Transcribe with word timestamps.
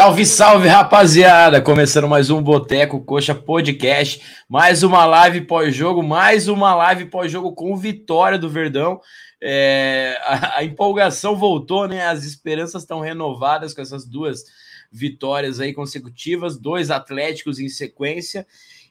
Salve, 0.00 0.24
salve, 0.24 0.66
rapaziada! 0.66 1.60
Começando 1.60 2.08
mais 2.08 2.30
um 2.30 2.40
Boteco 2.40 3.04
Coxa 3.04 3.34
Podcast, 3.34 4.22
mais 4.48 4.82
uma 4.82 5.04
live 5.04 5.42
pós-jogo, 5.42 6.02
mais 6.02 6.48
uma 6.48 6.74
live 6.74 7.04
pós-jogo 7.04 7.52
com 7.52 7.76
vitória 7.76 8.38
do 8.38 8.48
Verdão. 8.48 8.98
É, 9.42 10.18
a, 10.24 10.60
a, 10.60 10.64
empolgação 10.64 11.36
voltou, 11.36 11.86
né? 11.86 12.06
As 12.06 12.24
esperanças 12.24 12.80
estão 12.80 13.00
renovadas 13.00 13.74
com 13.74 13.82
essas 13.82 14.06
duas 14.06 14.44
vitórias 14.90 15.60
aí 15.60 15.74
consecutivas, 15.74 16.56
dois 16.56 16.90
Atléticos 16.90 17.58
em 17.58 17.68
sequência. 17.68 18.46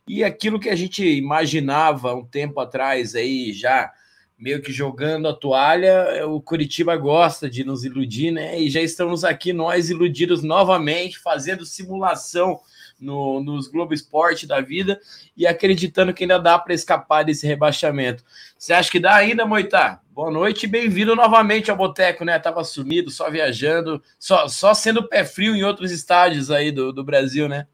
E 0.07 0.23
aquilo 0.23 0.59
que 0.59 0.69
a 0.69 0.75
gente 0.75 1.03
imaginava 1.03 2.13
um 2.13 2.23
tempo 2.23 2.59
atrás 2.59 3.15
aí 3.15 3.51
já 3.51 3.91
meio 4.39 4.61
que 4.61 4.71
jogando 4.71 5.27
a 5.27 5.33
toalha, 5.33 6.25
o 6.27 6.41
Curitiba 6.41 6.95
gosta 6.95 7.49
de 7.49 7.65
nos 7.65 7.83
iludir, 7.83 8.31
né? 8.31 8.57
E 8.57 8.69
já 8.69 8.81
estamos 8.81 9.25
aqui, 9.25 9.51
nós 9.51 9.89
iludidos 9.89 10.41
novamente, 10.41 11.19
fazendo 11.19 11.65
simulação 11.65 12.59
no, 12.97 13.43
nos 13.43 13.67
Globo 13.67 13.93
Esporte 13.93 14.47
da 14.47 14.61
vida 14.61 14.99
e 15.35 15.45
acreditando 15.45 16.13
que 16.13 16.23
ainda 16.23 16.37
dá 16.37 16.57
para 16.57 16.73
escapar 16.73 17.23
desse 17.23 17.45
rebaixamento. 17.45 18.23
Você 18.57 18.71
acha 18.71 18.89
que 18.89 18.99
dá 18.99 19.13
ainda, 19.15 19.45
Moitá? 19.45 20.01
Boa 20.09 20.31
noite 20.31 20.63
e 20.63 20.69
bem-vindo 20.69 21.15
novamente 21.15 21.69
ao 21.69 21.77
Boteco, 21.77 22.23
né? 22.23 22.39
Tava 22.39 22.63
sumido, 22.63 23.11
só 23.11 23.29
viajando, 23.29 24.01
só, 24.17 24.47
só 24.47 24.73
sendo 24.73 25.07
pé 25.07 25.25
frio 25.25 25.53
em 25.53 25.63
outros 25.63 25.91
estádios 25.91 26.49
aí 26.49 26.71
do, 26.71 26.93
do 26.93 27.03
Brasil, 27.03 27.49
né? 27.49 27.67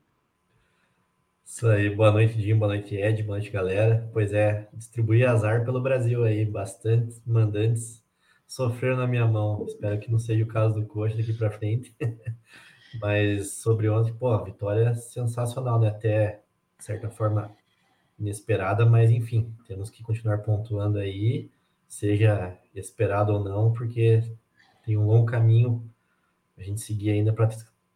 Isso 1.55 1.69
aí, 1.69 1.89
boa 1.89 2.11
noite, 2.11 2.33
Jim, 2.41 2.53
boa 2.57 2.67
noite, 2.75 2.97
Ed, 2.97 3.23
boa 3.23 3.37
noite, 3.37 3.49
galera. 3.49 4.09
Pois 4.11 4.33
é, 4.33 4.67
distribuir 4.73 5.25
azar 5.25 5.63
pelo 5.63 5.79
Brasil 5.79 6.25
aí, 6.25 6.43
bastante 6.43 7.15
mandantes 7.25 8.03
sofreram 8.45 8.97
na 8.97 9.07
minha 9.07 9.25
mão. 9.25 9.63
Espero 9.65 9.97
que 9.97 10.11
não 10.11 10.19
seja 10.19 10.43
o 10.43 10.47
caso 10.47 10.75
do 10.75 10.85
Coxa 10.85 11.15
daqui 11.15 11.31
para 11.31 11.49
frente. 11.49 11.95
Mas 12.99 13.53
sobre 13.53 13.87
ontem, 13.87 14.13
pô, 14.13 14.38
vitória 14.44 14.94
sensacional, 14.95 15.79
né? 15.79 15.88
Até, 15.88 16.41
de 16.77 16.83
certa 16.83 17.09
forma, 17.09 17.49
inesperada, 18.19 18.85
mas 18.85 19.09
enfim, 19.09 19.55
temos 19.65 19.89
que 19.89 20.03
continuar 20.03 20.39
pontuando 20.39 20.99
aí, 20.99 21.49
seja 21.88 22.53
esperado 22.73 23.31
ou 23.31 23.41
não, 23.41 23.71
porque 23.71 24.21
tem 24.85 24.97
um 24.97 25.05
longo 25.05 25.25
caminho 25.25 25.89
a 26.57 26.63
gente 26.63 26.81
seguir 26.81 27.11
ainda 27.11 27.31
para 27.31 27.47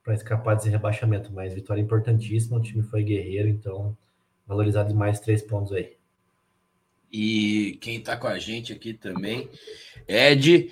para 0.10 0.16
escapar 0.16 0.56
desse 0.56 0.70
rebaixamento, 0.70 1.32
mas 1.32 1.54
vitória 1.54 1.80
importantíssima, 1.80 2.58
o 2.58 2.62
time 2.62 2.82
foi 2.82 3.04
guerreiro, 3.04 3.48
então 3.48 3.96
valorizar 4.48 4.82
demais 4.82 5.20
três 5.20 5.44
pontos 5.44 5.72
aí. 5.72 5.98
E 7.12 7.78
quem 7.80 7.98
está 7.98 8.18
com 8.18 8.26
a 8.26 8.40
gente 8.40 8.74
aqui 8.74 8.92
também, 8.92 9.48
Ed. 10.08 10.72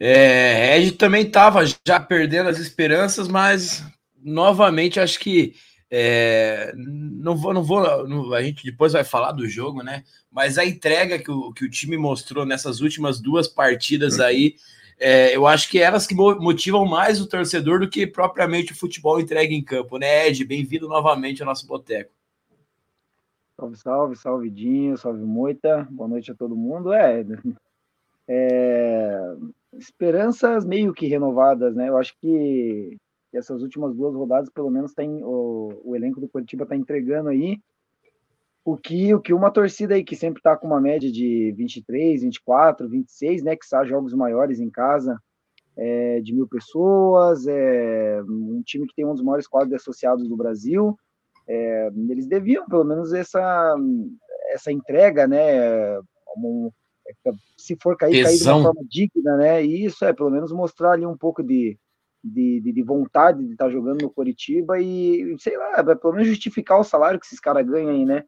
É, 0.00 0.76
Ed 0.76 0.92
também 0.92 1.24
estava 1.24 1.60
já 1.86 2.00
perdendo 2.00 2.48
as 2.48 2.58
esperanças, 2.58 3.28
mas 3.28 3.84
novamente 4.20 4.98
acho 4.98 5.20
que 5.20 5.54
é, 5.88 6.72
não 6.74 7.36
vou, 7.36 7.54
não 7.54 7.62
vou, 7.62 8.08
não, 8.08 8.34
a 8.34 8.42
gente 8.42 8.64
depois 8.64 8.94
vai 8.94 9.04
falar 9.04 9.30
do 9.30 9.48
jogo, 9.48 9.84
né? 9.84 10.02
Mas 10.28 10.58
a 10.58 10.64
entrega 10.64 11.20
que 11.20 11.30
o, 11.30 11.52
que 11.52 11.64
o 11.64 11.70
time 11.70 11.96
mostrou 11.96 12.44
nessas 12.44 12.80
últimas 12.80 13.20
duas 13.20 13.46
partidas 13.46 14.18
aí 14.18 14.56
é, 15.02 15.36
eu 15.36 15.48
acho 15.48 15.68
que 15.68 15.80
elas 15.80 16.06
que 16.06 16.14
motivam 16.14 16.86
mais 16.86 17.20
o 17.20 17.28
torcedor 17.28 17.80
do 17.80 17.90
que 17.90 18.06
propriamente 18.06 18.72
o 18.72 18.76
futebol 18.76 19.18
entregue 19.18 19.52
em 19.52 19.62
campo, 19.62 19.98
né, 19.98 20.28
Ed? 20.28 20.44
Bem-vindo 20.44 20.88
novamente 20.88 21.42
ao 21.42 21.46
nosso 21.46 21.66
boteco. 21.66 22.12
Salve, 23.58 23.76
salve, 23.76 24.16
salve 24.16 24.50
Dinho, 24.50 24.96
salve 24.96 25.24
Moita, 25.24 25.88
boa 25.90 26.08
noite 26.08 26.30
a 26.30 26.34
todo 26.36 26.54
mundo. 26.54 26.92
É, 26.92 27.24
é, 28.28 29.34
esperanças 29.72 30.64
meio 30.64 30.94
que 30.94 31.08
renovadas, 31.08 31.74
né? 31.74 31.88
Eu 31.88 31.98
acho 31.98 32.16
que 32.20 32.96
essas 33.32 33.60
últimas 33.60 33.96
duas 33.96 34.14
rodadas, 34.14 34.50
pelo 34.50 34.70
menos, 34.70 34.94
tem 34.94 35.22
o, 35.24 35.80
o 35.84 35.96
elenco 35.96 36.20
do 36.20 36.28
Curitiba 36.28 36.62
está 36.62 36.76
entregando 36.76 37.28
aí 37.28 37.60
o 38.64 38.76
que, 38.76 39.12
o 39.14 39.20
que 39.20 39.32
uma 39.32 39.50
torcida 39.50 39.94
aí 39.94 40.04
que 40.04 40.14
sempre 40.14 40.38
está 40.38 40.56
com 40.56 40.66
uma 40.66 40.80
média 40.80 41.10
de 41.10 41.52
23, 41.56 42.22
24, 42.22 42.88
26, 42.88 43.42
né, 43.42 43.56
que 43.56 43.66
são 43.66 43.84
jogos 43.84 44.14
maiores 44.14 44.60
em 44.60 44.70
casa, 44.70 45.18
é, 45.76 46.20
de 46.20 46.32
mil 46.32 46.46
pessoas, 46.46 47.46
é, 47.46 48.22
um 48.22 48.62
time 48.64 48.86
que 48.86 48.94
tem 48.94 49.04
um 49.04 49.14
dos 49.14 49.24
maiores 49.24 49.48
quadros 49.48 49.74
associados 49.74 50.28
do 50.28 50.36
Brasil, 50.36 50.96
é, 51.48 51.90
eles 52.08 52.26
deviam 52.26 52.66
pelo 52.66 52.84
menos 52.84 53.12
essa, 53.12 53.74
essa 54.50 54.70
entrega, 54.70 55.26
né, 55.26 55.98
um, 56.36 56.70
se 57.56 57.76
for 57.82 57.96
cair, 57.96 58.22
cair 58.22 58.38
de 58.38 58.48
uma 58.48 58.62
forma 58.62 58.84
digna, 58.88 59.36
né, 59.36 59.64
e 59.64 59.84
isso 59.84 60.04
é 60.04 60.12
pelo 60.12 60.30
menos 60.30 60.52
mostrar 60.52 60.92
ali 60.92 61.04
um 61.04 61.16
pouco 61.16 61.42
de, 61.42 61.76
de, 62.22 62.60
de, 62.60 62.72
de, 62.72 62.82
vontade 62.84 63.44
de 63.44 63.52
estar 63.52 63.64
tá 63.64 63.70
jogando 63.70 64.02
no 64.02 64.10
Coritiba 64.10 64.80
e, 64.80 65.34
sei 65.40 65.58
lá, 65.58 65.82
pelo 65.96 66.12
menos 66.12 66.28
justificar 66.28 66.78
o 66.78 66.84
salário 66.84 67.18
que 67.18 67.26
esses 67.26 67.40
caras 67.40 67.66
ganham 67.66 67.90
aí, 67.90 68.04
né? 68.04 68.24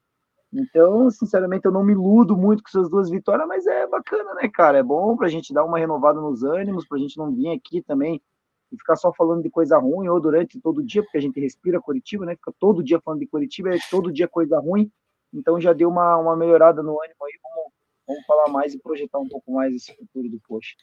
Então, 0.55 1.11
sinceramente, 1.11 1.65
eu 1.65 1.73
não 1.73 1.83
me 1.83 1.93
iludo 1.93 2.37
muito 2.37 2.63
com 2.63 2.69
essas 2.69 2.89
duas 2.89 3.11
vitórias, 3.11 3.47
mas 3.49 3.67
é 3.67 3.89
bacana, 3.89 4.35
né, 4.35 4.49
cara? 4.49 4.79
É 4.79 4.83
bom 4.83 5.17
pra 5.17 5.29
gente 5.29 5.53
dar 5.53 5.65
uma 5.65 5.79
renovada 5.79 6.21
nos 6.21 6.45
ânimos, 6.45 6.87
pra 6.87 6.97
gente 6.97 7.19
não 7.19 7.35
vir 7.35 7.51
aqui 7.51 7.83
também 7.83 8.23
e 8.71 8.77
ficar 8.77 8.95
só 8.95 9.13
falando 9.13 9.43
de 9.43 9.51
coisa 9.51 9.77
ruim 9.79 10.09
ou 10.09 10.21
durante 10.21 10.61
todo 10.61 10.83
dia, 10.83 11.03
porque 11.03 11.19
a 11.19 11.21
gente 11.21 11.41
respira 11.41 11.81
Curitiba, 11.81 12.25
né? 12.25 12.37
Fica 12.37 12.53
todo 12.59 12.85
dia 12.85 13.01
falando 13.05 13.21
de 13.21 13.27
Curitiba, 13.27 13.75
é 13.75 13.79
todo 13.91 14.13
dia 14.13 14.29
coisa 14.29 14.59
ruim. 14.61 14.91
Então 15.33 15.61
já 15.61 15.73
deu 15.73 15.89
uma, 15.89 16.17
uma 16.17 16.37
melhorada 16.37 16.83
no 16.83 17.03
ânimo 17.03 17.25
aí. 17.25 17.33
Vamos, 17.43 17.73
vamos 18.07 18.25
falar 18.25 18.49
mais 18.49 18.75
e 18.75 18.79
projetar 18.79 19.19
um 19.19 19.29
pouco 19.29 19.53
mais 19.53 19.75
esse 19.75 19.93
futuro 19.97 20.29
do 20.29 20.41
Poxa. 20.47 20.77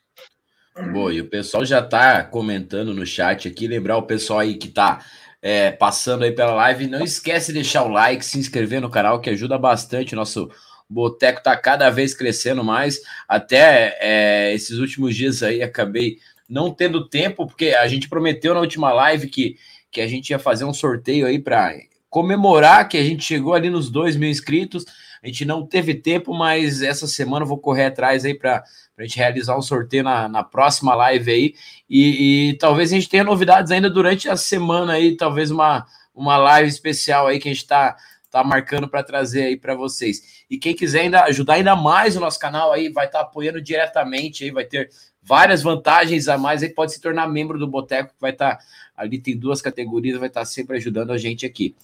Boa, 0.91 1.13
e 1.13 1.19
o 1.19 1.29
pessoal 1.29 1.65
já 1.65 1.85
tá 1.85 2.23
comentando 2.23 2.93
no 2.93 3.05
chat 3.05 3.47
aqui, 3.47 3.67
lembrar 3.67 3.97
o 3.97 4.03
pessoal 4.03 4.39
aí 4.39 4.55
que 4.55 4.69
tá 4.69 5.03
é, 5.41 5.71
passando 5.71 6.23
aí 6.23 6.31
pela 6.31 6.53
live. 6.53 6.87
Não 6.87 7.03
esquece 7.03 7.47
de 7.47 7.53
deixar 7.53 7.83
o 7.83 7.89
like, 7.89 8.23
se 8.23 8.37
inscrever 8.37 8.81
no 8.81 8.89
canal, 8.89 9.19
que 9.19 9.29
ajuda 9.29 9.57
bastante. 9.57 10.15
Nosso 10.15 10.49
Boteco 10.89 11.41
tá 11.41 11.55
cada 11.57 11.89
vez 11.89 12.13
crescendo 12.13 12.63
mais. 12.63 13.01
Até 13.27 13.97
é, 13.99 14.53
esses 14.53 14.77
últimos 14.77 15.15
dias 15.15 15.41
aí 15.41 15.63
acabei 15.63 16.19
não 16.47 16.73
tendo 16.73 17.07
tempo, 17.07 17.47
porque 17.47 17.69
a 17.69 17.87
gente 17.87 18.09
prometeu 18.09 18.53
na 18.53 18.59
última 18.59 18.91
live 18.91 19.27
que, 19.27 19.55
que 19.89 20.01
a 20.01 20.07
gente 20.07 20.31
ia 20.31 20.39
fazer 20.39 20.65
um 20.65 20.73
sorteio 20.73 21.25
aí 21.25 21.39
para 21.39 21.73
comemorar 22.09 22.89
que 22.89 22.97
a 22.97 23.03
gente 23.03 23.23
chegou 23.23 23.53
ali 23.53 23.69
nos 23.69 23.89
2 23.89 24.17
mil 24.17 24.29
inscritos. 24.29 24.85
A 25.23 25.27
gente 25.27 25.45
não 25.45 25.65
teve 25.65 25.93
tempo, 25.93 26.33
mas 26.33 26.81
essa 26.81 27.07
semana 27.07 27.43
eu 27.43 27.47
vou 27.47 27.59
correr 27.59 27.85
atrás 27.85 28.25
aí 28.25 28.33
para 28.33 28.63
a 28.97 29.03
gente 29.03 29.17
realizar 29.17 29.55
um 29.55 29.61
sorteio 29.61 30.03
na, 30.03 30.27
na 30.27 30.43
próxima 30.43 30.95
live 30.95 31.31
aí. 31.31 31.55
E, 31.87 32.49
e, 32.49 32.57
talvez 32.57 32.91
a 32.91 32.95
gente 32.95 33.07
tenha 33.07 33.23
novidades 33.23 33.71
ainda 33.71 33.89
durante 33.89 34.27
a 34.27 34.35
semana 34.35 34.93
aí, 34.93 35.15
talvez 35.15 35.51
uma, 35.51 35.85
uma 36.13 36.37
live 36.37 36.69
especial 36.69 37.27
aí 37.27 37.39
que 37.39 37.47
a 37.47 37.51
gente 37.51 37.61
está 37.61 37.95
tá 38.31 38.43
marcando 38.43 38.87
para 38.87 39.03
trazer 39.03 39.43
aí 39.43 39.57
para 39.57 39.75
vocês. 39.75 40.43
E 40.49 40.57
quem 40.57 40.73
quiser 40.73 41.01
ainda 41.01 41.23
ajudar 41.25 41.55
ainda 41.55 41.75
mais 41.75 42.15
o 42.15 42.19
nosso 42.19 42.39
canal 42.39 42.71
aí, 42.71 42.89
vai 42.89 43.05
estar 43.05 43.19
tá 43.19 43.25
apoiando 43.25 43.61
diretamente 43.61 44.43
aí, 44.43 44.51
vai 44.51 44.65
ter 44.65 44.89
várias 45.21 45.61
vantagens 45.61 46.27
a 46.27 46.37
mais 46.37 46.63
aí, 46.63 46.69
pode 46.69 46.93
se 46.93 47.01
tornar 47.01 47.27
membro 47.27 47.59
do 47.59 47.67
Boteco, 47.67 48.13
que 48.13 48.21
vai 48.21 48.31
estar 48.31 48.55
tá, 48.55 48.63
ali 48.95 49.19
tem 49.19 49.37
duas 49.37 49.61
categorias, 49.61 50.17
vai 50.17 50.29
estar 50.29 50.41
tá 50.41 50.45
sempre 50.45 50.77
ajudando 50.77 51.11
a 51.11 51.17
gente 51.17 51.45
aqui. 51.45 51.75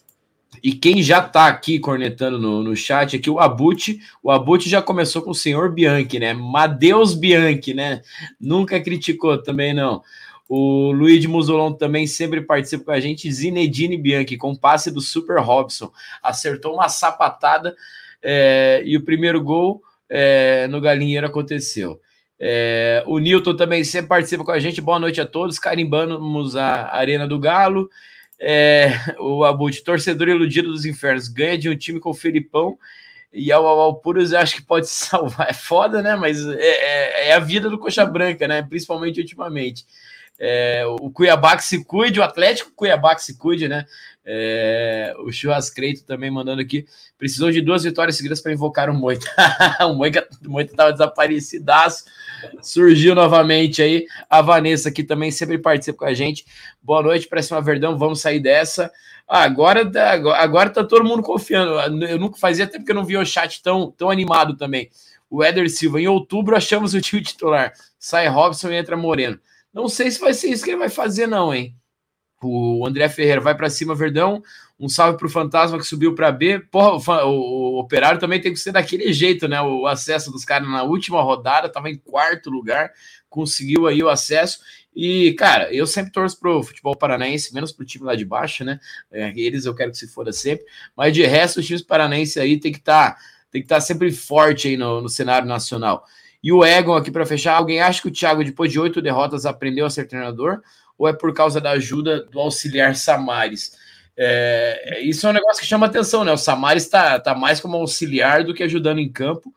E 0.64 0.74
quem 0.74 1.04
já 1.04 1.20
está 1.20 1.48
aqui 1.48 1.80
cornetando 1.80 2.40
no, 2.40 2.64
no 2.64 2.76
chat 2.76 3.16
aqui, 3.16 3.30
o 3.30 3.40
Abut, 3.40 4.00
o 4.24 4.32
Abut 4.32 4.68
já 4.68 4.82
começou 4.82 5.22
com 5.22 5.32
o 5.32 5.36
senhor 5.36 5.72
Bianchi, 5.72 6.20
né? 6.20 6.34
Madeus 6.34 7.14
Bianchi, 7.14 7.74
né? 7.74 8.02
Nunca 8.40 8.80
criticou 8.80 9.38
também, 9.42 9.74
não. 9.74 10.02
O 10.50 10.92
Luiz 10.92 11.22
de 11.22 11.28
Musolon 11.28 11.74
também 11.74 12.08
sempre 12.08 12.42
participa 12.42 12.86
com 12.86 12.92
a 12.92 13.00
gente. 13.00 13.32
Zinedine 13.32 13.98
Bianchi, 13.98 14.38
com 14.38 14.56
passe 14.56 14.90
do 14.90 15.02
Super 15.02 15.40
Robson. 15.40 15.92
Acertou 16.24 16.74
uma 16.74 16.90
sapatada 16.90 17.76
é, 18.24 18.82
e 18.86 18.96
o 18.96 19.04
primeiro 19.04 19.42
gol 19.42 19.82
é, 20.10 20.68
no 20.68 20.80
Galinheiro 20.80 21.28
aconteceu. 21.28 22.00
É, 22.40 23.04
o 23.08 23.20
Newton 23.20 23.56
também 23.56 23.84
sempre 23.84 24.08
participa 24.08 24.44
com 24.44 24.52
a 24.52 24.60
gente. 24.60 24.80
Boa 24.80 25.00
noite 25.00 25.20
a 25.20 25.26
todos. 25.26 25.60
Carimbamos 25.60 26.56
a 26.56 26.96
Arena 26.96 27.28
do 27.28 27.40
Galo. 27.40 27.90
É, 28.40 28.92
o 29.20 29.44
Abut, 29.44 29.84
torcedor 29.84 30.28
iludido 30.28 30.72
dos 30.72 30.86
infernos, 30.86 31.28
ganha 31.28 31.58
de 31.58 31.70
um 31.70 31.76
time 31.76 32.00
com 32.00 32.12
o 32.12 32.14
Felipão 32.14 32.78
e 33.34 33.52
ao 33.52 33.66
Alpuras 33.66 34.32
eu 34.32 34.40
acho 34.40 34.56
que 34.56 34.62
pode 34.62 34.88
salvar. 34.90 35.50
É 35.50 35.54
foda, 35.54 36.02
né? 36.02 36.16
Mas 36.16 36.46
é, 36.46 36.60
é, 36.60 37.30
é, 37.30 37.34
a 37.34 37.40
vida 37.40 37.70
do 37.70 37.78
Coxa 37.78 38.06
Branca, 38.06 38.48
né? 38.48 38.62
Principalmente 38.62 39.20
ultimamente. 39.20 39.86
É, 40.40 40.84
o 40.86 41.10
Cuiabá 41.10 41.58
que 41.58 41.64
se 41.64 41.84
cuide, 41.84 42.20
o 42.20 42.24
Atlético 42.24 42.72
Cuiabá 42.76 43.16
que 43.16 43.24
se 43.24 43.38
cuide, 43.38 43.68
né? 43.68 43.86
É, 44.24 45.16
o 45.20 45.32
Churrascreito 45.32 46.04
também 46.04 46.30
mandando 46.30 46.62
aqui. 46.62 46.86
Precisou 47.18 47.52
de 47.52 47.62
duas 47.62 47.84
vitórias 47.84 48.18
seguidas 48.18 48.42
para 48.42 48.54
invocar 48.54 48.90
o 48.90 48.94
Moita. 48.94 49.28
o 49.82 49.94
Moita, 49.94 50.28
o 50.46 50.52
Moita 50.52 50.76
tava 50.76 50.92
desaparecidaço. 50.92 52.06
Surgiu 52.62 53.16
novamente 53.16 53.82
aí. 53.82 54.06
A 54.30 54.42
Vanessa 54.42 54.90
aqui 54.90 55.04
também 55.04 55.32
sempre 55.32 55.58
participa 55.58 56.00
com 56.00 56.06
a 56.06 56.14
gente. 56.14 56.46
Boa 56.82 57.02
noite, 57.02 57.28
para 57.28 57.42
cima 57.42 57.62
Verdão. 57.62 57.98
Vamos 57.98 58.22
sair 58.22 58.40
dessa. 58.40 58.92
Ah, 59.28 59.44
agora, 59.44 59.82
agora 60.36 60.70
tá 60.70 60.84
todo 60.84 61.04
mundo 61.04 61.22
confiando. 61.22 62.06
Eu 62.06 62.18
nunca 62.18 62.38
fazia 62.38 62.66
tempo 62.66 62.86
que 62.86 62.92
eu 62.92 62.96
não 62.96 63.04
via 63.04 63.20
o 63.20 63.26
chat 63.26 63.62
tão, 63.62 63.92
tão 63.92 64.10
animado 64.10 64.56
também. 64.56 64.90
O 65.30 65.44
Éder 65.44 65.70
Silva, 65.70 66.00
em 66.00 66.08
outubro 66.08 66.56
achamos 66.56 66.94
o 66.94 67.02
time 67.02 67.22
titular. 67.22 67.74
Sai 68.00 68.28
Robson 68.28 68.70
e 68.70 68.76
entra 68.76 68.96
Moreno. 68.96 69.40
Não 69.74 69.90
sei 69.90 70.10
se 70.10 70.20
vai 70.20 70.34
ser 70.34 70.48
isso 70.48 70.64
que 70.64 70.72
ele 70.72 70.80
vai 70.80 70.90
fazer, 70.90 71.28
não, 71.28 71.54
hein? 71.54 71.76
O 72.42 72.86
André 72.86 73.10
Ferreira 73.10 73.42
vai 73.42 73.56
para 73.56 73.70
cima, 73.70 73.96
Verdão. 73.96 74.44
Um 74.80 74.88
salve 74.88 75.18
para 75.18 75.26
o 75.26 75.30
Fantasma 75.30 75.78
que 75.80 75.86
subiu 75.86 76.14
para 76.14 76.32
B. 76.32 76.60
Porra, 76.60 77.26
o, 77.26 77.32
o, 77.32 77.80
Operário 77.80 78.20
também 78.20 78.40
tem 78.40 78.54
que 78.54 78.60
ser 78.60 78.72
daquele 78.72 79.12
jeito, 79.12 79.48
né? 79.48 79.60
O 79.62 79.88
acesso 79.88 80.32
dos 80.32 80.46
caras 80.46 80.70
na 80.70 80.84
última 80.84 81.22
rodada, 81.22 81.68
estava 81.68 81.90
em 81.90 81.98
quarto 81.98 82.50
lugar, 82.50 82.92
conseguiu 83.28 83.88
aí 83.88 84.04
o 84.04 84.10
acesso. 84.10 84.60
E, 84.96 85.34
cara, 85.34 85.74
eu 85.74 85.88
sempre 85.88 86.12
torço 86.12 86.40
pro 86.40 86.62
futebol 86.62 86.96
paranaense, 86.96 87.54
menos 87.54 87.72
pro 87.72 87.86
time 87.86 88.06
lá 88.06 88.16
de 88.16 88.26
baixo, 88.26 88.64
né? 88.64 88.80
É, 89.12 89.32
eles 89.36 89.66
eu 89.66 89.74
quero 89.74 89.92
que 89.92 89.98
se 89.98 90.08
foda 90.08 90.32
sempre. 90.32 90.66
Mas 90.96 91.14
de 91.14 91.26
resto, 91.26 91.60
os 91.60 91.66
times 91.66 91.82
paranaenses 91.82 92.38
aí 92.38 92.60
tem 92.60 92.72
que 92.72 92.80
estar 92.80 93.12
tá, 93.12 93.18
tem 93.52 93.62
que 93.62 93.66
estar 93.66 93.76
tá 93.76 93.82
sempre 93.82 94.12
forte 94.12 94.68
aí 94.68 94.78
no, 94.78 95.02
no 95.02 95.10
cenário 95.10 95.48
nacional. 95.48 96.04
E 96.44 96.52
o 96.52 96.64
Egon 96.64 96.96
aqui 96.96 97.12
para 97.12 97.26
fechar, 97.26 97.56
alguém 97.56 97.82
acha 97.82 98.02
que 98.02 98.08
o 98.08 98.12
Thiago, 98.12 98.44
depois 98.44 98.72
de 98.72 98.80
oito 98.80 99.02
derrotas, 99.02 99.46
aprendeu 99.46 99.86
a 99.86 99.90
ser 99.90 100.06
treinador? 100.06 100.62
Ou 100.98 101.08
é 101.08 101.14
por 101.14 101.34
causa 101.34 101.62
da 101.62 101.72
ajuda 101.72 102.24
do 102.24 102.40
auxiliar 102.40 102.96
Samares? 102.96 103.78
É, 104.18 105.00
isso 105.04 105.28
é 105.28 105.30
um 105.30 105.34
negócio 105.34 105.62
que 105.62 105.68
chama 105.68 105.86
atenção, 105.86 106.24
né? 106.24 106.32
O 106.32 106.38
Samares 106.38 106.84
está 106.84 107.20
tá 107.20 107.36
mais 107.36 107.60
como 107.60 107.78
auxiliar 107.78 108.44
do 108.44 108.54
que 108.54 108.64
ajudando 108.64 109.00
em 109.00 109.12
campo. 109.12 109.54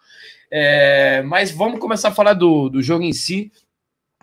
É, 0.50 1.22
mas 1.22 1.50
vamos 1.50 1.80
começar 1.80 2.08
a 2.08 2.14
falar 2.14 2.34
do, 2.34 2.68
do 2.68 2.82
jogo 2.82 3.04
em 3.04 3.12
si. 3.12 3.50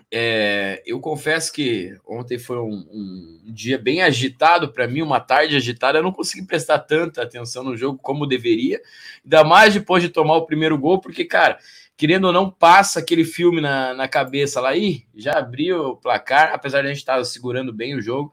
É, 0.10 0.82
eu 0.86 1.02
confesso 1.02 1.52
que 1.52 1.98
ontem 2.06 2.40
foi 2.40 2.58
um, 2.60 2.88
um, 2.92 3.42
dia 3.52 3.78
bem 3.78 4.02
agitado 4.02 4.72
para 4.72 4.88
mim, 4.88 5.02
uma 5.02 5.20
tarde 5.20 5.56
agitada. 5.56 5.98
Eu 5.98 6.04
não 6.04 6.12
consegui 6.12 6.46
prestar 6.46 6.80
tanta 6.80 7.24
atenção 7.24 7.64
no 7.64 7.76
jogo 7.76 7.98
como 8.02 8.28
deveria, 8.28 8.82
ainda 9.24 9.44
mais 9.44 9.74
depois 9.74 10.02
de 10.04 10.10
tomar 10.10 10.36
o 10.36 10.46
primeiro 10.46 10.78
gol, 10.78 11.00
porque, 11.00 11.26
cara, 11.26 11.58
querendo 11.98 12.26
ou 12.26 12.34
não, 12.34 12.50
passa 12.50 13.00
aquele 13.00 13.26
filme 13.26 13.60
na, 13.60 13.94
na 13.96 14.08
cabeça 14.08 14.62
lá, 14.62 14.78
e 14.78 15.04
já 15.16 15.34
abriu 15.34 15.80
o 15.80 15.98
placar, 15.98 16.52
apesar 16.54 16.82
de 16.82 16.88
a 16.88 16.90
gente 16.90 17.00
estar 17.00 17.22
segurando 17.26 17.74
bem 17.74 17.96
o 17.96 18.02
jogo. 18.02 18.32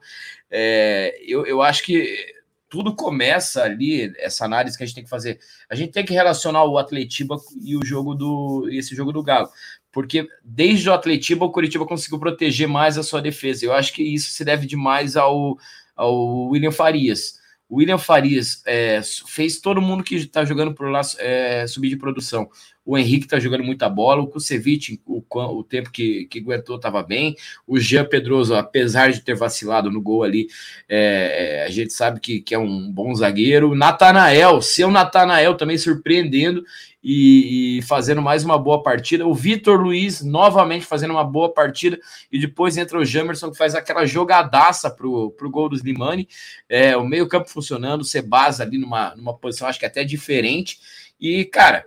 É, 0.49 1.19
eu, 1.25 1.45
eu 1.47 1.61
acho 1.63 1.83
que 1.83 2.35
tudo 2.69 2.95
começa 2.95 3.63
ali, 3.63 4.13
essa 4.17 4.45
análise 4.45 4.77
que 4.77 4.83
a 4.83 4.85
gente 4.85 4.95
tem 4.95 5.03
que 5.03 5.09
fazer. 5.09 5.39
A 5.69 5.75
gente 5.75 5.91
tem 5.91 6.05
que 6.05 6.13
relacionar 6.13 6.63
o 6.65 6.77
Atletiba 6.77 7.37
e 7.63 7.75
o 7.75 7.85
jogo 7.85 8.13
do 8.13 8.67
esse 8.69 8.95
jogo 8.95 9.11
do 9.11 9.23
Galo. 9.23 9.49
Porque 9.91 10.27
desde 10.43 10.89
o 10.89 10.93
Atletiba, 10.93 11.45
o 11.45 11.51
Curitiba 11.51 11.85
conseguiu 11.85 12.19
proteger 12.19 12.67
mais 12.67 12.97
a 12.97 13.03
sua 13.03 13.21
defesa. 13.21 13.65
Eu 13.65 13.73
acho 13.73 13.93
que 13.93 14.03
isso 14.03 14.31
se 14.31 14.43
deve 14.43 14.67
demais 14.67 15.15
ao, 15.15 15.57
ao 15.95 16.49
William 16.49 16.71
Farias. 16.71 17.39
O 17.69 17.77
William 17.77 17.97
Farias 17.97 18.61
é, 18.65 19.01
fez 19.25 19.59
todo 19.59 19.81
mundo 19.81 20.03
que 20.03 20.15
está 20.15 20.43
jogando 20.43 20.73
por 20.73 20.89
lá 20.89 21.01
é, 21.17 21.65
subir 21.65 21.89
de 21.89 21.97
produção. 21.97 22.49
O 22.85 22.97
Henrique 22.97 23.25
está 23.25 23.39
jogando 23.39 23.63
muita 23.63 23.89
bola. 23.89 24.21
O 24.21 24.27
Kusevich, 24.27 25.01
o, 25.05 25.23
o 25.27 25.63
tempo 25.63 25.91
que, 25.91 26.25
que 26.25 26.39
aguentou, 26.39 26.75
estava 26.75 27.01
bem. 27.01 27.35
O 27.65 27.79
Jean 27.79 28.05
Pedroso, 28.05 28.53
apesar 28.53 29.11
de 29.11 29.21
ter 29.21 29.35
vacilado 29.35 29.89
no 29.89 30.01
gol 30.01 30.23
ali, 30.23 30.47
é, 30.87 31.61
é, 31.61 31.65
a 31.65 31.69
gente 31.69 31.91
sabe 31.93 32.19
que, 32.19 32.41
que 32.41 32.53
é 32.53 32.59
um 32.59 32.91
bom 32.91 33.13
zagueiro. 33.15 33.73
Natanael, 33.73 34.61
seu 34.61 34.91
Natanael 34.91 35.55
também 35.55 35.77
surpreendendo 35.77 36.63
e, 37.07 37.77
e, 37.77 37.81
fazendo 37.83 38.19
mais 38.19 38.43
uma 38.43 38.57
boa 38.57 38.81
partida. 38.81 39.27
O 39.27 39.33
Vitor 39.33 39.79
Luiz 39.79 40.23
novamente 40.23 40.85
fazendo 40.85 41.11
uma 41.11 41.23
boa 41.23 41.53
partida. 41.53 41.99
E 42.31 42.39
depois 42.39 42.77
entra 42.77 42.97
o 42.97 43.05
Jamerson 43.05 43.51
que 43.51 43.57
faz 43.57 43.75
aquela 43.75 44.05
jogadaça 44.07 44.89
pro, 44.89 45.29
pro 45.31 45.49
gol 45.49 45.69
do 45.69 45.75
Slimani. 45.75 46.27
É, 46.67 46.97
o 46.97 47.03
meio-campo 47.03 47.49
funcionando, 47.49 48.01
o 48.01 48.05
Sebasa 48.05 48.63
ali 48.63 48.77
numa, 48.77 49.15
numa 49.15 49.37
posição, 49.37 49.67
acho 49.67 49.79
que 49.79 49.85
até 49.85 50.03
diferente. 50.03 50.79
E, 51.19 51.45
cara, 51.45 51.85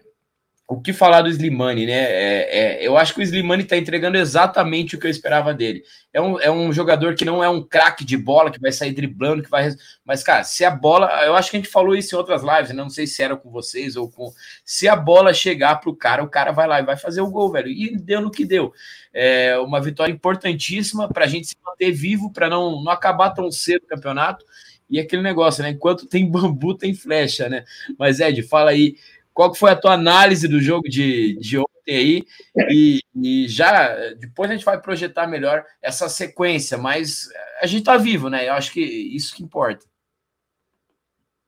o 0.70 0.78
que 0.82 0.92
falar 0.92 1.22
do 1.22 1.30
Slimani, 1.30 1.86
né? 1.86 1.94
É, 1.94 2.58
é, 2.58 2.86
eu 2.86 2.98
acho 2.98 3.14
que 3.14 3.20
o 3.20 3.22
Slimani 3.22 3.62
está 3.62 3.74
entregando 3.74 4.18
exatamente 4.18 4.94
o 4.94 5.00
que 5.00 5.06
eu 5.06 5.10
esperava 5.10 5.54
dele. 5.54 5.82
É 6.12 6.20
um, 6.20 6.38
é 6.38 6.50
um 6.50 6.70
jogador 6.70 7.14
que 7.14 7.24
não 7.24 7.42
é 7.42 7.48
um 7.48 7.62
craque 7.62 8.04
de 8.04 8.18
bola, 8.18 8.50
que 8.50 8.60
vai 8.60 8.70
sair 8.70 8.92
driblando, 8.92 9.42
que 9.42 9.48
vai. 9.48 9.70
Mas, 10.04 10.22
cara, 10.22 10.44
se 10.44 10.66
a 10.66 10.70
bola. 10.70 11.06
Eu 11.24 11.34
acho 11.34 11.50
que 11.50 11.56
a 11.56 11.60
gente 11.60 11.72
falou 11.72 11.96
isso 11.96 12.14
em 12.14 12.18
outras 12.18 12.42
lives, 12.42 12.68
né? 12.68 12.74
não 12.74 12.90
sei 12.90 13.06
se 13.06 13.22
era 13.22 13.34
com 13.34 13.50
vocês 13.50 13.96
ou 13.96 14.10
com. 14.10 14.30
Se 14.62 14.86
a 14.86 14.94
bola 14.94 15.32
chegar 15.32 15.76
pro 15.76 15.96
cara, 15.96 16.22
o 16.22 16.28
cara 16.28 16.52
vai 16.52 16.68
lá 16.68 16.80
e 16.80 16.84
vai 16.84 16.98
fazer 16.98 17.22
o 17.22 17.30
gol, 17.30 17.50
velho. 17.50 17.68
E 17.68 17.96
deu 17.96 18.20
no 18.20 18.30
que 18.30 18.44
deu. 18.44 18.70
É 19.10 19.56
uma 19.60 19.80
vitória 19.80 20.12
importantíssima 20.12 21.08
para 21.08 21.24
a 21.24 21.28
gente 21.28 21.46
se 21.46 21.56
manter 21.64 21.92
vivo, 21.92 22.30
para 22.30 22.50
não, 22.50 22.82
não 22.82 22.92
acabar 22.92 23.30
tão 23.30 23.50
cedo 23.50 23.84
o 23.84 23.88
campeonato. 23.88 24.44
E 24.90 25.00
aquele 25.00 25.22
negócio, 25.22 25.62
né? 25.62 25.70
Enquanto 25.70 26.06
tem 26.06 26.28
bambu, 26.30 26.74
tem 26.74 26.92
flecha, 26.92 27.48
né? 27.48 27.64
Mas, 27.98 28.20
Ed, 28.20 28.42
fala 28.42 28.70
aí 28.70 28.96
qual 29.38 29.54
foi 29.54 29.70
a 29.70 29.80
tua 29.80 29.92
análise 29.92 30.48
do 30.48 30.58
jogo 30.58 30.88
de, 30.88 31.38
de 31.38 31.58
ontem 31.58 31.70
aí? 31.86 32.24
E, 32.68 33.00
e, 33.14 33.46
já 33.46 33.94
depois 34.14 34.50
a 34.50 34.54
gente 34.54 34.64
vai 34.64 34.82
projetar 34.82 35.28
melhor 35.28 35.64
essa 35.80 36.08
sequência, 36.08 36.76
mas 36.76 37.28
a 37.62 37.66
gente 37.68 37.84
tá 37.84 37.96
vivo, 37.96 38.28
né? 38.28 38.48
Eu 38.48 38.54
acho 38.54 38.72
que 38.72 38.80
isso 38.80 39.36
que 39.36 39.44
importa. 39.44 39.86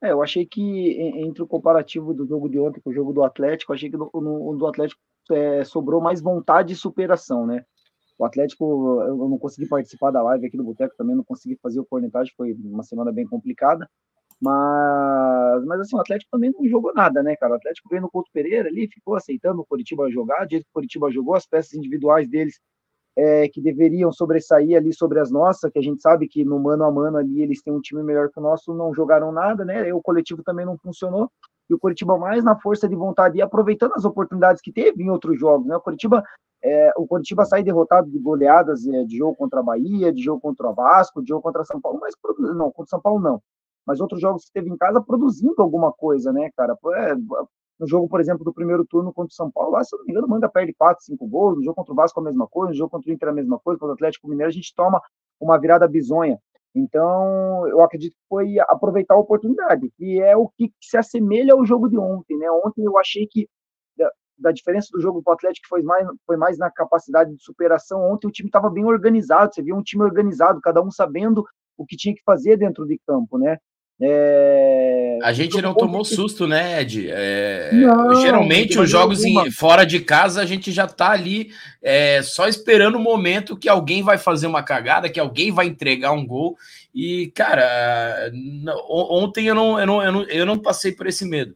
É, 0.01 0.13
eu 0.13 0.23
achei 0.23 0.45
que 0.45 1.01
entre 1.19 1.43
o 1.43 1.47
comparativo 1.47 2.13
do 2.13 2.25
jogo 2.25 2.47
de 2.47 2.57
ontem 2.57 2.79
com 2.79 2.91
o 2.91 2.93
jogo 2.93 3.11
do 3.11 3.25
Atlético, 3.25 3.73
achei 3.73 3.91
que 3.91 3.97
no, 3.97 4.09
no 4.13 4.55
do 4.55 4.67
Atlético 4.67 5.01
é, 5.29 5.65
sobrou 5.65 5.99
mais 5.99 6.21
vontade 6.21 6.71
e 6.71 6.77
superação, 6.77 7.45
né? 7.45 7.65
O 8.17 8.23
Atlético, 8.23 9.01
eu 9.01 9.17
não 9.17 9.37
consegui 9.37 9.67
participar 9.67 10.11
da 10.11 10.23
live 10.23 10.47
aqui 10.47 10.55
do 10.55 10.63
Boteco, 10.63 10.95
também 10.95 11.13
não 11.13 11.25
consegui 11.25 11.59
fazer 11.61 11.81
o 11.81 11.85
cornetagem, 11.85 12.33
foi 12.37 12.53
uma 12.53 12.83
semana 12.83 13.11
bem 13.11 13.27
complicada. 13.27 13.85
Mas, 14.41 15.65
mas 15.65 15.81
assim, 15.81 15.95
o 15.95 15.99
Atlético 15.99 16.31
também 16.31 16.51
não 16.51 16.67
jogou 16.67 16.91
nada, 16.95 17.21
né, 17.21 17.35
cara? 17.35 17.53
O 17.53 17.55
Atlético 17.57 17.87
veio 17.89 18.01
no 18.01 18.09
Couto 18.09 18.31
Pereira 18.33 18.69
ali, 18.69 18.87
ficou 18.87 19.15
aceitando 19.15 19.61
o 19.61 19.65
Coritiba 19.65 20.09
jogar, 20.09 20.45
do 20.45 20.49
que 20.49 20.57
o 20.57 20.73
Coritiba 20.73 21.11
jogou, 21.11 21.35
as 21.35 21.45
peças 21.45 21.73
individuais 21.75 22.27
deles 22.27 22.59
é, 23.15 23.47
que 23.49 23.61
deveriam 23.61 24.11
sobressair 24.11 24.75
ali 24.75 24.91
sobre 24.93 25.19
as 25.19 25.29
nossas, 25.29 25.71
que 25.71 25.77
a 25.77 25.81
gente 25.81 26.01
sabe 26.01 26.27
que 26.27 26.43
no 26.43 26.59
mano 26.59 26.83
a 26.83 26.91
mano 26.91 27.17
ali 27.17 27.43
eles 27.43 27.61
têm 27.61 27.71
um 27.71 27.81
time 27.81 28.01
melhor 28.01 28.29
que 28.29 28.39
o 28.39 28.41
nosso, 28.41 28.73
não 28.73 28.93
jogaram 28.95 29.31
nada, 29.31 29.63
né? 29.63 29.87
E 29.87 29.93
o 29.93 30.01
coletivo 30.01 30.41
também 30.43 30.65
não 30.65 30.77
funcionou. 30.77 31.29
E 31.69 31.73
o 31.75 31.79
Coritiba 31.79 32.17
mais 32.17 32.43
na 32.43 32.59
força 32.59 32.89
de 32.89 32.95
vontade 32.95 33.37
e 33.37 33.41
aproveitando 33.43 33.93
as 33.95 34.05
oportunidades 34.05 34.61
que 34.61 34.71
teve 34.71 35.03
em 35.03 35.09
outros 35.11 35.39
jogos, 35.39 35.67
né? 35.67 35.75
O 35.75 35.81
Coritiba, 35.81 36.23
é, 36.63 36.91
o 36.97 37.05
Coritiba 37.05 37.45
sai 37.45 37.61
derrotado 37.61 38.09
de 38.09 38.17
goleadas 38.17 38.87
é, 38.87 39.03
de 39.03 39.17
jogo 39.17 39.35
contra 39.35 39.59
a 39.59 39.63
Bahia, 39.63 40.11
de 40.11 40.23
jogo 40.23 40.41
contra 40.41 40.67
o 40.67 40.73
Vasco, 40.73 41.21
de 41.21 41.29
jogo 41.29 41.43
contra 41.43 41.63
São 41.63 41.79
Paulo, 41.79 41.99
mas 42.01 42.15
não, 42.55 42.71
contra 42.71 42.89
São 42.89 42.99
Paulo 42.99 43.21
não 43.21 43.39
mas 43.91 43.99
outros 43.99 44.21
jogos 44.21 44.45
que 44.45 44.53
teve 44.53 44.69
em 44.69 44.77
casa 44.77 45.01
produzindo 45.01 45.61
alguma 45.61 45.91
coisa, 45.91 46.31
né, 46.31 46.49
cara? 46.55 46.77
É, 46.95 47.13
no 47.77 47.85
jogo, 47.85 48.07
por 48.07 48.21
exemplo, 48.21 48.45
do 48.45 48.53
primeiro 48.53 48.85
turno 48.85 49.11
contra 49.11 49.33
o 49.33 49.35
São 49.35 49.51
Paulo, 49.51 49.71
lá, 49.71 49.83
se 49.83 49.93
eu 49.93 49.99
não 49.99 50.05
me 50.05 50.11
engano, 50.13 50.29
manda 50.29 50.47
perde 50.47 50.73
4, 50.73 51.03
5 51.03 51.27
gols. 51.27 51.57
No 51.57 51.63
jogo 51.63 51.75
contra 51.75 51.91
o 51.91 51.95
Vasco 51.95 52.21
a 52.21 52.23
mesma 52.23 52.47
coisa, 52.47 52.69
no 52.69 52.77
jogo 52.77 52.89
contra 52.89 53.11
o 53.11 53.13
Inter 53.13 53.27
a 53.27 53.33
mesma 53.33 53.59
coisa, 53.59 53.77
contra 53.77 53.91
o 53.91 53.95
Atlético 53.95 54.29
Mineiro 54.29 54.49
a 54.49 54.53
gente 54.53 54.73
toma 54.73 55.01
uma 55.41 55.59
virada 55.59 55.85
bizonha. 55.89 56.39
Então, 56.73 57.67
eu 57.67 57.81
acredito 57.81 58.13
que 58.13 58.27
foi 58.29 58.59
aproveitar 58.59 59.15
a 59.15 59.19
oportunidade, 59.19 59.91
que 59.97 60.21
é 60.21 60.37
o 60.37 60.47
que 60.47 60.71
se 60.79 60.95
assemelha 60.95 61.53
ao 61.53 61.65
jogo 61.65 61.89
de 61.89 61.97
ontem, 61.97 62.37
né? 62.37 62.49
Ontem 62.49 62.85
eu 62.85 62.97
achei 62.97 63.27
que 63.27 63.49
da, 63.97 64.09
da 64.37 64.51
diferença 64.53 64.87
do 64.93 65.01
jogo 65.01 65.21
para 65.21 65.31
o 65.31 65.33
Atlético 65.33 65.67
foi 65.67 65.81
mais, 65.81 66.07
foi 66.25 66.37
mais 66.37 66.57
na 66.57 66.71
capacidade 66.71 67.35
de 67.35 67.43
superação. 67.43 68.09
Ontem 68.09 68.25
o 68.27 68.31
time 68.31 68.47
estava 68.47 68.69
bem 68.69 68.85
organizado, 68.85 69.53
você 69.53 69.61
viu 69.61 69.75
um 69.75 69.83
time 69.83 70.03
organizado, 70.03 70.61
cada 70.61 70.81
um 70.81 70.89
sabendo 70.89 71.43
o 71.77 71.85
que 71.85 71.97
tinha 71.97 72.15
que 72.15 72.23
fazer 72.23 72.57
dentro 72.57 72.85
de 72.85 72.99
campo, 73.05 73.37
né? 73.37 73.57
É... 74.03 75.19
A 75.21 75.31
gente 75.31 75.61
não 75.61 75.75
tomou 75.75 76.03
susto, 76.03 76.47
né, 76.47 76.81
Ed? 76.81 77.07
É... 77.11 77.69
Não, 77.71 78.15
Geralmente, 78.15 78.79
os 78.79 78.89
jogos 78.89 79.23
em... 79.23 79.51
fora 79.51 79.85
de 79.85 79.99
casa, 79.99 80.41
a 80.41 80.45
gente 80.45 80.71
já 80.71 80.87
tá 80.87 81.11
ali 81.11 81.51
é, 81.83 82.23
só 82.23 82.47
esperando 82.47 82.95
o 82.95 82.99
momento 82.99 83.55
que 83.55 83.69
alguém 83.69 84.01
vai 84.01 84.17
fazer 84.17 84.47
uma 84.47 84.63
cagada, 84.63 85.09
que 85.09 85.19
alguém 85.19 85.51
vai 85.51 85.67
entregar 85.67 86.13
um 86.13 86.25
gol. 86.25 86.57
E, 86.95 87.31
cara, 87.35 88.31
ontem 88.89 89.45
eu 89.45 89.53
não, 89.53 89.79
eu 89.79 89.85
não, 89.85 90.03
eu 90.03 90.11
não, 90.11 90.23
eu 90.23 90.45
não 90.47 90.57
passei 90.57 90.91
por 90.91 91.05
esse 91.05 91.23
medo. 91.23 91.55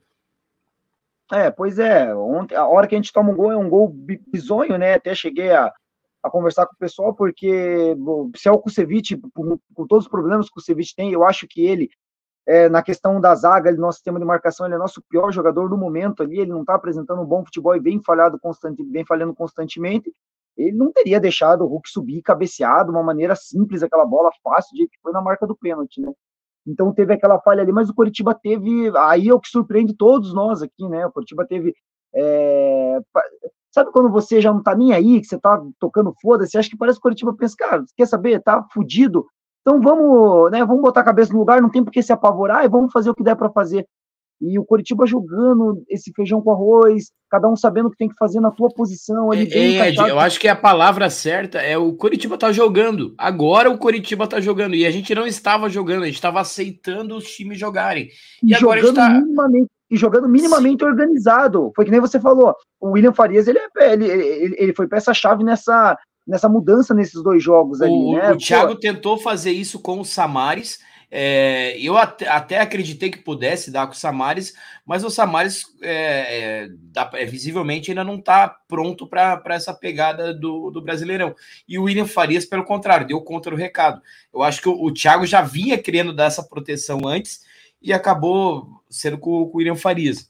É, 1.32 1.50
pois 1.50 1.80
é. 1.80 2.14
Ontem, 2.14 2.56
a 2.56 2.68
hora 2.68 2.86
que 2.86 2.94
a 2.94 2.98
gente 2.98 3.12
toma 3.12 3.32
um 3.32 3.36
gol 3.36 3.52
é 3.52 3.58
um 3.58 3.68
gol 3.68 3.92
bizonho, 4.32 4.78
né? 4.78 4.94
Até 4.94 5.16
cheguei 5.16 5.52
a, 5.52 5.74
a 6.22 6.30
conversar 6.30 6.68
com 6.68 6.75
o 6.75 6.80
pessoal, 6.80 7.16
porque 7.16 7.96
se 8.36 8.48
é 8.48 8.52
o 8.52 8.60
Kusevich, 8.60 9.20
com, 9.34 9.58
com 9.74 9.88
todos 9.88 10.06
os 10.06 10.12
problemas 10.12 10.46
que 10.46 10.52
o 10.52 10.56
Kusevich 10.56 10.94
tem, 10.96 11.12
eu 11.12 11.25
acho 11.25 11.48
que 11.48 11.66
ele 11.66 11.90
é, 12.48 12.70
na 12.70 12.82
questão 12.84 13.20
da 13.20 13.34
zaga, 13.34 13.70
ele, 13.70 13.78
nosso 13.78 13.98
sistema 13.98 14.20
de 14.20 14.25
marcação, 14.25 14.66
ele 14.66 14.75
é 14.75 14.78
nosso 14.78 15.02
pior 15.10 15.32
jogador 15.32 15.70
no 15.70 15.78
momento 15.78 16.22
ali, 16.22 16.40
ele 16.40 16.52
não 16.52 16.62
está 16.62 16.75
apresentando 16.75 17.22
um 17.22 17.25
bom 17.25 17.44
futebol 17.44 17.75
e 17.75 17.80
vem 17.80 18.02
falhado 18.04 18.40
constante, 18.40 18.84
vem 18.84 19.06
falhando 19.06 19.34
constantemente. 19.34 20.14
Ele 20.56 20.78
não 20.78 20.92
teria 20.92 21.20
deixado 21.20 21.64
o 21.64 21.68
Hulk 21.68 21.90
subir 21.90 22.22
cabeceado, 22.22 22.92
uma 22.92 23.04
maneira 23.04 23.36
simples, 23.36 23.84
aquela 23.84 24.06
bola 24.06 24.32
fácil, 24.44 24.75
de 24.75 24.88
que 24.88 24.98
foi 25.02 25.12
na 25.12 25.22
marca 25.22 25.46
do 25.46 25.56
pênalti, 25.56 26.00
né? 26.00 26.12
Então 26.66 26.94
teve 26.94 27.14
aquela 27.14 27.40
falha 27.40 27.62
ali, 27.62 27.72
mas 27.72 27.90
o 27.90 27.94
Coritiba 27.94 28.34
teve, 28.34 28.92
aí 28.98 29.30
é 29.30 29.34
o 29.34 29.40
que 29.40 29.50
surpreende 29.50 29.94
todos 29.94 30.34
nós 30.34 30.62
aqui, 30.62 30.88
né? 30.88 31.06
O 31.06 31.12
Coritiba 31.12 31.46
teve 31.46 31.75
é... 32.16 33.00
Sabe 33.72 33.92
quando 33.92 34.10
você 34.10 34.40
já 34.40 34.54
não 34.54 34.64
tá 34.64 34.74
nem 34.74 34.94
aí, 34.94 35.20
que 35.20 35.28
você 35.28 35.38
tá 35.38 35.62
tocando 35.78 36.14
foda-se, 36.22 36.58
acha 36.58 36.70
que 36.70 36.78
parece 36.78 36.98
que 36.98 37.02
o 37.02 37.04
Coritiba 37.04 37.36
pensa, 37.36 37.56
cara, 37.58 37.84
quer 37.98 38.08
saber, 38.08 38.42
tá 38.42 38.66
fudido, 38.72 39.28
então 39.65 39.81
vamos, 39.81 40.51
né, 40.51 40.63
vamos 40.63 40.84
botar 40.84 41.01
a 41.01 41.05
cabeça 41.05 41.34
no 41.34 41.39
lugar, 41.39 41.60
não 41.60 41.72
tem 41.72 41.84
por 41.84 41.91
que 41.91 42.03
se 42.03 42.13
apavorar 42.13 42.63
e 42.63 42.69
vamos 42.69 42.91
fazer 42.91 43.10
o 43.10 43.15
que 43.15 43.24
der 43.24 43.36
para 43.36 43.50
fazer. 43.50 43.84
E 44.39 44.60
o 44.60 44.65
Coritiba 44.65 45.07
jogando 45.07 45.84
esse 45.89 46.12
feijão 46.13 46.39
com 46.39 46.51
arroz, 46.51 47.05
cada 47.31 47.50
um 47.50 47.55
sabendo 47.55 47.88
o 47.88 47.91
que 47.91 47.98
tem 47.98 48.10
que 48.10 48.17
fazer 48.19 48.39
na 48.39 48.51
tua 48.51 48.69
posição. 48.69 49.31
Ali 49.31 49.51
é, 49.51 49.89
Ed, 49.89 49.98
eu 49.98 50.19
acho 50.19 50.39
que 50.39 50.48
a 50.48 50.55
palavra 50.55 51.10
certa 51.10 51.60
é 51.60 51.75
o 51.77 51.93
Coritiba 51.93 52.38
tá 52.38 52.51
jogando. 52.51 53.15
Agora 53.17 53.72
o 53.72 53.77
Coritiba 53.77 54.27
tá 54.27 54.39
jogando. 54.39 54.75
E 54.75 54.86
a 54.86 54.91
gente 54.91 55.15
não 55.15 55.25
estava 55.25 55.67
jogando, 55.67 56.03
a 56.03 56.05
gente 56.05 56.15
estava 56.15 56.41
aceitando 56.41 57.15
os 57.15 57.24
times 57.31 57.57
jogarem. 57.57 58.10
E, 58.43 58.51
e 58.51 58.53
agora 58.53 58.81
jogando 58.81 59.00
a 59.00 59.07
gente 59.07 59.13
tá... 59.15 59.22
minimamente, 59.22 59.72
e 59.89 59.98
jogando 59.98 60.29
minimamente 60.29 60.84
Sim. 60.84 60.89
organizado. 60.89 61.72
Foi 61.75 61.86
que 61.86 61.91
nem 61.91 62.01
você 62.01 62.19
falou. 62.19 62.53
O 62.79 62.91
William 62.91 63.13
Farias, 63.13 63.48
ele, 63.48 63.60
é, 63.77 63.93
ele, 63.93 64.05
ele, 64.05 64.55
ele 64.60 64.74
foi 64.75 64.88
peça-chave 64.88 65.43
nessa, 65.43 65.98
nessa 66.27 66.50
mudança 66.50 66.94
nesses 66.94 67.22
dois 67.22 67.44
jogos 67.44 67.82
ali, 67.82 67.91
o, 67.91 68.13
né? 68.13 68.32
O 68.32 68.38
Thiago 68.38 68.74
Pô. 68.74 68.79
tentou 68.79 69.17
fazer 69.17 69.51
isso 69.51 69.79
com 69.79 70.00
o 70.00 70.05
Samares 70.05 70.79
é, 71.17 71.79
eu 71.79 71.98
até, 71.98 72.27
até, 72.27 72.60
acreditei 72.60 73.10
que 73.10 73.20
pudesse 73.20 73.72
dar 73.72 73.88
com 73.88 73.94
o 73.94 73.96
Samares, 73.96 74.53
mas 74.86 75.01
o 75.03 75.10
Samares 75.10 75.63
é, 75.82 76.65
é, 76.65 77.22
é, 77.22 77.25
visivelmente 77.25 77.89
ainda 77.89 78.03
não 78.03 78.15
está 78.15 78.50
pronto 78.50 79.08
para 79.08 79.41
essa 79.51 79.74
pegada 79.74 80.34
do, 80.34 80.70
do, 80.72 80.82
Brasileirão. 80.82 81.34
E 81.67 81.77
o 81.77 81.84
William 81.84 82.05
Farias, 82.05 82.46
pelo 82.46 82.65
contrário, 82.65 83.08
deu 83.08 83.22
contra 83.22 83.53
o 83.53 83.58
recado. 83.58 84.01
Eu 84.34 84.44
acho 84.44 84.62
que 84.62 84.67
o, 84.67 84.84
o 84.84 84.94
Thiago 84.94 85.25
já 85.25 85.41
vinha 85.41 85.77
querendo 85.77 86.13
dar 86.13 86.25
essa 86.25 86.44
proteção 86.44 87.00
antes 87.05 87.46
e 87.82 87.94
acabou 87.94 88.67
sendo 88.89 89.17
com, 89.17 89.46
com 89.46 89.55
o 89.55 89.58
William 89.60 89.75
Farias. 89.75 90.29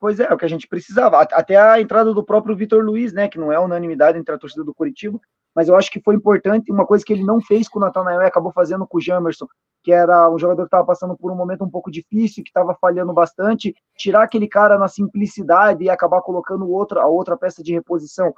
Pois 0.00 0.20
é, 0.20 0.24
é 0.24 0.32
o 0.32 0.38
que 0.38 0.44
a 0.44 0.48
gente 0.48 0.68
precisava. 0.68 1.20
Até 1.20 1.56
a 1.56 1.80
entrada 1.80 2.14
do 2.14 2.24
próprio 2.24 2.56
Vitor 2.56 2.84
Luiz, 2.84 3.12
né, 3.12 3.28
que 3.28 3.38
não 3.38 3.52
é 3.52 3.58
unanimidade 3.58 4.18
entre 4.18 4.34
a 4.34 4.38
torcida 4.38 4.62
do 4.62 4.74
Curitiba, 4.74 5.20
mas 5.54 5.68
eu 5.68 5.74
acho 5.74 5.90
que 5.90 6.00
foi 6.00 6.14
importante, 6.14 6.70
uma 6.70 6.86
coisa 6.86 7.04
que 7.04 7.12
ele 7.12 7.24
não 7.24 7.40
fez 7.40 7.68
com 7.68 7.80
o 7.80 7.82
Natanael 7.82 8.22
e 8.22 8.26
acabou 8.26 8.52
fazendo 8.52 8.86
com 8.86 8.98
o 8.98 9.00
Jamerson, 9.00 9.46
que 9.82 9.90
era 9.90 10.30
um 10.30 10.38
jogador 10.38 10.62
que 10.62 10.68
estava 10.68 10.86
passando 10.86 11.16
por 11.16 11.32
um 11.32 11.34
momento 11.34 11.64
um 11.64 11.70
pouco 11.70 11.90
difícil, 11.90 12.44
que 12.44 12.50
estava 12.50 12.76
falhando 12.80 13.12
bastante, 13.12 13.74
tirar 13.96 14.22
aquele 14.22 14.46
cara 14.46 14.78
na 14.78 14.86
simplicidade 14.86 15.82
e 15.82 15.90
acabar 15.90 16.22
colocando 16.22 16.70
outra, 16.70 17.02
a 17.02 17.06
outra 17.06 17.36
peça 17.36 17.62
de 17.62 17.72
reposição 17.72 18.32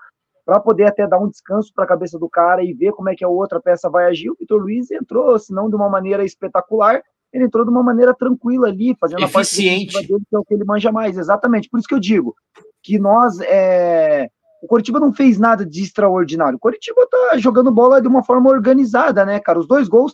para 0.47 0.61
poder 0.61 0.87
até 0.87 1.07
dar 1.07 1.19
um 1.19 1.29
descanso 1.29 1.71
para 1.75 1.85
a 1.85 1.89
cabeça 1.89 2.19
do 2.19 2.29
cara 2.29 2.65
e 2.65 2.73
ver 2.73 2.93
como 2.93 3.11
é 3.11 3.15
que 3.15 3.25
a 3.25 3.29
outra 3.29 3.61
peça 3.61 3.91
vai 3.91 4.07
agir. 4.07 4.31
O 4.31 4.37
Vitor 4.39 4.61
Luiz 4.61 4.91
entrou, 4.91 5.39
se 5.39 5.53
não 5.53 5.69
de 5.69 5.77
uma 5.77 5.89
maneira 5.89 6.25
espetacular, 6.25 7.03
ele 7.33 7.45
entrou 7.45 7.65
de 7.65 7.71
uma 7.71 7.83
maneira 7.83 8.15
tranquila 8.15 8.69
ali, 8.69 8.97
fazendo 9.01 9.23
Eficiente. 9.23 9.91
a 9.91 9.93
parte 9.93 10.09
dele, 10.09 10.25
que 10.29 10.37
é 10.37 10.39
o 10.39 10.45
que 10.45 10.55
ele 10.55 10.65
manja 10.65 10.91
mais, 10.91 11.17
exatamente. 11.17 11.69
Por 11.69 11.79
isso 11.79 11.89
que 11.89 11.95
eu 11.95 12.01
digo 12.01 12.35
que 12.83 12.99
nós 12.99 13.39
é, 13.41 14.29
o 14.63 14.67
Coritiba 14.67 15.01
não 15.01 15.13
fez 15.13 15.39
nada 15.39 15.65
de 15.65 15.83
extraordinário. 15.83 16.57
O 16.57 16.61
Coritiba 16.61 17.07
tá 17.11 17.39
jogando 17.39 17.71
bola 17.71 18.01
de 18.01 18.09
uma 18.09 18.23
forma 18.23 18.51
organizada, 18.51 19.25
né, 19.25 19.41
cara? 19.41 19.59
Os 19.59 19.67
dois 19.67 19.89
gols, 19.89 20.13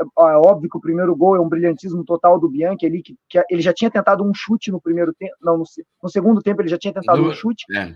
é, 0.00 0.04
é 0.04 0.36
óbvio 0.36 0.68
que 0.68 0.76
o 0.76 0.80
primeiro 0.80 1.16
gol 1.16 1.36
é 1.36 1.40
um 1.40 1.48
brilhantismo 1.48 2.04
total 2.04 2.38
do 2.38 2.48
Bianchi 2.48 2.86
ali, 2.86 3.02
que, 3.02 3.16
que 3.28 3.42
ele 3.50 3.62
já 3.62 3.72
tinha 3.72 3.90
tentado 3.90 4.22
um 4.22 4.32
chute 4.34 4.70
no 4.70 4.80
primeiro 4.80 5.14
tempo, 5.14 5.34
não, 5.40 5.58
no, 5.58 5.64
no, 6.02 6.08
segundo 6.08 6.42
tempo 6.42 6.60
ele 6.60 6.68
já 6.68 6.78
tinha 6.78 6.92
tentado 6.92 7.22
do, 7.22 7.28
um 7.30 7.32
chute. 7.32 7.64
É. 7.74 7.94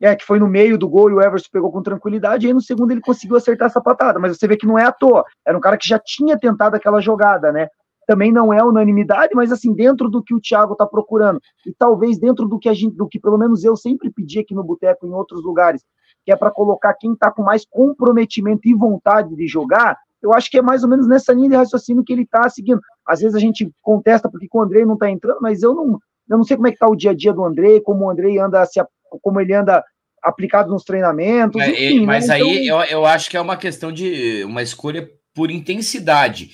É, 0.00 0.14
que 0.14 0.24
foi 0.24 0.38
no 0.38 0.46
meio 0.46 0.78
do 0.78 0.88
gol 0.88 1.10
e 1.10 1.14
o 1.14 1.20
Everson 1.20 1.48
pegou 1.52 1.72
com 1.72 1.82
tranquilidade, 1.82 2.46
e 2.46 2.48
aí 2.48 2.54
no 2.54 2.60
segundo 2.60 2.92
ele 2.92 3.00
conseguiu 3.00 3.36
acertar 3.36 3.66
essa 3.66 3.80
patada, 3.80 4.20
mas 4.20 4.38
você 4.38 4.46
vê 4.46 4.56
que 4.56 4.66
não 4.66 4.78
é 4.78 4.84
à 4.84 4.92
toa, 4.92 5.24
era 5.44 5.58
um 5.58 5.60
cara 5.60 5.76
que 5.76 5.88
já 5.88 5.98
tinha 5.98 6.38
tentado 6.38 6.76
aquela 6.76 7.00
jogada, 7.00 7.50
né? 7.50 7.66
Também 8.08 8.32
não 8.32 8.50
é 8.50 8.64
unanimidade, 8.64 9.34
mas 9.34 9.52
assim, 9.52 9.74
dentro 9.74 10.08
do 10.08 10.22
que 10.22 10.34
o 10.34 10.40
Thiago 10.40 10.72
está 10.72 10.86
procurando, 10.86 11.38
e 11.66 11.74
talvez 11.78 12.18
dentro 12.18 12.48
do 12.48 12.58
que 12.58 12.66
a 12.66 12.72
gente, 12.72 12.96
do 12.96 13.06
que 13.06 13.20
pelo 13.20 13.36
menos 13.36 13.62
eu 13.64 13.76
sempre 13.76 14.10
pedi 14.10 14.38
aqui 14.38 14.54
no 14.54 14.64
Boteco 14.64 15.06
em 15.06 15.12
outros 15.12 15.44
lugares, 15.44 15.84
que 16.24 16.32
é 16.32 16.36
para 16.36 16.50
colocar 16.50 16.94
quem 16.94 17.12
está 17.12 17.30
com 17.30 17.42
mais 17.42 17.66
comprometimento 17.68 18.66
e 18.66 18.72
vontade 18.72 19.36
de 19.36 19.46
jogar, 19.46 19.94
eu 20.22 20.32
acho 20.32 20.50
que 20.50 20.56
é 20.56 20.62
mais 20.62 20.82
ou 20.82 20.88
menos 20.88 21.06
nessa 21.06 21.34
linha 21.34 21.50
de 21.50 21.56
raciocínio 21.56 22.02
que 22.02 22.10
ele 22.10 22.22
está 22.22 22.48
seguindo. 22.48 22.80
Às 23.06 23.20
vezes 23.20 23.36
a 23.36 23.38
gente 23.38 23.70
contesta 23.82 24.28
porque 24.28 24.48
o 24.50 24.60
Andrei 24.62 24.86
não 24.86 24.94
está 24.94 25.10
entrando, 25.10 25.38
mas 25.42 25.62
eu 25.62 25.74
não, 25.74 25.98
eu 26.30 26.38
não 26.38 26.44
sei 26.44 26.56
como 26.56 26.66
é 26.66 26.70
que 26.70 26.76
está 26.76 26.88
o 26.88 26.96
dia 26.96 27.10
a 27.10 27.14
dia 27.14 27.34
do 27.34 27.44
Andrei, 27.44 27.78
como 27.78 28.06
o 28.06 28.10
Andrei 28.10 28.38
anda 28.38 28.64
se, 28.64 28.82
como 29.20 29.38
ele 29.38 29.52
anda 29.52 29.84
aplicado 30.22 30.70
nos 30.70 30.82
treinamentos. 30.82 31.60
É, 31.60 31.68
enfim, 31.68 32.06
mas 32.06 32.28
né? 32.28 32.36
aí 32.36 32.64
então... 32.64 32.82
eu, 32.84 33.00
eu 33.00 33.06
acho 33.06 33.28
que 33.28 33.36
é 33.36 33.40
uma 33.40 33.56
questão 33.56 33.92
de 33.92 34.42
uma 34.44 34.62
escolha 34.62 35.08
por 35.38 35.52
intensidade. 35.52 36.50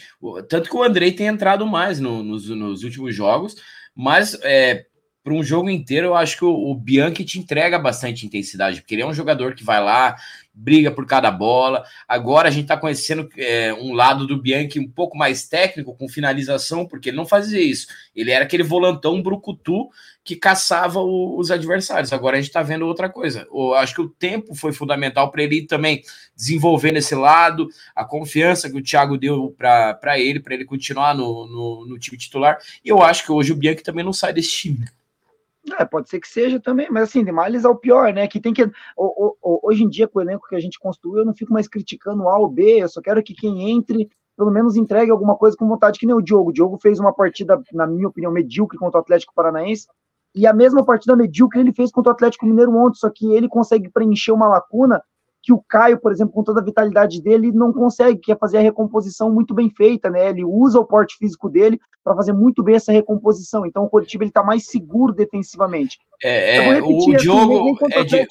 Tanto 0.47 0.69
que 0.69 0.77
o 0.77 0.83
Andrei 0.83 1.11
tem 1.11 1.27
entrado 1.27 1.67
mais 1.67 1.99
no, 1.99 2.23
nos, 2.23 2.51
nos, 2.51 2.85
últimos 2.85 3.15
jogos, 3.15 3.57
mas 3.97 4.39
é, 4.43 4.85
para 5.25 5.33
um 5.33 5.43
jogo 5.43 5.71
inteiro, 5.71 6.09
eu 6.09 6.15
acho 6.15 6.37
que 6.37 6.45
o, 6.45 6.53
o, 6.53 6.75
Bianchi 6.75 7.25
te 7.25 7.39
entrega 7.39 7.79
bastante 7.79 8.27
intensidade, 8.27 8.83
porque 8.83 8.95
ele 8.95 9.01
é 9.01 9.07
um 9.07 9.15
jogador 9.15 9.55
que 9.55 9.65
vai 9.65 9.83
lá, 9.83 10.17
briga 10.53 10.91
por 10.91 11.07
cada 11.07 11.31
bola. 11.31 11.83
Agora 12.07 12.49
a 12.49 12.51
gente 12.51 12.65
está 12.65 12.77
conhecendo 12.77 13.27
é, 13.39 13.73
um 13.73 13.95
lado 13.95 14.27
do 14.27 14.37
Bianchi 14.37 14.79
um 14.79 14.87
pouco 14.87 15.17
mais 15.17 15.49
técnico, 15.49 15.97
com 15.97 16.11
finalização, 16.11 16.87
porque 16.87 17.09
ele 17.09 17.17
não 17.17 17.25
fazia 17.25 17.59
isso. 17.59 17.87
Ele 18.15 18.31
era 18.31 18.45
aquele 18.45 18.63
volantão 18.63 19.23
brucutu 19.23 19.89
que 20.23 20.37
caçava 20.37 21.01
o, 21.01 21.39
os 21.39 21.51
adversários. 21.51 22.13
Agora 22.13 22.37
a 22.37 22.41
gente 22.41 22.51
está 22.51 22.63
vendo 22.63 22.87
outra 22.87 23.09
coisa. 23.09 23.47
Eu 23.51 23.73
acho 23.73 23.95
que 23.95 24.03
o 24.03 24.11
tempo 24.11 24.55
foi 24.55 24.75
fundamental 24.75 25.31
para 25.31 25.43
ele 25.43 25.67
também 25.67 26.03
desenvolver 26.37 26.93
nesse 26.93 27.15
lado, 27.15 27.69
a 27.97 28.05
confiança 28.05 28.69
que 28.69 28.77
o 28.77 28.83
Thiago 28.83 29.17
deu 29.17 29.55
para 29.57 30.19
ele, 30.19 30.39
para 30.39 30.53
ele 30.53 30.67
continuar 30.67 31.15
no, 31.15 31.47
no, 31.47 31.87
no 31.87 31.99
time 31.99 32.19
titular. 32.19 32.59
E 32.85 32.91
eu 32.91 33.03
acho 33.03 33.25
que 33.25 33.33
hoje 33.33 33.53
o 33.53 33.57
Bianchi 33.57 33.83
também 33.83 34.05
não 34.05 34.13
sai 34.13 34.31
desse 34.35 34.51
time. 34.51 34.85
É, 35.79 35.85
pode 35.85 36.11
ser 36.11 36.21
que 36.21 36.29
seja 36.29 36.61
também, 36.61 36.89
mas 36.91 37.05
assim, 37.05 37.25
de 37.25 37.33
males 37.33 37.65
ao 37.65 37.77
pior, 37.77 38.13
né? 38.13 38.29
Que 38.29 38.39
tem 38.41 38.53
que. 38.53 38.71
Hoje 39.43 39.85
em 39.85 39.89
dia, 39.89 40.07
com 40.07 40.19
o 40.19 40.23
elenco 40.23 40.47
que 40.47 40.55
a 40.55 40.61
gente 40.61 40.79
construiu, 40.79 41.21
eu 41.21 41.25
não 41.25 41.35
fico 41.35 41.53
mais 41.53 41.67
criticando 41.67 42.25
o 42.25 42.29
A 42.29 42.39
ou 42.39 42.49
B, 42.49 42.83
eu 42.83 42.89
só 42.89 43.01
quero 43.01 43.23
que 43.23 43.35
quem 43.35 43.71
entre, 43.71 44.11
pelo 44.37 44.51
menos 44.51 44.77
entregue 44.77 45.11
alguma 45.11 45.37
coisa 45.37 45.57
com 45.57 45.67
vontade, 45.67 45.99
que 45.99 46.07
nem 46.07 46.15
o 46.15 46.21
Diogo. 46.21 46.51
O 46.51 46.53
Diogo 46.53 46.79
fez 46.79 47.01
uma 47.01 47.15
partida, 47.15 47.61
na 47.73 47.87
minha 47.87 48.09
opinião, 48.09 48.31
medíocre 48.31 48.79
contra 48.79 48.99
o 48.99 49.03
Atlético 49.03 49.33
Paranaense, 49.35 49.87
e 50.35 50.47
a 50.47 50.53
mesma 50.53 50.85
partida 50.85 51.17
medíocre 51.17 51.61
ele 51.61 51.73
fez 51.73 51.91
contra 51.91 52.11
o 52.11 52.15
Atlético 52.15 52.45
Mineiro 52.45 52.77
ontem, 52.77 52.99
só 52.99 53.09
que 53.09 53.33
ele 53.33 53.49
consegue 53.49 53.89
preencher 53.89 54.33
uma 54.33 54.49
lacuna 54.49 55.03
que 55.45 55.53
o 55.53 55.63
Caio, 55.69 56.01
por 56.01 56.11
exemplo, 56.11 56.33
com 56.33 56.43
toda 56.43 56.61
a 56.61 56.65
vitalidade 56.65 57.21
dele, 57.21 57.53
não 57.53 57.71
consegue, 57.71 58.19
que 58.19 58.33
é 58.33 58.37
fazer 58.37 58.57
a 58.57 58.63
recomposição 58.63 59.31
muito 59.31 59.53
bem 59.53 59.69
feita, 59.69 60.09
né? 60.09 60.31
Ele 60.31 60.43
usa 60.43 60.81
o 60.81 60.87
porte 60.87 61.19
físico 61.19 61.51
dele 61.51 61.79
para 62.03 62.17
fazer 62.17 62.33
muito 62.33 62.63
bem 62.63 62.77
essa 62.77 62.91
recomposição. 62.91 63.67
Então 63.67 63.85
o 63.85 63.91
Coritiba 63.91 64.25
ele 64.25 64.31
está 64.31 64.43
mais 64.43 64.67
seguro 64.67 65.13
defensivamente. 65.13 65.99
É, 66.23 66.57
é 66.57 66.75
repetir, 66.75 66.95
o 66.95 66.99
assim, 66.99 67.17
Diogo 67.17 67.79
é 67.93 68.05
de, 68.05 68.27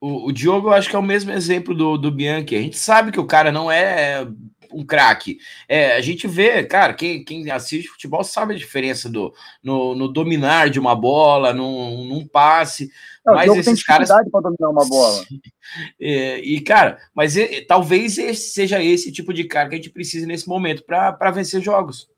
o, 0.00 0.28
o 0.28 0.32
Diogo 0.32 0.68
eu 0.68 0.72
acho 0.72 0.88
que 0.88 0.96
é 0.96 0.98
o 0.98 1.02
mesmo 1.02 1.30
exemplo 1.30 1.74
do, 1.74 1.98
do 1.98 2.10
Bianchi. 2.10 2.56
A 2.56 2.62
gente 2.62 2.78
sabe 2.78 3.12
que 3.12 3.20
o 3.20 3.26
cara 3.26 3.52
não 3.52 3.70
é 3.70 4.26
um 4.72 4.84
craque. 4.84 5.38
É, 5.68 5.96
a 5.96 6.00
gente 6.00 6.26
vê, 6.26 6.64
cara, 6.64 6.94
quem, 6.94 7.24
quem 7.24 7.50
assiste 7.50 7.88
futebol 7.88 8.24
sabe 8.24 8.54
a 8.54 8.58
diferença 8.58 9.08
do 9.08 9.32
no, 9.62 9.94
no 9.94 10.08
dominar 10.08 10.70
de 10.70 10.78
uma 10.78 10.94
bola, 10.94 11.52
num, 11.52 12.04
num 12.04 12.26
passe. 12.26 12.90
Não, 13.24 13.34
mas 13.34 13.54
esses 13.54 13.82
caras 13.82 14.08
para 14.08 14.40
dominar 14.40 14.70
uma 14.70 14.88
bola. 14.88 15.24
É, 16.00 16.40
e 16.40 16.60
cara, 16.62 16.98
mas 17.14 17.36
e, 17.36 17.60
talvez 17.60 18.18
esse 18.18 18.50
seja 18.50 18.82
esse 18.82 19.12
tipo 19.12 19.32
de 19.32 19.44
cara 19.44 19.68
que 19.68 19.76
a 19.76 19.78
gente 19.78 19.90
precisa 19.90 20.26
nesse 20.26 20.48
momento 20.48 20.82
para 20.82 21.30
vencer 21.30 21.60
jogos. 21.60 22.08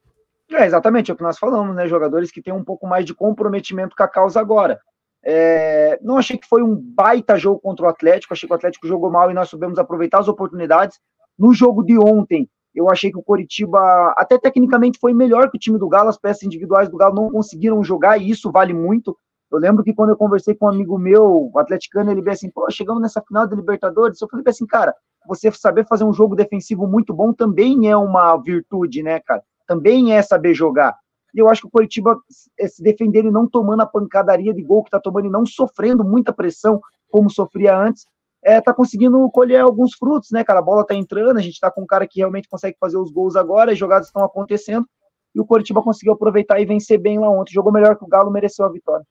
É 0.50 0.64
exatamente 0.64 1.10
é 1.10 1.14
o 1.14 1.16
que 1.16 1.22
nós 1.22 1.38
falamos, 1.38 1.76
né? 1.76 1.86
Jogadores 1.86 2.30
que 2.30 2.40
têm 2.40 2.54
um 2.54 2.64
pouco 2.64 2.86
mais 2.86 3.04
de 3.04 3.12
comprometimento 3.12 3.94
com 3.94 4.02
a 4.02 4.08
causa 4.08 4.40
agora. 4.40 4.80
É, 5.24 5.98
não 6.02 6.18
achei 6.18 6.36
que 6.36 6.48
foi 6.48 6.62
um 6.62 6.74
baita 6.74 7.38
jogo 7.38 7.60
contra 7.60 7.86
o 7.86 7.88
Atlético, 7.88 8.34
achei 8.34 8.46
que 8.46 8.52
o 8.52 8.56
Atlético 8.56 8.88
jogou 8.88 9.10
mal 9.10 9.30
e 9.30 9.34
nós 9.34 9.48
soubemos 9.48 9.78
aproveitar 9.78 10.18
as 10.18 10.28
oportunidades. 10.28 10.98
No 11.42 11.52
jogo 11.52 11.82
de 11.82 11.98
ontem, 11.98 12.48
eu 12.72 12.88
achei 12.88 13.10
que 13.10 13.18
o 13.18 13.22
Coritiba, 13.22 14.14
até 14.16 14.38
tecnicamente, 14.38 14.96
foi 15.00 15.12
melhor 15.12 15.50
que 15.50 15.56
o 15.56 15.60
time 15.60 15.76
do 15.76 15.88
Galo, 15.88 16.08
as 16.08 16.16
peças 16.16 16.44
individuais 16.44 16.88
do 16.88 16.96
Galo 16.96 17.16
não 17.16 17.32
conseguiram 17.32 17.82
jogar, 17.82 18.16
e 18.16 18.30
isso 18.30 18.48
vale 18.52 18.72
muito. 18.72 19.18
Eu 19.50 19.58
lembro 19.58 19.82
que 19.82 19.92
quando 19.92 20.10
eu 20.10 20.16
conversei 20.16 20.54
com 20.54 20.66
um 20.66 20.68
amigo 20.68 20.96
meu, 20.96 21.50
o 21.52 21.58
atleticano, 21.58 22.12
ele 22.12 22.22
veio 22.22 22.34
assim, 22.34 22.48
pô, 22.48 22.70
chegamos 22.70 23.02
nessa 23.02 23.20
final 23.20 23.44
da 23.44 23.56
Libertadores, 23.56 24.20
eu 24.20 24.28
falei 24.28 24.44
assim, 24.46 24.64
cara, 24.64 24.94
você 25.26 25.50
saber 25.50 25.84
fazer 25.84 26.04
um 26.04 26.12
jogo 26.12 26.36
defensivo 26.36 26.86
muito 26.86 27.12
bom 27.12 27.32
também 27.32 27.90
é 27.90 27.96
uma 27.96 28.36
virtude, 28.36 29.02
né, 29.02 29.18
cara? 29.18 29.42
Também 29.66 30.14
é 30.14 30.22
saber 30.22 30.54
jogar. 30.54 30.96
E 31.34 31.40
eu 31.40 31.48
acho 31.48 31.62
que 31.62 31.66
o 31.66 31.70
Coritiba, 31.72 32.20
se 32.30 32.80
defender 32.80 33.24
e 33.24 33.32
não 33.32 33.48
tomando 33.48 33.80
a 33.80 33.86
pancadaria 33.86 34.54
de 34.54 34.62
gol 34.62 34.84
que 34.84 34.92
tá 34.92 35.00
tomando 35.00 35.26
e 35.26 35.30
não 35.30 35.44
sofrendo 35.44 36.04
muita 36.04 36.32
pressão, 36.32 36.80
como 37.10 37.28
sofria 37.28 37.76
antes, 37.76 38.06
é, 38.42 38.60
tá 38.60 38.74
conseguindo 38.74 39.30
colher 39.30 39.60
alguns 39.60 39.94
frutos, 39.94 40.30
né, 40.30 40.42
cara? 40.42 40.58
A 40.58 40.62
bola 40.62 40.86
tá 40.86 40.94
entrando, 40.94 41.38
a 41.38 41.42
gente 41.42 41.60
tá 41.60 41.70
com 41.70 41.82
um 41.82 41.86
cara 41.86 42.06
que 42.06 42.18
realmente 42.18 42.48
consegue 42.48 42.76
fazer 42.78 42.96
os 42.96 43.10
gols 43.10 43.36
agora, 43.36 43.72
as 43.72 43.78
jogadas 43.78 44.08
estão 44.08 44.24
acontecendo, 44.24 44.86
e 45.34 45.40
o 45.40 45.46
Coritiba 45.46 45.82
conseguiu 45.82 46.12
aproveitar 46.12 46.60
e 46.60 46.66
vencer 46.66 46.98
bem 46.98 47.18
lá 47.18 47.30
ontem. 47.30 47.52
Jogou 47.52 47.72
melhor 47.72 47.96
que 47.96 48.04
o 48.04 48.08
Galo, 48.08 48.30
mereceu 48.30 48.66
a 48.66 48.72
vitória. 48.72 49.06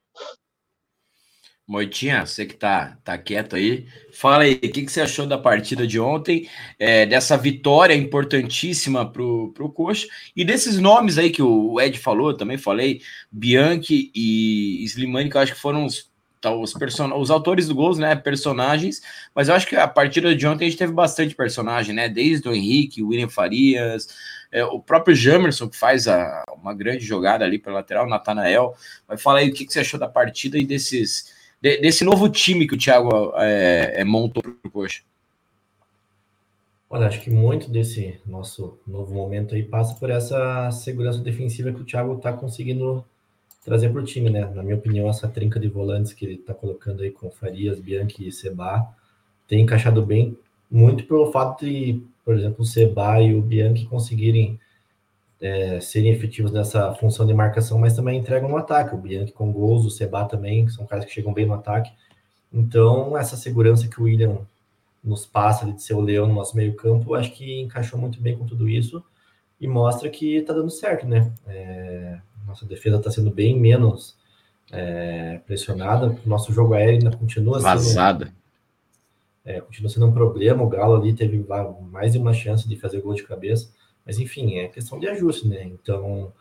Moitinha, 1.71 2.25
você 2.25 2.45
que 2.45 2.55
tá, 2.55 2.97
tá 3.01 3.17
quieto 3.17 3.55
aí, 3.55 3.87
fala 4.11 4.43
aí, 4.43 4.55
o 4.55 4.59
que, 4.59 4.83
que 4.83 4.91
você 4.91 4.99
achou 4.99 5.25
da 5.25 5.37
partida 5.37 5.87
de 5.87 5.97
ontem, 6.01 6.49
é, 6.77 7.05
dessa 7.05 7.37
vitória 7.37 7.93
importantíssima 7.93 9.09
pro, 9.09 9.53
pro 9.53 9.71
Coxa, 9.71 10.05
e 10.35 10.43
desses 10.43 10.77
nomes 10.79 11.17
aí 11.17 11.29
que 11.29 11.41
o 11.41 11.79
Ed 11.79 11.97
falou, 11.97 12.35
também 12.35 12.57
falei, 12.57 13.01
Bianchi 13.31 14.11
e 14.13 14.83
Slimani, 14.83 15.29
que 15.29 15.37
eu 15.37 15.41
acho 15.41 15.53
que 15.53 15.61
foram 15.61 15.85
os 15.85 16.10
Tá, 16.41 16.51
os, 16.51 16.73
person... 16.73 17.13
os 17.15 17.29
autores 17.29 17.67
do 17.67 17.75
gols, 17.75 17.99
né? 17.99 18.15
Personagens, 18.15 18.99
mas 19.33 19.47
eu 19.47 19.53
acho 19.53 19.67
que 19.67 19.75
a 19.75 19.87
partida 19.87 20.35
de 20.35 20.47
ontem 20.47 20.65
a 20.65 20.69
gente 20.69 20.79
teve 20.79 20.91
bastante 20.91 21.35
personagem, 21.35 21.93
né? 21.93 22.09
Desde 22.09 22.49
o 22.49 22.53
Henrique, 22.53 23.03
o 23.03 23.09
William 23.09 23.29
Farias, 23.29 24.07
é, 24.51 24.65
o 24.65 24.79
próprio 24.79 25.15
Jamerson, 25.15 25.69
que 25.69 25.77
faz 25.77 26.07
a, 26.07 26.43
uma 26.59 26.73
grande 26.73 27.05
jogada 27.05 27.45
ali 27.45 27.59
pela 27.59 27.75
lateral, 27.75 28.09
Natanael. 28.09 28.73
Mas 29.07 29.21
fala 29.21 29.37
aí 29.37 29.49
o 29.49 29.53
que, 29.53 29.65
que 29.65 29.71
você 29.71 29.81
achou 29.81 29.99
da 29.99 30.07
partida 30.07 30.57
e 30.57 30.65
desses, 30.65 31.31
de, 31.61 31.77
desse 31.77 32.03
novo 32.03 32.27
time 32.27 32.67
que 32.67 32.73
o 32.73 32.77
Thiago 32.77 33.33
é, 33.35 34.01
é, 34.01 34.03
montou 34.03 34.41
para 34.41 34.51
o 34.65 34.71
Coxa. 34.71 35.03
Olha, 36.89 37.05
acho 37.05 37.21
que 37.21 37.29
muito 37.29 37.69
desse 37.69 38.19
nosso 38.25 38.79
novo 38.85 39.13
momento 39.13 39.53
aí 39.53 39.61
passa 39.63 39.93
por 39.93 40.09
essa 40.09 40.71
segurança 40.71 41.19
defensiva 41.19 41.71
que 41.71 41.81
o 41.81 41.85
Thiago 41.85 42.17
está 42.17 42.33
conseguindo 42.33 43.05
trazer 43.63 43.89
para 43.89 44.01
o 44.01 44.05
time, 44.05 44.29
né? 44.29 44.49
Na 44.53 44.63
minha 44.63 44.75
opinião, 44.75 45.09
essa 45.09 45.27
trinca 45.27 45.59
de 45.59 45.67
volantes 45.67 46.13
que 46.13 46.25
ele 46.25 46.35
está 46.35 46.53
colocando 46.53 47.03
aí 47.03 47.11
com 47.11 47.29
Farias, 47.29 47.79
Bianchi 47.79 48.27
e 48.27 48.31
Seba 48.31 48.87
tem 49.47 49.61
encaixado 49.61 50.05
bem, 50.05 50.37
muito 50.69 51.03
pelo 51.05 51.31
fato 51.31 51.65
de, 51.65 52.01
por 52.23 52.35
exemplo, 52.35 52.61
o 52.61 52.65
Seba 52.65 53.21
e 53.21 53.35
o 53.35 53.41
Bianchi 53.41 53.85
conseguirem 53.85 54.59
é, 55.41 55.79
serem 55.81 56.11
efetivos 56.11 56.51
nessa 56.51 56.93
função 56.93 57.25
de 57.25 57.33
marcação, 57.33 57.77
mas 57.77 57.95
também 57.95 58.19
entregam 58.19 58.49
no 58.49 58.57
ataque. 58.57 58.95
O 58.95 58.97
Bianchi 58.97 59.33
com 59.33 59.51
gols, 59.51 59.85
o 59.85 59.89
Seba 59.89 60.25
também, 60.25 60.69
são 60.69 60.85
caras 60.85 61.05
que 61.05 61.11
chegam 61.11 61.33
bem 61.33 61.45
no 61.45 61.53
ataque. 61.53 61.91
Então, 62.53 63.17
essa 63.17 63.35
segurança 63.35 63.87
que 63.87 63.99
o 63.99 64.05
William 64.05 64.39
nos 65.03 65.25
passa 65.25 65.65
de 65.65 65.81
ser 65.81 65.95
o 65.95 66.01
leão 66.01 66.27
no 66.27 66.35
nosso 66.35 66.55
meio 66.55 66.75
campo, 66.75 67.15
acho 67.15 67.31
que 67.33 67.59
encaixou 67.59 67.99
muito 67.99 68.21
bem 68.21 68.37
com 68.37 68.45
tudo 68.45 68.69
isso 68.69 69.03
e 69.59 69.67
mostra 69.67 70.09
que 70.09 70.37
está 70.37 70.53
dando 70.53 70.69
certo, 70.69 71.07
né? 71.07 71.31
É, 71.47 72.19
nossa 72.51 72.65
defesa 72.65 72.97
está 72.97 73.09
sendo 73.09 73.31
bem 73.31 73.59
menos 73.59 74.15
é, 74.71 75.39
pressionada, 75.45 76.17
nosso 76.25 76.53
jogo 76.53 76.73
aéreo 76.73 76.93
ainda 76.93 77.17
continua 77.17 77.59
Vazada. 77.59 78.25
sendo... 78.25 78.41
É, 79.43 79.59
continua 79.59 79.89
sendo 79.89 80.05
um 80.05 80.11
problema, 80.11 80.61
o 80.61 80.69
Galo 80.69 80.95
ali 80.95 81.13
teve 81.13 81.43
mais 81.91 82.13
de 82.13 82.19
uma 82.19 82.31
chance 82.31 82.69
de 82.69 82.75
fazer 82.75 83.01
gol 83.01 83.15
de 83.15 83.23
cabeça, 83.23 83.71
mas 84.05 84.19
enfim, 84.19 84.57
é 84.59 84.67
questão 84.67 84.99
de 84.99 85.07
ajuste, 85.07 85.47
né? 85.47 85.63
Então, 85.63 86.31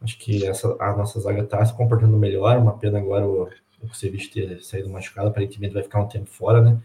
acho 0.00 0.18
que 0.18 0.46
essa, 0.46 0.74
a 0.80 0.96
nossa 0.96 1.20
zaga 1.20 1.42
está 1.42 1.62
se 1.64 1.76
comportando 1.76 2.16
melhor, 2.16 2.56
uma 2.56 2.78
pena 2.78 2.98
agora 2.98 3.26
o, 3.26 3.42
o 3.82 3.88
Kusevich 3.88 4.30
ter 4.30 4.62
saído 4.62 4.88
machucado, 4.88 5.28
aparentemente 5.28 5.74
vai 5.74 5.82
ficar 5.82 6.00
um 6.00 6.08
tempo 6.08 6.30
fora, 6.30 6.62
né? 6.62 6.80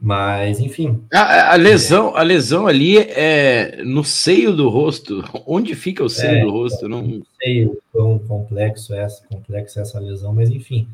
Mas, 0.00 0.58
enfim. 0.60 1.04
A, 1.12 1.52
a, 1.52 1.56
lesão, 1.56 2.16
a 2.16 2.22
lesão 2.22 2.66
ali 2.66 2.96
é 2.96 3.82
no 3.84 4.02
seio 4.02 4.56
do 4.56 4.70
rosto. 4.70 5.22
Onde 5.46 5.74
fica 5.74 6.02
o 6.02 6.08
seio 6.08 6.38
é, 6.38 6.40
do 6.40 6.50
rosto? 6.50 6.88
Não, 6.88 7.02
não 7.02 7.22
sei 7.42 7.66
o 7.66 7.78
quão 7.92 8.18
complexo 8.18 8.94
é 8.94 9.02
essa, 9.02 9.22
complexo 9.26 9.78
é 9.78 9.82
essa 9.82 10.00
lesão, 10.00 10.32
mas 10.32 10.48
enfim, 10.48 10.88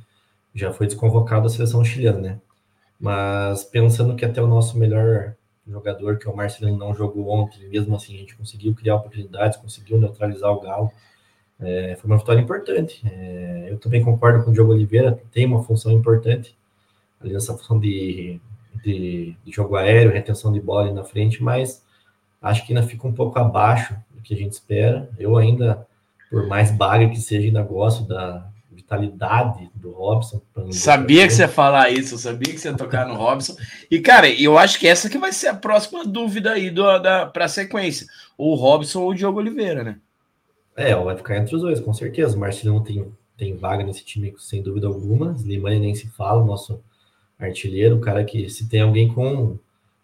já 0.53 0.73
foi 0.73 0.89
desconvocado 0.89 1.47
a 1.47 1.51
seleção 1.51 1.85
chilena, 1.85 2.19
né? 2.19 2.39
Mas 2.99 3.63
pensando 3.63 4.17
que 4.17 4.25
até 4.25 4.43
o 4.43 4.49
nosso 4.49 4.77
melhor 4.77 5.35
jogador, 5.69 6.19
que 6.19 6.27
é 6.27 6.31
o 6.31 6.37
Marcelino, 6.37 6.77
não 6.77 6.93
jogou 6.93 7.29
ontem, 7.29 7.69
mesmo 7.69 7.95
assim 7.95 8.17
a 8.17 8.19
gente 8.19 8.37
conseguiu 8.37 8.75
criar 8.75 8.97
oportunidades, 8.97 9.59
conseguiu 9.59 9.99
neutralizar 9.99 10.51
o 10.51 10.61
Galo. 10.61 10.91
É, 11.61 11.97
foi 11.97 12.11
uma 12.11 12.19
vitória 12.19 12.41
importante. 12.41 13.03
É, 13.07 13.69
eu 13.71 13.79
também 13.79 14.03
concordo 14.03 14.43
com 14.43 14.51
o 14.51 14.53
Diogo 14.53 14.73
Oliveira, 14.73 15.21
tem 15.31 15.47
uma 15.47 15.63
função 15.63 15.93
importante 15.93 16.57
ali 17.21 17.33
nessa 17.33 17.57
função 17.57 17.79
de 17.79 18.41
de, 18.83 19.37
de 19.45 19.53
jogo 19.53 19.77
aéreo, 19.77 20.13
retenção 20.13 20.53
de 20.53 20.61
bola 20.61 20.83
ali 20.83 20.93
na 20.93 21.05
frente, 21.05 21.43
mas 21.43 21.85
acho 22.41 22.67
que 22.67 22.73
ainda 22.73 22.87
fica 22.87 23.07
um 23.07 23.13
pouco 23.13 23.39
abaixo 23.39 23.95
do 24.11 24.23
que 24.23 24.35
a 24.35 24.37
gente 24.37 24.53
espera. 24.53 25.09
Eu 25.19 25.37
ainda, 25.37 25.87
por 26.31 26.47
mais 26.47 26.71
baga 26.71 27.09
que 27.09 27.21
seja, 27.21 27.47
ainda 27.47 27.63
gosto 27.63 28.05
da 28.05 28.47
vitalidade 28.71 29.71
do 29.75 29.91
Robson. 29.91 30.41
Sabia 30.71 31.27
que 31.27 31.33
você 31.33 31.43
ia 31.43 31.49
falar 31.49 31.91
isso, 31.91 32.19
sabia 32.19 32.53
que 32.53 32.61
você 32.61 32.69
ia 32.69 32.77
tocar 32.77 33.07
no 33.07 33.15
Robson. 33.15 33.57
E, 33.91 33.99
cara, 33.99 34.29
eu 34.29 34.59
acho 34.59 34.79
que 34.79 34.87
essa 34.87 35.09
que 35.09 35.19
vai 35.19 35.33
ser 35.33 35.49
a 35.49 35.55
próxima 35.55 36.05
dúvida 36.05 36.53
aí 36.53 36.71
do, 36.71 36.99
da, 36.99 37.27
para 37.27 37.47
a 37.47 37.49
sequência. 37.49 38.07
O 38.37 38.55
Robson 38.55 39.01
ou 39.01 39.11
o 39.11 39.15
Diogo 39.15 39.39
Oliveira, 39.39 39.83
né? 39.83 39.99
É, 40.77 40.95
vai 40.95 41.17
ficar 41.17 41.39
entre 41.39 41.57
os 41.57 41.63
dois, 41.63 41.81
com 41.81 41.93
certeza. 41.95 42.37
O 42.37 42.41
Marcelino 42.41 42.85
tem, 42.85 43.11
tem 43.37 43.57
vaga 43.57 43.83
nesse 43.83 44.05
time, 44.05 44.35
sem 44.39 44.63
dúvida 44.63 44.87
alguma. 44.87 45.33
Slimani 45.33 45.81
nem 45.81 45.95
se 45.95 46.09
fala, 46.09 46.43
o 46.43 46.47
nosso 46.47 46.81
artilheiro, 47.39 47.97
um 47.97 48.01
cara 48.01 48.25
que 48.25 48.49
se 48.49 48.69
tem 48.69 48.81
alguém 48.81 49.13
com 49.13 49.59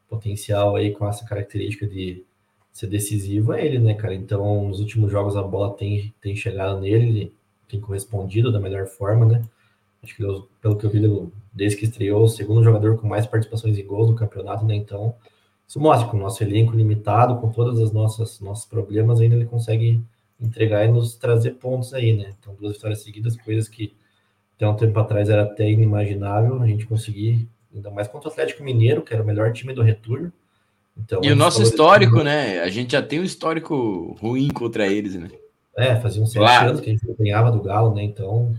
potencial 0.09 0.77
aí, 0.77 0.92
com 0.92 1.09
essa 1.09 1.25
característica 1.25 1.87
de 1.87 2.25
ser 2.73 2.87
decisivo, 2.87 3.53
é 3.53 3.64
ele, 3.64 3.79
né, 3.79 3.95
cara? 3.95 4.14
Então, 4.14 4.68
nos 4.68 4.81
últimos 4.81 5.11
jogos 5.11 5.37
a 5.37 5.42
bola 5.42 5.75
tem, 5.75 6.12
tem 6.21 6.35
chegado 6.37 6.81
nele, 6.81 7.07
ele 7.07 7.33
tem 7.68 7.81
correspondido 7.81 8.53
da 8.53 8.61
melhor 8.61 8.87
forma, 8.87 9.27
né? 9.27 9.42
Acho 10.03 10.16
que 10.16 10.23
pelo 10.61 10.77
que 10.77 10.85
eu 10.85 10.90
vi, 10.90 11.33
desde 11.53 11.79
que 11.79 11.85
estreou, 11.85 12.25
o 12.25 12.29
segundo 12.29 12.64
jogador 12.64 12.99
com 12.99 13.07
mais 13.07 13.27
participações 13.27 13.79
em 13.79 13.87
gols 13.87 14.09
do 14.09 14.14
campeonato, 14.14 14.64
né? 14.64 14.75
Então, 14.75 15.14
isso 15.66 15.81
mostra 15.81 16.09
que 16.09 16.16
o 16.16 16.18
nosso 16.18 16.42
elenco 16.42 16.77
limitado, 16.77 17.40
com 17.40 17.51
todas 17.51 17.79
as 17.79 17.92
nossas 17.92 18.40
nossos 18.40 18.66
problemas, 18.66 19.21
ainda 19.21 19.37
ele 19.37 19.47
consegue 19.47 20.03
entregar 20.40 20.85
e 20.85 20.88
nos 20.88 21.14
trazer 21.14 21.53
pontos 21.53 21.95
aí, 21.95 22.14
né? 22.14 22.35
Então, 22.38 22.55
duas 22.55 22.75
vitórias 22.75 23.03
seguidas, 23.03 23.37
coisas 23.37 23.68
que 23.68 23.95
até 24.57 24.69
um 24.69 24.75
tempo 24.75 24.99
atrás 24.99 25.29
era 25.29 25.43
até 25.43 25.71
inimaginável 25.71 26.62
a 26.62 26.67
gente 26.67 26.87
conseguir, 26.87 27.49
ainda 27.75 27.91
mais 27.91 28.09
contra 28.09 28.29
o 28.29 28.33
Atlético 28.33 28.62
Mineiro, 28.62 29.03
que 29.03 29.12
era 29.12 29.23
o 29.23 29.27
melhor 29.27 29.53
time 29.53 29.73
do 29.73 29.83
retorno. 29.83 30.33
Então, 30.97 31.21
e 31.23 31.33
o 31.33 31.37
nosso 31.37 31.62
histórico, 31.62 32.23
né? 32.23 32.61
A 32.61 32.69
gente 32.69 32.93
já 32.93 33.03
tem 33.03 33.21
um 33.21 33.25
histórico 33.25 34.17
ruim 34.21 34.49
contra 34.49 34.87
eles, 34.87 35.15
né? 35.15 35.31
É, 35.77 35.97
fazia 35.97 36.23
uns 36.23 36.33
sete 36.33 36.43
claro. 36.43 36.69
anos 36.69 36.81
que 36.81 36.91
a 36.91 36.93
gente 36.93 37.07
ganhava 37.19 37.51
do 37.51 37.62
Galo, 37.62 37.95
né? 37.95 38.03
Então, 38.03 38.55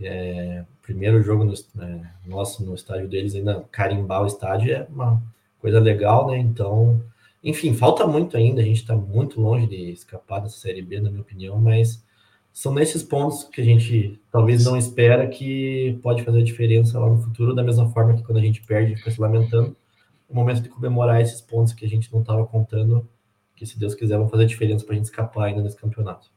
é, 0.00 0.64
primeiro 0.82 1.22
jogo 1.22 1.44
no, 1.44 1.54
é, 1.54 2.00
nosso 2.26 2.64
no 2.64 2.74
estádio 2.74 3.08
deles, 3.08 3.34
ainda 3.34 3.64
carimbar 3.70 4.22
o 4.22 4.26
estádio 4.26 4.74
é 4.74 4.86
uma 4.90 5.22
coisa 5.60 5.78
legal, 5.78 6.26
né? 6.28 6.38
Então, 6.38 7.00
enfim, 7.42 7.74
falta 7.74 8.06
muito 8.06 8.36
ainda, 8.36 8.60
a 8.60 8.64
gente 8.64 8.80
está 8.80 8.96
muito 8.96 9.40
longe 9.40 9.66
de 9.66 9.90
escapar 9.90 10.40
dessa 10.40 10.58
Série 10.58 10.82
B, 10.82 11.00
na 11.00 11.10
minha 11.10 11.22
opinião, 11.22 11.58
mas 11.58 12.02
são 12.52 12.74
nesses 12.74 13.02
pontos 13.02 13.44
que 13.44 13.60
a 13.60 13.64
gente 13.64 14.20
talvez 14.30 14.64
não 14.64 14.76
espera 14.76 15.26
que 15.26 15.98
pode 16.02 16.22
fazer 16.22 16.42
diferença 16.42 16.98
lá 16.98 17.08
no 17.08 17.22
futuro, 17.22 17.54
da 17.54 17.62
mesma 17.62 17.88
forma 17.90 18.14
que 18.14 18.22
quando 18.22 18.38
a 18.38 18.42
gente 18.42 18.62
perde 18.62 18.96
fica 18.96 19.10
se 19.10 19.20
lamentando, 19.20 19.74
o 20.28 20.34
momento 20.34 20.60
de 20.60 20.68
comemorar 20.68 21.20
esses 21.20 21.40
pontos 21.40 21.72
que 21.72 21.84
a 21.84 21.88
gente 21.88 22.12
não 22.12 22.20
estava 22.20 22.46
contando, 22.46 23.08
que 23.56 23.64
se 23.64 23.78
Deus 23.78 23.94
quiser 23.94 24.18
vão 24.18 24.28
fazer 24.28 24.46
diferença 24.46 24.84
para 24.84 24.94
a 24.94 24.96
gente 24.96 25.06
escapar 25.06 25.46
ainda 25.46 25.62
nesse 25.62 25.76
campeonato. 25.76 26.30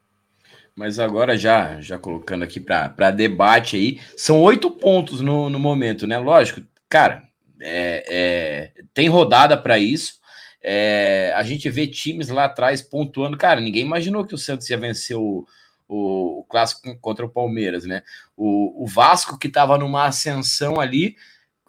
Mas 0.75 0.99
agora 0.99 1.37
já 1.37 1.79
já 1.79 1.97
colocando 1.97 2.43
aqui 2.43 2.59
para 2.59 3.11
debate 3.11 3.75
aí, 3.75 3.99
são 4.15 4.41
oito 4.41 4.69
pontos 4.71 5.21
no, 5.21 5.49
no 5.49 5.59
momento, 5.59 6.05
né? 6.05 6.17
Lógico, 6.17 6.61
cara, 6.89 7.23
é, 7.61 8.05
é, 8.07 8.83
tem 8.93 9.07
rodada 9.07 9.57
para 9.57 9.79
isso. 9.79 10.19
É, 10.61 11.31
a 11.35 11.43
gente 11.43 11.69
vê 11.69 11.87
times 11.87 12.29
lá 12.29 12.45
atrás 12.45 12.81
pontuando. 12.81 13.37
Cara, 13.37 13.61
ninguém 13.61 13.83
imaginou 13.83 14.25
que 14.25 14.35
o 14.35 14.37
Santos 14.37 14.69
ia 14.69 14.77
vencer 14.77 15.15
o, 15.15 15.45
o, 15.87 16.39
o 16.39 16.43
clássico 16.43 16.97
contra 16.99 17.25
o 17.25 17.29
Palmeiras, 17.29 17.85
né? 17.85 18.03
O, 18.35 18.83
o 18.83 18.87
Vasco, 18.87 19.37
que 19.37 19.47
estava 19.47 19.77
numa 19.77 20.05
ascensão 20.05 20.79
ali, 20.79 21.15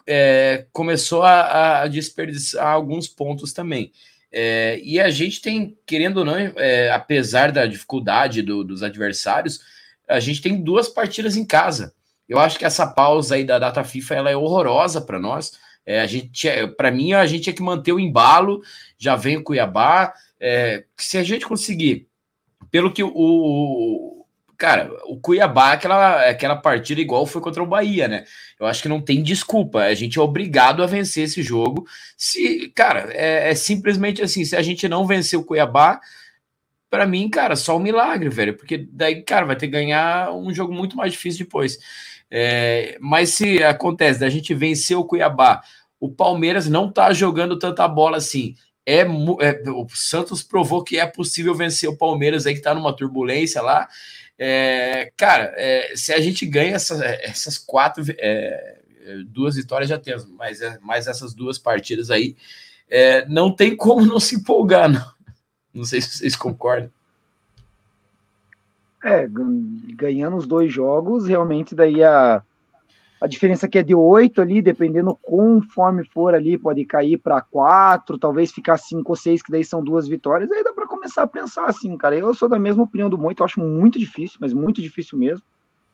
é, 0.06 0.66
começou 0.72 1.22
a, 1.22 1.82
a, 1.82 1.88
desperdiçar 1.88 2.66
alguns 2.66 3.08
pontos 3.08 3.52
também. 3.52 3.92
É, 4.30 4.78
e 4.82 5.00
a 5.00 5.10
gente 5.10 5.40
tem, 5.40 5.76
querendo 5.86 6.18
ou 6.18 6.24
não, 6.24 6.36
é, 6.36 6.90
apesar 6.90 7.50
da 7.50 7.66
dificuldade 7.66 8.42
do, 8.42 8.62
dos 8.62 8.82
adversários, 8.82 9.60
a 10.08 10.20
gente 10.20 10.40
tem 10.40 10.62
duas 10.62 10.88
partidas 10.88 11.36
em 11.36 11.44
casa. 11.44 11.94
Eu 12.28 12.38
acho 12.38 12.58
que 12.58 12.64
essa 12.64 12.86
pausa 12.86 13.34
aí 13.34 13.44
da 13.44 13.58
data 13.58 13.84
FIFA 13.84 14.14
ela 14.14 14.30
é 14.30 14.36
horrorosa 14.36 15.00
para 15.00 15.18
nós. 15.18 15.52
É, 15.84 16.00
a 16.00 16.06
gente, 16.06 16.48
é, 16.48 16.66
para 16.66 16.90
mim, 16.90 17.12
a 17.12 17.26
gente 17.26 17.44
tinha 17.44 17.54
que 17.54 17.62
manter 17.62 17.92
o 17.92 18.00
embalo. 18.00 18.60
Já 18.98 19.14
vem 19.14 19.36
o 19.36 19.44
Cuiabá. 19.44 20.12
É, 20.40 20.84
se 20.96 21.16
a 21.16 21.22
gente 21.22 21.46
conseguir 21.46 22.08
pelo 22.76 22.92
que 22.92 23.02
o. 23.02 24.26
Cara, 24.58 24.90
o 25.06 25.18
Cuiabá, 25.18 25.72
aquela, 25.72 26.28
aquela 26.28 26.56
partida 26.56 27.00
igual 27.00 27.24
foi 27.24 27.40
contra 27.40 27.62
o 27.62 27.66
Bahia, 27.66 28.06
né? 28.06 28.24
Eu 28.60 28.66
acho 28.66 28.82
que 28.82 28.88
não 28.88 29.00
tem 29.00 29.22
desculpa. 29.22 29.80
A 29.80 29.94
gente 29.94 30.18
é 30.18 30.22
obrigado 30.22 30.82
a 30.82 30.86
vencer 30.86 31.24
esse 31.24 31.42
jogo. 31.42 31.86
Se, 32.18 32.70
cara, 32.74 33.10
é, 33.14 33.50
é 33.50 33.54
simplesmente 33.54 34.20
assim: 34.20 34.44
se 34.44 34.54
a 34.54 34.60
gente 34.60 34.86
não 34.90 35.06
vencer 35.06 35.38
o 35.38 35.42
Cuiabá, 35.44 36.02
para 36.90 37.06
mim, 37.06 37.30
cara, 37.30 37.56
só 37.56 37.78
um 37.78 37.80
milagre, 37.80 38.28
velho. 38.28 38.54
Porque 38.54 38.86
daí, 38.92 39.22
cara, 39.22 39.46
vai 39.46 39.56
ter 39.56 39.68
que 39.68 39.72
ganhar 39.72 40.30
um 40.34 40.52
jogo 40.52 40.74
muito 40.74 40.98
mais 40.98 41.12
difícil 41.12 41.46
depois. 41.46 41.78
É, 42.30 42.98
mas 43.00 43.30
se 43.30 43.64
acontece 43.64 44.20
da 44.20 44.28
gente 44.28 44.52
vencer 44.52 44.98
o 44.98 45.04
Cuiabá, 45.04 45.62
o 45.98 46.10
Palmeiras 46.10 46.68
não 46.68 46.92
tá 46.92 47.10
jogando 47.14 47.58
tanta 47.58 47.88
bola 47.88 48.18
assim 48.18 48.54
é, 48.86 49.00
é, 49.00 49.70
o 49.70 49.86
Santos 49.92 50.44
provou 50.44 50.84
que 50.84 50.96
é 50.96 51.04
possível 51.04 51.54
vencer 51.54 51.88
o 51.88 51.96
Palmeiras 51.96 52.46
aí 52.46 52.52
que 52.52 52.60
está 52.60 52.72
numa 52.72 52.94
turbulência 52.94 53.60
lá. 53.60 53.88
É, 54.38 55.10
cara, 55.16 55.52
é, 55.56 55.92
se 55.96 56.12
a 56.12 56.20
gente 56.20 56.46
ganha 56.46 56.76
essa, 56.76 57.04
essas 57.04 57.58
quatro, 57.58 58.04
é, 58.16 58.78
duas 59.26 59.56
vitórias 59.56 59.88
já 59.88 59.98
temos, 59.98 60.26
mas 60.30 60.60
é, 60.60 60.78
mais 60.80 61.08
essas 61.08 61.34
duas 61.34 61.58
partidas 61.58 62.10
aí, 62.10 62.36
é, 62.88 63.26
não 63.26 63.50
tem 63.50 63.74
como 63.74 64.06
não 64.06 64.20
se 64.20 64.36
empolgar. 64.36 64.88
Não, 64.88 65.04
não 65.74 65.84
sei 65.84 66.00
se 66.00 66.18
vocês 66.18 66.36
concordam. 66.36 66.90
É, 69.02 69.26
ganhando 69.94 70.36
os 70.36 70.46
dois 70.46 70.72
jogos, 70.72 71.26
realmente 71.26 71.74
daí 71.74 72.02
a, 72.02 72.42
a 73.20 73.26
diferença 73.26 73.66
que 73.66 73.78
é 73.78 73.82
de 73.82 73.94
oito 73.94 74.42
ali, 74.42 74.60
dependendo 74.60 75.16
conforme 75.22 76.04
for 76.04 76.34
ali, 76.34 76.58
pode 76.58 76.84
cair 76.84 77.16
para 77.16 77.40
quatro, 77.40 78.18
talvez 78.18 78.52
ficar 78.52 78.76
cinco 78.76 79.12
ou 79.12 79.16
seis, 79.16 79.42
que 79.42 79.50
daí 79.50 79.64
são 79.64 79.82
duas 79.82 80.06
vitórias. 80.06 80.50
Aí 80.50 80.62
dá 80.62 80.72
para 80.72 80.86
começar 80.86 81.22
a 81.22 81.26
pensar 81.26 81.66
assim, 81.66 81.96
cara. 81.96 82.16
Eu 82.16 82.34
sou 82.34 82.48
da 82.48 82.58
mesma 82.58 82.82
opinião 82.82 83.08
do 83.08 83.16
Muito, 83.16 83.40
eu 83.40 83.44
acho 83.46 83.60
muito 83.60 83.98
difícil, 83.98 84.38
mas 84.40 84.52
muito 84.52 84.82
difícil 84.82 85.18
mesmo. 85.18 85.42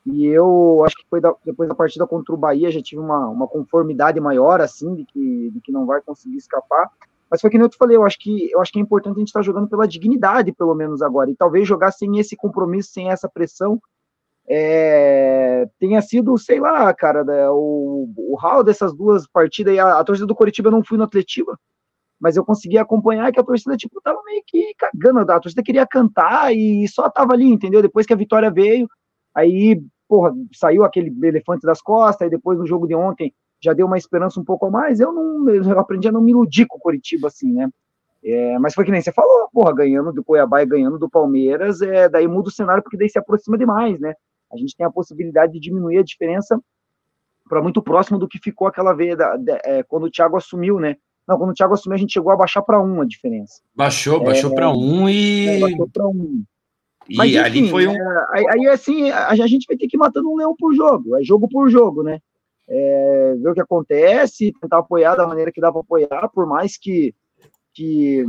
E 0.05 0.27
eu 0.27 0.83
acho 0.85 0.97
que 0.97 1.07
foi 1.09 1.21
da, 1.21 1.33
depois 1.45 1.69
da 1.69 1.77
partida 1.77 2.07
contra 2.09 2.35
o 2.35 2.37
Bahia 2.39 2.73
já 2.73 2.83
tive 2.83 3.01
uma, 3.01 3.29
uma 3.29 3.47
conformidade 3.47 4.19
maior, 4.19 4.61
assim, 4.61 4.93
de 4.97 5.05
que, 5.05 5.51
de 5.51 5.61
que 5.61 5.71
não 5.71 5.87
vai 5.87 6.01
conseguir 6.01 6.37
escapar. 6.37 6.91
Mas 7.31 7.41
foi 7.41 7.49
que 7.49 7.57
nem 7.57 7.65
eu 7.65 7.71
te 7.71 7.79
falei, 7.79 7.97
eu 7.97 8.05
acho 8.05 8.19
que, 8.19 8.51
eu 8.53 8.61
acho 8.61 8.73
que 8.73 8.79
é 8.81 8.83
importante 8.83 9.17
a 9.17 9.19
gente 9.21 9.29
estar 9.29 9.41
tá 9.41 9.45
jogando 9.45 9.69
pela 9.69 9.87
dignidade, 9.87 10.53
pelo 10.53 10.75
menos 10.75 11.01
agora. 11.03 11.31
E 11.31 11.37
talvez 11.37 11.69
jogar 11.69 11.93
sem 11.93 12.19
esse 12.19 12.37
compromisso, 12.37 12.91
sem 12.93 13.11
essa 13.11 13.29
pressão, 13.29 13.81
é, 14.48 15.68
tenha 15.78 16.00
sido, 16.02 16.37
sei 16.37 16.61
lá, 16.61 16.92
cara, 16.92 17.24
né, 17.24 17.48
o, 17.50 18.12
o 18.16 18.37
hall 18.37 18.64
dessas 18.64 18.94
duas 18.94 19.26
partidas, 19.26 19.74
e 19.74 19.78
a, 19.78 19.98
a, 19.98 20.05
torcida 20.05 20.26
do 20.26 20.35
Coritiba 20.35 20.68
eu 20.68 20.72
não 20.72 20.85
fui 20.85 20.98
no 20.98 21.05
Atletiba, 21.05 21.59
mas 22.20 22.37
eu 22.37 22.44
consegui 22.44 22.78
acompanhar 22.78 23.33
que 23.33 23.40
a 23.40 23.44
torcida, 23.44 23.76
tipo, 23.76 24.00
tava 24.00 24.20
meio 24.24 24.42
que 24.46 24.74
cagando, 24.76 25.20
a 25.20 25.40
torcida 25.40 25.62
queria 25.62 25.87
cantar 25.87 26.55
e 26.55 26.87
só 26.88 27.09
tava 27.11 27.33
ali, 27.33 27.46
entendeu? 27.46 27.83
Depois 27.83 28.07
que 28.07 28.12
a 28.12 28.16
vitória 28.16 28.50
veio, 28.50 28.88
aí, 29.35 29.81
porra, 30.09 30.33
saiu 30.52 30.85
aquele 30.85 31.12
elefante 31.26 31.66
das 31.66 31.81
costas, 31.81 32.26
e 32.26 32.31
depois 32.31 32.59
no 32.59 32.66
jogo 32.66 32.87
de 32.87 32.94
ontem 32.94 33.33
já 33.61 33.72
deu 33.72 33.87
uma 33.87 33.98
esperança 33.98 34.40
um 34.40 34.44
pouco 34.44 34.66
a 34.66 34.70
mais, 34.70 34.98
eu 35.00 35.12
não, 35.12 35.48
eu 35.48 35.78
aprendi 35.78 36.09
a 36.09 36.12
não 36.12 36.20
me 36.20 36.33
iludir 36.33 36.66
com 36.66 36.76
o 36.78 36.81
Coritiba, 36.81 37.28
assim, 37.28 37.52
né? 37.52 37.70
É, 38.24 38.59
mas 38.59 38.74
foi 38.74 38.85
que 38.85 38.90
nem 38.90 39.00
você 39.00 39.12
falou, 39.12 39.48
porra, 39.52 39.74
ganhando 39.74 40.12
do 40.12 40.22
Cuiabá 40.22 40.62
e 40.62 40.66
ganhando 40.66 40.98
do 40.98 41.11
Palmeiras, 41.11 41.83
é, 41.83 42.09
daí 42.09 42.28
muda 42.28 42.48
o 42.48 42.52
cenário 42.52 42.83
porque 42.83 42.96
daí 42.96 43.09
se 43.09 43.18
aproxima 43.18 43.59
demais, 43.59 43.98
né? 43.98 44.14
A 44.53 44.57
gente 44.57 44.77
tem 44.77 44.87
a 44.87 44.91
possibilidade 44.91 45.53
de 45.53 45.61
diminuir 45.61 45.99
a 45.99 46.03
diferença 46.03 46.61
para 47.49 47.62
muito 47.62 47.83
próximo 47.83 48.19
do 48.19 48.29
que 48.29 48.38
ficou 48.38 48.67
aquela 48.67 48.93
vez 48.93 49.17
da, 49.17 49.37
da, 49.37 49.61
é, 49.65 49.83
quando 49.83 50.05
o 50.05 50.11
Thiago 50.11 50.37
assumiu, 50.37 50.79
né? 50.79 50.97
Não, 51.27 51.38
quando 51.38 51.51
o 51.51 51.55
Thiago 51.55 51.75
assumiu, 51.75 51.97
a 51.97 51.99
gente 51.99 52.12
chegou 52.12 52.33
a 52.33 52.37
baixar 52.37 52.62
para 52.62 52.81
um 52.81 53.01
a 53.01 53.07
diferença. 53.07 53.61
Baixou, 53.75 54.23
baixou 54.23 54.53
é, 54.53 54.55
para 54.55 54.71
um 54.71 55.09
e. 55.09 55.49
É, 55.49 55.61
baixou 55.61 55.88
para 55.88 56.09
um. 56.09 56.45
E 57.09 57.17
Mas, 57.17 57.31
enfim, 57.31 57.38
ali 57.38 57.71
foi 57.71 57.87
um. 57.87 57.95
É, 57.95 58.27
aí, 58.51 58.67
assim, 58.69 59.11
a, 59.11 59.29
a, 59.29 59.47
gente 59.47 59.67
vai 59.67 59.77
ter 59.77 59.87
que 59.87 59.97
ir 59.97 59.99
matando 59.99 60.31
um 60.31 60.37
leão 60.37 60.55
por 60.57 60.75
jogo, 60.75 61.17
é 61.17 61.23
jogo 61.23 61.49
por 61.49 61.69
jogo, 61.69 62.03
né? 62.03 62.21
É, 62.69 63.35
ver 63.38 63.51
o 63.51 63.55
que 63.55 63.61
acontece, 63.61 64.53
tentar 64.61 64.79
apoiar 64.79 65.15
da 65.15 65.27
maneira 65.27 65.53
que 65.53 65.61
dá 65.61 65.71
para 65.71 65.81
apoiar, 65.81 66.29
por 66.33 66.47
mais 66.47 66.77
que, 66.79 67.15
que, 67.75 68.25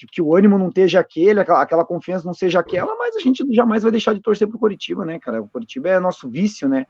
que, 0.00 0.06
que, 0.06 0.22
o 0.22 0.34
ânimo 0.34 0.58
não 0.58 0.68
esteja 0.68 1.00
aquele, 1.00 1.40
aquela, 1.40 1.62
aquela, 1.62 1.84
confiança 1.84 2.24
não 2.24 2.32
seja 2.32 2.60
aquela, 2.60 2.96
mas 2.96 3.16
a 3.16 3.20
gente 3.20 3.44
jamais 3.52 3.82
vai 3.82 3.92
deixar 3.92 4.14
de 4.14 4.20
torcer 4.20 4.48
pro 4.48 4.58
Curitiba, 4.58 5.04
né, 5.04 5.18
cara? 5.18 5.42
O 5.42 5.48
Curitiba 5.48 5.90
é 5.90 6.00
nosso 6.00 6.28
vício, 6.28 6.68
né? 6.68 6.86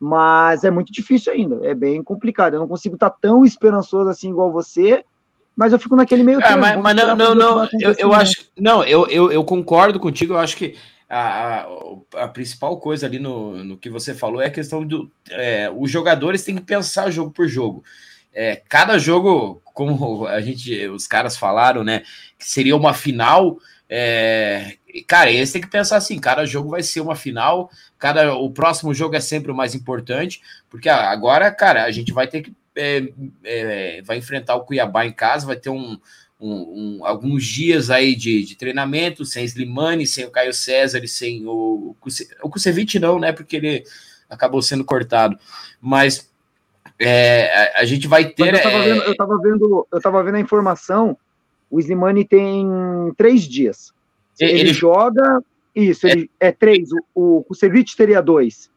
Mas 0.00 0.64
é 0.64 0.70
muito 0.70 0.92
difícil 0.92 1.32
ainda, 1.32 1.60
é 1.66 1.74
bem 1.74 2.02
complicado. 2.02 2.54
Eu 2.54 2.60
não 2.60 2.68
consigo 2.68 2.94
estar 2.94 3.10
tão 3.10 3.44
esperançoso 3.44 4.08
assim 4.08 4.30
igual 4.30 4.50
você, 4.52 5.04
mas 5.56 5.72
eu 5.72 5.78
fico 5.78 5.96
naquele 5.96 6.22
meio 6.22 6.40
é, 6.40 6.56
mas, 6.56 6.80
mas 6.80 6.96
não, 6.96 7.16
não, 7.16 7.34
não, 7.34 7.68
eu, 7.80 7.94
eu 7.98 8.12
acho, 8.12 8.48
não, 8.56 8.84
eu, 8.84 9.06
eu, 9.08 9.32
eu 9.32 9.44
concordo 9.44 9.98
contigo, 9.98 10.34
eu 10.34 10.38
acho 10.38 10.56
que 10.56 10.76
a, 11.08 11.64
a, 11.64 12.24
a, 12.24 12.28
principal 12.28 12.78
coisa 12.78 13.06
ali 13.06 13.18
no, 13.18 13.64
no 13.64 13.76
que 13.76 13.90
você 13.90 14.14
falou 14.14 14.40
é 14.40 14.46
a 14.46 14.50
questão 14.50 14.86
do. 14.86 15.10
É, 15.30 15.70
os 15.74 15.90
jogadores 15.90 16.44
têm 16.44 16.54
que 16.54 16.62
pensar 16.62 17.10
jogo 17.10 17.30
por 17.30 17.48
jogo. 17.48 17.82
É, 18.40 18.62
cada 18.68 18.96
jogo, 19.00 19.60
como 19.64 20.24
a 20.28 20.40
gente, 20.40 20.86
os 20.86 21.08
caras 21.08 21.36
falaram, 21.36 21.82
né, 21.82 22.04
que 22.38 22.48
seria 22.48 22.76
uma 22.76 22.94
final. 22.94 23.58
É, 23.90 24.76
cara, 25.08 25.28
eles 25.28 25.50
têm 25.50 25.60
que 25.60 25.66
pensar 25.66 25.96
assim: 25.96 26.20
cada 26.20 26.46
jogo 26.46 26.70
vai 26.70 26.80
ser 26.80 27.00
uma 27.00 27.16
final, 27.16 27.68
cada 27.98 28.32
o 28.36 28.48
próximo 28.48 28.94
jogo 28.94 29.16
é 29.16 29.20
sempre 29.20 29.50
o 29.50 29.56
mais 29.56 29.74
importante, 29.74 30.40
porque 30.70 30.88
agora, 30.88 31.50
cara, 31.50 31.82
a 31.82 31.90
gente 31.90 32.12
vai 32.12 32.28
ter 32.28 32.42
que 32.42 32.54
é, 32.76 33.08
é, 33.42 34.02
vai 34.02 34.18
enfrentar 34.18 34.54
o 34.54 34.64
Cuiabá 34.64 35.04
em 35.04 35.12
casa, 35.12 35.44
vai 35.44 35.56
ter 35.56 35.70
um, 35.70 35.98
um, 36.40 36.98
um, 37.00 37.04
alguns 37.04 37.44
dias 37.44 37.90
aí 37.90 38.14
de, 38.14 38.44
de, 38.44 38.54
treinamento, 38.54 39.24
sem 39.24 39.44
Slimani, 39.44 40.06
sem 40.06 40.26
o 40.26 40.30
Caio 40.30 40.54
César 40.54 41.02
e 41.02 41.08
sem 41.08 41.44
o, 41.44 41.96
o 42.40 42.48
Kusevich 42.48 43.00
não, 43.00 43.18
né? 43.18 43.32
Porque 43.32 43.56
ele 43.56 43.84
acabou 44.30 44.62
sendo 44.62 44.84
cortado. 44.84 45.36
Mas 45.80 46.30
é, 47.00 47.76
a, 47.76 47.80
a, 47.80 47.84
gente 47.84 48.08
vai 48.08 48.24
ter. 48.26 48.48
Eu 48.48 48.56
estava, 48.56 48.76
é... 48.76 48.82
vendo, 48.82 49.02
eu, 49.02 49.16
tava 49.16 49.38
vendo, 49.40 49.88
eu 49.92 50.00
tava 50.00 50.22
vendo 50.22 50.34
a 50.34 50.40
informação. 50.40 51.16
O 51.70 51.78
Slimani 51.78 52.24
tem 52.24 52.66
três 53.16 53.42
dias. 53.42 53.92
Ele, 54.38 54.60
ele 54.60 54.72
joga. 54.72 55.40
Isso, 55.74 56.06
é, 56.06 56.12
ele, 56.12 56.30
é 56.40 56.50
três. 56.50 56.88
O, 57.14 57.38
o 57.38 57.44
Kusevich 57.44 57.96
teria 57.96 58.20
dois. 58.20 58.70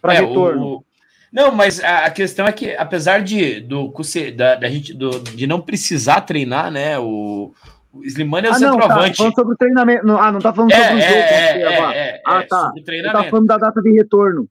Para 0.00 0.14
é, 0.14 0.20
retorno. 0.20 0.76
O, 0.76 0.84
não, 1.30 1.52
mas 1.52 1.82
a, 1.82 2.06
a, 2.06 2.10
questão 2.10 2.46
é 2.46 2.52
que, 2.52 2.74
apesar 2.76 3.22
de, 3.22 3.60
do, 3.60 3.92
da, 4.34 4.54
da 4.54 4.68
gente, 4.70 4.94
do, 4.94 5.20
de 5.20 5.46
não 5.46 5.60
precisar 5.60 6.22
treinar, 6.22 6.70
né? 6.70 6.98
O, 6.98 7.52
o 7.92 8.04
Slimani 8.04 8.46
é 8.46 8.50
o 8.50 8.54
ah, 8.54 8.58
centroavante. 8.58 8.88
Não, 8.88 9.02
tá 9.02 9.14
falando 9.16 9.34
sobre 9.34 9.54
o 9.54 9.56
treinamento. 9.56 10.10
Ah, 10.12 10.32
não 10.32 10.40
tá 10.40 10.54
falando 10.54 10.72
é, 10.72 10.82
sobre 10.82 10.96
o 10.96 11.00
jogo. 11.02 11.14
É, 11.14 11.62
é, 11.62 11.98
é, 11.98 12.22
ah, 12.24 12.42
tá. 12.48 12.72
Tá 13.12 13.24
falando 13.24 13.46
da 13.46 13.58
data 13.58 13.82
de 13.82 13.92
retorno 13.92 14.48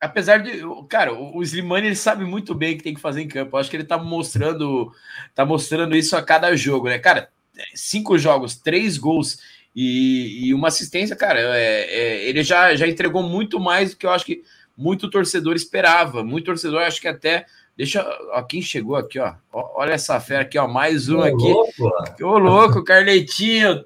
apesar 0.00 0.38
de, 0.38 0.62
cara, 0.88 1.12
o 1.12 1.42
Slimani 1.42 1.88
ele 1.88 1.96
sabe 1.96 2.24
muito 2.24 2.54
bem 2.54 2.74
o 2.74 2.76
que 2.78 2.84
tem 2.84 2.94
que 2.94 3.00
fazer 3.00 3.20
em 3.20 3.28
campo. 3.28 3.54
Eu 3.54 3.60
acho 3.60 3.68
que 3.68 3.76
ele 3.76 3.84
tá 3.84 3.98
mostrando, 3.98 4.92
tá 5.34 5.44
mostrando 5.44 5.96
isso 5.96 6.16
a 6.16 6.22
cada 6.22 6.56
jogo, 6.56 6.88
né? 6.88 6.98
Cara, 6.98 7.28
cinco 7.74 8.18
jogos, 8.18 8.56
três 8.56 8.96
gols 8.96 9.38
e, 9.74 10.46
e 10.46 10.54
uma 10.54 10.68
assistência, 10.68 11.14
cara, 11.14 11.38
é, 11.38 11.82
é, 11.82 12.28
ele 12.28 12.42
já, 12.42 12.74
já 12.74 12.88
entregou 12.88 13.22
muito 13.22 13.60
mais 13.60 13.90
do 13.90 13.96
que 13.96 14.06
eu 14.06 14.10
acho 14.10 14.24
que 14.24 14.42
muito 14.76 15.10
torcedor 15.10 15.54
esperava. 15.54 16.24
Muito 16.24 16.46
torcedor, 16.46 16.80
acho 16.82 17.00
que 17.00 17.08
até. 17.08 17.44
Deixa. 17.76 18.02
Ó, 18.32 18.42
quem 18.42 18.62
chegou 18.62 18.96
aqui, 18.96 19.18
ó. 19.18 19.34
Olha 19.52 19.92
essa 19.92 20.18
fera 20.18 20.42
aqui, 20.42 20.58
ó. 20.58 20.66
Mais 20.66 21.08
um 21.10 21.18
Ô, 21.18 21.22
aqui. 21.22 21.52
Louco. 21.52 21.92
Ô, 22.22 22.38
louco, 22.38 22.82
Carletinho. 22.84 23.84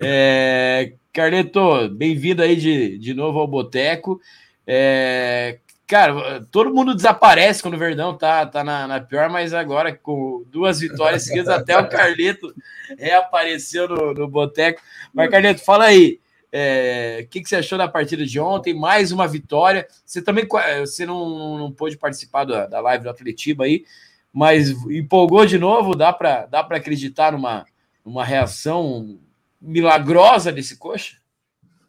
É, 0.00 0.92
Carleto, 1.12 1.88
bem-vindo 1.90 2.40
aí 2.40 2.54
de, 2.56 2.98
de 2.98 3.14
novo 3.14 3.40
ao 3.40 3.48
Boteco. 3.48 4.20
É, 4.66 5.58
cara, 5.86 6.46
todo 6.50 6.74
mundo 6.74 6.94
desaparece 6.94 7.62
quando 7.62 7.74
o 7.74 7.78
Verdão 7.78 8.16
tá, 8.16 8.46
tá 8.46 8.64
na, 8.64 8.86
na, 8.86 9.00
pior, 9.00 9.28
mas 9.28 9.52
agora 9.52 9.94
com 9.94 10.44
duas 10.46 10.80
vitórias 10.80 11.24
seguidas, 11.24 11.48
até 11.48 11.76
o 11.78 11.88
Carleto 11.88 12.54
reapareceu 12.98 13.88
no, 13.88 14.14
no 14.14 14.28
Boteco. 14.28 14.80
Mas, 15.12 15.30
Carleto, 15.30 15.64
fala 15.64 15.86
aí. 15.86 16.20
É, 16.54 17.20
o 17.24 17.28
que, 17.28 17.40
que, 17.40 17.48
você 17.48 17.56
achou 17.56 17.78
da 17.78 17.88
partida 17.88 18.26
de 18.26 18.38
ontem? 18.38 18.74
Mais 18.74 19.10
uma 19.10 19.26
vitória. 19.26 19.88
Você 20.04 20.20
também 20.20 20.46
você 20.80 21.06
não, 21.06 21.56
não 21.56 21.72
pôde 21.72 21.96
participar 21.96 22.44
da, 22.44 22.66
da 22.66 22.78
live 22.80 23.04
do 23.04 23.10
Atletiba 23.10 23.64
aí, 23.64 23.86
mas 24.30 24.70
empolgou 24.90 25.46
de 25.46 25.58
novo? 25.58 25.94
Dá 25.94 26.12
para 26.12 26.44
dá 26.44 26.60
acreditar 26.60 27.32
numa, 27.32 27.64
numa 28.04 28.22
reação 28.22 29.18
milagrosa 29.58 30.52
desse 30.52 30.76
coxa? 30.76 31.21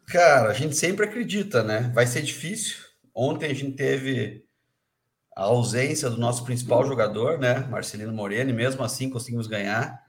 Cara, 0.06 0.50
a 0.50 0.54
gente 0.54 0.76
sempre 0.76 1.06
acredita, 1.06 1.62
né? 1.62 1.90
Vai 1.94 2.06
ser 2.06 2.22
difícil. 2.22 2.76
Ontem 3.14 3.50
a 3.50 3.54
gente 3.54 3.76
teve 3.76 4.44
a 5.36 5.42
ausência 5.42 6.08
do 6.08 6.16
nosso 6.16 6.44
principal 6.44 6.86
jogador, 6.86 7.38
né? 7.38 7.60
Marcelino 7.70 8.12
Moreno, 8.12 8.50
e 8.50 8.52
mesmo 8.52 8.82
assim 8.82 9.10
conseguimos 9.10 9.46
ganhar. 9.46 10.00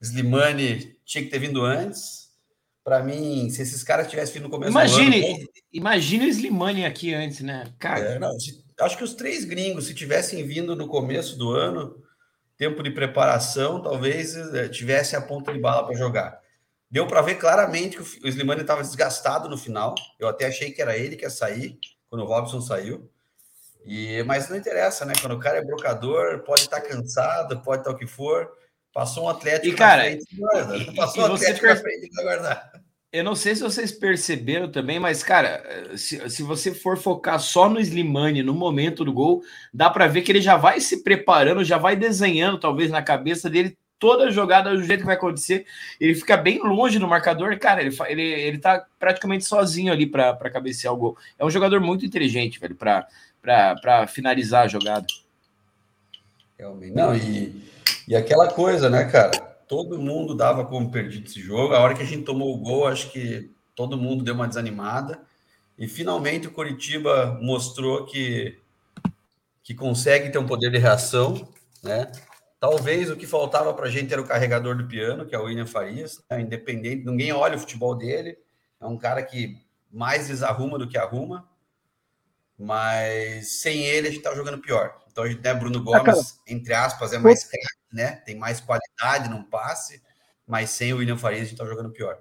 Slimani 0.00 0.96
tinha 1.04 1.22
que 1.22 1.30
ter 1.30 1.38
vindo 1.38 1.62
antes. 1.64 2.24
Para 2.82 3.02
mim, 3.02 3.48
se 3.48 3.62
esses 3.62 3.82
caras 3.82 4.08
tivessem 4.08 4.34
vindo 4.34 4.44
no 4.44 4.50
começo 4.50 4.70
imagine, 4.70 5.20
do 5.20 5.26
ano... 5.26 5.48
Imagine 5.72 6.26
o 6.26 6.28
Slimani 6.28 6.84
aqui 6.84 7.14
antes, 7.14 7.40
né? 7.40 7.64
Cara... 7.78 8.00
É, 8.00 8.18
não, 8.18 8.38
se, 8.38 8.62
acho 8.80 8.98
que 8.98 9.04
os 9.04 9.14
três 9.14 9.44
gringos, 9.44 9.86
se 9.86 9.94
tivessem 9.94 10.46
vindo 10.46 10.76
no 10.76 10.86
começo 10.86 11.38
do 11.38 11.52
ano, 11.52 11.96
tempo 12.58 12.82
de 12.82 12.90
preparação, 12.90 13.82
talvez 13.82 14.36
é, 14.36 14.68
tivesse 14.68 15.16
a 15.16 15.20
ponta 15.20 15.52
de 15.52 15.58
bala 15.58 15.86
para 15.86 15.96
jogar. 15.96 16.43
Deu 16.90 17.06
para 17.06 17.22
ver 17.22 17.36
claramente 17.36 17.96
que 17.96 18.24
o 18.24 18.28
Slimani 18.28 18.60
estava 18.60 18.82
desgastado 18.82 19.48
no 19.48 19.58
final. 19.58 19.94
Eu 20.18 20.28
até 20.28 20.46
achei 20.46 20.70
que 20.70 20.80
era 20.80 20.96
ele 20.96 21.16
que 21.16 21.24
ia 21.24 21.30
sair 21.30 21.78
quando 22.08 22.22
o 22.22 22.26
Robson 22.26 22.60
saiu. 22.60 23.10
E, 23.84 24.22
mas 24.22 24.48
não 24.48 24.56
interessa, 24.56 25.04
né? 25.04 25.12
Quando 25.20 25.34
o 25.34 25.40
cara 25.40 25.58
é 25.58 25.64
brocador, 25.64 26.40
pode 26.44 26.62
estar 26.62 26.80
tá 26.80 26.88
cansado, 26.88 27.60
pode 27.60 27.80
estar 27.80 27.90
tá 27.90 27.96
o 27.96 27.98
que 27.98 28.06
for. 28.06 28.50
Passou 28.92 29.24
um 29.24 29.28
Atlético 29.28 29.74
e, 29.74 29.76
cara, 29.76 30.02
frente, 30.02 30.24
e, 30.32 30.94
passou 30.94 31.26
e 31.26 31.30
um 31.30 31.34
Atlético 31.34 31.66
per... 31.66 31.80
frente 31.80 32.08
guardar. 32.22 32.72
Eu 33.12 33.22
não 33.22 33.36
sei 33.36 33.54
se 33.54 33.62
vocês 33.62 33.92
perceberam 33.92 34.70
também, 34.70 34.98
mas, 34.98 35.22
cara, 35.22 35.96
se, 35.96 36.28
se 36.30 36.42
você 36.42 36.74
for 36.74 36.96
focar 36.96 37.38
só 37.38 37.68
no 37.68 37.78
Slimani 37.78 38.42
no 38.42 38.52
momento 38.52 39.04
do 39.04 39.12
gol, 39.12 39.42
dá 39.72 39.88
para 39.88 40.08
ver 40.08 40.22
que 40.22 40.32
ele 40.32 40.40
já 40.40 40.56
vai 40.56 40.80
se 40.80 41.04
preparando, 41.04 41.62
já 41.62 41.78
vai 41.78 41.94
desenhando, 41.94 42.58
talvez, 42.58 42.90
na 42.90 43.02
cabeça 43.02 43.48
dele 43.48 43.76
toda 43.98 44.30
jogada 44.30 44.70
do 44.70 44.82
jeito 44.82 45.00
que 45.00 45.06
vai 45.06 45.16
acontecer. 45.16 45.66
Ele 46.00 46.14
fica 46.14 46.36
bem 46.36 46.58
longe 46.62 46.98
do 46.98 47.08
marcador, 47.08 47.58
cara. 47.58 47.82
Ele, 47.82 47.96
ele, 48.08 48.22
ele 48.22 48.58
tá 48.58 48.84
praticamente 48.98 49.44
sozinho 49.44 49.92
ali 49.92 50.06
para 50.06 50.50
cabecear 50.50 50.92
o 50.92 50.96
gol. 50.96 51.16
É 51.38 51.44
um 51.44 51.50
jogador 51.50 51.80
muito 51.80 52.04
inteligente, 52.04 52.58
velho, 52.58 52.76
para 52.76 54.06
finalizar 54.06 54.64
a 54.64 54.68
jogada. 54.68 55.06
Realmente. 56.58 56.94
Não, 56.94 57.14
e, 57.14 57.64
e 58.06 58.14
aquela 58.14 58.48
coisa, 58.48 58.88
né, 58.88 59.04
cara? 59.04 59.32
Todo 59.66 59.98
mundo 59.98 60.34
dava 60.34 60.64
como 60.64 60.90
perdido 60.90 61.26
esse 61.26 61.40
jogo. 61.40 61.74
A 61.74 61.80
hora 61.80 61.94
que 61.94 62.02
a 62.02 62.06
gente 62.06 62.24
tomou 62.24 62.54
o 62.54 62.58
gol, 62.58 62.86
acho 62.86 63.10
que 63.10 63.50
todo 63.74 63.96
mundo 63.96 64.22
deu 64.22 64.34
uma 64.34 64.46
desanimada. 64.46 65.20
E 65.78 65.88
finalmente 65.88 66.46
o 66.46 66.52
Coritiba 66.52 67.38
mostrou 67.40 68.04
que 68.04 68.58
que 69.64 69.72
consegue 69.72 70.28
ter 70.28 70.36
um 70.36 70.46
poder 70.46 70.70
de 70.70 70.76
reação, 70.76 71.48
né? 71.82 72.12
Talvez 72.64 73.10
o 73.10 73.16
que 73.16 73.26
faltava 73.26 73.74
para 73.74 73.88
a 73.88 73.90
gente 73.90 74.10
era 74.10 74.22
o 74.22 74.26
carregador 74.26 74.74
do 74.74 74.88
piano, 74.88 75.26
que 75.26 75.34
é 75.34 75.38
o 75.38 75.44
William 75.44 75.66
Farias, 75.66 76.24
né? 76.30 76.40
independente, 76.40 77.04
ninguém 77.04 77.30
olha 77.30 77.56
o 77.56 77.58
futebol 77.58 77.94
dele, 77.94 78.38
é 78.80 78.86
um 78.86 78.96
cara 78.96 79.22
que 79.22 79.58
mais 79.92 80.28
desarruma 80.28 80.78
do 80.78 80.88
que 80.88 80.96
arruma, 80.96 81.46
mas 82.58 83.60
sem 83.60 83.84
ele 83.84 84.08
a 84.08 84.10
gente 84.10 84.22
tá 84.22 84.34
jogando 84.34 84.62
pior. 84.62 84.96
Então 85.12 85.24
a 85.24 85.28
gente 85.28 85.42
tem 85.42 85.52
né, 85.52 85.60
Bruno 85.60 85.78
ah, 85.78 86.00
Gomes, 86.00 86.40
entre 86.48 86.72
aspas, 86.72 87.12
é 87.12 87.18
mais 87.18 87.44
craque, 87.44 87.66
né? 87.92 88.12
Tem 88.24 88.34
mais 88.34 88.62
qualidade 88.62 89.28
no 89.28 89.44
passe, 89.44 90.02
mas 90.46 90.70
sem 90.70 90.94
o 90.94 90.96
William 90.96 91.18
Farias 91.18 91.42
a 91.42 91.44
gente 91.50 91.58
tá 91.58 91.66
jogando 91.66 91.92
pior. 91.92 92.18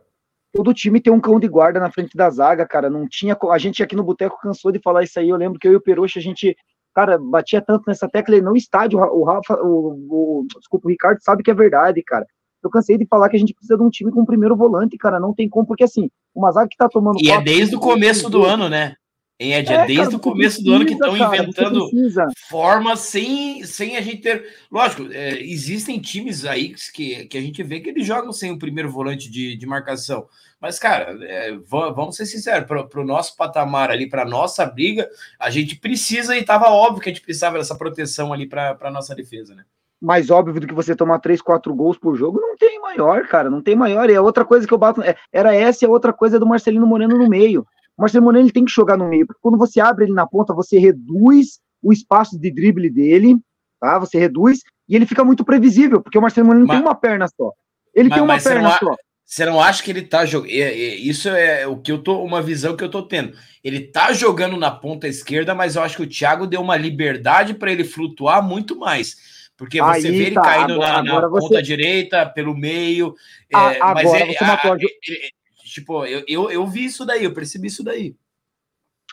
Todo 0.52 0.74
time 0.74 1.00
tem 1.00 1.14
um 1.14 1.22
cão 1.22 1.40
de 1.40 1.48
guarda 1.48 1.80
na 1.80 1.90
frente 1.90 2.18
da 2.18 2.30
zaga, 2.30 2.68
cara. 2.68 2.90
Não 2.90 3.08
tinha. 3.08 3.38
A 3.50 3.58
gente 3.58 3.82
aqui 3.82 3.96
no 3.96 4.04
Boteco 4.04 4.42
cansou 4.42 4.74
de 4.74 4.80
falar 4.80 5.04
isso 5.04 5.18
aí. 5.18 5.30
Eu 5.30 5.38
lembro 5.38 5.58
que 5.58 5.70
eu 5.70 5.72
e 5.72 5.76
o 5.78 5.82
Peruxa, 5.82 6.20
a 6.20 6.22
gente, 6.22 6.54
cara, 6.94 7.18
batia 7.18 7.62
tanto 7.62 7.84
nessa 7.88 8.08
tecla 8.08 8.36
e 8.36 8.42
não 8.42 8.56
estádio. 8.56 9.00
O 9.00 9.24
Rafa, 9.24 9.56
o, 9.62 9.98
o, 10.10 10.48
desculpa, 10.58 10.88
o 10.88 10.92
Ricardo 10.92 11.20
sabe 11.22 11.44
que 11.44 11.52
é 11.52 11.54
verdade, 11.54 12.02
cara. 12.04 12.26
Eu 12.64 12.70
cansei 12.70 12.98
de 12.98 13.06
falar 13.06 13.28
que 13.28 13.36
a 13.36 13.40
gente 13.40 13.54
precisa 13.54 13.78
de 13.78 13.84
um 13.84 13.90
time 13.90 14.12
com 14.12 14.22
o 14.22 14.26
primeiro 14.26 14.56
volante, 14.56 14.98
cara. 14.98 15.20
Não 15.20 15.34
tem 15.34 15.50
como, 15.50 15.68
porque 15.68 15.84
assim, 15.84 16.10
uma 16.34 16.52
zaga 16.52 16.70
que 16.70 16.78
tá 16.78 16.88
tomando. 16.88 17.18
E 17.22 17.30
é 17.30 17.42
desde 17.42 17.76
o 17.76 17.80
começo 17.80 18.30
do 18.30 18.44
ano, 18.44 18.70
né? 18.70 18.96
Em 19.40 19.54
Ed, 19.54 19.72
é, 19.72 19.76
é 19.76 19.86
desde 19.86 20.06
cara, 20.06 20.16
o 20.16 20.20
começo 20.20 20.58
precisa, 20.58 20.64
do 20.64 20.74
ano 20.74 20.86
que 20.86 20.94
estão 20.94 21.18
inventando 21.18 21.90
formas 22.48 23.00
sem, 23.00 23.64
sem 23.64 23.98
a 23.98 24.02
gente 24.02 24.22
ter. 24.22 24.46
Lógico, 24.72 25.12
é, 25.12 25.42
existem 25.42 26.00
times 26.00 26.46
aí 26.46 26.76
que, 26.94 27.26
que 27.26 27.38
a 27.38 27.42
gente 27.42 27.62
vê 27.64 27.80
que 27.80 27.90
eles 27.90 28.06
jogam 28.06 28.32
sem 28.32 28.52
o 28.52 28.60
primeiro 28.60 28.92
volante 28.92 29.30
de, 29.30 29.58
de 29.58 29.66
marcação. 29.66 30.28
Mas, 30.62 30.80
cara, 30.80 31.18
é, 31.22 31.52
vamos 31.68 32.16
ser 32.16 32.26
sinceros, 32.26 32.68
para 32.68 33.02
o 33.02 33.06
nosso 33.06 33.36
patamar 33.36 33.92
ali, 33.92 34.08
para 34.08 34.24
nossa 34.24 34.66
briga, 34.66 35.10
a 35.40 35.50
gente 35.50 35.76
precisa, 35.76 36.38
e 36.38 36.40
estava 36.40 36.70
óbvio 36.70 37.02
que 37.02 37.10
a 37.10 37.14
gente 37.14 37.24
precisava 37.24 37.58
dessa 37.58 37.76
proteção 37.76 38.32
ali 38.32 38.48
para 38.48 38.78
a 38.80 38.92
nossa 38.92 39.14
defesa, 39.14 39.54
né? 39.56 39.64
mais 40.04 40.30
óbvio 40.30 40.60
do 40.60 40.68
que 40.68 40.74
você 40.74 40.94
tomar 40.94 41.20
3, 41.20 41.42
4 41.42 41.74
gols 41.74 41.98
por 41.98 42.18
jogo, 42.18 42.38
não 42.38 42.58
tem 42.58 42.78
maior, 42.82 43.26
cara, 43.26 43.50
não 43.50 43.62
tem 43.62 43.74
maior. 43.74 44.10
E 44.10 44.16
a 44.16 44.22
outra 44.22 44.44
coisa 44.44 44.68
que 44.68 44.74
eu 44.74 44.78
bato, 44.78 45.02
é, 45.02 45.16
era 45.32 45.56
essa 45.56 45.86
e 45.86 45.88
a 45.88 45.90
outra 45.90 46.12
coisa 46.12 46.36
é 46.36 46.40
do 46.40 46.46
Marcelino 46.46 46.86
Moreno 46.86 47.18
no 47.18 47.30
meio. 47.30 47.66
O 47.98 48.02
Marcelo 48.02 48.26
Moreno 48.26 48.46
ele 48.46 48.54
tem 48.54 48.66
que 48.66 48.72
jogar 48.72 48.98
no 48.98 49.08
meio, 49.08 49.26
porque 49.28 49.42
quando 49.42 49.58
você 49.58 49.80
abre 49.80 50.06
ele 50.06 50.14
na 50.14 50.26
ponta, 50.26 50.54
você 50.54 50.78
reduz 50.80 51.60
o 51.82 51.92
espaço 51.94 52.40
de 52.40 52.52
drible 52.52 52.90
dele, 52.90 53.38
tá? 53.80 54.00
Você 54.00 54.18
reduz 54.18 54.60
e 54.88 54.96
ele 54.96 55.06
fica 55.06 55.24
muito 55.24 55.44
previsível, 55.46 56.02
porque 56.02 56.18
o 56.18 56.22
Marcelo 56.22 56.48
Moreno 56.48 56.66
mas, 56.66 56.78
tem 56.78 56.86
uma 56.86 56.96
perna 56.96 57.28
só. 57.28 57.52
Ele 57.94 58.10
mas, 58.10 58.18
tem 58.18 58.24
uma 58.24 58.40
perna 58.40 58.70
não, 58.70 58.78
só. 58.78 58.96
Você 59.26 59.46
não 59.46 59.60
acha 59.60 59.82
que 59.82 59.92
ele 59.92 60.02
tá 60.02 60.26
jogando? 60.26 60.52
Isso 60.52 61.30
é 61.30 61.66
o 61.66 61.78
que 61.78 61.92
eu 61.92 62.00
tô, 62.00 62.24
uma 62.24 62.42
visão 62.42 62.76
que 62.76 62.84
eu 62.84 62.90
tô 62.90 63.04
tendo. 63.04 63.34
Ele 63.64 63.82
tá 63.82 64.12
jogando 64.14 64.58
na 64.58 64.70
ponta 64.70 65.08
esquerda, 65.08 65.56
mas 65.56 65.76
eu 65.76 65.82
acho 65.82 65.98
que 65.98 66.04
o 66.04 66.10
Thiago 66.10 66.46
deu 66.46 66.62
uma 66.62 66.76
liberdade 66.76 67.54
para 67.54 67.72
ele 67.72 67.84
flutuar 67.84 68.44
muito 68.44 68.78
mais. 68.78 69.16
Porque 69.58 69.82
você 69.82 70.08
Aí, 70.08 70.18
vê 70.18 70.26
ele 70.26 70.36
tá, 70.36 70.42
caindo 70.42 70.74
agora, 70.74 71.04
na, 71.04 71.22
na 71.22 71.30
ponta 71.30 71.48
você... 71.48 71.62
direita, 71.62 72.26
pelo 72.26 72.56
meio. 72.56 73.16
É, 73.52 73.56
agora 73.56 73.94
mas 73.94 74.14
ele, 74.14 74.38
a, 74.38 74.76
ele, 74.76 75.34
Tipo, 75.74 76.06
eu, 76.06 76.24
eu, 76.28 76.52
eu 76.52 76.68
vi 76.68 76.86
isso 76.86 77.04
daí, 77.04 77.24
eu 77.24 77.34
percebi 77.34 77.68
isso 77.68 77.84
daí. 77.84 78.16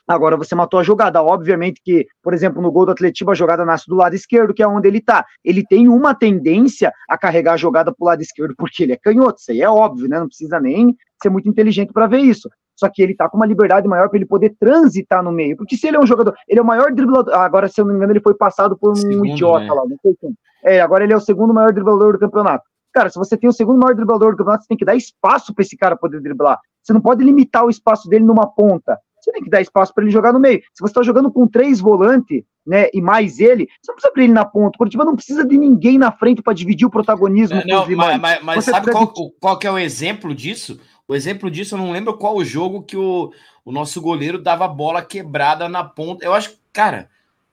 Agora 0.07 0.37
você 0.37 0.55
matou 0.55 0.79
a 0.79 0.83
jogada. 0.83 1.23
Obviamente 1.23 1.81
que, 1.83 2.07
por 2.23 2.35
exemplo, 2.35 2.61
no 2.61 2.71
gol 2.71 2.85
do 2.85 2.93
Atletiba, 2.93 3.33
a 3.33 3.35
jogada 3.35 3.65
nasce 3.65 3.87
do 3.89 3.95
lado 3.95 4.15
esquerdo, 4.15 4.53
que 4.53 4.63
é 4.63 4.67
onde 4.67 4.89
ele 4.89 5.01
tá. 5.01 5.25
Ele 5.45 5.65
tem 5.65 5.89
uma 5.89 6.15
tendência 6.15 6.93
a 7.09 7.17
carregar 7.17 7.55
a 7.55 7.57
jogada 7.57 7.95
pro 7.95 8.07
lado 8.07 8.21
esquerdo, 8.21 8.55
porque 8.59 8.83
ele 8.83 8.93
é 8.93 8.97
canhoto. 8.97 9.41
Isso 9.41 9.53
aí 9.53 9.63
é 9.63 9.71
óbvio, 9.71 10.09
né? 10.09 10.19
Não 10.19 10.27
precisa 10.27 10.61
nem 10.61 10.97
ser 11.23 11.31
muito 11.31 11.49
inteligente 11.49 11.93
para 11.93 12.07
ver 12.07 12.19
isso. 12.19 12.51
Só 12.77 12.89
que 12.89 13.03
ele 13.03 13.15
tá 13.15 13.29
com 13.29 13.37
uma 13.37 13.47
liberdade 13.47 13.87
maior 13.87 14.09
para 14.09 14.19
ele 14.19 14.27
poder 14.27 14.55
transitar 14.59 15.23
no 15.23 15.31
meio. 15.33 15.57
Porque 15.57 15.77
se 15.77 15.87
ele 15.87 15.97
é 15.97 16.01
um 16.01 16.07
jogador, 16.07 16.35
ele 16.49 16.59
é 16.59 16.63
o 16.63 16.67
maior 16.67 16.93
driblador. 16.93 17.35
Agora, 17.35 17.69
se 17.69 17.81
eu 17.81 17.85
não 17.85 17.93
me 17.93 17.99
engano, 17.99 18.13
ele 18.13 18.23
foi 18.23 18.35
passado 18.35 18.77
por 18.77 18.91
um 18.91 18.95
segundo, 18.97 19.27
idiota 19.27 19.65
né? 19.65 19.73
lá, 19.73 19.83
não 19.87 19.97
sei 20.03 20.15
quem. 20.21 20.35
É, 20.65 20.81
agora 20.81 21.05
ele 21.05 21.13
é 21.13 21.17
o 21.17 21.21
segundo 21.21 21.55
maior 21.55 21.73
driblador 21.73 22.15
do 22.15 22.19
campeonato. 22.19 22.65
Cara, 22.93 23.09
se 23.09 23.19
você 23.19 23.37
tem 23.37 23.49
o 23.49 23.53
segundo 23.53 23.79
maior 23.79 23.95
driblador 23.95 24.33
do 24.33 24.37
campeonato, 24.37 24.65
você 24.65 24.69
tem 24.69 24.77
que 24.77 24.85
dar 24.85 24.97
espaço 24.97 25.55
para 25.55 25.63
esse 25.63 25.77
cara 25.77 25.97
poder 25.97 26.21
driblar. 26.21 26.59
Você 26.83 26.93
não 26.93 27.01
pode 27.01 27.25
limitar 27.25 27.65
o 27.65 27.71
espaço 27.71 28.09
dele 28.09 28.25
numa 28.25 28.47
ponta. 28.47 28.99
Você 29.21 29.33
tem 29.33 29.43
que 29.43 29.51
dar 29.51 29.61
espaço 29.61 29.93
para 29.95 30.03
ele 30.03 30.13
jogar 30.13 30.33
no 30.33 30.41
meio. 30.41 30.61
Se 30.73 30.81
você 30.81 30.91
está 30.91 31.03
jogando 31.03 31.31
com 31.31 31.47
três 31.47 31.79
volantes, 31.79 32.43
né, 32.67 32.89
e 32.93 33.01
mais 33.01 33.39
ele, 33.39 33.67
você 33.81 33.91
não 33.91 33.95
precisa 33.95 34.11
abrir 34.11 34.25
ele 34.25 34.33
na 34.33 34.45
ponta. 34.45 34.77
O 34.77 34.79
Curitiba 34.79 35.05
não 35.05 35.15
precisa 35.15 35.45
de 35.45 35.59
ninguém 35.59 35.99
na 35.99 36.11
frente 36.11 36.43
para 36.43 36.53
dividir 36.53 36.87
o 36.87 36.91
protagonismo. 36.91 37.61
Não, 37.67 37.87
não 37.87 37.97
mas, 37.97 38.21
mas, 38.21 38.43
mas 38.43 38.65
sabe 38.65 38.91
qual, 38.91 39.07
de... 39.07 39.33
qual 39.39 39.59
que 39.59 39.67
é 39.67 39.71
o 39.71 39.79
exemplo 39.79 40.35
disso? 40.35 40.81
O 41.07 41.15
exemplo 41.15 41.51
disso, 41.51 41.75
eu 41.75 41.79
não 41.79 41.93
lembro 41.93 42.17
qual 42.17 42.37
o 42.37 42.45
jogo 42.45 42.83
que 42.83 42.97
o, 42.97 43.33
o 43.65 43.73
nosso 43.73 44.01
goleiro 44.01 44.41
dava 44.41 44.67
bola 44.69 45.03
quebrada 45.03 45.69
na 45.69 45.85
ponta. 45.85 46.25
Eu 46.25 46.33
acho, 46.33 46.57
cara, 46.73 47.11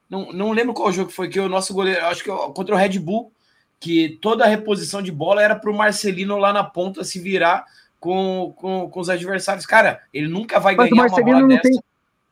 não, 0.08 0.32
não 0.32 0.52
lembro 0.52 0.72
qual 0.72 0.92
jogo 0.92 1.10
foi 1.10 1.28
que 1.28 1.40
o 1.40 1.48
nosso 1.48 1.74
goleiro, 1.74 2.04
acho 2.06 2.22
que 2.22 2.30
contra 2.30 2.74
o 2.74 2.78
Red 2.78 2.98
Bull, 2.98 3.32
que 3.80 4.18
toda 4.20 4.44
a 4.44 4.48
reposição 4.48 5.00
de 5.00 5.12
bola 5.12 5.42
era 5.42 5.54
para 5.54 5.70
o 5.70 5.76
Marcelino 5.76 6.36
lá 6.36 6.52
na 6.52 6.64
ponta 6.64 7.04
se 7.04 7.18
virar 7.18 7.64
com, 8.00 8.52
com, 8.56 8.88
com 8.90 9.00
os 9.00 9.08
adversários. 9.08 9.66
Cara, 9.66 10.00
ele 10.12 10.28
nunca 10.28 10.58
vai 10.58 10.74
Mas 10.74 10.90
ganhar 10.90 11.06
uma 11.06 11.22
bola 11.22 11.40
não 11.40 11.48
dessa. 11.48 11.62
Tem, 11.62 11.80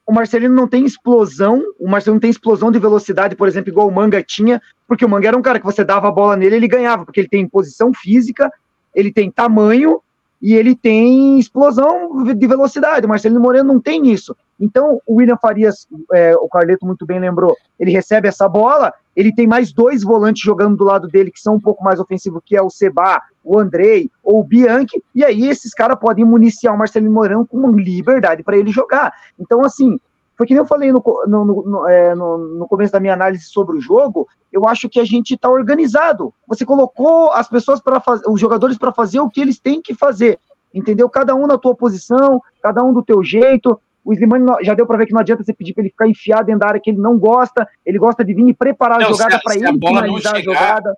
o 0.06 0.12
Marcelino 0.12 0.54
não 0.54 0.68
tem 0.68 0.84
explosão, 0.84 1.62
o 1.78 1.88
Marcelino 1.88 2.16
não 2.16 2.20
tem 2.20 2.30
explosão 2.30 2.70
de 2.70 2.78
velocidade, 2.78 3.34
por 3.34 3.48
exemplo, 3.48 3.70
igual 3.70 3.88
o 3.88 3.92
Manga 3.92 4.22
tinha, 4.22 4.62
porque 4.86 5.04
o 5.04 5.08
Manga 5.08 5.28
era 5.28 5.36
um 5.36 5.42
cara 5.42 5.58
que 5.58 5.64
você 5.64 5.84
dava 5.84 6.06
a 6.06 6.12
bola 6.12 6.36
nele, 6.36 6.56
ele 6.56 6.68
ganhava, 6.68 7.04
porque 7.04 7.20
ele 7.20 7.28
tem 7.28 7.48
posição 7.48 7.92
física, 7.92 8.52
ele 8.94 9.12
tem 9.12 9.30
tamanho 9.30 10.00
e 10.40 10.54
ele 10.54 10.76
tem 10.76 11.38
explosão 11.40 12.22
de 12.22 12.46
velocidade. 12.46 13.04
O 13.04 13.08
Marcelino 13.08 13.40
Moreno 13.40 13.72
não 13.72 13.80
tem 13.80 14.12
isso. 14.12 14.36
Então, 14.60 15.00
o 15.04 15.16
William 15.16 15.36
Farias, 15.36 15.88
é, 16.12 16.36
o 16.36 16.48
Carleto 16.48 16.86
muito 16.86 17.04
bem 17.04 17.18
lembrou, 17.18 17.56
ele 17.78 17.90
recebe 17.90 18.28
essa 18.28 18.48
bola, 18.48 18.94
ele 19.16 19.34
tem 19.34 19.46
mais 19.46 19.72
dois 19.72 20.02
volantes 20.02 20.42
jogando 20.42 20.76
do 20.76 20.84
lado 20.84 21.08
dele 21.08 21.30
que 21.30 21.40
são 21.40 21.54
um 21.54 21.60
pouco 21.60 21.82
mais 21.82 21.98
ofensivos, 21.98 22.42
que 22.44 22.54
é 22.54 22.62
o 22.62 22.68
Seba, 22.68 23.22
o 23.42 23.58
Andrei 23.58 24.10
ou 24.22 24.40
o 24.40 24.44
Bianchi, 24.44 25.02
e 25.14 25.24
aí 25.24 25.48
esses 25.48 25.72
caras 25.72 25.98
podem 25.98 26.24
municiar 26.24 26.74
o 26.74 26.78
Marcelino 26.78 27.12
Morão 27.12 27.46
com 27.46 27.70
liberdade 27.70 28.42
para 28.42 28.58
ele 28.58 28.70
jogar. 28.70 29.12
Então, 29.38 29.64
assim, 29.64 29.98
foi 30.36 30.46
que 30.46 30.52
nem 30.52 30.60
eu 30.60 30.66
falei 30.66 30.92
no, 30.92 31.02
no, 31.26 31.44
no, 31.44 31.88
é, 31.88 32.14
no 32.14 32.66
começo 32.68 32.92
da 32.92 33.00
minha 33.00 33.14
análise 33.14 33.44
sobre 33.44 33.78
o 33.78 33.80
jogo, 33.80 34.28
eu 34.52 34.68
acho 34.68 34.88
que 34.88 35.00
a 35.00 35.04
gente 35.04 35.34
está 35.34 35.48
organizado. 35.48 36.32
Você 36.46 36.64
colocou 36.64 37.32
as 37.32 37.48
pessoas 37.48 37.80
para 37.80 38.00
fazer, 38.00 38.24
os 38.28 38.38
jogadores 38.38 38.76
para 38.76 38.92
fazer 38.92 39.18
o 39.20 39.30
que 39.30 39.40
eles 39.40 39.58
têm 39.58 39.80
que 39.80 39.94
fazer. 39.94 40.38
Entendeu? 40.74 41.08
Cada 41.08 41.34
um 41.34 41.46
na 41.46 41.56
tua 41.56 41.74
posição, 41.74 42.42
cada 42.62 42.82
um 42.82 42.92
do 42.92 43.02
teu 43.02 43.24
jeito. 43.24 43.80
O 44.06 44.12
Slimani 44.12 44.46
já 44.62 44.72
deu 44.72 44.86
para 44.86 44.98
ver 44.98 45.06
que 45.06 45.12
não 45.12 45.20
adianta 45.20 45.42
você 45.42 45.52
pedir 45.52 45.74
para 45.74 45.82
ele 45.82 45.90
ficar 45.90 46.06
enfiado 46.06 46.46
dentro 46.46 46.60
da 46.60 46.68
área 46.68 46.80
que 46.80 46.90
ele 46.90 47.00
não 47.00 47.18
gosta. 47.18 47.68
Ele 47.84 47.98
gosta 47.98 48.24
de 48.24 48.32
vir 48.32 48.46
e 48.46 48.54
preparar 48.54 49.00
não, 49.00 49.08
a 49.08 49.10
jogada 49.10 49.40
para 49.42 49.56
ele 49.56 49.66
finalizar 49.66 50.36
a 50.36 50.40
jogada. 50.40 50.96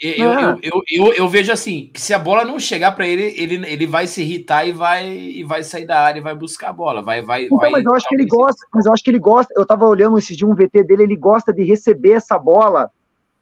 Eu, 0.00 0.30
ah. 0.30 0.58
eu, 0.62 0.82
eu, 0.88 1.12
eu, 1.14 1.28
vejo 1.28 1.52
assim, 1.52 1.90
que 1.92 2.00
se 2.00 2.14
a 2.14 2.18
bola 2.18 2.44
não 2.44 2.60
chegar 2.60 2.92
para 2.92 3.08
ele, 3.08 3.34
ele, 3.36 3.54
ele 3.66 3.86
vai 3.86 4.06
se 4.06 4.22
irritar 4.22 4.66
e 4.66 4.72
vai, 4.72 5.08
e 5.08 5.42
vai 5.42 5.64
sair 5.64 5.84
da 5.84 6.00
área 6.00 6.20
e 6.20 6.22
vai 6.22 6.34
buscar 6.34 6.70
a 6.70 6.72
bola. 6.72 7.02
Vai, 7.02 7.22
vai, 7.22 7.44
então, 7.46 7.58
vai, 7.58 7.70
mas 7.70 7.84
eu 7.84 7.92
acho 7.92 8.08
que 8.08 8.14
ele 8.14 8.26
gosta, 8.26 8.66
mas 8.72 8.86
eu 8.86 8.92
acho 8.92 9.02
que 9.02 9.10
ele 9.10 9.18
gosta. 9.18 9.52
Eu 9.56 9.66
tava 9.66 9.86
olhando 9.86 10.16
esse 10.16 10.36
de 10.36 10.46
um 10.46 10.54
VT 10.54 10.84
dele, 10.84 11.02
ele 11.02 11.16
gosta 11.16 11.52
de 11.52 11.64
receber 11.64 12.12
essa 12.12 12.38
bola, 12.38 12.88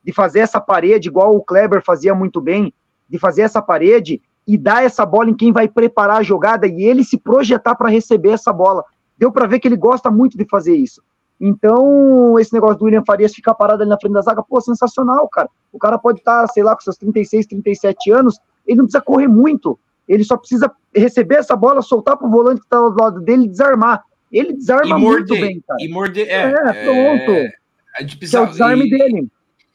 de 0.02 0.12
fazer 0.12 0.40
essa 0.40 0.60
parede, 0.60 1.08
igual 1.08 1.36
o 1.36 1.42
Kleber 1.42 1.82
fazia 1.84 2.14
muito 2.14 2.40
bem, 2.40 2.72
de 3.08 3.18
fazer 3.18 3.42
essa 3.42 3.60
parede 3.60 4.22
e 4.46 4.58
dar 4.58 4.84
essa 4.84 5.06
bola 5.06 5.30
em 5.30 5.34
quem 5.34 5.52
vai 5.52 5.68
preparar 5.68 6.18
a 6.18 6.22
jogada 6.22 6.66
e 6.66 6.82
ele 6.82 7.04
se 7.04 7.16
projetar 7.16 7.74
para 7.74 7.88
receber 7.88 8.30
essa 8.30 8.52
bola. 8.52 8.84
Deu 9.22 9.30
para 9.30 9.46
ver 9.46 9.60
que 9.60 9.68
ele 9.68 9.76
gosta 9.76 10.10
muito 10.10 10.36
de 10.36 10.44
fazer 10.44 10.74
isso. 10.74 11.00
Então, 11.40 12.36
esse 12.40 12.52
negócio 12.52 12.76
do 12.76 12.86
William 12.86 13.04
Farias 13.06 13.32
ficar 13.32 13.54
parado 13.54 13.80
ali 13.80 13.88
na 13.88 13.96
frente 13.96 14.14
da 14.14 14.20
zaga, 14.20 14.42
pô, 14.42 14.60
sensacional, 14.60 15.28
cara. 15.28 15.48
O 15.72 15.78
cara 15.78 15.96
pode 15.96 16.18
estar, 16.18 16.40
tá, 16.40 16.48
sei 16.48 16.64
lá, 16.64 16.74
com 16.74 16.80
seus 16.80 16.96
36, 16.96 17.46
37 17.46 18.10
anos, 18.10 18.40
ele 18.66 18.78
não 18.78 18.84
precisa 18.84 19.00
correr 19.00 19.28
muito. 19.28 19.78
Ele 20.08 20.24
só 20.24 20.36
precisa 20.36 20.68
receber 20.92 21.36
essa 21.36 21.54
bola, 21.54 21.82
soltar 21.82 22.16
pro 22.16 22.28
volante 22.28 22.62
que 22.62 22.68
tá 22.68 22.76
do 22.76 23.00
lado 23.00 23.20
dele 23.20 23.44
e 23.44 23.48
desarmar. 23.48 24.02
Ele 24.32 24.54
desarma 24.54 24.98
morder, 24.98 25.28
muito 25.28 25.34
bem, 25.34 25.62
cara. 25.68 25.78
E 25.80 25.88
morder, 25.88 26.28
é. 26.28 26.42
é 26.42 26.84
pronto. 26.84 27.30
É, 27.32 28.04
que 28.04 28.36
é 28.36 28.40
o 28.40 28.46
desarme 28.46 28.86
e, 28.88 28.90
dele. 28.90 29.28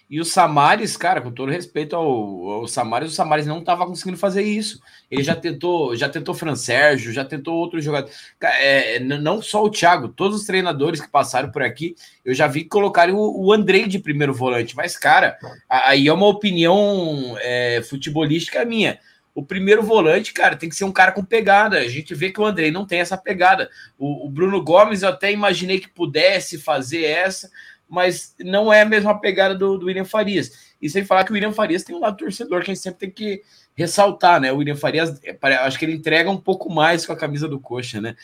E 0.10 0.22
o 0.22 0.26
Samares, 0.26 0.96
cara, 0.96 1.20
com 1.20 1.32
todo 1.32 1.52
respeito 1.52 1.93
ao, 1.93 2.50
ao 2.50 2.67
Samares, 2.67 3.12
o 3.12 3.15
Samares 3.15 3.46
não 3.46 3.60
estava 3.60 3.86
conseguindo 3.86 4.17
fazer 4.17 4.41
isso. 4.41 4.80
Ele 5.12 5.22
já 5.22 5.36
tentou, 5.36 5.98
já 5.98 6.08
tentou 6.08 6.34
Fran 6.34 6.56
Sérgio, 6.56 7.12
já 7.12 7.26
tentou 7.26 7.56
outros 7.56 7.84
jogadores. 7.84 8.15
É, 8.41 9.00
não 9.02 9.41
só 9.41 9.62
o 9.62 9.70
Thiago, 9.70 10.08
todos 10.08 10.39
os 10.39 10.46
treinadores 10.46 11.02
que 11.02 11.10
passaram 11.10 11.52
por 11.52 11.62
aqui, 11.62 11.93
eu 12.24 12.34
já 12.34 12.48
vi 12.48 12.63
colocarem 12.63 13.13
o, 13.13 13.20
o 13.20 13.52
Andrei 13.52 13.86
de 13.86 14.00
primeiro 14.00 14.34
volante. 14.34 14.78
Mas, 14.78 14.96
cara, 14.96 15.38
aí 15.70 16.08
é 16.08 16.13
uma 16.13 16.28
opinião 16.28 17.36
é, 17.41 17.82
futebolística 17.82 18.63
minha. 18.63 19.00
O 19.36 19.43
primeiro 19.43 19.84
volante, 19.84 20.34
cara, 20.34 20.56
tem 20.56 20.70
que 20.70 20.76
ser 20.76 20.86
um 20.86 20.91
cara 20.91 21.12
com 21.12 21.24
pegada. 21.24 21.78
A 21.78 21.88
gente 21.88 22.15
vê 22.15 22.32
que 22.32 22.39
o 22.41 22.46
Andrei 22.46 22.72
não 22.72 22.88
tem 22.88 23.02
essa 23.02 23.17
pegada. 23.17 23.70
O, 23.96 24.26
o 24.26 24.30
Bruno 24.30 24.63
Gomes, 24.63 25.04
eu 25.04 25.10
até 25.10 25.32
imaginei 25.32 25.80
que 25.80 25.89
pudesse 25.89 26.58
fazer 26.58 27.04
essa, 27.04 27.48
mas 27.89 28.36
não 28.39 28.71
é 28.71 28.82
a 28.82 28.86
mesma 28.86 29.19
pegada 29.19 29.56
do, 29.56 29.78
do 29.78 29.86
William 29.86 30.06
Farias. 30.06 30.76
E 30.82 30.89
sem 30.89 31.06
falar 31.06 31.23
que 31.23 31.32
o 31.32 31.34
William 31.34 31.54
Farias 31.54 31.84
tem 31.84 31.95
um 31.95 32.00
lado 32.00 32.17
torcedor 32.17 32.63
que 32.63 32.71
a 32.71 32.73
gente 32.73 32.84
sempre 32.84 33.00
tem 33.00 33.12
que 33.12 33.41
ressaltar, 33.73 34.39
né? 34.39 34.52
O 34.52 34.58
William 34.58 34.76
Farias, 34.76 35.19
é, 35.23 35.38
acho 35.56 35.80
que 35.80 35.86
ele 35.86 35.93
entrega 35.93 36.30
um 36.30 36.38
pouco 36.38 36.71
mais 36.71 37.06
com 37.06 37.13
a 37.13 37.17
camisa 37.17 37.47
do 37.47 37.60
Coxa, 37.60 38.02
né? 38.02 38.15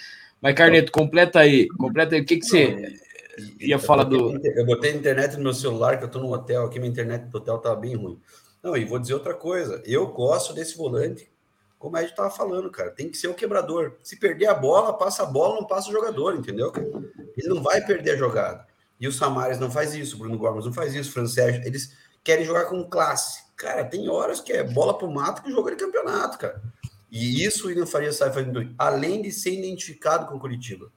Mas, 0.41 0.55
Carneto, 0.55 0.91
completa 0.91 1.39
aí, 1.39 1.67
completa 1.69 2.15
aí. 2.15 2.21
O 2.21 2.25
que, 2.25 2.37
que 2.37 2.45
você. 2.45 2.99
ia 3.59 3.79
falar 3.79 4.03
do. 4.03 4.35
Eu 4.45 4.65
botei 4.65 4.93
internet 4.93 5.37
no 5.37 5.43
meu 5.43 5.53
celular, 5.53 5.97
que 5.97 6.03
eu 6.03 6.11
tô 6.11 6.19
no 6.19 6.33
hotel 6.33 6.65
aqui, 6.65 6.79
minha 6.79 6.91
internet 6.91 7.25
do 7.27 7.37
hotel 7.37 7.57
tá 7.59 7.73
bem 7.73 7.95
ruim. 7.95 8.19
Não, 8.61 8.75
e 8.75 8.83
vou 8.83 8.99
dizer 8.99 9.13
outra 9.13 9.33
coisa. 9.33 9.81
Eu 9.85 10.07
gosto 10.07 10.53
desse 10.53 10.77
volante, 10.77 11.31
como 11.79 11.95
a 11.95 12.03
Ed 12.03 12.13
tava 12.13 12.29
falando, 12.29 12.69
cara. 12.69 12.91
Tem 12.91 13.09
que 13.09 13.17
ser 13.17 13.27
o 13.27 13.33
quebrador. 13.33 13.97
Se 14.03 14.17
perder 14.17 14.47
a 14.47 14.53
bola, 14.53 14.97
passa 14.97 15.23
a 15.23 15.25
bola, 15.25 15.55
não 15.55 15.67
passa 15.67 15.89
o 15.89 15.93
jogador, 15.93 16.35
entendeu? 16.35 16.71
Ele 17.37 17.47
não 17.47 17.61
vai 17.61 17.79
perder 17.85 18.11
a 18.11 18.17
jogada. 18.17 18.65
E 19.03 19.07
o 19.07 19.11
Samares 19.11 19.59
não 19.59 19.69
faz 19.69 19.93
isso, 19.93 20.15
o 20.15 20.19
Bruno 20.19 20.37
Gomes 20.37 20.63
não 20.63 20.71
faz 20.71 20.95
isso, 20.95 21.09
o 21.09 21.11
Fran 21.11 21.27
Sérgio, 21.27 21.61
eles 21.65 21.93
querem 22.23 22.45
jogar 22.45 22.67
com 22.67 22.81
classe. 22.85 23.43
Cara, 23.57 23.83
tem 23.83 24.07
horas 24.07 24.39
que 24.39 24.53
é 24.53 24.63
bola 24.63 24.97
pro 24.97 25.11
mato 25.11 25.43
que 25.43 25.51
jogo 25.51 25.69
de 25.69 25.75
campeonato, 25.75 26.37
cara. 26.37 26.61
E 27.11 27.43
isso 27.43 27.65
o 27.65 27.67
William 27.67 27.85
Faria 27.85 28.13
sabe 28.13 28.33
fazendo, 28.33 28.73
além 28.77 29.21
de 29.21 29.29
ser 29.29 29.59
identificado 29.59 30.25
com 30.27 30.37
o 30.37 30.39
Curitiba. 30.39 30.89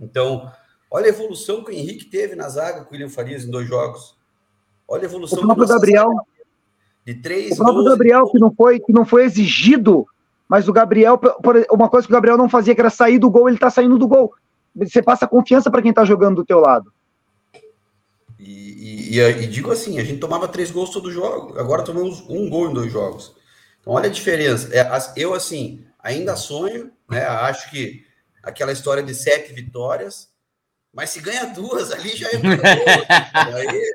Então, 0.00 0.50
olha 0.90 1.04
a 1.04 1.10
evolução 1.10 1.62
que 1.62 1.70
o 1.70 1.74
Henrique 1.74 2.06
teve 2.06 2.34
na 2.34 2.48
zaga 2.48 2.80
com 2.80 2.88
o 2.88 2.92
William 2.94 3.10
Farias 3.10 3.44
em 3.44 3.50
dois 3.50 3.68
jogos. 3.68 4.16
Olha 4.88 5.02
a 5.02 5.04
evolução 5.04 5.40
o 5.40 5.42
próprio 5.42 5.68
Gabriel. 5.68 6.08
De 7.04 7.14
três 7.14 7.52
o 7.52 7.56
próprio 7.56 7.84
Gabriel, 7.84 8.26
que 8.30 8.38
não, 8.38 8.54
foi, 8.54 8.80
que 8.80 8.90
não 8.90 9.04
foi 9.04 9.22
exigido, 9.26 10.06
mas 10.48 10.66
o 10.66 10.72
Gabriel, 10.72 11.20
uma 11.70 11.90
coisa 11.90 12.06
que 12.06 12.12
o 12.12 12.16
Gabriel 12.16 12.38
não 12.38 12.48
fazia, 12.48 12.74
que 12.74 12.80
era 12.80 12.88
sair 12.88 13.18
do 13.18 13.28
gol, 13.28 13.50
ele 13.50 13.58
tá 13.58 13.68
saindo 13.68 13.98
do 13.98 14.08
gol. 14.08 14.32
Você 14.74 15.02
passa 15.02 15.28
confiança 15.28 15.70
para 15.70 15.82
quem 15.82 15.92
tá 15.92 16.06
jogando 16.06 16.36
do 16.36 16.44
teu 16.46 16.58
lado. 16.58 16.90
E, 18.46 19.18
e, 19.18 19.20
e, 19.20 19.46
digo 19.46 19.72
assim, 19.72 19.98
a 19.98 20.04
gente 20.04 20.20
tomava 20.20 20.46
três 20.46 20.70
gols 20.70 20.90
todo 20.90 21.10
jogo, 21.10 21.58
agora 21.58 21.82
tomamos 21.82 22.20
um 22.28 22.48
gol 22.50 22.70
em 22.70 22.74
dois 22.74 22.92
jogos. 22.92 23.34
Então, 23.80 23.94
olha 23.94 24.08
a 24.08 24.12
diferença. 24.12 24.68
É, 24.74 24.86
eu, 25.16 25.32
assim, 25.32 25.84
ainda 25.98 26.36
sonho, 26.36 26.92
né? 27.08 27.24
Acho 27.24 27.70
que 27.70 28.04
aquela 28.42 28.72
história 28.72 29.02
de 29.02 29.14
sete 29.14 29.54
vitórias, 29.54 30.28
mas 30.92 31.10
se 31.10 31.20
ganha 31.20 31.46
duas 31.46 31.90
ali 31.90 32.14
já 32.14 32.28
é. 32.28 32.36
daí, 33.50 33.92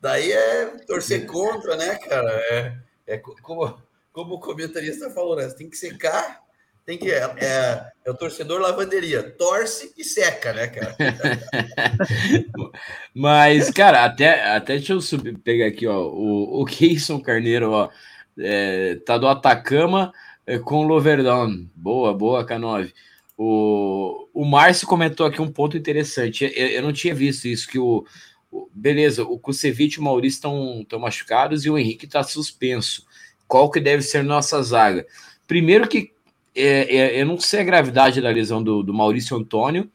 daí 0.00 0.32
é 0.32 0.66
torcer 0.86 1.26
contra, 1.26 1.76
né, 1.76 1.96
cara? 1.96 2.30
É, 2.50 2.78
é 3.06 3.18
como, 3.18 3.82
como 4.12 4.36
o 4.36 4.40
comentarista 4.40 5.10
falou, 5.10 5.34
né? 5.34 5.48
Você 5.48 5.56
tem 5.56 5.68
que 5.68 5.76
secar, 5.76 6.40
tem 6.88 6.96
que. 6.96 7.10
É, 7.10 7.34
é, 7.36 7.86
é, 8.06 8.10
o 8.10 8.14
torcedor 8.14 8.62
lavanderia, 8.62 9.22
torce 9.22 9.92
e 9.98 10.02
seca, 10.02 10.54
né, 10.54 10.68
cara? 10.68 10.96
mas, 13.14 13.70
cara, 13.70 14.06
até, 14.06 14.56
até 14.56 14.76
deixa 14.76 14.94
eu 14.94 15.00
subir, 15.02 15.36
pegar 15.36 15.66
aqui, 15.66 15.86
ó, 15.86 16.08
o, 16.08 16.62
o 16.62 16.64
Keyson 16.64 17.20
Carneiro, 17.20 17.72
ó 17.72 17.90
é, 18.38 18.96
tá 19.04 19.18
do 19.18 19.26
Atacama 19.26 20.12
é, 20.46 20.58
com 20.58 20.76
o 20.76 20.82
Loverdon. 20.82 21.66
Boa, 21.74 22.14
boa, 22.14 22.46
K9. 22.46 22.90
O, 23.36 24.26
o 24.32 24.44
Márcio 24.46 24.88
comentou 24.88 25.26
aqui 25.26 25.42
um 25.42 25.52
ponto 25.52 25.76
interessante. 25.76 26.50
Eu, 26.56 26.68
eu 26.68 26.82
não 26.82 26.92
tinha 26.92 27.14
visto 27.14 27.46
isso, 27.46 27.68
que 27.68 27.78
o, 27.78 28.06
o 28.50 28.70
beleza, 28.72 29.24
o 29.24 29.38
Kusevich 29.38 29.96
e 29.96 30.00
o 30.00 30.04
Maurício 30.04 30.38
estão 30.38 30.98
machucados 30.98 31.66
e 31.66 31.70
o 31.70 31.76
Henrique 31.76 32.06
está 32.06 32.22
suspenso. 32.22 33.06
Qual 33.46 33.70
que 33.70 33.78
deve 33.78 34.02
ser 34.02 34.24
nossa 34.24 34.62
zaga? 34.62 35.06
Primeiro 35.46 35.86
que 35.86 36.12
é, 36.60 36.96
é, 36.96 37.20
eu 37.20 37.26
não 37.26 37.38
sei 37.38 37.60
a 37.60 37.64
gravidade 37.64 38.20
da 38.20 38.30
lesão 38.30 38.62
do, 38.62 38.82
do 38.82 38.92
Maurício 38.94 39.36
Antônio, 39.36 39.90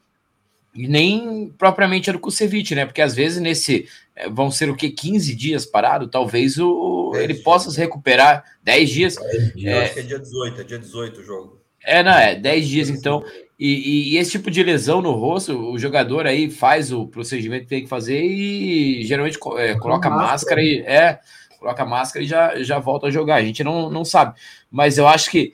e 0.74 0.88
nem 0.88 1.52
propriamente 1.56 2.10
era 2.10 2.16
o 2.16 2.20
Kusevich, 2.20 2.74
né? 2.74 2.84
Porque 2.84 3.00
às 3.00 3.14
vezes 3.14 3.40
nesse 3.40 3.88
é, 4.16 4.28
vão 4.28 4.50
ser 4.50 4.68
o 4.68 4.76
que 4.76 4.90
15 4.90 5.34
dias 5.34 5.64
parado, 5.64 6.08
talvez 6.08 6.58
o 6.58 7.12
ele 7.14 7.34
dias. 7.34 7.44
possa 7.44 7.70
se 7.70 7.78
recuperar 7.78 8.44
10 8.62 8.90
dias. 8.90 9.16
10 9.16 9.54
dias. 9.54 9.72
É, 9.72 9.84
acho 9.84 9.94
que 9.94 10.00
é 10.00 10.02
dia 10.02 10.18
18, 10.18 10.60
é 10.60 10.64
dia 10.64 10.78
18 10.78 11.20
o 11.20 11.24
jogo. 11.24 11.60
É, 11.84 12.02
não, 12.02 12.12
é 12.12 12.34
10 12.34 12.68
dias 12.68 12.90
então. 12.90 13.22
E, 13.58 13.68
e, 13.68 14.14
e, 14.14 14.18
esse 14.18 14.32
tipo 14.32 14.50
de 14.50 14.62
lesão 14.64 15.00
no 15.00 15.12
rosto, 15.12 15.56
o 15.56 15.78
jogador 15.78 16.26
aí 16.26 16.50
faz 16.50 16.92
o 16.92 17.06
procedimento 17.06 17.64
que 17.64 17.68
tem 17.68 17.82
que 17.84 17.88
fazer 17.88 18.20
e 18.20 19.04
geralmente 19.04 19.38
é, 19.58 19.74
coloca 19.74 20.10
máscara, 20.10 20.60
máscara 20.60 20.62
e 20.62 20.78
é, 20.80 21.20
coloca 21.60 21.84
máscara 21.84 22.24
e 22.24 22.28
já, 22.28 22.62
já 22.62 22.80
volta 22.80 23.06
a 23.06 23.10
jogar. 23.10 23.36
A 23.36 23.44
gente 23.44 23.62
não, 23.62 23.88
não 23.88 24.04
sabe. 24.04 24.34
Mas 24.70 24.98
eu 24.98 25.06
acho 25.06 25.30
que 25.30 25.52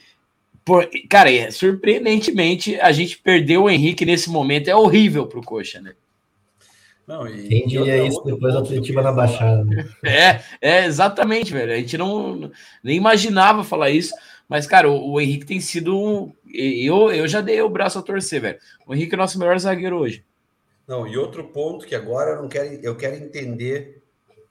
por, 0.65 0.89
cara, 1.09 1.33
é, 1.33 1.51
surpreendentemente, 1.51 2.79
a 2.81 2.93
gente 2.93 3.19
perdeu 3.19 3.65
o 3.65 3.71
Henrique 3.71 4.05
nesse 4.05 4.31
momento. 4.31 4.69
É 4.69 4.77
horrível 4.77 5.27
pro 5.27 5.43
Coxa, 5.43 5.81
né? 5.81 5.95
Não, 7.07 7.27
e, 7.27 7.49
Quem 7.49 7.67
diria 7.67 8.07
isso 8.07 8.23
depois 8.25 8.55
da 8.55 8.61
Atletiba 8.61 9.03
na 9.03 9.11
Baixada? 9.11 9.65
Né? 9.65 9.89
É, 10.05 10.41
é, 10.61 10.85
exatamente, 10.85 11.53
velho. 11.53 11.73
A 11.73 11.77
gente 11.77 11.99
não 11.99 12.51
nem 12.85 12.97
imaginava 12.97 13.65
falar 13.65 13.91
isso. 13.91 14.15
Mas, 14.49 14.67
cara, 14.67 14.89
o, 14.89 15.13
o 15.13 15.21
Henrique 15.21 15.47
tem 15.47 15.61
sido 15.61 15.99
um. 15.99 16.33
Eu, 16.53 17.11
eu 17.11 17.27
já 17.27 17.41
dei 17.41 17.61
o 17.63 17.69
braço 17.69 17.99
a 17.99 18.03
torcer, 18.03 18.41
velho. 18.41 18.59
O 18.87 18.95
Henrique 18.95 19.15
é 19.15 19.17
o 19.17 19.21
nosso 19.21 19.39
melhor 19.39 19.59
zagueiro 19.59 19.99
hoje. 19.99 20.25
Não, 20.87 21.07
e 21.07 21.17
outro 21.17 21.45
ponto 21.49 21.87
que 21.87 21.95
agora 21.95 22.33
eu 22.33 22.43
não 22.43 22.49
quero, 22.49 22.81
eu 22.83 22.97
quero 22.97 23.17
entender 23.17 24.03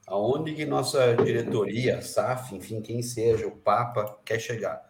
aonde 0.06 0.54
que 0.54 0.64
nossa 0.64 1.14
diretoria, 1.14 2.02
SAF, 2.02 2.54
enfim, 2.54 2.80
quem 2.80 3.00
seja, 3.00 3.46
o 3.46 3.52
Papa, 3.52 4.18
quer 4.24 4.40
chegar 4.40 4.89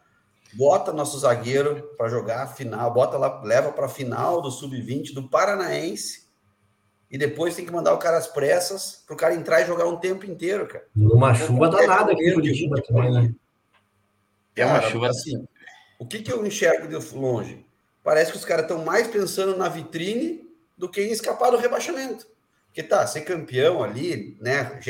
bota 0.52 0.92
nosso 0.92 1.18
zagueiro 1.18 1.90
para 1.96 2.08
jogar 2.08 2.42
a 2.42 2.46
final, 2.46 2.92
bota 2.92 3.16
lá, 3.16 3.40
leva 3.42 3.72
para 3.72 3.86
a 3.86 3.88
final 3.88 4.40
do 4.40 4.50
sub-20 4.50 5.14
do 5.14 5.28
Paranaense 5.28 6.28
e 7.10 7.18
depois 7.18 7.56
tem 7.56 7.66
que 7.66 7.72
mandar 7.72 7.92
o 7.92 7.98
cara 7.98 8.18
às 8.18 8.28
pressas 8.28 9.02
para 9.06 9.14
o 9.14 9.16
cara 9.16 9.34
entrar 9.34 9.60
e 9.60 9.66
jogar 9.66 9.86
um 9.86 9.96
tempo 9.96 10.24
inteiro, 10.24 10.66
cara. 10.66 10.86
Numa 10.94 11.34
chuva 11.34 11.68
danada 11.68 12.12
aqui 12.12 12.28
em 12.28 12.34
Curitiba 12.34 12.80
também, 12.82 13.10
né? 13.10 13.34
É 14.54 14.64
uma 14.64 14.82
chuva 14.82 15.08
assim. 15.08 15.44
O 15.98 16.06
que, 16.06 16.20
que 16.20 16.32
eu 16.32 16.46
enxergo 16.46 16.86
de 16.86 17.16
longe? 17.16 17.66
Parece 18.02 18.30
que 18.32 18.38
os 18.38 18.44
caras 18.44 18.64
estão 18.64 18.84
mais 18.84 19.06
pensando 19.08 19.56
na 19.56 19.68
vitrine 19.68 20.48
do 20.76 20.88
que 20.88 21.02
em 21.02 21.10
escapar 21.10 21.50
do 21.50 21.56
rebaixamento. 21.56 22.26
Porque 22.66 22.82
tá, 22.82 23.06
ser 23.06 23.22
campeão 23.22 23.82
ali, 23.82 24.38
né? 24.40 24.80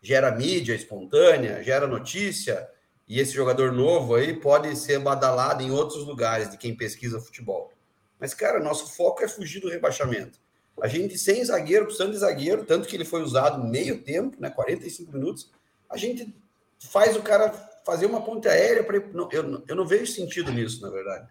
Gera 0.00 0.30
mídia 0.30 0.74
espontânea, 0.74 1.62
gera 1.62 1.86
notícia, 1.86 2.68
e 3.08 3.20
esse 3.20 3.32
jogador 3.32 3.72
novo 3.72 4.14
aí 4.14 4.34
pode 4.34 4.74
ser 4.76 4.98
badalado 4.98 5.62
em 5.62 5.70
outros 5.70 6.04
lugares 6.04 6.50
de 6.50 6.56
quem 6.56 6.74
pesquisa 6.74 7.20
futebol. 7.20 7.72
Mas, 8.18 8.34
cara, 8.34 8.58
nosso 8.58 8.94
foco 8.94 9.22
é 9.22 9.28
fugir 9.28 9.60
do 9.60 9.68
rebaixamento. 9.68 10.38
A 10.80 10.88
gente 10.88 11.16
sem 11.16 11.44
zagueiro, 11.44 11.84
precisando 11.86 12.12
de 12.12 12.18
zagueiro, 12.18 12.64
tanto 12.64 12.88
que 12.88 12.96
ele 12.96 13.04
foi 13.04 13.22
usado 13.22 13.64
meio 13.64 14.02
tempo, 14.02 14.36
né, 14.40 14.50
45 14.50 15.12
minutos, 15.12 15.50
a 15.88 15.96
gente 15.96 16.34
faz 16.78 17.16
o 17.16 17.22
cara 17.22 17.50
fazer 17.84 18.06
uma 18.06 18.20
ponte 18.20 18.48
aérea 18.48 18.82
para 18.82 18.96
eu, 18.96 19.62
eu 19.66 19.76
não 19.76 19.86
vejo 19.86 20.06
sentido 20.12 20.52
nisso, 20.52 20.82
na 20.82 20.90
verdade. 20.90 21.28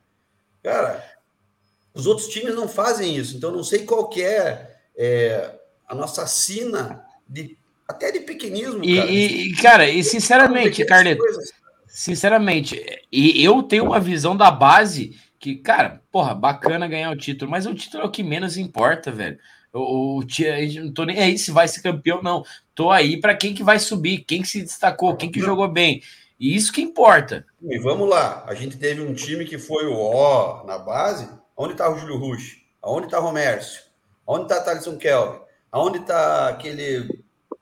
Cara, 0.64 1.04
os 1.94 2.08
outros 2.08 2.28
times 2.28 2.56
não 2.56 2.68
fazem 2.68 3.16
isso, 3.16 3.36
então 3.36 3.52
não 3.52 3.64
sei 3.64 3.86
qual 3.86 4.10
que 4.10 4.24
é, 4.24 4.78
é 4.96 5.60
a 5.88 5.94
nossa 5.94 6.26
sina 6.26 7.06
de 7.28 7.58
até 7.88 8.12
de 8.12 8.22
pequenismo, 8.22 8.80
cara. 8.80 9.12
E, 9.12 9.50
e 9.50 9.56
cara, 9.58 9.90
e 9.90 10.04
sinceramente, 10.04 10.84
Carleto, 10.86 11.24
Sinceramente, 11.96 12.86
e 13.10 13.42
eu 13.42 13.64
tenho 13.64 13.86
uma 13.86 14.02
visão 14.02 14.36
da 14.36 14.52
base 14.52 15.18
que, 15.40 15.56
cara, 15.56 16.02
porra, 16.12 16.36
bacana 16.36 16.90
ganhar 16.90 17.10
o 17.10 17.16
título, 17.16 17.50
mas 17.50 17.66
o 17.66 17.74
título 17.74 18.04
é 18.04 18.06
o 18.06 18.12
que 18.12 18.22
menos 18.22 18.58
importa, 18.58 19.14
velho. 19.14 19.40
O, 19.72 20.20
o, 20.20 20.26
não 20.84 20.92
tô 20.92 21.06
nem 21.06 21.18
aí 21.18 21.38
se 21.38 21.52
vai 21.52 21.70
ser 21.70 21.82
campeão, 21.82 22.22
não. 22.22 22.44
Tô 22.76 22.92
aí 22.92 23.18
para 23.18 23.34
quem 23.34 23.54
que 23.54 23.64
vai 23.64 23.80
subir, 23.80 24.26
quem 24.26 24.42
que 24.42 24.48
se 24.50 24.62
destacou, 24.62 25.16
quem 25.16 25.32
que 25.32 25.40
jogou 25.40 25.70
bem. 25.70 26.04
E 26.38 26.54
isso 26.54 26.74
que 26.74 26.82
importa. 26.82 27.46
E 27.62 27.80
vamos 27.80 28.10
lá, 28.10 28.44
a 28.46 28.54
gente 28.54 28.76
teve 28.78 29.00
um 29.00 29.14
time 29.14 29.46
que 29.46 29.58
foi 29.58 29.88
o 29.88 29.98
ó 29.98 30.66
na 30.66 30.78
base. 30.78 31.30
Onde 31.56 31.76
tá 31.76 31.90
o 31.90 31.98
Júlio 31.98 32.18
Rush? 32.18 32.58
Aonde 32.82 33.10
tá 33.10 33.22
o 33.22 33.24
Romércio? 33.24 33.84
Aonde 34.28 34.50
tá 34.50 34.60
Thaleson 34.60 34.98
Kelvin? 34.98 35.40
Aonde 35.72 36.00
tá 36.02 36.50
aquele 36.50 37.08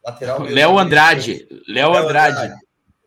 lateral? 0.03 0.41
Léo 0.49 0.79
Andrade. 0.79 1.47
Léo 1.67 1.93
Andrade. 1.93 2.35
Andrade. 2.35 2.62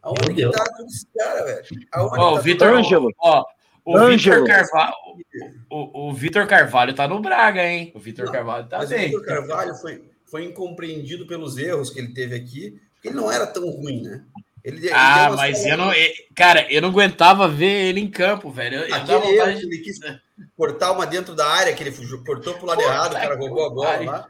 Aonde 0.06 0.34
que 0.34 0.50
tá 0.52 0.64
tudo 0.76 0.88
esse 0.88 1.06
cara, 1.18 1.44
velho? 1.44 1.64
Aonde 1.92 2.14
oh, 2.14 2.16
tá 2.16 2.30
o 2.30 2.40
Vitor 2.40 2.68
Ângelo. 2.68 3.12
Ó, 3.18 3.44
o 3.84 4.08
Vitor 4.08 4.46
Carvalho, 4.46 4.94
o, 5.68 6.08
o 6.08 6.12
Vitor 6.12 6.46
Carvalho 6.46 6.94
tá 6.94 7.08
no 7.08 7.20
Braga, 7.20 7.66
hein? 7.66 7.90
O 7.92 7.98
Vitor 7.98 8.30
Carvalho 8.30 8.68
tá 8.68 8.78
mas 8.78 8.90
bem. 8.90 9.06
O 9.06 9.18
Vitor 9.18 9.26
Carvalho 9.26 9.74
foi, 9.74 10.04
foi 10.24 10.44
incompreendido 10.44 11.26
pelos 11.26 11.58
erros 11.58 11.90
que 11.90 11.98
ele 11.98 12.14
teve 12.14 12.36
aqui, 12.36 12.80
porque 12.94 13.08
ele 13.08 13.16
não 13.16 13.30
era 13.30 13.48
tão 13.48 13.68
ruim, 13.68 14.02
né? 14.02 14.22
Ele, 14.62 14.90
ah, 14.92 15.26
ele 15.26 15.36
mas 15.36 15.66
eu 15.66 15.76
não. 15.76 15.90
Cara, 16.36 16.72
eu 16.72 16.80
não 16.82 16.90
aguentava 16.90 17.48
ver 17.48 17.88
ele 17.88 18.00
em 18.00 18.08
campo, 18.08 18.48
velho. 18.50 18.78
Eu, 18.78 18.94
Aquele 18.94 19.26
erro, 19.36 19.58
de... 19.58 19.66
ele 19.66 19.78
quis 19.78 19.98
cortar 20.56 20.92
uma 20.92 21.06
dentro 21.06 21.34
da 21.34 21.48
área, 21.48 21.72
que 21.72 21.82
ele 21.82 21.94
cortou 22.24 22.54
pro 22.54 22.66
lado 22.66 22.78
Pô, 22.78 22.84
errado, 22.84 23.12
o 23.12 23.16
cara 23.16 23.36
roubou 23.36 23.66
a 23.66 23.70
bola 23.70 24.04
lá 24.04 24.28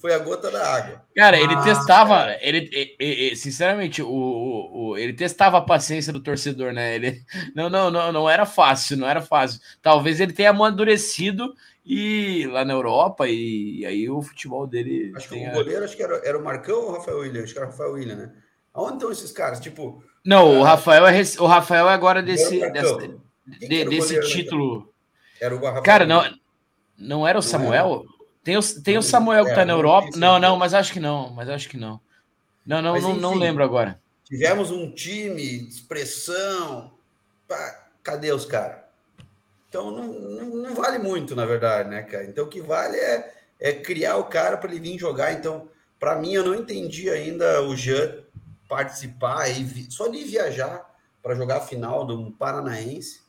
foi 0.00 0.14
a 0.14 0.18
gota 0.18 0.50
da 0.50 0.74
água. 0.74 1.02
Cara, 1.14 1.38
ele 1.38 1.54
ah, 1.54 1.62
testava, 1.62 2.14
cara. 2.14 2.38
Ele, 2.40 2.96
ele, 2.98 3.36
sinceramente, 3.36 4.02
o, 4.02 4.08
o, 4.08 4.96
ele 4.96 5.12
testava 5.12 5.58
a 5.58 5.62
paciência 5.62 6.12
do 6.12 6.20
torcedor, 6.20 6.72
né? 6.72 6.94
Ele 6.94 7.22
não, 7.54 7.68
não, 7.68 7.90
não, 7.90 8.12
não 8.12 8.30
era 8.30 8.46
fácil, 8.46 8.96
não 8.96 9.08
era 9.08 9.20
fácil. 9.20 9.60
Talvez 9.82 10.20
ele 10.20 10.32
tenha 10.32 10.50
amadurecido 10.50 11.52
e 11.84 12.46
lá 12.52 12.64
na 12.64 12.74
Europa 12.74 13.26
e, 13.28 13.80
e 13.80 13.86
aí 13.86 14.10
o 14.10 14.22
futebol 14.22 14.66
dele. 14.66 15.12
Acho 15.16 15.28
tenha... 15.28 15.50
que 15.50 15.56
o 15.56 15.62
goleiro 15.62 15.84
acho 15.84 15.96
que 15.96 16.02
era, 16.02 16.20
era 16.24 16.38
o 16.38 16.44
Marcão 16.44 16.76
ou 16.76 16.90
o 16.90 16.92
Rafael 16.92 17.18
William? 17.18 17.42
Acho 17.42 17.52
que 17.52 17.58
era 17.58 17.68
o 17.68 17.70
Rafael 17.70 17.92
William, 17.92 18.16
né? 18.16 18.32
Aonde 18.74 18.94
estão 18.94 19.10
esses 19.10 19.32
caras? 19.32 19.58
Tipo. 19.58 20.02
Não, 20.24 20.60
o 20.60 20.62
Rafael 20.62 21.06
é 21.06 21.22
o 21.40 21.46
Rafael 21.46 21.88
é 21.88 21.92
agora 21.94 22.22
desse, 22.22 22.60
desse, 22.70 23.16
de, 23.46 23.84
desse 23.86 24.20
título. 24.20 24.92
Era 25.40 25.54
o 25.54 25.58
Rafael 25.58 25.82
Cara, 25.82 26.06
não, 26.06 26.22
não 26.96 27.26
era 27.26 27.38
o 27.38 27.42
Samuel? 27.42 28.04
Tem 28.42 28.56
o, 28.56 28.60
tem 28.82 28.96
o 28.96 29.02
Samuel 29.02 29.44
que 29.44 29.54
tá 29.54 29.64
na 29.64 29.72
Europa. 29.72 30.10
Não, 30.16 30.38
não, 30.38 30.56
mas 30.56 30.74
acho 30.74 30.92
que 30.92 31.00
não. 31.00 31.30
Mas 31.30 31.48
acho 31.48 31.68
que 31.68 31.76
não. 31.76 32.00
Não, 32.64 32.82
não, 32.82 32.92
mas, 32.92 33.02
não, 33.02 33.12
enfim, 33.12 33.20
não 33.20 33.34
lembro 33.34 33.64
agora. 33.64 34.00
Tivemos 34.24 34.70
um 34.70 34.90
time, 34.90 35.42
expressão. 35.68 36.92
Pá, 37.46 37.88
cadê 38.02 38.32
os 38.32 38.44
caras? 38.44 38.80
Então 39.68 39.90
não, 39.90 40.06
não, 40.06 40.46
não, 40.56 40.74
vale 40.74 40.98
muito, 40.98 41.36
na 41.36 41.44
verdade, 41.44 41.90
né, 41.90 42.02
cara? 42.02 42.24
Então 42.24 42.44
o 42.44 42.48
que 42.48 42.60
vale 42.60 42.96
é, 42.96 43.34
é 43.60 43.72
criar 43.72 44.16
o 44.16 44.24
cara 44.24 44.56
para 44.56 44.70
ele 44.70 44.80
vir 44.80 44.98
jogar. 44.98 45.32
Então, 45.32 45.68
para 45.98 46.16
mim, 46.16 46.32
eu 46.32 46.44
não 46.44 46.54
entendi 46.54 47.10
ainda 47.10 47.62
o 47.62 47.76
Jean 47.76 48.22
participar 48.68 49.48
e 49.48 49.90
só 49.90 50.08
de 50.08 50.24
viajar 50.24 50.86
para 51.22 51.34
jogar 51.34 51.56
a 51.58 51.66
final 51.66 52.04
do 52.04 52.30
Paranaense 52.32 53.20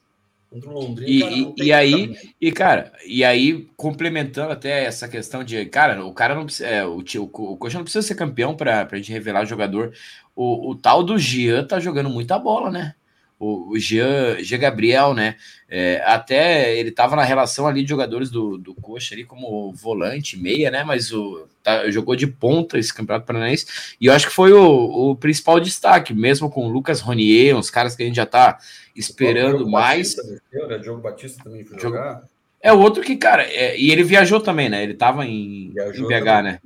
contra 0.49 0.69
o 0.69 0.73
Londrina. 0.73 1.29
E, 1.29 1.45
cara, 1.45 1.53
e 1.57 1.73
aí, 1.73 2.17
e 2.41 2.51
cara, 2.51 2.91
e 3.05 3.23
aí 3.23 3.67
complementando 3.77 4.51
até 4.51 4.85
essa 4.85 5.07
questão 5.07 5.43
de, 5.43 5.65
cara, 5.65 6.03
o 6.05 6.13
cara 6.13 6.33
não 6.33 6.45
precisa, 6.45 6.67
é, 6.67 6.85
o, 6.85 6.97
o, 6.97 7.23
o 7.23 7.57
Coxa 7.57 7.77
não 7.77 7.83
precisa 7.83 8.05
ser 8.05 8.15
campeão 8.15 8.55
para 8.55 8.87
a 8.89 8.95
gente 8.95 9.11
revelar 9.11 9.43
o 9.43 9.47
jogador. 9.47 9.93
O, 10.35 10.71
o 10.71 10.75
tal 10.75 11.03
do 11.03 11.17
Jean 11.17 11.65
tá 11.65 11.79
jogando 11.79 12.09
muita 12.09 12.39
bola, 12.39 12.71
né? 12.71 12.95
O, 13.39 13.71
o 13.71 13.79
Jean, 13.79 14.37
Jean 14.43 14.59
Gabriel, 14.59 15.13
né? 15.13 15.35
É, 15.69 16.03
até 16.05 16.77
ele 16.77 16.89
estava 16.89 17.15
na 17.15 17.23
relação 17.23 17.65
ali 17.65 17.83
de 17.83 17.89
jogadores 17.89 18.29
do, 18.29 18.57
do 18.57 18.75
Coxa 18.75 19.15
ali 19.15 19.23
como 19.23 19.71
volante, 19.71 20.37
meia, 20.37 20.69
né? 20.69 20.83
Mas 20.83 21.13
o, 21.13 21.47
tá, 21.63 21.89
jogou 21.89 22.15
de 22.15 22.27
ponta 22.27 22.77
esse 22.77 22.93
campeonato 22.93 23.25
paranaense 23.25 23.95
e 23.99 24.07
eu 24.07 24.13
acho 24.13 24.27
que 24.27 24.33
foi 24.33 24.51
o, 24.51 25.11
o 25.11 25.15
principal 25.15 25.59
destaque, 25.59 26.13
mesmo 26.13 26.49
com 26.49 26.67
o 26.67 26.69
Lucas 26.69 26.99
Ronier, 26.99 27.55
uns 27.55 27.69
caras 27.69 27.95
que 27.95 28.03
a 28.03 28.05
gente 28.05 28.17
já 28.17 28.25
tá 28.25 28.57
esperando 28.93 29.65
o 29.65 29.71
mais. 29.71 30.15
Batista, 30.15 30.67
né? 30.67 30.77
Diogo 30.79 31.01
Batista 31.01 31.43
também 31.43 31.63
foi 31.63 31.79
jogar. 31.79 32.23
É 32.61 32.73
o 32.73 32.79
outro 32.79 33.01
que, 33.01 33.15
cara, 33.15 33.43
é, 33.43 33.79
e 33.79 33.89
ele 33.89 34.03
viajou 34.03 34.41
também, 34.41 34.67
né? 34.67 34.83
Ele 34.83 34.93
tava 34.93 35.25
em, 35.25 35.69
em 35.69 35.73
BH, 35.73 36.09
também. 36.09 36.43
né? 36.43 36.59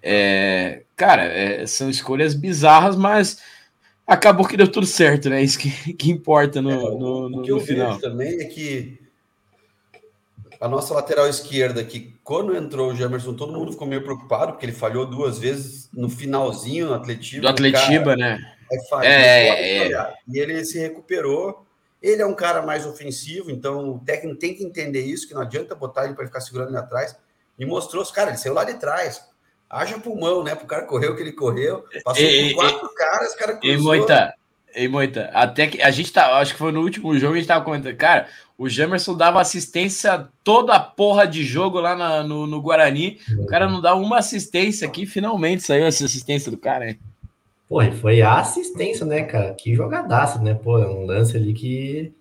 É, 0.00 0.82
cara, 0.94 1.24
é, 1.24 1.66
são 1.66 1.90
escolhas 1.90 2.34
bizarras, 2.34 2.94
mas 2.94 3.38
acabou 4.12 4.46
que 4.46 4.56
deu 4.56 4.70
tudo 4.70 4.86
certo, 4.86 5.28
né? 5.28 5.42
Isso 5.42 5.58
que, 5.58 5.92
que 5.94 6.10
importa 6.10 6.60
no, 6.60 6.70
é, 6.70 6.74
no, 6.74 7.28
no, 7.28 7.40
o 7.40 7.42
que 7.42 7.50
eu 7.50 7.60
final. 7.60 7.98
também 7.98 8.40
é 8.40 8.44
que 8.44 9.00
a 10.60 10.68
nossa 10.68 10.94
lateral 10.94 11.28
esquerda, 11.28 11.82
que 11.82 12.14
quando 12.22 12.54
entrou 12.54 12.92
o 12.92 12.94
Jamerson, 12.94 13.34
todo 13.34 13.52
mundo 13.52 13.72
ficou 13.72 13.86
meio 13.86 14.04
preocupado, 14.04 14.52
porque 14.52 14.66
ele 14.66 14.72
falhou 14.72 15.04
duas 15.04 15.38
vezes 15.38 15.88
no 15.92 16.08
finalzinho 16.08 16.86
no 16.86 16.94
Atletiba. 16.94 17.42
Do 17.42 17.48
Atletiba, 17.48 18.14
né? 18.14 18.38
É, 19.02 19.48
é, 19.48 19.92
é, 19.92 20.14
E 20.28 20.38
ele 20.38 20.64
se 20.64 20.78
recuperou. 20.78 21.66
Ele 22.00 22.22
é 22.22 22.26
um 22.26 22.34
cara 22.34 22.62
mais 22.62 22.84
ofensivo, 22.84 23.50
então 23.50 23.94
o 23.94 23.98
técnico 24.00 24.38
tem 24.38 24.54
que 24.54 24.64
entender 24.64 25.02
isso, 25.02 25.28
que 25.28 25.34
não 25.34 25.42
adianta 25.42 25.74
botar 25.74 26.04
ele 26.04 26.14
para 26.14 26.26
ficar 26.26 26.40
segurando 26.40 26.70
ele 26.70 26.78
atrás. 26.78 27.16
E 27.58 27.64
mostrou 27.64 28.02
os 28.02 28.10
caras, 28.10 28.30
ele 28.30 28.42
saiu 28.42 28.54
lá 28.54 28.64
de 28.64 28.74
trás 28.74 29.31
haja 29.72 29.98
pulmão, 29.98 30.44
né? 30.44 30.54
Para 30.54 30.64
o 30.64 30.68
cara 30.68 30.82
correr 30.84 31.08
o 31.08 31.16
que 31.16 31.22
ele 31.22 31.32
correu. 31.32 31.84
Passou 32.04 32.22
e, 32.22 32.54
por 32.54 32.62
quatro 32.62 32.90
e, 32.92 32.94
caras, 32.94 33.34
cara 33.34 33.56
cruzou. 33.56 33.74
E 33.74 33.82
Moita, 33.82 34.34
e 34.76 34.88
Moita, 34.88 35.30
até 35.32 35.66
que 35.66 35.80
a 35.80 35.90
gente 35.90 36.12
tá, 36.12 36.38
acho 36.38 36.52
que 36.52 36.58
foi 36.58 36.70
no 36.70 36.82
último 36.82 37.18
jogo, 37.18 37.34
a 37.34 37.36
gente 37.38 37.48
tava 37.48 37.64
comentando, 37.64 37.96
cara, 37.96 38.28
o 38.58 38.68
Jamerson 38.68 39.16
dava 39.16 39.40
assistência 39.40 40.28
toda 40.44 40.74
a 40.74 40.80
porra 40.80 41.26
de 41.26 41.42
jogo 41.42 41.80
lá 41.80 41.96
na, 41.96 42.22
no, 42.22 42.46
no 42.46 42.60
Guarani. 42.60 43.18
O 43.38 43.46
cara 43.46 43.68
não 43.68 43.80
dá 43.80 43.94
uma 43.94 44.18
assistência 44.18 44.86
aqui, 44.86 45.06
finalmente 45.06 45.62
saiu 45.62 45.86
essa 45.86 46.04
assistência 46.04 46.50
do 46.50 46.58
cara, 46.58 46.90
hein? 46.90 46.98
Pô, 47.68 47.80
foi 47.92 48.20
a 48.20 48.38
assistência, 48.38 49.06
né, 49.06 49.22
cara? 49.22 49.54
Que 49.54 49.74
jogadaça, 49.74 50.38
né? 50.38 50.52
Pô, 50.52 50.78
é 50.78 50.86
um 50.86 51.06
lance 51.06 51.34
ali 51.34 51.54
que 51.54 52.12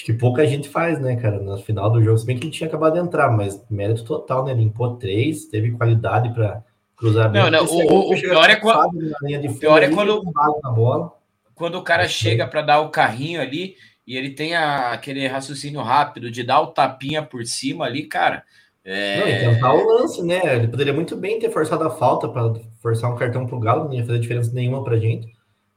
acho 0.00 0.04
que 0.06 0.12
pouca 0.14 0.46
gente 0.46 0.66
faz, 0.66 0.98
né, 0.98 1.14
cara, 1.16 1.38
no 1.38 1.58
final 1.58 1.90
do 1.90 2.02
jogo. 2.02 2.16
Se 2.16 2.24
bem 2.24 2.38
que 2.38 2.46
ele 2.46 2.52
tinha 2.52 2.66
acabado 2.66 2.94
de 2.94 3.00
entrar, 3.00 3.30
mas 3.30 3.62
mérito 3.70 4.02
total, 4.02 4.44
né? 4.44 4.54
Limpou 4.54 4.96
três, 4.96 5.44
teve 5.44 5.72
qualidade 5.72 6.32
para 6.32 6.64
cruzar 6.96 7.30
bem. 7.30 7.42
Não, 7.42 7.50
não, 7.50 7.64
o, 7.66 8.12
o, 8.12 8.18
pior 8.18 8.48
é 8.48 8.56
quando, 8.56 8.96
o 8.96 9.58
pior 9.58 9.82
é 9.82 9.90
quando, 9.90 11.12
quando 11.54 11.74
o 11.74 11.82
cara 11.82 12.08
chega 12.08 12.46
para 12.46 12.62
dar 12.62 12.80
o 12.80 12.88
carrinho 12.88 13.42
ali 13.42 13.76
e 14.06 14.16
ele 14.16 14.30
tem 14.30 14.54
a, 14.54 14.92
aquele 14.92 15.26
raciocínio 15.26 15.82
rápido 15.82 16.30
de 16.30 16.42
dar 16.42 16.62
o 16.62 16.68
tapinha 16.68 17.22
por 17.22 17.44
cima 17.44 17.84
ali, 17.84 18.04
cara. 18.04 18.42
É... 18.82 19.20
Não, 19.20 19.28
e 19.28 19.54
tentar 19.54 19.74
o 19.74 19.86
lance, 19.86 20.22
né? 20.22 20.40
Ele 20.56 20.68
poderia 20.68 20.94
muito 20.94 21.14
bem 21.14 21.38
ter 21.38 21.50
forçado 21.50 21.84
a 21.84 21.90
falta 21.90 22.26
para 22.26 22.54
forçar 22.80 23.12
um 23.12 23.16
cartão 23.16 23.46
pro 23.46 23.60
Galo, 23.60 23.84
não 23.84 23.92
ia 23.92 24.06
fazer 24.06 24.18
diferença 24.18 24.50
nenhuma 24.54 24.82
pra 24.82 24.96
gente. 24.96 25.28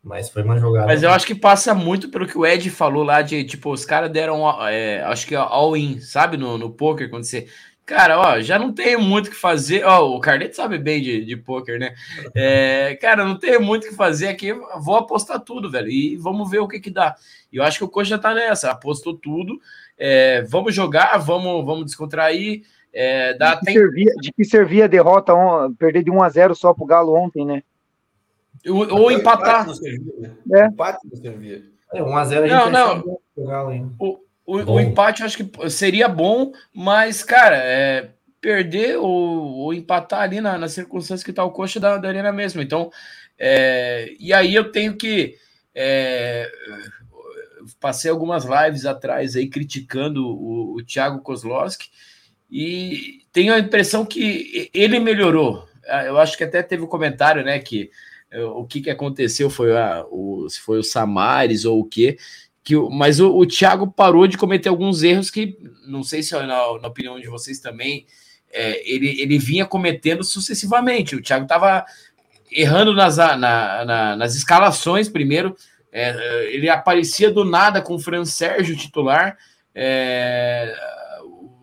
Mas 0.04 0.30
foi 0.30 0.44
uma 0.44 0.60
jogada. 0.60 0.86
Mas 0.86 1.02
eu 1.02 1.12
acho 1.12 1.26
que 1.26 1.34
passa 1.34 1.74
muito 1.74 2.10
pelo 2.10 2.28
que 2.28 2.38
o 2.38 2.46
Ed 2.46 2.70
falou 2.70 3.04
lá 3.04 3.22
de 3.22 3.44
tipo, 3.46 3.72
os 3.72 3.86
caras 3.86 4.12
deram, 4.12 4.44
é, 4.68 5.02
acho 5.04 5.26
que 5.26 5.34
all-in, 5.34 6.02
sabe, 6.02 6.36
no, 6.36 6.58
no 6.58 6.70
poker, 6.70 7.10
quando 7.10 7.24
você. 7.24 7.48
Cara, 7.86 8.18
ó, 8.18 8.42
já 8.42 8.58
não 8.58 8.74
tenho 8.74 9.02
muito 9.02 9.28
o 9.28 9.30
que 9.30 9.36
fazer. 9.36 9.84
Ó, 9.86 10.16
o 10.16 10.20
Carneto 10.20 10.56
sabe 10.56 10.78
bem 10.78 11.02
de, 11.02 11.24
de 11.24 11.38
poker, 11.38 11.80
né? 11.80 11.94
É, 12.36 12.98
cara, 13.02 13.26
não 13.26 13.38
tenho 13.38 13.62
muito 13.62 13.86
o 13.86 13.90
que 13.90 13.96
fazer 13.96 14.28
aqui. 14.28 14.54
Vou 14.82 14.96
apostar 14.96 15.40
tudo, 15.40 15.70
velho. 15.70 15.90
E 15.90 16.18
vamos 16.18 16.50
ver 16.50 16.60
o 16.60 16.68
que 16.68 16.80
que 16.80 16.90
dá. 16.90 17.16
E 17.52 17.58
eu 17.58 17.64
acho 17.64 17.78
que 17.78 17.84
o 17.84 17.90
Coxa 17.90 18.18
tá 18.18 18.34
nessa, 18.34 18.72
apostou 18.72 19.18
tudo. 19.18 19.60
É, 19.98 20.42
vamos 20.44 20.74
jogar, 20.74 21.18
vamos, 21.18 21.66
vamos 21.66 21.86
descontrair. 21.86 22.64
É, 22.94 23.34
dá 23.36 23.56
de, 23.56 23.66
que 23.66 23.74
servia, 23.74 24.14
de 24.22 24.32
que 24.32 24.46
servia 24.46 24.86
a 24.86 24.88
derrota, 24.88 25.34
perder 25.78 26.04
de 26.04 26.12
1 26.12 26.24
a 26.24 26.30
0 26.30 26.56
só 26.56 26.74
pro 26.74 26.86
Galo 26.86 27.14
ontem, 27.14 27.46
né? 27.46 27.64
Ou, 28.68 29.02
ou 29.02 29.12
empatar. 29.12 29.68
Servia, 29.74 30.14
né? 30.20 30.38
é. 30.54 30.66
Empate 30.68 31.00
não 31.10 31.22
servia. 31.22 31.64
É, 31.94 32.02
1x0 32.02 32.14
a 32.16 32.26
gente 32.26 32.50
não, 32.50 32.72
não. 32.72 33.20
O, 34.00 34.20
o, 34.46 34.74
o, 34.74 34.80
empate 34.80 35.22
eu 35.22 35.26
acho 35.28 35.38
que 35.38 35.70
seria 35.70 36.08
bom, 36.08 36.52
mas, 36.74 37.24
cara, 37.24 37.58
é, 37.58 38.10
perder 38.42 38.98
ou, 38.98 39.08
ou, 39.08 39.74
empatar 39.74 40.22
ali 40.22 40.42
na, 40.42 40.58
nas 40.58 40.74
circunstâncias 40.74 41.24
que 41.24 41.32
tá 41.32 41.44
o 41.44 41.52
coxa 41.52 41.80
da, 41.80 41.98
da 41.98 42.08
arena 42.08 42.32
mesmo. 42.32 42.62
Então, 42.62 42.92
é, 43.38 44.14
e 44.20 44.34
aí 44.34 44.54
eu 44.54 44.72
tenho 44.72 44.96
que. 44.96 45.36
É, 45.76 46.50
passei 47.80 48.12
algumas 48.12 48.46
lives 48.46 48.86
atrás 48.86 49.36
aí 49.36 49.48
criticando 49.48 50.28
o, 50.28 50.76
o 50.76 50.84
Thiago 50.84 51.22
Kozlowski 51.22 51.90
e 52.52 53.22
tenho 53.32 53.54
a 53.54 53.60
impressão 53.60 54.06
que 54.06 54.70
ele 54.74 55.00
melhorou. 55.00 55.68
Eu 56.06 56.20
acho 56.20 56.38
que 56.38 56.44
até 56.44 56.62
teve 56.62 56.84
um 56.84 56.88
comentário, 56.88 57.44
né, 57.44 57.60
que 57.60 57.90
o 58.42 58.66
que, 58.66 58.82
que 58.82 58.90
aconteceu 58.90 59.50
foi, 59.50 59.76
a, 59.78 60.06
o, 60.10 60.48
se 60.50 60.60
foi 60.60 60.80
o 60.80 60.84
Samares 60.84 61.66
ou 61.66 61.80
o 61.80 61.86
quê, 61.86 62.18
que, 62.64 62.76
mas 62.76 63.20
o, 63.20 63.36
o 63.36 63.46
Thiago 63.46 63.92
parou 63.92 64.26
de 64.26 64.38
cometer 64.38 64.70
alguns 64.70 65.04
erros 65.04 65.30
que, 65.30 65.58
não 65.86 66.04
sei 66.04 66.24
se 66.24 66.34
na, 66.34 66.46
na 66.48 66.88
opinião 66.88 67.20
de 67.20 67.28
vocês 67.28 67.60
também, 67.60 68.06
é, 68.52 68.90
ele, 68.90 69.22
ele 69.22 69.38
vinha 69.38 69.66
cometendo 69.66 70.24
sucessivamente. 70.24 71.16
O 71.16 71.22
Thiago 71.22 71.44
estava 71.44 71.86
errando 72.52 72.94
nas, 72.94 73.18
na, 73.18 73.36
na, 73.86 74.16
nas 74.16 74.36
escalações 74.36 75.10
primeiro, 75.10 75.56
é, 75.92 76.54
ele 76.54 76.70
aparecia 76.70 77.32
do 77.32 77.44
nada 77.44 77.82
com 77.82 77.96
o 77.96 78.00
Fran 78.00 78.26
Sérgio 78.26 78.78
titular, 78.78 79.38
é, 79.76 80.74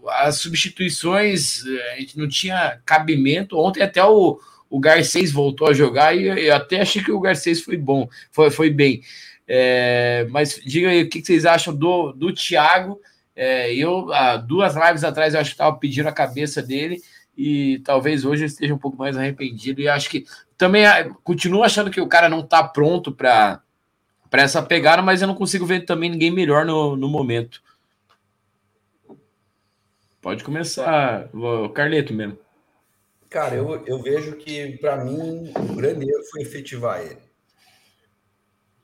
as 0.08 0.38
substituições 0.38 1.62
a 1.92 2.00
gente 2.00 2.18
não 2.18 2.28
tinha 2.28 2.80
cabimento. 2.84 3.56
Ontem 3.56 3.82
até 3.82 4.04
o, 4.04 4.40
o 4.70 4.78
Garcês 4.78 5.32
voltou 5.32 5.68
a 5.68 5.74
jogar 5.74 6.16
e 6.16 6.46
eu 6.46 6.54
até 6.54 6.80
achei 6.80 7.02
que 7.02 7.10
o 7.10 7.20
Garcês 7.20 7.60
foi 7.60 7.76
bom, 7.76 8.08
foi, 8.30 8.50
foi 8.50 8.70
bem. 8.70 9.02
É, 9.46 10.28
mas 10.30 10.60
diga 10.64 10.88
aí 10.88 11.02
o 11.02 11.08
que 11.08 11.20
vocês 11.20 11.44
acham 11.44 11.74
do, 11.74 12.12
do 12.12 12.32
Thiago. 12.32 13.00
É, 13.34 13.74
eu, 13.74 14.12
há 14.12 14.36
duas 14.36 14.76
lives 14.76 15.02
atrás, 15.02 15.34
eu 15.34 15.40
acho 15.40 15.50
que 15.50 15.54
estava 15.54 15.76
pedindo 15.76 16.08
a 16.08 16.12
cabeça 16.12 16.62
dele 16.62 17.02
e 17.36 17.80
talvez 17.80 18.24
hoje 18.24 18.44
eu 18.44 18.46
esteja 18.46 18.72
um 18.72 18.78
pouco 18.78 18.96
mais 18.96 19.16
arrependido. 19.16 19.80
E 19.80 19.88
acho 19.88 20.08
que 20.08 20.24
também 20.56 20.86
ah, 20.86 21.10
continuo 21.24 21.64
achando 21.64 21.90
que 21.90 22.00
o 22.00 22.06
cara 22.06 22.28
não 22.28 22.40
está 22.40 22.62
pronto 22.62 23.10
para 23.10 23.60
essa 24.32 24.62
pegada, 24.62 25.02
mas 25.02 25.20
eu 25.20 25.26
não 25.26 25.34
consigo 25.34 25.66
ver 25.66 25.84
também 25.84 26.10
ninguém 26.10 26.30
melhor 26.30 26.64
no, 26.64 26.94
no 26.96 27.08
momento. 27.08 27.60
Pode 30.20 30.44
começar, 30.44 31.28
o 31.32 31.70
Carleto 31.70 32.12
mesmo. 32.12 32.38
Cara, 33.30 33.54
eu, 33.54 33.86
eu 33.86 34.02
vejo 34.02 34.34
que, 34.34 34.76
para 34.78 35.04
mim, 35.04 35.52
o 35.70 35.74
grande 35.76 36.10
erro 36.10 36.24
foi 36.32 36.42
efetivar 36.42 37.00
ele. 37.00 37.18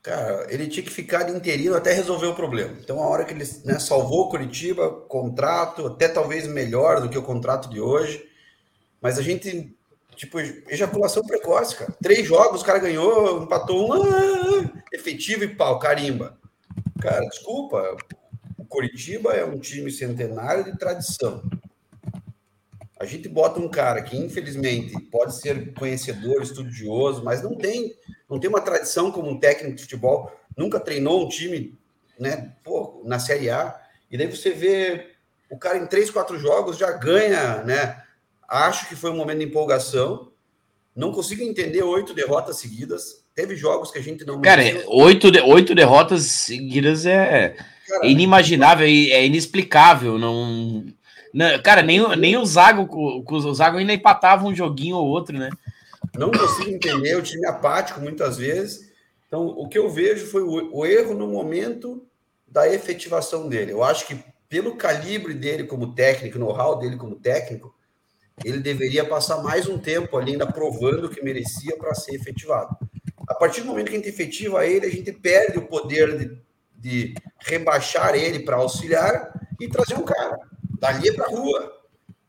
Cara, 0.01 0.47
ele 0.49 0.67
tinha 0.67 0.85
que 0.85 0.89
ficar 0.89 1.23
de 1.23 1.33
interino 1.33 1.75
até 1.75 1.91
resolver 1.91 2.27
o 2.27 2.33
problema. 2.33 2.73
Então, 2.79 3.03
a 3.03 3.07
hora 3.09 3.25
que 3.25 3.33
ele 3.33 3.43
né, 3.65 3.77
salvou 3.77 4.21
o 4.21 4.29
Curitiba, 4.29 4.89
contrato, 4.89 5.87
até 5.87 6.07
talvez 6.07 6.47
melhor 6.47 7.01
do 7.01 7.09
que 7.09 7.17
o 7.17 7.23
contrato 7.23 7.69
de 7.69 7.81
hoje. 7.81 8.25
Mas 9.01 9.19
a 9.19 9.21
gente, 9.21 9.75
tipo, 10.15 10.39
ejaculação 10.39 11.23
precoce, 11.23 11.75
cara. 11.75 11.93
Três 12.01 12.25
jogos, 12.25 12.61
o 12.61 12.65
cara 12.65 12.79
ganhou, 12.79 13.43
empatou 13.43 13.89
um, 13.89 14.01
ah, 14.01 14.71
efetivo 14.93 15.43
e 15.43 15.53
pau, 15.55 15.77
carimba. 15.77 16.39
Cara, 17.01 17.27
desculpa, 17.27 17.97
o 18.57 18.63
Curitiba 18.63 19.33
é 19.33 19.43
um 19.43 19.59
time 19.59 19.91
centenário 19.91 20.63
de 20.63 20.77
tradição. 20.77 21.43
A 22.99 23.05
gente 23.05 23.29
bota 23.29 23.59
um 23.59 23.69
cara 23.69 24.01
que, 24.01 24.17
infelizmente, 24.17 24.99
pode 25.11 25.39
ser 25.39 25.73
conhecedor, 25.73 26.41
estudioso, 26.41 27.23
mas 27.23 27.43
não 27.43 27.55
tem, 27.55 27.93
não 28.29 28.39
tem 28.39 28.49
uma 28.49 28.61
tradição 28.61 29.11
como 29.11 29.29
um 29.29 29.39
técnico 29.39 29.75
de 29.75 29.83
futebol, 29.83 30.31
nunca 30.55 30.79
treinou 30.79 31.25
um 31.25 31.29
time 31.29 31.77
né, 32.19 32.53
pô, 32.63 33.01
na 33.05 33.19
Série 33.19 33.49
A, 33.49 33.79
e 34.09 34.17
daí 34.17 34.27
você 34.27 34.51
vê 34.51 35.11
o 35.49 35.57
cara 35.57 35.77
em 35.77 35.85
três, 35.85 36.09
quatro 36.09 36.39
jogos 36.39 36.77
já 36.77 36.91
ganha 36.91 37.63
né, 37.63 38.01
Acho 38.47 38.87
que 38.87 38.95
foi 38.95 39.11
um 39.11 39.17
momento 39.17 39.39
de 39.39 39.45
empolgação. 39.45 40.29
Não 40.95 41.11
consigo 41.11 41.43
entender 41.43 41.83
oito 41.83 42.13
derrotas 42.13 42.59
seguidas. 42.59 43.23
Teve 43.35 43.55
jogos 43.55 43.91
que 43.91 43.99
a 43.99 44.01
gente 44.01 44.25
não. 44.25 44.41
Cara, 44.41 44.63
oito, 44.87 45.29
de, 45.29 45.41
oito 45.41 45.75
derrotas 45.75 46.23
seguidas 46.23 47.05
é, 47.05 47.55
cara, 47.87 48.05
é 48.05 48.09
inimaginável, 48.09 48.87
é 48.87 49.25
inexplicável. 49.25 50.17
Não, 50.17 50.85
não, 51.37 51.61
cara, 51.61 51.83
nem, 51.83 52.17
nem 52.17 52.35
o 52.35 52.43
Zago, 52.43 52.89
o 52.91 53.53
Zago 53.53 53.77
ainda 53.77 53.93
empatava 53.93 54.43
um 54.43 54.55
joguinho 54.55 54.95
ou 54.95 55.05
outro, 55.05 55.37
né? 55.37 55.51
Não 56.17 56.31
consigo 56.31 56.71
entender, 56.71 57.15
o 57.15 57.21
time 57.21 57.45
apático 57.45 58.01
muitas 58.01 58.37
vezes. 58.37 58.91
Então, 59.27 59.45
o 59.45 59.69
que 59.69 59.77
eu 59.77 59.87
vejo 59.87 60.25
foi 60.25 60.41
o, 60.41 60.75
o 60.75 60.83
erro 60.83 61.13
no 61.13 61.27
momento 61.27 62.03
da 62.47 62.67
efetivação 62.67 63.47
dele. 63.47 63.71
Eu 63.71 63.83
acho 63.83 64.07
que 64.07 64.17
pelo 64.49 64.77
calibre 64.77 65.35
dele 65.35 65.65
como 65.65 65.93
técnico, 65.93 66.39
know-how 66.39 66.79
dele 66.79 66.97
como 66.97 67.13
técnico, 67.13 67.71
ele 68.43 68.57
deveria 68.57 69.05
passar 69.05 69.43
mais 69.43 69.67
um 69.67 69.77
tempo 69.77 70.17
ali 70.17 70.31
ainda 70.31 70.51
provando 70.51 71.07
que 71.07 71.23
merecia 71.23 71.77
para 71.77 71.93
ser 71.93 72.15
efetivado. 72.15 72.75
A 73.27 73.35
partir 73.35 73.61
do 73.61 73.67
momento 73.67 73.89
que 73.89 73.93
a 73.95 73.97
gente 73.99 74.09
efetiva 74.09 74.65
ele, 74.65 74.87
a 74.87 74.91
gente 74.91 75.11
perde 75.11 75.59
o 75.59 75.67
poder 75.67 76.17
de, 76.17 76.41
de 76.75 77.13
rebaixar 77.41 78.15
ele 78.15 78.39
para 78.39 78.55
auxiliar 78.55 79.31
e 79.59 79.67
trazer 79.67 79.93
um 79.93 80.03
cara. 80.03 80.39
Dali 80.79 81.09
é 81.09 81.13
para 81.13 81.25
a 81.25 81.29
rua. 81.29 81.73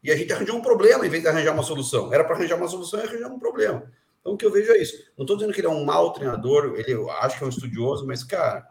E 0.03 0.11
a 0.11 0.17
gente 0.17 0.33
arranjou 0.33 0.57
um 0.57 0.63
problema 0.63 1.07
em 1.07 1.11
vez 1.11 1.23
de 1.23 1.29
arranjar 1.29 1.53
uma 1.53 1.63
solução. 1.63 2.13
Era 2.13 2.25
para 2.25 2.37
arranjar 2.37 2.57
uma 2.57 2.69
solução 2.69 3.01
e 3.01 3.03
arranjar 3.03 3.29
um 3.29 3.39
problema. 3.39 3.91
Então, 4.21 4.35
o 4.35 4.37
que 4.37 4.45
eu 4.45 4.53
vejo 4.53 4.73
é 4.73 4.79
isso. 4.79 4.97
Não 5.17 5.25
estou 5.25 5.37
dizendo 5.37 5.53
que 5.53 5.61
ele 5.61 5.67
é 5.67 5.71
um 5.71 5.85
mau 5.85 6.13
treinador, 6.13 6.75
ele 6.77 6.93
eu 6.93 7.11
acho 7.11 7.37
que 7.37 7.45
é 7.45 7.47
um 7.47 7.51
estudioso, 7.51 8.07
mas, 8.07 8.23
cara, 8.23 8.69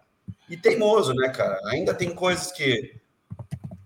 e 0.49 0.55
teimoso, 0.55 1.13
né, 1.13 1.29
cara? 1.29 1.59
Ainda 1.67 1.93
tem 1.93 2.13
coisas 2.13 2.51
que 2.51 2.95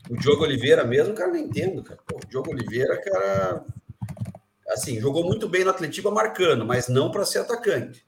o 0.09 0.17
Diogo 0.17 0.43
Oliveira 0.43 0.83
mesmo, 0.83 1.13
cara, 1.13 1.31
não 1.31 1.37
entendo, 1.37 1.83
cara. 1.83 1.99
o 2.13 2.27
Diogo 2.27 2.51
Oliveira, 2.51 3.01
cara, 3.01 3.65
assim, 4.69 4.99
jogou 4.99 5.23
muito 5.23 5.47
bem 5.47 5.63
no 5.63 5.69
Atletiba 5.69 6.11
marcando, 6.11 6.65
mas 6.65 6.87
não 6.87 7.09
para 7.09 7.25
ser 7.25 7.39
atacante, 7.39 8.05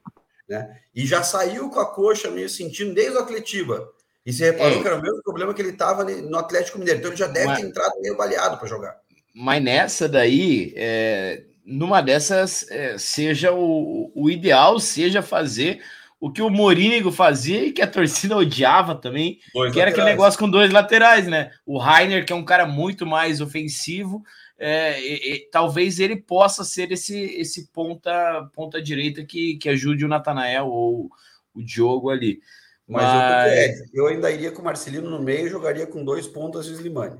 né? 0.48 0.80
E 0.94 1.06
já 1.06 1.22
saiu 1.22 1.70
com 1.70 1.80
a 1.80 1.86
coxa 1.86 2.30
meio 2.30 2.48
sentindo 2.48 2.94
desde 2.94 3.16
o 3.16 3.20
Atletiba. 3.20 3.90
E 4.24 4.32
você 4.32 4.50
reparou 4.50 4.78
é. 4.78 4.82
que 4.82 4.86
era 4.86 4.96
o 4.96 5.02
mesmo 5.02 5.22
problema 5.22 5.52
que 5.52 5.60
ele 5.60 5.70
estava 5.70 6.04
no 6.04 6.38
Atlético 6.38 6.78
Mineiro. 6.78 6.98
Então 6.98 7.10
ele 7.10 7.18
já 7.18 7.26
deve 7.26 7.46
mas, 7.46 7.60
ter 7.60 7.66
entrado 7.66 8.00
meio 8.00 8.16
baleado 8.16 8.56
para 8.56 8.68
jogar. 8.68 8.96
Mas 9.34 9.62
nessa 9.62 10.08
daí, 10.08 10.72
é, 10.76 11.42
numa 11.64 12.00
dessas, 12.00 12.70
é, 12.70 12.96
seja 12.96 13.52
o, 13.52 14.10
o 14.14 14.30
ideal, 14.30 14.80
seja 14.80 15.22
fazer 15.22 15.82
o 16.20 16.30
que 16.30 16.40
o 16.40 16.48
Morínigo 16.48 17.12
fazia 17.12 17.66
e 17.66 17.72
que 17.72 17.82
a 17.82 17.86
torcida 17.86 18.34
odiava 18.34 18.94
também, 18.94 19.38
dois 19.52 19.72
que 19.72 19.78
laterais. 19.78 19.78
era 19.78 19.90
aquele 19.90 20.06
negócio 20.06 20.38
com 20.38 20.48
dois 20.48 20.72
laterais, 20.72 21.26
né? 21.26 21.50
O 21.66 21.76
Rainer, 21.76 22.24
que 22.24 22.32
é 22.32 22.36
um 22.36 22.44
cara 22.44 22.64
muito 22.64 23.04
mais 23.04 23.42
ofensivo, 23.42 24.22
é, 24.58 24.98
e, 25.02 25.34
e, 25.34 25.50
talvez 25.50 25.98
ele 25.98 26.16
possa 26.16 26.64
ser 26.64 26.90
esse, 26.92 27.18
esse 27.18 27.66
ponta, 27.72 28.48
ponta 28.54 28.80
direita 28.80 29.22
que, 29.22 29.56
que 29.56 29.68
ajude 29.68 30.04
o 30.04 30.08
Natanael 30.08 30.68
ou 30.68 31.10
o 31.52 31.62
Diogo 31.62 32.08
ali. 32.08 32.40
Mas, 32.86 33.02
Mas... 33.02 33.80
Eu, 33.92 34.04
eu, 34.04 34.06
ainda 34.08 34.30
iria 34.30 34.52
com 34.52 34.62
o 34.62 34.64
Marcelino 34.64 35.08
no 35.08 35.22
meio 35.22 35.46
e 35.46 35.50
jogaria 35.50 35.86
com 35.86 36.04
dois 36.04 36.26
pontas 36.26 36.66
e 36.66 36.70
o 36.70 36.74
Slimani. 36.74 37.18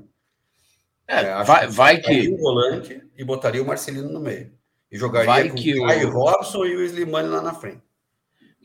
É, 1.07 1.19
é 1.19 1.43
vai, 1.43 1.67
que 1.67 1.73
vai 1.73 1.97
que. 1.99 2.27
o 2.29 2.37
volante 2.37 3.01
e 3.17 3.23
botaria 3.23 3.61
o 3.61 3.65
Marcelino 3.65 4.09
no 4.09 4.19
meio. 4.19 4.51
E 4.91 4.97
jogaria 4.97 5.25
vai 5.25 5.49
com 5.49 5.55
que 5.55 5.79
o 5.79 5.85
Caio 5.85 6.09
Robson 6.09 6.65
e 6.65 6.75
o 6.75 6.83
Slimani 6.83 7.29
lá 7.29 7.41
na 7.41 7.53
frente 7.53 7.81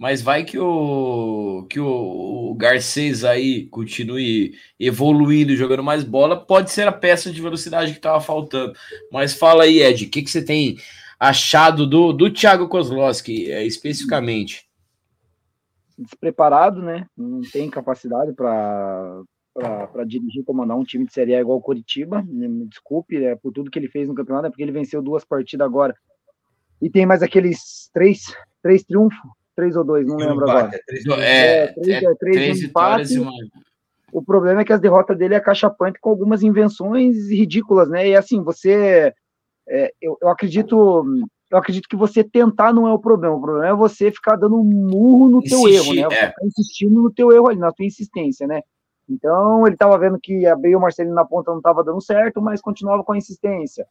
mas 0.01 0.23
vai 0.23 0.45
que 0.45 0.59
o 0.59 1.67
que 1.69 1.79
o, 1.79 1.87
o 1.87 2.55
Garcês 2.55 3.23
aí 3.23 3.67
continue 3.67 4.55
evoluindo, 4.79 5.55
jogando 5.55 5.83
mais 5.83 6.03
bola, 6.03 6.43
pode 6.43 6.71
ser 6.71 6.89
a 6.89 6.93
peça 6.93 7.31
de 7.31 7.43
velocidade 7.43 7.93
que 7.93 7.99
estava 7.99 8.19
faltando. 8.19 8.73
Mas 9.13 9.35
fala 9.35 9.65
aí, 9.65 9.83
Ed, 9.83 10.07
o 10.07 10.09
que, 10.09 10.23
que 10.23 10.31
você 10.31 10.43
tem 10.43 10.79
achado 11.19 11.87
do, 11.87 12.15
do 12.15 12.31
Thiago 12.31 12.67
Kozlowski, 12.67 13.53
é, 13.53 13.67
especificamente? 13.67 14.70
Despreparado, 16.01 16.83
né? 16.83 17.07
Não 17.17 17.41
tem 17.43 17.71
capacidade 17.71 18.33
para 18.33 19.23
para 19.53 20.05
dirigir 20.05 20.45
comandar 20.45 20.77
um 20.77 20.85
time 20.85 21.05
de 21.05 21.13
Série 21.13 21.35
A 21.35 21.41
igual 21.41 21.59
o 21.59 21.63
Curitiba. 21.63 22.25
Me 22.27 22.67
desculpe 22.67 23.23
é, 23.23 23.35
por 23.35 23.53
tudo 23.53 23.71
que 23.71 23.79
ele 23.79 23.89
fez 23.89 24.09
no 24.09 24.15
campeonato, 24.15 24.47
é 24.47 24.51
porque 24.51 24.63
ele 24.63 24.73
venceu 24.73 25.03
duas 25.03 25.25
partidas 25.25 25.67
agora. 25.67 25.95
E 26.81 26.89
tem 26.89 27.05
mais 27.05 27.23
aqueles 27.23 27.91
três, 27.93 28.35
três 28.63 28.83
triunfos 28.85 29.19
três 29.61 29.77
ou 29.77 29.85
dois, 29.85 30.07
não 30.07 30.19
e 30.19 30.25
lembro 30.25 30.49
agora. 30.49 30.71
É, 30.75 30.79
três, 30.87 31.07
é, 31.07 31.65
é, 31.65 31.67
três, 31.73 32.03
é, 32.03 32.15
três, 32.15 32.37
três 32.37 32.61
vitórias 32.61 33.11
e 33.11 33.19
uma... 33.19 33.33
O 34.13 34.23
problema 34.23 34.63
é 34.63 34.65
que 34.65 34.73
as 34.73 34.81
derrotas 34.81 35.17
dele 35.17 35.35
é 35.35 35.41
cachapante 35.41 36.01
com 36.01 36.11
algumas 36.11 36.43
invenções 36.43 37.31
ridículas, 37.31 37.89
né? 37.89 38.09
E 38.09 38.17
assim, 38.17 38.43
você. 38.43 39.15
É, 39.69 39.93
eu, 40.01 40.19
eu 40.21 40.29
acredito. 40.29 41.05
Eu 41.51 41.59
acredito 41.59 41.89
que 41.89 41.97
você 41.97 42.23
tentar 42.23 42.73
não 42.73 42.87
é 42.87 42.93
o 42.93 42.99
problema. 42.99 43.35
O 43.35 43.41
problema 43.41 43.67
é 43.67 43.75
você 43.75 44.11
ficar 44.13 44.37
dando 44.37 44.57
um 44.57 44.65
murro 44.65 45.29
no 45.29 45.39
Insistir, 45.39 45.59
teu 45.59 45.69
erro, 45.69 45.95
né? 45.95 46.17
É. 46.17 46.29
Ficar 46.29 46.47
insistindo 46.47 47.03
no 47.03 47.11
teu 47.13 47.33
erro 47.33 47.49
ali, 47.49 47.59
na 47.59 47.73
tua 47.73 47.85
insistência, 47.85 48.47
né? 48.47 48.63
Então, 49.09 49.67
ele 49.67 49.75
estava 49.75 49.99
vendo 49.99 50.19
que 50.23 50.47
abrir 50.47 50.77
o 50.77 50.81
Marcelino 50.81 51.15
na 51.15 51.25
ponta 51.25 51.51
não 51.51 51.59
estava 51.59 51.83
dando 51.83 52.01
certo, 52.01 52.41
mas 52.41 52.61
continuava 52.61 53.03
com 53.03 53.13
a 53.13 53.19
insistência. 53.19 53.85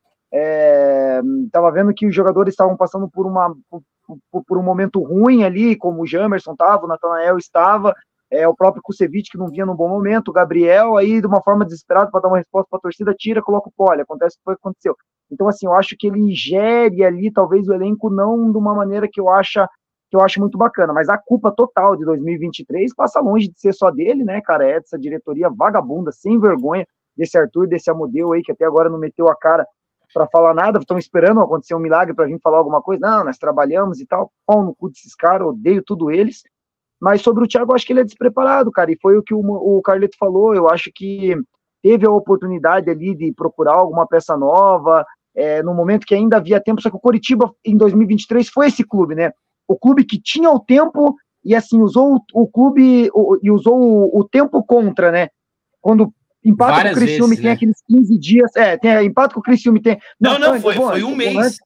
Estava 1.46 1.68
é, 1.68 1.72
vendo 1.72 1.94
que 1.94 2.08
os 2.08 2.16
jogadores 2.16 2.54
estavam 2.54 2.78
passando 2.78 3.10
por 3.10 3.26
uma, 3.26 3.54
por, 3.70 4.44
por, 4.46 4.58
um 4.58 4.64
momento 4.64 5.04
ruim 5.04 5.44
ali, 5.44 5.76
como 5.76 6.02
o 6.02 6.08
Jamerson 6.08 6.54
estava, 6.54 6.86
o 6.86 6.88
Natanael 6.88 7.38
estava, 7.38 7.94
é, 8.32 8.48
o 8.48 8.56
próprio 8.56 8.82
Kusevich 8.82 9.30
que 9.32 9.38
não 9.38 9.48
vinha 9.48 9.66
num 9.66 9.76
bom 9.76 9.90
momento, 9.90 10.30
o 10.30 10.34
Gabriel 10.34 10.96
aí 10.96 11.20
de 11.20 11.28
uma 11.28 11.42
forma 11.42 11.66
desesperada 11.66 12.12
para 12.12 12.22
dar 12.22 12.28
uma 12.28 12.38
resposta 12.38 12.68
para 12.70 12.78
a 12.78 12.82
torcida, 12.82 13.14
tira, 13.14 13.42
coloca 13.42 13.70
o 13.70 13.74
pole, 13.76 14.02
acontece 14.02 14.36
o 14.36 14.40
que 14.40 14.44
foi 14.46 14.56
que 14.56 14.62
aconteceu. 14.62 14.96
Então 15.32 15.48
assim, 15.48 15.66
eu 15.66 15.74
acho 15.74 15.96
que 15.98 16.08
ele 16.08 16.34
gere 16.34 17.04
ali 17.04 17.32
talvez 17.32 17.68
o 17.68 17.74
elenco 17.74 18.10
não 18.10 18.52
de 18.52 18.58
uma 18.58 18.74
maneira 18.74 19.08
que 19.12 19.20
eu 19.20 19.30
acho 19.30 19.66
que 20.10 20.16
eu 20.16 20.22
acho 20.22 20.40
muito 20.40 20.58
bacana, 20.58 20.92
mas 20.92 21.08
a 21.08 21.20
culpa 21.20 21.52
total 21.52 21.96
de 21.96 22.04
2023 22.04 22.96
passa 22.96 23.20
longe 23.20 23.48
de 23.48 23.60
ser 23.60 23.74
só 23.74 23.92
dele, 23.92 24.24
né, 24.24 24.42
cara, 24.42 24.68
é 24.68 24.80
dessa 24.80 24.98
diretoria 24.98 25.52
vagabunda, 25.52 26.12
sem 26.12 26.40
vergonha, 26.40 26.84
desse 27.16 27.38
Arthur, 27.38 27.68
desse 27.68 27.92
Amodeu 27.92 28.34
aí, 28.34 28.42
que 28.42 28.52
até 28.52 28.66
agora 28.66 28.90
não 28.90 28.98
meteu 28.98 29.30
a 29.30 29.36
cara 29.36 29.68
para 30.14 30.28
falar 30.28 30.54
nada, 30.54 30.80
estão 30.80 30.98
esperando 30.98 31.40
acontecer 31.40 31.76
um 31.76 31.80
milagre 31.80 32.14
para 32.14 32.26
vir 32.26 32.40
falar 32.42 32.58
alguma 32.58 32.82
coisa. 32.82 33.06
Não, 33.06 33.24
nós 33.24 33.38
trabalhamos 33.38 34.00
e 34.00 34.06
tal. 34.06 34.32
Pão 34.46 34.64
no 34.64 34.76
cu 34.76 34.90
desses 34.90 35.16
caras, 35.16 35.48
odeio 35.48 35.84
tudo 35.84 36.10
eles. 36.10 36.42
Mas 37.00 37.22
sobre 37.22 37.44
o 37.44 37.48
Thiago, 37.48 37.72
eu 37.72 37.76
acho 37.76 37.86
que 37.86 37.94
ele 37.94 38.02
é 38.02 38.06
despreparado, 38.06 38.72
cara. 38.72 38.92
E 38.92 38.98
foi 39.02 39.18
o 39.18 39.24
que 39.24 39.34
o, 39.34 39.40
o 39.40 39.82
Carleto 39.82 40.18
falou. 40.18 40.54
Eu 40.54 40.70
acho 40.70 40.92
que 40.94 41.36
teve 41.82 42.06
a 42.06 42.12
oportunidade 42.12 42.90
ali 42.90 43.16
de 43.16 43.32
procurar 43.34 43.76
alguma 43.76 44.08
peça 44.08 44.36
nova, 44.36 45.06
é, 45.40 45.64
no 45.64 45.74
momento 45.74 46.06
que 46.06 46.14
ainda 46.14 46.38
havia 46.38 46.60
tempo. 46.60 46.82
Só 46.82 46.90
que 46.90 46.96
o 46.98 47.00
Coritiba, 47.00 47.54
em 47.64 47.78
2023, 47.78 48.50
foi 48.50 48.68
esse 48.68 48.84
clube, 48.84 49.16
né? 49.16 49.32
O 49.68 49.78
clube 49.78 50.04
que 50.04 50.20
tinha 50.22 50.50
o 50.50 50.60
tempo 50.60 51.16
e, 51.44 51.56
assim, 51.56 51.82
usou 51.82 52.16
o, 52.16 52.42
o 52.42 52.48
clube 52.48 53.10
o, 53.14 53.38
e 53.42 53.50
usou 53.50 53.80
o, 53.80 54.20
o 54.20 54.24
tempo 54.24 54.62
contra, 54.64 55.12
né? 55.12 55.30
Quando 55.82 56.14
Empate 56.44 56.72
Várias 56.72 56.94
com 56.94 57.00
o 57.00 57.04
Criciúma 57.04 57.36
tem 57.36 57.44
né? 57.44 57.52
aqueles 57.52 57.82
15 57.88 58.18
dias. 58.18 58.56
É, 58.56 58.78
tem 58.78 59.06
empate 59.06 59.34
com 59.34 59.40
o 59.40 59.44
Criciúma 59.44 59.82
tem. 59.82 60.00
Não, 60.20 60.40
não, 60.40 60.60
foi, 60.60 60.74
foi 60.74 61.04
um 61.04 61.16
mês. 61.16 61.58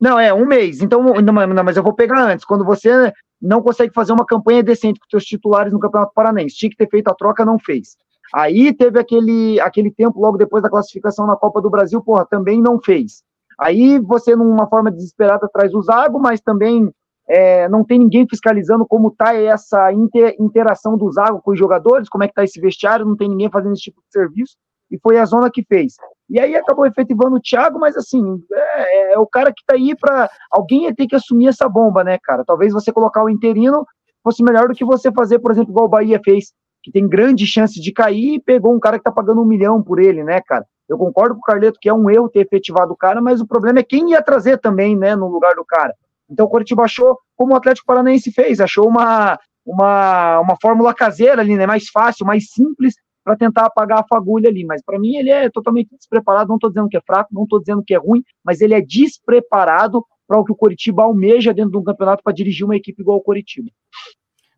Não, 0.00 0.18
é 0.18 0.32
um 0.32 0.46
mês. 0.46 0.80
Então, 0.80 1.02
não, 1.02 1.64
mas 1.64 1.76
eu 1.76 1.82
vou 1.82 1.94
pegar 1.94 2.22
antes. 2.22 2.44
Quando 2.44 2.64
você 2.64 3.12
não 3.40 3.62
consegue 3.62 3.92
fazer 3.92 4.12
uma 4.12 4.24
campanha 4.24 4.62
decente 4.62 4.98
com 4.98 5.06
seus 5.10 5.24
titulares 5.24 5.72
no 5.72 5.78
Campeonato 5.78 6.12
Paranense, 6.14 6.56
tinha 6.56 6.70
que 6.70 6.76
ter 6.76 6.88
feito 6.88 7.08
a 7.08 7.14
troca, 7.14 7.44
não 7.44 7.58
fez. 7.58 7.96
Aí 8.32 8.72
teve 8.72 8.98
aquele, 8.98 9.60
aquele 9.60 9.90
tempo 9.90 10.20
logo 10.20 10.38
depois 10.38 10.62
da 10.62 10.70
classificação 10.70 11.26
na 11.26 11.36
Copa 11.36 11.60
do 11.60 11.70
Brasil, 11.70 12.02
porra, 12.02 12.24
também 12.24 12.60
não 12.60 12.80
fez. 12.80 13.22
Aí 13.58 13.98
você, 13.98 14.34
numa 14.34 14.68
forma 14.68 14.90
desesperada, 14.90 15.48
traz 15.52 15.74
o 15.74 15.82
Zago, 15.82 16.18
mas 16.18 16.40
também 16.40 16.90
é, 17.28 17.68
não 17.68 17.84
tem 17.84 17.98
ninguém 17.98 18.26
fiscalizando 18.28 18.86
como 18.86 19.08
está 19.08 19.34
essa 19.34 19.92
inter, 19.92 20.34
interação 20.38 20.96
do 20.96 21.10
Zago 21.10 21.40
com 21.40 21.52
os 21.52 21.58
jogadores, 21.58 22.08
como 22.08 22.24
é 22.24 22.26
que 22.26 22.32
está 22.32 22.44
esse 22.44 22.60
vestiário, 22.60 23.06
não 23.06 23.16
tem 23.16 23.28
ninguém 23.28 23.50
fazendo 23.50 23.72
esse 23.72 23.82
tipo 23.82 24.00
de 24.00 24.12
serviço, 24.12 24.56
e 24.90 24.98
foi 24.98 25.18
a 25.18 25.24
zona 25.24 25.50
que 25.50 25.64
fez. 25.64 25.94
E 26.28 26.38
aí 26.38 26.54
acabou 26.54 26.86
efetivando 26.86 27.36
o 27.36 27.40
Thiago, 27.40 27.78
mas 27.78 27.96
assim, 27.96 28.42
é, 28.52 29.12
é 29.14 29.18
o 29.18 29.26
cara 29.26 29.52
que 29.52 29.60
está 29.60 29.74
aí 29.74 29.94
para. 29.94 30.28
Alguém 30.50 30.84
ia 30.84 30.94
ter 30.94 31.06
que 31.06 31.16
assumir 31.16 31.48
essa 31.48 31.68
bomba, 31.68 32.02
né, 32.02 32.18
cara? 32.22 32.44
Talvez 32.44 32.72
você 32.72 32.92
colocar 32.92 33.22
o 33.22 33.30
interino 33.30 33.86
fosse 34.22 34.42
melhor 34.42 34.68
do 34.68 34.74
que 34.74 34.84
você 34.84 35.12
fazer, 35.12 35.38
por 35.38 35.50
exemplo, 35.50 35.70
igual 35.70 35.84
o 35.84 35.88
Bahia 35.88 36.20
fez, 36.24 36.52
que 36.84 36.92
tem 36.92 37.08
grande 37.08 37.46
chance 37.46 37.80
de 37.80 37.90
cair 37.90 38.34
e 38.34 38.38
pegou 38.38 38.74
um 38.74 38.78
cara 38.78 38.98
que 38.98 39.00
está 39.00 39.10
pagando 39.10 39.40
um 39.40 39.46
milhão 39.46 39.82
por 39.82 39.98
ele, 39.98 40.22
né, 40.22 40.42
cara? 40.42 40.66
Eu 40.86 40.98
concordo 40.98 41.34
com 41.34 41.40
o 41.40 41.44
Carleto 41.44 41.78
que 41.80 41.88
é 41.88 41.94
um 41.94 42.10
erro 42.10 42.28
ter 42.28 42.40
efetivado 42.40 42.92
o 42.92 42.96
cara, 42.96 43.22
mas 43.22 43.40
o 43.40 43.46
problema 43.46 43.78
é 43.78 43.82
quem 43.82 44.10
ia 44.10 44.20
trazer 44.20 44.58
também, 44.58 44.94
né, 44.94 45.16
no 45.16 45.26
lugar 45.26 45.54
do 45.54 45.64
cara. 45.64 45.94
Então 46.28 46.44
o 46.44 46.48
Coritiba 46.48 46.84
achou, 46.84 47.18
como 47.34 47.54
o 47.54 47.56
Atlético 47.56 47.86
Paranaense 47.86 48.30
fez, 48.30 48.60
achou 48.60 48.86
uma, 48.86 49.38
uma, 49.64 50.40
uma 50.40 50.56
fórmula 50.60 50.92
caseira 50.92 51.40
ali, 51.40 51.56
né? 51.56 51.66
Mais 51.66 51.88
fácil, 51.88 52.26
mais 52.26 52.50
simples 52.50 52.94
para 53.24 53.34
tentar 53.34 53.64
apagar 53.64 54.00
a 54.00 54.06
fagulha 54.06 54.50
ali. 54.50 54.62
Mas 54.62 54.82
para 54.84 54.98
mim 54.98 55.16
ele 55.16 55.30
é 55.30 55.48
totalmente 55.48 55.96
despreparado. 55.96 56.48
Não 56.48 56.56
estou 56.56 56.68
dizendo 56.68 56.88
que 56.90 56.98
é 56.98 57.00
fraco, 57.00 57.30
não 57.32 57.44
estou 57.44 57.60
dizendo 57.60 57.82
que 57.82 57.94
é 57.94 57.98
ruim, 57.98 58.22
mas 58.44 58.60
ele 58.60 58.74
é 58.74 58.80
despreparado 58.82 60.04
para 60.28 60.38
o 60.38 60.44
que 60.44 60.52
o 60.52 60.56
Coritiba 60.56 61.02
almeja 61.02 61.54
dentro 61.54 61.72
de 61.72 61.78
um 61.78 61.84
campeonato 61.84 62.22
para 62.22 62.32
dirigir 62.34 62.66
uma 62.66 62.76
equipe 62.76 63.00
igual 63.00 63.16
o 63.16 63.22
Coritiba. 63.22 63.70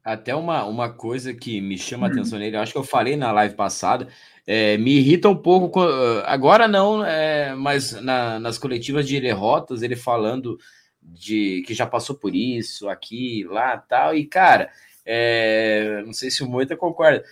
Até 0.07 0.33
uma, 0.37 0.65
uma 0.65 0.89
coisa 0.89 1.35
que 1.35 1.61
me 1.61 1.77
chama 1.77 2.07
a 2.07 2.11
atenção 2.11 2.39
nele, 2.39 2.57
eu 2.57 2.61
acho 2.61 2.71
que 2.71 2.79
eu 2.79 2.85
falei 2.85 3.17
na 3.17 3.33
live 3.33 3.57
passada, 3.57 4.07
é, 4.47 4.79
me 4.79 4.93
irrita 4.99 5.29
um 5.29 5.35
pouco, 5.35 5.81
agora 6.25 6.69
não, 6.69 7.05
é, 7.05 7.57
mas 7.57 7.91
na, 8.01 8.39
nas 8.39 8.57
coletivas 8.57 9.09
de 9.09 9.21
derrotas, 9.21 9.83
ele 9.83 9.97
falando 9.97 10.61
de 11.03 11.65
que 11.67 11.75
já 11.75 11.85
passou 11.85 12.15
por 12.15 12.37
isso, 12.37 12.89
aqui, 12.89 13.45
lá, 13.51 13.77
tal, 13.79 14.15
e 14.15 14.25
cara, 14.25 14.71
é, 15.05 16.05
não 16.07 16.13
sei 16.13 16.31
se 16.31 16.45
o 16.45 16.49
Moita 16.49 16.77
concorda, 16.77 17.25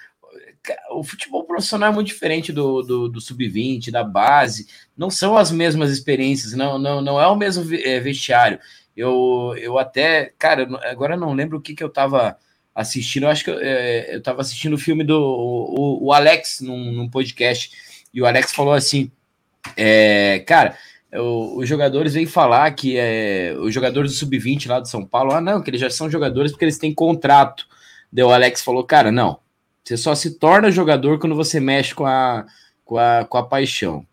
o 0.91 1.05
futebol 1.05 1.45
profissional 1.45 1.93
é 1.93 1.95
muito 1.95 2.09
diferente 2.09 2.53
do, 2.53 2.83
do, 2.83 3.09
do 3.09 3.21
sub-20, 3.21 3.93
da 3.93 4.03
base, 4.03 4.67
não 4.97 5.11
são 5.11 5.37
as 5.37 5.53
mesmas 5.53 5.93
experiências, 5.93 6.55
não, 6.55 6.77
não, 6.77 7.01
não 7.01 7.21
é 7.21 7.27
o 7.29 7.37
mesmo 7.37 7.73
é, 7.73 8.01
vestiário. 8.01 8.59
Eu, 8.97 9.55
eu 9.59 9.79
até, 9.79 10.33
cara, 10.37 10.69
agora 10.91 11.17
não 11.17 11.35
lembro 11.35 11.59
o 11.59 11.61
que, 11.61 11.75
que 11.75 11.85
eu 11.85 11.89
tava 11.89 12.37
assistindo, 12.75 13.25
eu 13.25 13.29
acho 13.31 13.45
que 13.45 13.51
é, 13.51 14.17
eu 14.17 14.23
tava 14.23 14.41
assistindo 14.41 14.75
o 14.75 14.79
filme 14.79 15.05
do 15.05 15.19
o, 15.19 16.07
o 16.07 16.13
Alex 16.13 16.61
num, 16.61 16.93
num, 16.93 17.09
podcast, 17.09 17.71
e 18.13 18.21
o 18.21 18.27
Alex 18.27 18.53
falou 18.53 18.73
assim: 18.73 19.11
é, 19.77 20.43
cara, 20.47 20.77
os 21.57 21.69
jogadores 21.69 22.15
vêm 22.15 22.27
falar 22.27 22.71
que 22.73 22.97
é, 22.97 23.55
os 23.59 23.73
jogadores 23.73 24.13
do 24.13 24.17
sub-20 24.17 24.69
lá 24.69 24.81
do 24.81 24.89
São 24.89 25.07
Paulo, 25.07 25.33
ah, 25.33 25.41
não, 25.41 25.63
que 25.63 25.71
eles 25.71 25.81
já 25.81 25.91
são 25.91 26.11
jogadores 26.11 26.51
porque 26.51 26.65
eles 26.65 26.79
têm 26.79 26.93
contrato. 26.93 27.67
Daí 28.13 28.25
o 28.25 28.31
Alex 28.33 28.63
falou, 28.63 28.85
cara, 28.85 29.13
não, 29.13 29.39
você 29.83 29.97
só 29.97 30.15
se 30.15 30.39
torna 30.39 30.71
jogador 30.71 31.19
quando 31.19 31.37
você 31.37 31.61
mexe 31.61 31.95
com 31.95 32.07
a, 32.07 32.47
com 32.85 32.99
a, 32.99 33.25
com 33.25 33.39
a 33.39 33.47
paixão. 33.47 34.07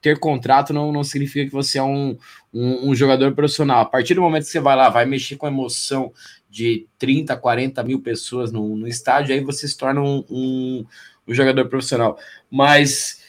Ter 0.00 0.18
contrato 0.18 0.72
não, 0.72 0.92
não 0.92 1.04
significa 1.04 1.46
que 1.46 1.52
você 1.52 1.78
é 1.78 1.82
um, 1.82 2.16
um, 2.52 2.90
um, 2.90 2.94
jogador 2.94 3.34
profissional. 3.34 3.80
A 3.80 3.84
partir 3.84 4.14
do 4.14 4.22
momento 4.22 4.44
que 4.44 4.50
você 4.50 4.60
vai 4.60 4.76
lá, 4.76 4.88
vai 4.88 5.06
mexer 5.06 5.36
com 5.36 5.46
a 5.46 5.50
emoção 5.50 6.12
de 6.50 6.86
30, 6.98 7.36
40 7.36 7.82
mil 7.84 8.00
pessoas 8.00 8.50
no, 8.50 8.76
no 8.76 8.88
estádio, 8.88 9.34
aí 9.34 9.40
você 9.40 9.68
se 9.68 9.76
torna 9.76 10.00
um, 10.00 10.24
um, 10.28 10.84
um 11.28 11.34
jogador 11.34 11.68
profissional. 11.68 12.18
Mas 12.50 13.22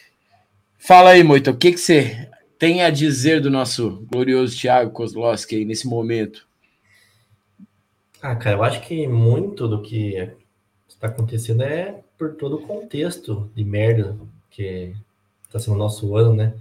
fala 0.79 1.11
aí, 1.11 1.23
Moito, 1.23 1.51
o 1.51 1.55
que, 1.55 1.71
que 1.71 1.77
você 1.77 2.29
tem 2.57 2.81
a 2.81 2.89
dizer 2.89 3.41
do 3.41 3.51
nosso 3.51 4.05
glorioso 4.11 4.57
Thiago 4.57 4.91
Kozlowski 4.91 5.55
aí 5.55 5.65
nesse 5.65 5.87
momento? 5.87 6.47
Ah, 8.21 8.35
cara, 8.35 8.57
eu 8.57 8.63
acho 8.63 8.81
que 8.81 9.07
muito 9.07 9.67
do 9.67 9.81
que 9.81 10.29
está 10.87 11.07
acontecendo 11.07 11.63
é 11.63 12.01
por 12.17 12.35
todo 12.35 12.57
o 12.57 12.67
contexto 12.67 13.49
de 13.55 13.63
merda 13.63 14.15
que 14.49 14.93
está 15.47 15.57
sendo 15.57 15.75
o 15.75 15.79
nosso 15.79 16.15
ano, 16.15 16.33
né? 16.33 16.53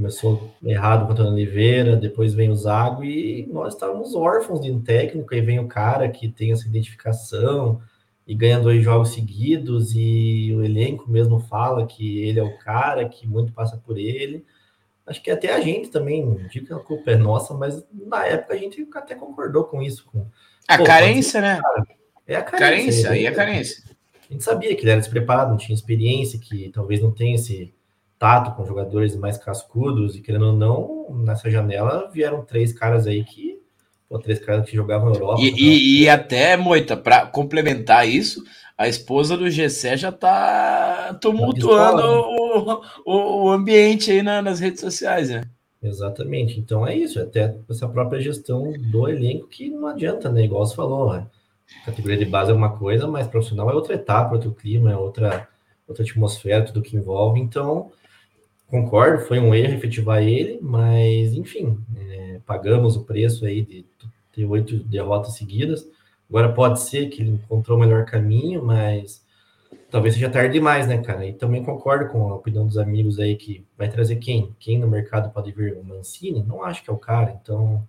Começou 0.00 0.50
errado 0.64 1.02
com 1.02 1.10
o 1.10 1.12
Antônio 1.12 1.32
Oliveira, 1.34 1.94
depois 1.94 2.32
vem 2.32 2.48
o 2.48 2.56
Zago 2.56 3.04
e 3.04 3.46
nós 3.52 3.74
estávamos 3.74 4.14
órfãos 4.14 4.62
de 4.62 4.72
um 4.72 4.80
técnico, 4.80 5.34
aí 5.34 5.42
vem 5.42 5.58
o 5.58 5.68
cara 5.68 6.08
que 6.08 6.26
tem 6.26 6.52
essa 6.52 6.66
identificação 6.66 7.82
e 8.26 8.34
ganha 8.34 8.58
dois 8.58 8.82
jogos 8.82 9.10
seguidos 9.12 9.92
e 9.94 10.54
o 10.56 10.64
elenco 10.64 11.10
mesmo 11.10 11.38
fala 11.38 11.86
que 11.86 12.22
ele 12.22 12.40
é 12.40 12.42
o 12.42 12.56
cara, 12.56 13.06
que 13.10 13.28
muito 13.28 13.52
passa 13.52 13.76
por 13.76 13.98
ele. 13.98 14.42
Acho 15.06 15.22
que 15.22 15.30
até 15.30 15.52
a 15.52 15.60
gente 15.60 15.90
também, 15.90 16.24
não 16.24 16.48
digo 16.48 16.66
que 16.66 16.72
a 16.72 16.78
culpa 16.78 17.10
é 17.10 17.16
nossa, 17.16 17.52
mas 17.52 17.84
na 17.92 18.24
época 18.24 18.54
a 18.54 18.56
gente 18.56 18.88
até 18.94 19.14
concordou 19.14 19.64
com 19.64 19.82
isso. 19.82 20.06
Com, 20.06 20.24
a 20.66 20.82
carência, 20.82 21.42
né? 21.42 21.60
Cara, 21.60 21.86
é 22.26 22.36
a 22.36 22.42
carência. 22.42 22.68
Carência, 22.70 23.10
aí 23.10 23.26
é 23.26 23.30
carência. 23.32 23.84
A 24.30 24.32
gente 24.32 24.44
sabia 24.44 24.74
que 24.74 24.80
ele 24.80 24.92
era 24.92 25.00
despreparado, 25.00 25.50
não 25.50 25.58
tinha 25.58 25.74
experiência, 25.74 26.38
que 26.38 26.70
talvez 26.70 27.02
não 27.02 27.10
tenha 27.10 27.34
esse 27.34 27.74
tato 28.20 28.54
com 28.54 28.66
jogadores 28.66 29.16
mais 29.16 29.38
cascudos, 29.38 30.14
e 30.14 30.20
querendo 30.20 30.48
ou 30.48 30.52
não, 30.52 31.24
nessa 31.24 31.50
janela 31.50 32.06
vieram 32.12 32.44
três 32.44 32.70
caras 32.70 33.06
aí 33.06 33.24
que. 33.24 33.58
Pô, 34.06 34.18
três 34.18 34.38
caras 34.38 34.68
que 34.68 34.76
jogavam 34.76 35.08
na 35.08 35.16
Europa. 35.16 35.40
E, 35.40 35.50
e, 35.50 36.02
e 36.02 36.08
até, 36.08 36.56
Moita, 36.56 36.96
para 36.96 37.26
complementar 37.26 38.08
isso, 38.08 38.42
a 38.76 38.88
esposa 38.88 39.36
do 39.36 39.48
Gessé 39.48 39.96
já 39.96 40.10
tá 40.10 41.16
tumultuando 41.20 42.02
o, 42.02 42.82
o, 43.06 43.44
o, 43.44 43.50
ambiente 43.50 44.10
aí 44.10 44.20
na, 44.20 44.42
nas 44.42 44.58
redes 44.58 44.80
sociais, 44.80 45.30
né? 45.30 45.42
Exatamente. 45.80 46.58
Então 46.58 46.86
é 46.86 46.94
isso, 46.94 47.20
até 47.20 47.54
essa 47.70 47.88
própria 47.88 48.20
gestão 48.20 48.72
do 48.90 49.08
elenco 49.08 49.46
que 49.46 49.70
não 49.70 49.86
adianta, 49.86 50.28
né? 50.28 50.44
Igual 50.44 50.66
você 50.66 50.74
falou, 50.74 51.12
né? 51.12 51.26
categoria 51.86 52.18
de 52.18 52.24
base 52.24 52.50
é 52.50 52.54
uma 52.54 52.76
coisa, 52.76 53.06
mas 53.06 53.28
profissional 53.28 53.70
é 53.70 53.74
outra 53.74 53.94
etapa, 53.94 54.34
outro 54.34 54.52
clima, 54.52 54.90
é 54.90 54.96
outra, 54.96 55.48
outra 55.86 56.04
atmosfera, 56.04 56.64
tudo 56.64 56.82
que 56.82 56.96
envolve. 56.96 57.40
Então, 57.40 57.92
concordo, 58.70 59.24
foi 59.26 59.38
um 59.38 59.54
erro 59.54 59.74
efetivar 59.74 60.22
ele, 60.22 60.58
mas 60.62 61.34
enfim, 61.34 61.78
é, 61.96 62.40
pagamos 62.46 62.96
o 62.96 63.04
preço 63.04 63.44
aí 63.44 63.62
de 63.62 63.84
ter 64.32 64.44
oito 64.44 64.78
derrotas 64.84 65.34
seguidas. 65.34 65.86
Agora 66.28 66.52
pode 66.52 66.80
ser 66.80 67.08
que 67.08 67.22
ele 67.22 67.32
encontrou 67.32 67.76
o 67.76 67.80
melhor 67.80 68.04
caminho, 68.04 68.64
mas 68.64 69.24
talvez 69.90 70.14
seja 70.14 70.30
tarde 70.30 70.52
demais, 70.52 70.86
né, 70.86 70.98
cara? 70.98 71.26
E 71.26 71.32
também 71.32 71.64
concordo 71.64 72.08
com 72.10 72.28
a 72.28 72.36
opinião 72.36 72.64
dos 72.66 72.78
amigos 72.78 73.18
aí 73.18 73.36
que 73.36 73.64
vai 73.76 73.88
trazer 73.88 74.16
quem? 74.16 74.54
Quem 74.60 74.78
no 74.78 74.88
mercado 74.88 75.32
pode 75.32 75.50
vir? 75.50 75.74
O 75.74 75.84
Mancini? 75.84 76.44
Não 76.46 76.62
acho 76.62 76.84
que 76.84 76.90
é 76.90 76.92
o 76.92 76.98
cara, 76.98 77.36
então 77.42 77.82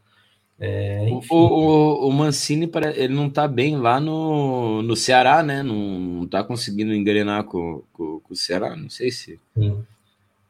é, 0.63 1.07
o, 1.09 1.35
o, 1.35 2.07
o, 2.07 2.11
Mancini 2.11 2.69
ele 2.95 3.15
não 3.15 3.27
tá 3.27 3.47
bem 3.47 3.77
lá 3.77 3.99
no, 3.99 4.83
no 4.83 4.95
Ceará, 4.95 5.41
né? 5.41 5.63
Não, 5.63 5.75
não 5.75 6.27
tá 6.27 6.43
conseguindo 6.43 6.93
engrenar 6.93 7.45
com, 7.45 7.81
com, 7.91 8.19
com 8.19 8.33
o 8.33 8.35
Ceará, 8.35 8.75
não 8.75 8.87
sei 8.87 9.09
se. 9.09 9.39
Sim. 9.57 9.83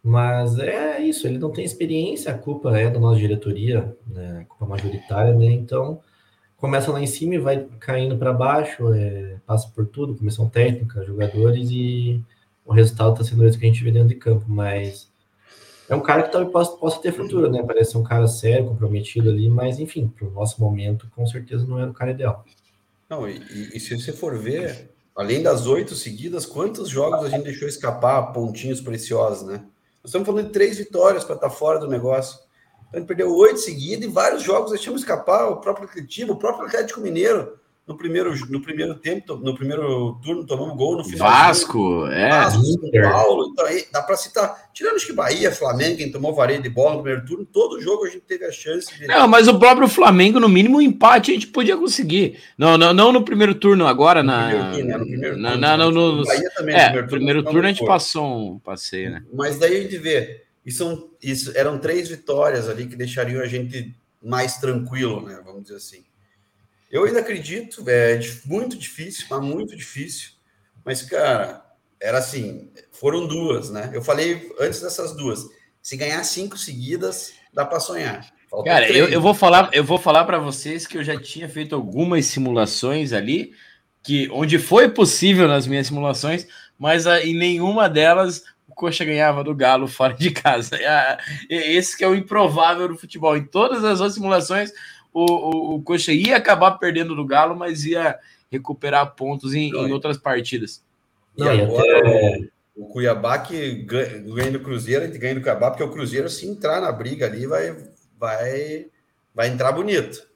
Mas 0.04 0.58
é 0.58 1.00
isso, 1.00 1.28
ele 1.28 1.38
não 1.38 1.52
tem 1.52 1.64
experiência, 1.64 2.32
a 2.32 2.38
culpa 2.38 2.76
é 2.78 2.90
da 2.90 3.00
nossa 3.00 3.20
diretoria, 3.20 3.96
né? 4.08 4.40
A 4.42 4.46
culpa 4.46 4.66
majoritária, 4.66 5.34
né? 5.36 5.46
Então 5.46 6.02
começa 6.58 6.92
lá 6.92 7.02
em 7.02 7.08
cima 7.08 7.36
e 7.36 7.40
vai 7.40 7.68
caindo 7.80 8.16
para 8.18 8.32
baixo, 8.32 8.94
é, 8.94 9.38
passa 9.48 9.68
por 9.70 9.88
tudo, 9.88 10.16
comissão 10.16 10.48
técnica, 10.48 11.04
jogadores, 11.04 11.70
e 11.72 12.22
o 12.64 12.72
resultado 12.72 13.14
está 13.14 13.24
sendo 13.24 13.46
isso 13.48 13.58
que 13.58 13.66
a 13.66 13.68
gente 13.68 13.84
vê 13.84 13.92
dentro 13.92 14.10
de 14.10 14.16
campo, 14.16 14.46
mas 14.48 15.12
é 15.90 15.96
um 15.96 16.02
cara 16.02 16.24
que 16.24 16.32
talvez 16.32 16.52
possa, 16.54 16.78
possa 16.78 17.02
ter 17.02 17.12
futuro, 17.12 17.52
né? 17.52 17.64
Parece 17.64 17.98
um 17.98 18.04
cara 18.04 18.28
sério, 18.28 18.68
comprometido 18.68 19.30
ali, 19.30 19.50
mas 19.50 19.80
enfim, 19.80 20.08
para 20.08 20.28
o 20.28 20.32
nosso 20.32 20.62
momento, 20.62 21.08
com 21.16 21.26
certeza 21.26 21.66
não 21.66 21.80
era 21.80 21.90
o 21.90 21.94
cara 21.94 22.12
ideal. 22.12 22.46
Não, 23.10 23.28
e, 23.28 23.42
e 23.74 23.80
se 23.80 24.00
você 24.00 24.14
for 24.14 24.38
ver, 24.38 24.90
além 25.16 25.42
das 25.42 25.66
oito 25.66 25.96
seguidas, 25.96 26.46
quantos 26.46 26.88
jogos 26.88 27.26
a 27.26 27.30
gente 27.30 27.44
deixou 27.44 27.68
escapar 27.68 28.32
pontinhos 28.32 28.80
preciosos, 28.80 29.48
né? 29.48 29.66
Nós 30.04 30.10
estamos 30.10 30.26
falando 30.26 30.48
de 30.48 30.52
três 30.52 30.78
vitórias 30.78 31.24
para 31.24 31.36
estar 31.36 31.50
tá 31.50 31.54
fora 31.54 31.80
do 31.80 31.88
negócio. 31.88 32.40
Então, 32.88 32.94
a 32.94 32.98
gente 33.00 33.08
perdeu 33.08 33.34
oito 33.36 33.60
seguidas 33.60 34.06
e 34.06 34.12
vários 34.12 34.44
jogos 34.44 34.72
deixamos 34.72 35.02
escapar. 35.02 35.50
O 35.50 35.62
próprio 35.62 35.88
Curitiba, 35.88 36.34
o 36.34 36.38
próprio 36.38 36.68
Atlético 36.68 37.02
Mineiro 37.02 37.61
no 37.88 37.98
primeiro, 37.98 38.34
no 38.48 38.62
primeiro 38.62 38.96
tempo, 38.96 39.36
no 39.38 39.56
primeiro 39.56 40.20
turno, 40.24 40.46
tomamos 40.46 40.78
gol 40.78 40.98
no 40.98 41.04
final. 41.04 41.28
Vasco, 41.28 42.06
é. 42.08 42.30
Vasco, 42.30 42.64
São 42.64 43.12
Paulo. 43.12 43.50
Então, 43.52 43.66
aí, 43.66 43.86
dá 43.92 44.02
para 44.02 44.16
citar. 44.16 44.70
Tirando 44.72 44.98
que 44.98 45.12
Bahia, 45.12 45.52
Flamengo, 45.52 45.98
quem 45.98 46.12
tomou 46.12 46.34
vareio 46.34 46.62
de 46.62 46.70
bola 46.70 46.96
no 46.96 47.04
primeiro 47.04 47.26
turno, 47.26 47.46
todo 47.46 47.82
jogo 47.82 48.06
a 48.06 48.10
gente 48.10 48.22
teve 48.22 48.46
a 48.46 48.52
chance 48.52 48.98
de. 48.98 49.08
Não, 49.08 49.28
mas 49.28 49.48
o 49.48 49.58
próprio 49.58 49.88
Flamengo, 49.88 50.40
no 50.40 50.48
mínimo, 50.48 50.78
um 50.78 50.82
empate 50.82 51.32
a 51.32 51.34
gente 51.34 51.48
podia 51.48 51.76
conseguir. 51.76 52.40
Não, 52.58 52.78
não, 52.78 52.94
não 52.94 53.12
no 53.12 53.26
primeiro 53.26 53.56
turno, 53.56 53.88
agora 53.88 54.22
na. 54.22 54.48
Né, 54.48 54.98
no 54.98 55.06
primeiro 55.06 55.36
turno, 55.36 55.42
na, 55.42 55.58
na, 55.58 55.78
no, 55.78 55.92
no, 55.92 56.24
Bahia 56.24 56.52
também, 56.56 56.76
é, 56.76 56.78
no 56.78 56.90
primeiro, 56.90 57.08
primeiro 57.08 57.44
turno, 57.44 57.54
turno 57.54 57.68
a 57.68 57.72
gente 57.74 57.86
passou 57.86 58.54
um 58.54 58.60
passeio, 58.60 59.12
né? 59.12 59.24
Mas 59.34 59.58
daí 59.58 59.78
a 59.78 59.82
gente 59.82 59.98
vê. 59.98 60.44
Isso, 60.64 61.10
isso 61.22 61.52
eram 61.58 61.80
três 61.80 62.08
vitórias 62.08 62.70
ali 62.70 62.86
que 62.86 62.96
deixariam 62.96 63.42
a 63.42 63.48
gente 63.48 63.96
mais 64.24 64.58
tranquilo, 64.58 65.26
né? 65.26 65.42
Vamos 65.44 65.64
dizer 65.64 65.78
assim. 65.78 66.04
Eu 66.92 67.06
ainda 67.06 67.22
acredito, 67.22 67.84
é 67.88 68.20
muito 68.46 68.78
difícil, 68.78 69.26
mas 69.30 69.42
muito 69.42 69.76
difícil. 69.76 70.32
Mas, 70.84 71.02
cara, 71.04 71.64
era 72.02 72.18
assim, 72.18 72.70
foram 72.92 73.26
duas, 73.26 73.70
né? 73.70 73.92
Eu 73.94 74.02
falei 74.02 74.52
antes 74.60 74.82
dessas 74.82 75.16
duas. 75.16 75.48
Se 75.82 75.96
ganhar 75.96 76.24
cinco 76.24 76.58
seguidas, 76.58 77.34
dá 77.54 77.66
para 77.66 77.80
sonhar. 77.80 78.30
Falta 78.50 78.70
cara, 78.70 78.92
eu, 78.92 79.08
eu 79.08 79.22
vou 79.22 79.34
falar, 79.34 79.70
eu 79.72 79.84
vou 79.84 79.98
falar 79.98 80.26
para 80.26 80.38
vocês 80.38 80.86
que 80.86 80.98
eu 80.98 81.04
já 81.04 81.18
tinha 81.18 81.48
feito 81.48 81.74
algumas 81.74 82.26
simulações 82.26 83.14
ali, 83.14 83.54
que 84.04 84.30
onde 84.32 84.60
foi 84.60 84.90
possível 84.90 85.48
nas 85.48 85.66
minhas 85.66 85.88
simulações, 85.88 86.46
mas 86.78 87.08
a, 87.08 87.24
em 87.24 87.34
nenhuma 87.34 87.88
delas 87.88 88.44
o 88.68 88.76
Coxa 88.76 89.06
ganhava 89.06 89.44
do 89.44 89.56
Galo 89.56 89.88
fora 89.88 90.14
de 90.14 90.32
casa. 90.32 90.78
Esse 91.50 91.96
que 91.96 92.04
é 92.04 92.08
o 92.08 92.16
improvável 92.16 92.88
do 92.88 92.98
futebol. 92.98 93.38
Em 93.38 93.46
todas 93.46 93.84
as 93.84 94.00
outras 94.00 94.16
simulações, 94.16 94.74
o, 95.14 95.24
o, 95.24 95.76
o 95.76 95.82
Coxa 95.82 96.12
ia 96.12 96.38
acabar 96.38 96.72
perdendo 96.72 97.16
do 97.16 97.26
Galo, 97.26 97.56
mas 97.56 97.86
ia 97.86 98.18
recuperar 98.52 99.16
pontos 99.16 99.54
em, 99.54 99.70
em 99.70 99.92
outras 99.92 100.18
partidas. 100.18 100.84
E 101.38 101.44
Não, 101.44 101.52
agora 101.52 102.00
até... 102.00 102.48
o 102.76 102.86
Cuiabá 102.86 103.40
que 103.40 103.84
ganha 103.84 104.52
do 104.52 104.60
Cruzeiro, 104.60 105.04
a 105.04 105.08
gente 105.08 105.18
ganha 105.18 105.36
do 105.36 105.42
Cuiabá, 105.42 105.72
porque 105.72 105.84
o 105.84 105.92
Cruzeiro, 105.92 106.30
se 106.30 106.48
entrar 106.48 106.82
na 106.82 106.92
briga 106.92 107.26
ali, 107.26 107.48
vai, 107.48 107.76
vai, 108.20 108.88
vai 109.34 109.48
entrar 109.48 109.72
bonito. 109.72 110.30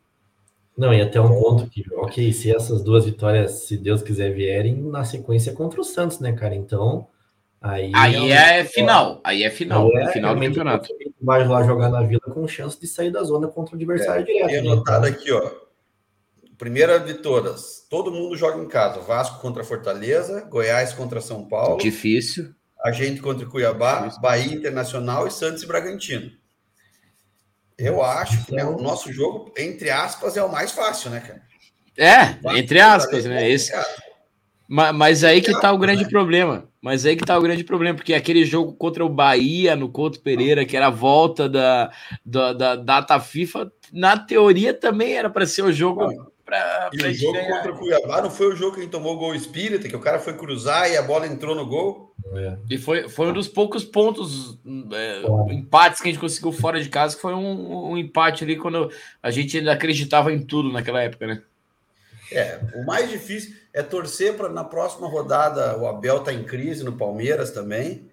Não, 0.78 0.94
e 0.94 1.02
até 1.02 1.22
um 1.22 1.40
ponto 1.42 1.70
que, 1.70 1.86
ok, 1.94 2.34
se 2.34 2.54
essas 2.54 2.84
duas 2.84 3.06
vitórias, 3.06 3.66
se 3.66 3.78
Deus 3.78 4.02
quiser, 4.02 4.34
vierem 4.34 4.76
na 4.76 5.06
sequência 5.06 5.54
contra 5.54 5.80
o 5.80 5.86
Santos, 5.86 6.20
né, 6.20 6.34
cara? 6.34 6.54
Então, 6.54 7.08
Aí, 7.66 7.91
aí 7.95 8.32
é, 8.32 8.59
é 8.59 8.63
final, 8.63 9.20
aí 9.24 9.43
é 9.43 9.49
final, 9.49 9.89
é, 9.97 10.11
final 10.11 10.36
do 10.36 10.41
campeonato. 10.41 10.88
Vai 11.20 11.47
lá 11.47 11.63
jogar 11.63 11.89
na 11.89 12.03
Vila 12.03 12.22
com 12.22 12.47
chance 12.47 12.80
de 12.80 12.86
sair 12.86 13.09
da 13.09 13.24
zona 13.24 13.47
contra 13.47 13.74
o 13.74 13.76
adversário 13.76 14.22
é, 14.22 14.24
direto. 14.24 14.51
E 14.51 14.61
né? 14.61 14.72
anotado 14.72 15.07
aqui, 15.07 15.32
ó. 15.32 15.49
primeira 16.59 16.99
de 16.99 17.16
todas, 17.16 17.88
todo 17.89 18.11
mundo 18.11 18.38
joga 18.38 18.61
em 18.61 18.68
casa. 18.68 18.99
Vasco 18.99 19.41
contra 19.41 19.63
Fortaleza, 19.63 20.41
Goiás 20.41 20.93
contra 20.93 21.20
São 21.20 21.43
Paulo. 21.47 21.80
Difícil. 21.80 22.53
A 22.84 22.91
gente 22.91 23.20
contra 23.20 23.47
Cuiabá, 23.47 24.01
Difícil. 24.01 24.22
Bahia 24.22 24.53
Internacional 24.53 25.26
e 25.26 25.32
Santos 25.32 25.63
e 25.63 25.66
Bragantino. 25.66 26.30
Eu 27.80 28.03
acho 28.03 28.45
que 28.45 28.53
né, 28.53 28.63
o 28.63 28.78
nosso 28.78 29.11
jogo, 29.11 29.51
entre 29.57 29.89
aspas, 29.89 30.38
é 30.38 30.43
o 30.43 30.51
mais 30.51 30.72
fácil, 30.72 31.09
né, 31.09 31.20
cara? 31.20 31.41
É, 31.97 32.59
entre 32.59 32.80
aspas, 32.80 33.26
né? 33.26 33.49
Esse, 33.49 33.72
mas 34.68 35.24
aí 35.24 35.41
que 35.41 35.59
tá 35.59 35.72
o 35.72 35.78
grande 35.78 36.07
problema. 36.07 36.68
Mas 36.86 37.04
aí 37.04 37.16
que 37.16 37.26
tá 37.26 37.36
o 37.36 37.42
grande 37.42 37.64
problema, 37.64 37.96
porque 37.96 38.14
aquele 38.14 38.46
jogo 38.46 38.72
contra 38.72 39.04
o 39.04 39.10
Bahia 39.10 39.76
no 39.76 39.90
Couto 39.90 40.20
Pereira, 40.20 40.64
que 40.64 40.78
era 40.78 40.86
a 40.86 40.92
volta 40.92 41.50
da, 41.50 41.92
da, 42.24 42.54
da 42.54 42.76
data 42.76 43.20
FIFA, 43.20 43.72
na 43.92 44.20
teoria 44.20 44.72
também 44.72 45.14
era 45.14 45.28
para 45.28 45.48
ser 45.48 45.64
o 45.64 45.74
jogo 45.74 46.06
para 46.46 46.92
E 46.94 46.98
o 46.98 47.12
jogo 47.12 47.34
ganhar. 47.34 47.58
contra 47.58 47.72
o 47.74 47.80
Cuiabá 47.80 48.22
não 48.22 48.30
foi 48.30 48.54
o 48.54 48.56
jogo 48.56 48.74
que 48.74 48.82
a 48.82 48.84
gente 48.84 48.92
tomou 48.92 49.18
gol 49.18 49.34
espírita, 49.34 49.90
que 49.90 49.96
o 49.96 50.00
cara 50.00 50.20
foi 50.20 50.34
cruzar 50.34 50.88
e 50.88 50.96
a 50.96 51.02
bola 51.02 51.26
entrou 51.26 51.56
no 51.56 51.66
gol. 51.66 52.14
É. 52.36 52.56
E 52.70 52.78
foi, 52.78 53.10
foi 53.10 53.30
um 53.30 53.34
dos 53.34 53.48
poucos 53.48 53.84
pontos, 53.84 54.60
é, 54.94 55.24
empates 55.52 56.00
que 56.00 56.08
a 56.08 56.12
gente 56.12 56.22
conseguiu 56.22 56.52
fora 56.52 56.80
de 56.80 56.90
casa, 56.90 57.16
que 57.16 57.22
foi 57.24 57.34
um, 57.34 57.94
um 57.94 57.98
empate 57.98 58.44
ali 58.44 58.58
quando 58.58 58.92
a 59.24 59.32
gente 59.32 59.58
ainda 59.58 59.74
acreditava 59.74 60.32
em 60.32 60.40
tudo 60.40 60.72
naquela 60.72 61.02
época, 61.02 61.26
né? 61.26 61.42
É, 62.32 62.60
o 62.76 62.86
mais 62.86 63.10
difícil 63.10 63.56
é 63.74 63.84
torcer 63.84 64.34
para 64.36 64.50
na 64.50 64.64
próxima 64.64 65.08
rodada 65.08 65.78
o 65.78 65.88
Abel 65.88 66.20
tá 66.20 66.34
em 66.34 66.44
crise 66.44 66.84
no 66.84 66.94
Palmeiras 66.94 67.52
também. 67.52 68.10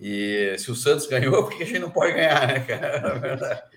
E 0.00 0.54
se 0.58 0.70
o 0.70 0.74
Santos 0.74 1.06
ganhou, 1.08 1.44
porque 1.44 1.62
a 1.62 1.66
gente 1.66 1.78
não 1.78 1.90
pode 1.90 2.12
ganhar, 2.12 2.46
né, 2.46 2.60
cara? 2.60 3.68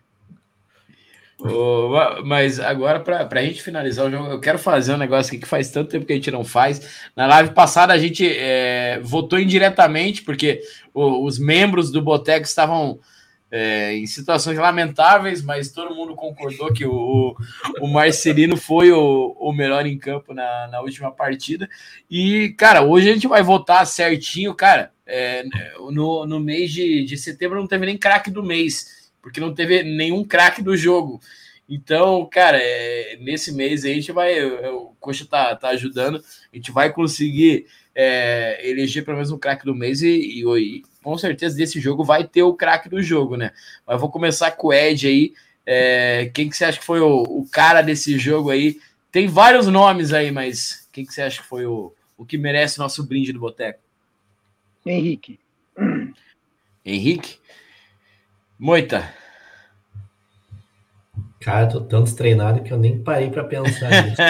Oh, 1.42 1.90
mas 2.26 2.60
agora, 2.60 3.00
para 3.00 3.40
a 3.40 3.44
gente 3.44 3.64
finalizar 3.64 4.06
o 4.06 4.12
jogo, 4.12 4.30
eu 4.30 4.42
quero 4.42 4.60
fazer 4.60 4.94
um 4.94 4.98
negócio 4.98 5.32
aqui 5.32 5.42
que 5.42 5.48
faz 5.48 5.72
tanto 5.72 5.90
tempo 5.90 6.06
que 6.06 6.12
a 6.12 6.16
gente 6.18 6.30
não 6.30 6.44
faz. 6.44 7.08
Na 7.16 7.26
live 7.28 7.54
passada, 7.54 7.94
a 7.94 7.98
gente 7.98 8.28
é, 8.28 9.00
votou 9.02 9.40
indiretamente, 9.40 10.22
porque 10.22 10.62
os 10.94 11.40
membros 11.40 11.92
do 11.92 12.02
Boteco 12.02 12.46
estavam 12.46 13.00
é, 13.52 13.96
em 13.96 14.06
situações 14.06 14.58
lamentáveis, 14.58 15.42
mas 15.42 15.72
todo 15.72 15.96
mundo 15.96 16.16
concordou 16.16 16.72
que 16.72 16.86
o, 16.86 17.36
o 17.82 17.88
Marcelino 17.88 18.56
foi 18.56 18.92
o, 18.92 19.36
o 19.40 19.52
melhor 19.52 19.86
em 19.86 19.98
campo 19.98 20.34
na, 20.34 20.68
na 20.68 20.82
última 20.82 21.12
partida. 21.12 21.70
E, 22.10 22.50
cara, 22.58 22.84
hoje 22.84 23.10
a 23.10 23.14
gente 23.14 23.28
vai 23.28 23.42
votar 23.42 23.86
certinho, 23.88 24.54
cara. 24.54 24.92
É, 25.06 25.44
no, 25.92 26.26
no 26.28 26.40
mês 26.40 26.72
de, 26.72 27.04
de 27.04 27.18
setembro 27.18 27.60
não 27.60 27.68
teve 27.68 27.86
nem 27.86 27.98
craque 27.98 28.30
do 28.30 28.44
mês, 28.44 29.12
porque 29.22 29.40
não 29.40 29.54
teve 29.54 29.82
nenhum 29.84 30.24
craque 30.24 30.62
do 30.62 30.78
jogo. 30.78 31.20
Então, 31.68 32.28
cara, 32.32 32.58
é, 32.60 33.18
nesse 33.22 33.52
mês 33.52 33.86
aí 33.86 33.92
a 33.92 33.96
gente 33.96 34.12
vai. 34.12 34.44
O 34.44 34.96
Coxa 35.00 35.26
tá, 35.26 35.56
tá 35.56 35.70
ajudando, 35.70 36.24
a 36.52 36.56
gente 36.56 36.72
vai 36.72 36.92
conseguir 36.92 37.68
é, 37.94 38.60
eleger 38.68 39.04
pelo 39.04 39.18
menos 39.18 39.32
um 39.32 39.38
craque 39.38 39.66
do 39.66 39.76
mês 39.76 40.02
e, 40.02 40.10
e, 40.40 40.84
com 41.10 41.18
certeza 41.18 41.58
desse 41.58 41.80
jogo 41.80 42.04
vai 42.04 42.24
ter 42.24 42.44
o 42.44 42.54
craque 42.54 42.88
do 42.88 43.02
jogo, 43.02 43.36
né? 43.36 43.52
Mas 43.84 43.96
eu 43.96 44.00
vou 44.00 44.12
começar 44.12 44.52
com 44.52 44.68
o 44.68 44.74
Ed 44.74 45.08
aí. 45.08 45.34
É, 45.66 46.30
quem 46.36 46.48
que 46.48 46.56
você 46.56 46.66
acha 46.66 46.78
que 46.78 46.86
foi 46.86 47.02
o, 47.02 47.24
o, 47.24 47.48
cara 47.52 47.82
desse 47.82 48.16
jogo 48.20 48.52
aí? 48.52 48.80
Tem 49.12 49.28
vários 49.28 49.66
nomes 49.66 50.14
aí, 50.14 50.30
mas 50.30 50.88
quem 50.94 51.04
que 51.04 51.12
você 51.12 51.24
acha 51.24 51.42
que 51.42 51.48
foi 51.48 51.66
o, 51.66 51.92
o 52.16 52.24
que 52.24 52.38
merece 52.38 52.78
o 52.78 52.84
nosso 52.84 53.04
brinde 53.04 53.34
do 53.34 53.40
Boteco? 53.40 53.80
Henrique. 54.86 55.40
Henrique? 56.86 57.40
Moita. 58.60 59.12
Cara, 61.40 61.66
tô 61.66 61.82
tanto 61.82 62.16
treinado 62.16 62.62
que 62.62 62.72
eu 62.72 62.78
nem 62.78 63.02
parei 63.02 63.32
para 63.32 63.46
pensar 63.46 63.90
nisso. 63.90 64.22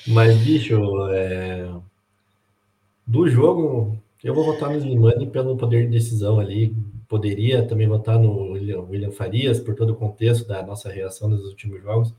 Mas, 0.08 0.34
bicho, 0.38 0.80
é... 1.10 1.68
do 3.08 3.26
jogo, 3.26 3.98
eu 4.22 4.34
vou 4.34 4.44
votar 4.44 4.68
no 4.68 4.76
Slimani 4.76 5.26
pelo 5.26 5.56
poder 5.56 5.86
de 5.86 5.92
decisão 5.92 6.38
ali. 6.38 6.76
Poderia 7.08 7.66
também 7.66 7.88
votar 7.88 8.18
no 8.18 8.52
William 8.52 9.10
Farias 9.10 9.58
por 9.58 9.74
todo 9.74 9.94
o 9.94 9.96
contexto 9.96 10.46
da 10.46 10.62
nossa 10.62 10.90
reação 10.90 11.26
nos 11.26 11.42
últimos 11.46 11.82
jogos. 11.82 12.14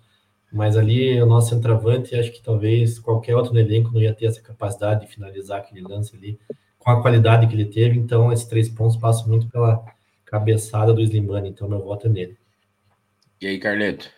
Mas 0.51 0.75
ali 0.75 1.21
o 1.21 1.27
nosso 1.27 1.49
centroavante, 1.49 2.15
acho 2.15 2.31
que 2.31 2.41
talvez 2.41 2.97
qualquer 2.97 3.35
outro 3.35 3.53
no 3.53 3.59
elenco 3.59 3.91
não 3.93 4.01
ia 4.01 4.15
ter 4.15 4.25
essa 4.25 4.41
capacidade 4.41 5.01
de 5.05 5.13
finalizar 5.13 5.59
aquele 5.59 5.81
lance 5.81 6.15
ali 6.15 6.39
com 6.79 6.89
a 6.89 6.99
qualidade 7.03 7.45
que 7.45 7.53
ele 7.53 7.65
teve. 7.65 7.99
Então, 7.99 8.33
esses 8.33 8.45
três 8.47 8.67
pontos 8.67 8.97
passam 8.97 9.27
muito 9.27 9.47
pela 9.47 9.85
cabeçada 10.25 10.91
do 10.91 11.01
Slimani. 11.01 11.49
Então, 11.49 11.69
meu 11.69 11.83
voto 11.83 12.07
é 12.07 12.09
nele. 12.09 12.37
E 13.39 13.45
aí, 13.45 13.59
Carleto? 13.59 14.09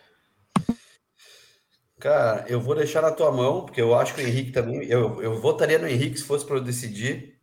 Cara, 2.02 2.44
eu 2.48 2.60
vou 2.60 2.74
deixar 2.74 3.00
na 3.00 3.12
tua 3.12 3.30
mão, 3.30 3.64
porque 3.64 3.80
eu 3.80 3.94
acho 3.94 4.12
que 4.12 4.20
o 4.20 4.26
Henrique 4.26 4.50
também. 4.50 4.84
Eu, 4.88 5.22
eu 5.22 5.40
votaria 5.40 5.78
no 5.78 5.86
Henrique 5.86 6.18
se 6.18 6.24
fosse 6.24 6.44
para 6.44 6.56
eu 6.56 6.60
decidir. 6.60 7.38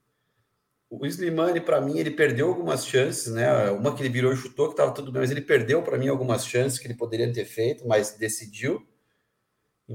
O 0.89 1.05
Slimani, 1.05 1.62
para 1.62 1.80
mim, 1.80 1.97
ele 1.97 2.12
perdeu 2.12 2.49
algumas 2.49 2.86
chances, 2.86 3.32
né? 3.32 3.72
Uma 3.72 3.95
que 3.95 4.01
ele 4.01 4.10
virou 4.10 4.34
e 4.34 4.36
chutou, 4.36 4.68
que 4.68 4.74
estava 4.74 4.91
tudo 4.91 5.14
bem, 5.14 5.22
mas 5.22 5.32
ele 5.32 5.39
perdeu 5.39 5.82
para 5.82 5.97
mim 5.97 6.10
algumas 6.10 6.45
chances 6.45 6.78
que 6.78 6.88
ele 6.88 6.93
poderia 6.93 7.32
ter 7.32 7.45
feito, 7.45 7.88
mas 7.88 8.18
decidiu. 8.18 8.86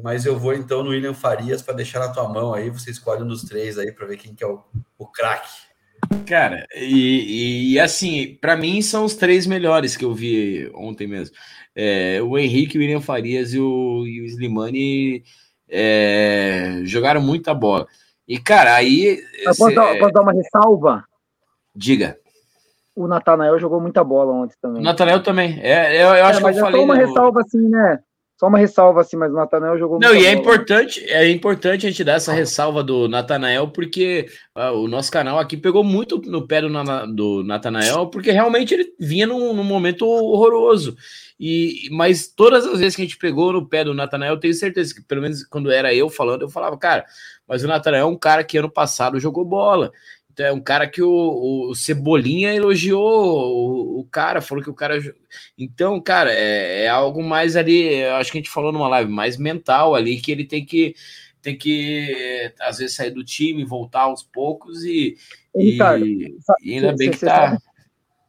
Mas 0.02 0.24
eu 0.24 0.38
vou 0.38 0.54
então 0.54 0.82
no 0.82 0.90
William 0.90 1.12
Farias 1.12 1.60
para 1.60 1.74
deixar 1.74 2.00
na 2.00 2.08
tua 2.08 2.26
mão 2.26 2.54
aí. 2.54 2.70
Você 2.70 2.90
escolhe 2.90 3.22
um 3.22 3.28
dos 3.28 3.42
três 3.42 3.76
aí 3.78 3.92
para 3.92 4.06
ver 4.06 4.16
quem 4.16 4.34
que 4.34 4.42
é 4.42 4.46
o, 4.46 4.64
o 4.96 5.06
craque. 5.06 5.52
Cara, 6.26 6.66
e, 6.74 7.74
e 7.74 7.80
assim, 7.80 8.38
para 8.40 8.56
mim 8.56 8.80
são 8.80 9.04
os 9.04 9.14
três 9.14 9.46
melhores 9.46 9.94
que 9.94 10.04
eu 10.04 10.14
vi 10.14 10.70
ontem 10.74 11.06
mesmo. 11.06 11.36
É, 11.74 12.20
o 12.22 12.38
Henrique, 12.38 12.78
o 12.78 12.80
William 12.80 13.00
Farias 13.00 13.52
e 13.52 13.58
o, 13.58 14.06
e 14.06 14.20
o 14.20 14.24
Slimani 14.26 15.24
é, 15.68 16.80
jogaram 16.84 17.20
muita 17.20 17.52
bola. 17.52 17.86
E, 18.26 18.38
cara, 18.38 18.74
aí. 18.74 19.22
Posso, 19.44 19.74
dar, 19.74 19.98
posso 19.98 20.12
dar 20.12 20.22
uma 20.22 20.32
ressalva? 20.32 21.04
Diga. 21.74 22.16
O 22.94 23.08
Natanael 23.08 23.58
jogou 23.58 23.80
muita 23.80 24.04
bola 24.04 24.32
ontem 24.32 24.54
também. 24.62 24.80
O 24.80 24.84
Natanael 24.84 25.22
também. 25.22 25.58
É, 25.60 25.96
eu, 26.02 26.14
eu 26.14 26.24
acho 26.26 26.38
é, 26.38 26.42
que 26.42 26.46
eu 26.46 26.50
é 26.50 26.60
falei. 26.60 26.80
Só 26.80 26.84
uma 26.84 26.94
ressalva 26.94 27.40
assim, 27.40 27.68
né? 27.68 27.98
Só 28.38 28.48
uma 28.48 28.58
ressalva 28.58 29.00
assim, 29.00 29.16
mas 29.16 29.30
o 29.30 29.36
Natanael 29.36 29.78
jogou 29.78 30.00
Não, 30.00 30.12
e 30.12 30.26
é 30.26 30.32
importante, 30.32 31.04
é 31.04 31.30
importante 31.30 31.86
a 31.86 31.90
gente 31.90 32.02
dar 32.02 32.14
essa 32.14 32.32
ressalva 32.32 32.82
do 32.82 33.08
Natanael, 33.08 33.68
porque 33.68 34.26
uh, 34.56 34.72
o 34.72 34.88
nosso 34.88 35.10
canal 35.12 35.38
aqui 35.38 35.56
pegou 35.56 35.84
muito 35.84 36.20
no 36.20 36.44
pé 36.44 36.60
do, 36.60 36.68
do 37.14 37.44
Natanael, 37.44 38.08
porque 38.08 38.32
realmente 38.32 38.74
ele 38.74 38.92
vinha 38.98 39.24
num, 39.24 39.52
num, 39.52 39.62
momento 39.62 40.04
horroroso. 40.04 40.96
E, 41.38 41.88
mas 41.92 42.26
todas 42.26 42.66
as 42.66 42.80
vezes 42.80 42.96
que 42.96 43.02
a 43.02 43.04
gente 43.04 43.18
pegou 43.18 43.52
no 43.52 43.68
pé 43.68 43.84
do 43.84 43.94
Natanael, 43.94 44.34
eu 44.34 44.40
tenho 44.40 44.54
certeza 44.54 44.92
que, 44.92 45.02
pelo 45.02 45.22
menos 45.22 45.44
quando 45.44 45.70
era 45.70 45.94
eu 45.94 46.08
falando, 46.08 46.42
eu 46.42 46.48
falava, 46.48 46.76
cara, 46.76 47.04
mas 47.46 47.62
o 47.62 47.68
Natanael 47.68 48.02
é 48.02 48.08
um 48.08 48.18
cara 48.18 48.42
que 48.42 48.58
ano 48.58 48.70
passado 48.70 49.20
jogou 49.20 49.44
bola. 49.44 49.92
É 50.38 50.52
um 50.52 50.60
cara 50.60 50.88
que 50.88 51.02
o, 51.02 51.70
o 51.70 51.74
Cebolinha 51.74 52.54
elogiou 52.54 53.00
o, 53.02 54.00
o, 54.00 54.04
cara, 54.04 54.40
falou 54.40 54.62
que 54.62 54.70
o 54.70 54.74
cara. 54.74 54.98
Então, 55.56 56.00
cara, 56.00 56.32
é, 56.32 56.84
é, 56.84 56.88
algo 56.88 57.22
mais 57.22 57.56
ali, 57.56 58.04
acho 58.04 58.32
que 58.32 58.38
a 58.38 58.40
gente 58.40 58.50
falou 58.50 58.72
numa 58.72 58.88
live, 58.88 59.10
mais 59.10 59.36
mental 59.36 59.94
ali, 59.94 60.20
que 60.20 60.32
ele 60.32 60.44
tem 60.44 60.64
que 60.64 60.94
tem 61.40 61.58
que 61.58 62.52
às 62.58 62.78
vezes 62.78 62.96
sair 62.96 63.10
do 63.10 63.22
time, 63.22 63.64
voltar 63.64 64.02
aos 64.02 64.22
poucos 64.22 64.82
e, 64.82 65.14
Ricardo, 65.54 66.06
e, 66.06 66.38
e 66.62 66.74
ainda 66.74 66.94
bem 66.96 67.10
que 67.10 67.20
tá. 67.20 67.58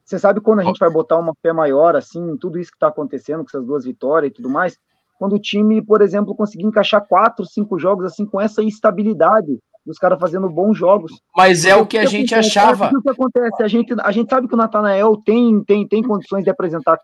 Você 0.03 0.20
sabe 0.20 0.41
quando 0.41 0.60
a 0.60 0.64
gente 0.64 0.78
vai 0.78 0.89
botar 0.89 1.18
uma 1.18 1.34
fé 1.41 1.51
maior, 1.51 1.95
assim, 1.95 2.38
tudo 2.38 2.60
isso 2.60 2.72
que 2.72 2.78
tá 2.78 2.88
acontecendo, 2.88 3.39
com 3.39 3.49
essas 3.49 3.66
duas 3.66 3.86
vitórias 3.86 4.30
e 4.30 4.34
tudo 4.34 4.49
mais, 4.49 4.78
quando 5.18 5.34
o 5.34 5.39
time, 5.39 5.82
por 5.82 6.01
exemplo, 6.01 6.36
conseguir 6.36 6.66
encaixar 6.66 7.08
quatro, 7.08 7.45
cinco 7.45 7.80
jogos 7.80 8.06
assim 8.06 8.26
com 8.26 8.39
essa 8.39 8.62
estabilidade 8.62 9.58
dos 9.86 9.98
caras 9.98 10.20
fazendo 10.20 10.50
bons 10.50 10.78
jogos. 10.78 11.12
Mas 11.36 11.66
é 11.66 11.76
o 11.76 11.86
que, 11.86 11.98
a 11.98 12.06
gente 12.06 12.34
acontece? 12.34 12.58
achava. 12.58 12.92
O 12.94 13.02
que 13.02 13.10
acontece? 13.10 13.64
A 13.64 13.68
gente, 13.68 13.96
a 14.02 14.12
gente 14.12 14.30
sabe 14.30 14.48
que 14.48 14.54
o 14.54 14.58
Natanael 14.58 15.16
tem, 15.26 15.64
tem, 15.64 15.88
tem 15.88 16.02
condições 16.02 16.44
de 16.44 16.50
apresentar 16.50 17.00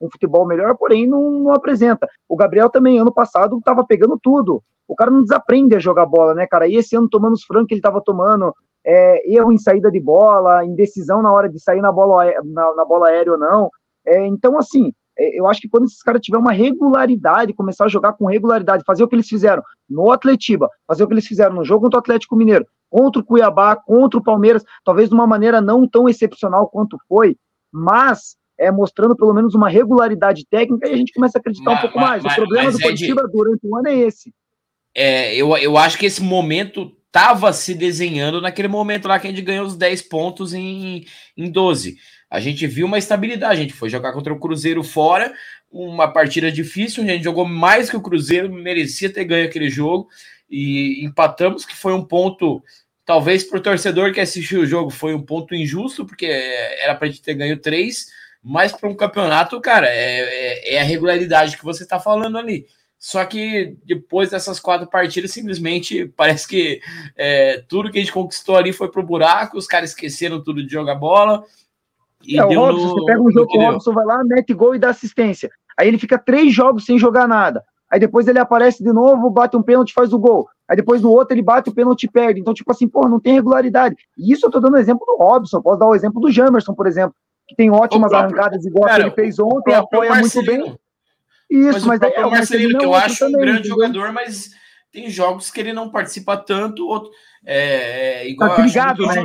um 0.00 0.10
futebol 0.10 0.46
melhor, 0.46 0.76
porém 0.76 1.06
não, 1.06 1.30
não 1.30 1.52
apresenta. 1.52 2.08
O 2.28 2.36
Gabriel 2.36 2.68
também, 2.68 2.98
ano 2.98 3.12
passado, 3.12 3.56
estava 3.58 3.84
pegando 3.86 4.18
tudo. 4.20 4.62
O 4.88 4.94
cara 4.94 5.10
não 5.10 5.22
desaprende 5.22 5.74
a 5.74 5.78
jogar 5.78 6.06
bola, 6.06 6.34
né, 6.34 6.46
cara? 6.46 6.66
E 6.68 6.76
esse 6.76 6.96
ano, 6.96 7.08
tomando 7.08 7.34
os 7.34 7.44
francos 7.44 7.68
que 7.68 7.74
ele 7.74 7.80
estava 7.80 8.00
tomando, 8.00 8.54
é, 8.84 9.32
erro 9.32 9.52
em 9.52 9.58
saída 9.58 9.90
de 9.90 10.00
bola, 10.00 10.64
indecisão 10.64 11.22
na 11.22 11.32
hora 11.32 11.48
de 11.48 11.60
sair 11.60 11.80
na 11.80 11.90
bola, 11.90 12.24
na, 12.44 12.74
na 12.74 12.84
bola 12.84 13.08
aérea 13.08 13.32
ou 13.32 13.38
não. 13.38 13.70
É, 14.06 14.26
então, 14.26 14.58
assim, 14.58 14.92
eu 15.18 15.46
acho 15.46 15.60
que 15.60 15.68
quando 15.68 15.84
esses 15.84 16.02
caras 16.02 16.20
tiverem 16.20 16.44
uma 16.44 16.52
regularidade, 16.52 17.54
começar 17.54 17.86
a 17.86 17.88
jogar 17.88 18.12
com 18.12 18.26
regularidade, 18.26 18.84
fazer 18.86 19.02
o 19.02 19.08
que 19.08 19.14
eles 19.14 19.28
fizeram 19.28 19.62
no 19.88 20.12
Atletiba, 20.12 20.68
fazer 20.86 21.04
o 21.04 21.06
que 21.06 21.14
eles 21.14 21.26
fizeram 21.26 21.54
no 21.54 21.64
jogo 21.64 21.84
contra 21.84 21.98
o 21.98 22.00
Atlético 22.00 22.36
Mineiro, 22.36 22.66
contra 22.90 23.20
o 23.20 23.24
Cuiabá, 23.24 23.76
contra 23.76 24.18
o 24.18 24.22
Palmeiras, 24.22 24.62
talvez 24.84 25.08
de 25.08 25.14
uma 25.14 25.26
maneira 25.26 25.60
não 25.60 25.88
tão 25.88 26.08
excepcional 26.08 26.68
quanto 26.68 26.98
foi, 27.08 27.36
mas 27.72 28.36
é, 28.58 28.70
mostrando 28.70 29.16
pelo 29.16 29.34
menos 29.34 29.54
uma 29.54 29.68
regularidade 29.68 30.44
técnica 30.48 30.88
e 30.88 30.92
a 30.92 30.96
gente 30.96 31.12
começa 31.12 31.38
a 31.38 31.40
acreditar 31.40 31.70
mas, 31.70 31.78
um 31.78 31.82
pouco 31.82 31.98
mais. 31.98 32.22
Mas, 32.22 32.32
o 32.32 32.36
problema 32.36 32.70
do 32.70 32.78
Curitiba 32.78 33.22
é 33.22 33.26
de... 33.26 33.32
durante 33.32 33.66
o 33.66 33.76
ano 33.76 33.88
é 33.88 33.94
esse. 33.94 34.32
É, 34.94 35.34
eu, 35.34 35.54
eu 35.58 35.76
acho 35.76 35.98
que 35.98 36.06
esse 36.06 36.22
momento 36.22 36.92
estava 37.06 37.52
se 37.52 37.74
desenhando 37.74 38.40
naquele 38.40 38.68
momento 38.68 39.08
lá 39.08 39.18
que 39.18 39.26
a 39.26 39.30
gente 39.30 39.42
ganhou 39.42 39.66
os 39.66 39.76
10 39.76 40.02
pontos 40.02 40.52
em, 40.52 41.06
em 41.36 41.50
12. 41.50 41.96
A 42.30 42.40
gente 42.40 42.66
viu 42.66 42.86
uma 42.86 42.98
estabilidade. 42.98 43.60
A 43.60 43.62
gente 43.62 43.72
foi 43.72 43.88
jogar 43.88 44.12
contra 44.12 44.32
o 44.32 44.38
Cruzeiro 44.38 44.82
fora, 44.82 45.32
uma 45.70 46.08
partida 46.08 46.50
difícil, 46.50 47.02
a 47.02 47.06
gente 47.06 47.24
jogou 47.24 47.44
mais 47.44 47.90
que 47.90 47.96
o 47.96 48.02
Cruzeiro, 48.02 48.52
merecia 48.52 49.12
ter 49.12 49.24
ganho 49.24 49.46
aquele 49.46 49.68
jogo 49.68 50.08
e 50.48 51.04
empatamos, 51.04 51.64
que 51.64 51.76
foi 51.76 51.92
um 51.92 52.04
ponto, 52.04 52.62
talvez 53.04 53.44
para 53.44 53.58
o 53.58 53.62
torcedor 53.62 54.12
que 54.12 54.20
assistiu 54.20 54.60
o 54.60 54.66
jogo, 54.66 54.90
foi 54.90 55.14
um 55.14 55.22
ponto 55.22 55.54
injusto, 55.54 56.06
porque 56.06 56.26
era 56.26 56.94
para 56.94 57.08
a 57.08 57.10
gente 57.10 57.22
ter 57.22 57.34
ganho 57.34 57.58
três, 57.58 58.06
mas 58.42 58.72
para 58.72 58.88
um 58.88 58.94
campeonato, 58.94 59.60
cara, 59.60 59.88
é, 59.88 60.20
é, 60.20 60.74
é, 60.74 60.80
a 60.80 60.84
regularidade 60.84 61.56
que 61.56 61.64
você 61.64 61.82
está 61.82 61.98
falando 61.98 62.38
ali. 62.38 62.66
Só 62.98 63.24
que 63.24 63.76
depois 63.84 64.30
dessas 64.30 64.58
quatro 64.58 64.88
partidas, 64.88 65.32
simplesmente 65.32 66.06
parece 66.16 66.48
que 66.48 66.80
é, 67.16 67.62
tudo 67.68 67.90
que 67.90 67.98
a 67.98 68.00
gente 68.00 68.12
conquistou 68.12 68.56
ali 68.56 68.72
foi 68.72 68.90
pro 68.90 69.02
buraco, 69.02 69.58
os 69.58 69.66
caras 69.66 69.90
esqueceram 69.90 70.42
tudo 70.42 70.64
de 70.64 70.72
jogar 70.72 70.94
bola. 70.94 71.44
E 72.26 72.38
é, 72.38 72.44
o 72.44 72.48
Robson, 72.48 72.86
no, 72.86 72.94
você 72.94 73.06
pega 73.06 73.22
um 73.22 73.30
jogo 73.30 73.46
que 73.46 73.58
o 73.58 73.60
Robson 73.60 73.92
vai 73.92 74.04
lá, 74.04 74.24
mete 74.24 74.52
gol 74.52 74.74
e 74.74 74.78
dá 74.78 74.90
assistência. 74.90 75.50
Aí 75.78 75.86
ele 75.86 75.98
fica 75.98 76.18
três 76.18 76.52
jogos 76.52 76.84
sem 76.84 76.98
jogar 76.98 77.28
nada. 77.28 77.62
Aí 77.90 78.00
depois 78.00 78.26
ele 78.26 78.38
aparece 78.38 78.82
de 78.82 78.92
novo, 78.92 79.30
bate 79.30 79.56
um 79.56 79.62
pênalti, 79.62 79.92
faz 79.92 80.12
o 80.12 80.18
gol. 80.18 80.48
Aí 80.68 80.76
depois 80.76 81.00
no 81.00 81.10
outro 81.10 81.34
ele 81.34 81.42
bate 81.42 81.70
o 81.70 81.74
pênalti 81.74 82.04
e 82.04 82.10
perde. 82.10 82.40
Então, 82.40 82.52
tipo 82.52 82.70
assim, 82.72 82.88
pô, 82.88 83.08
não 83.08 83.20
tem 83.20 83.34
regularidade. 83.34 83.94
E 84.18 84.32
isso 84.32 84.44
eu 84.44 84.50
tô 84.50 84.58
dando 84.58 84.74
o 84.74 84.78
exemplo 84.78 85.06
do 85.06 85.16
Robson. 85.16 85.62
Posso 85.62 85.78
dar 85.78 85.86
o 85.86 85.94
exemplo 85.94 86.20
do 86.20 86.30
Jamerson, 86.30 86.74
por 86.74 86.86
exemplo, 86.86 87.14
que 87.46 87.54
tem 87.54 87.70
ótimas 87.70 88.10
próprio, 88.10 88.36
arrancadas 88.36 88.66
igual 88.66 88.86
cara, 88.86 89.04
que 89.04 89.08
ele 89.08 89.14
fez 89.14 89.38
ontem, 89.38 89.72
apoia 89.72 90.14
muito 90.16 90.44
bem. 90.44 90.76
Isso, 91.48 91.86
mas, 91.86 92.00
mas 92.00 92.12
é 92.12 92.26
o 92.26 92.30
Marcelino, 92.30 92.78
que 92.78 92.84
eu 92.84 92.94
acho 92.94 93.20
também, 93.20 93.36
um 93.36 93.38
grande 93.38 93.58
entendeu? 93.60 93.76
jogador, 93.76 94.12
mas 94.12 94.50
tem 94.90 95.08
jogos 95.08 95.50
que 95.50 95.60
ele 95.60 95.72
não 95.72 95.90
participa 95.90 96.36
tanto. 96.36 96.88
Outro, 96.88 97.10
é, 97.44 98.22
é, 98.22 98.28
igual 98.28 98.56
tá 98.56 98.62
ligado, 98.62 99.06
né? 99.06 99.22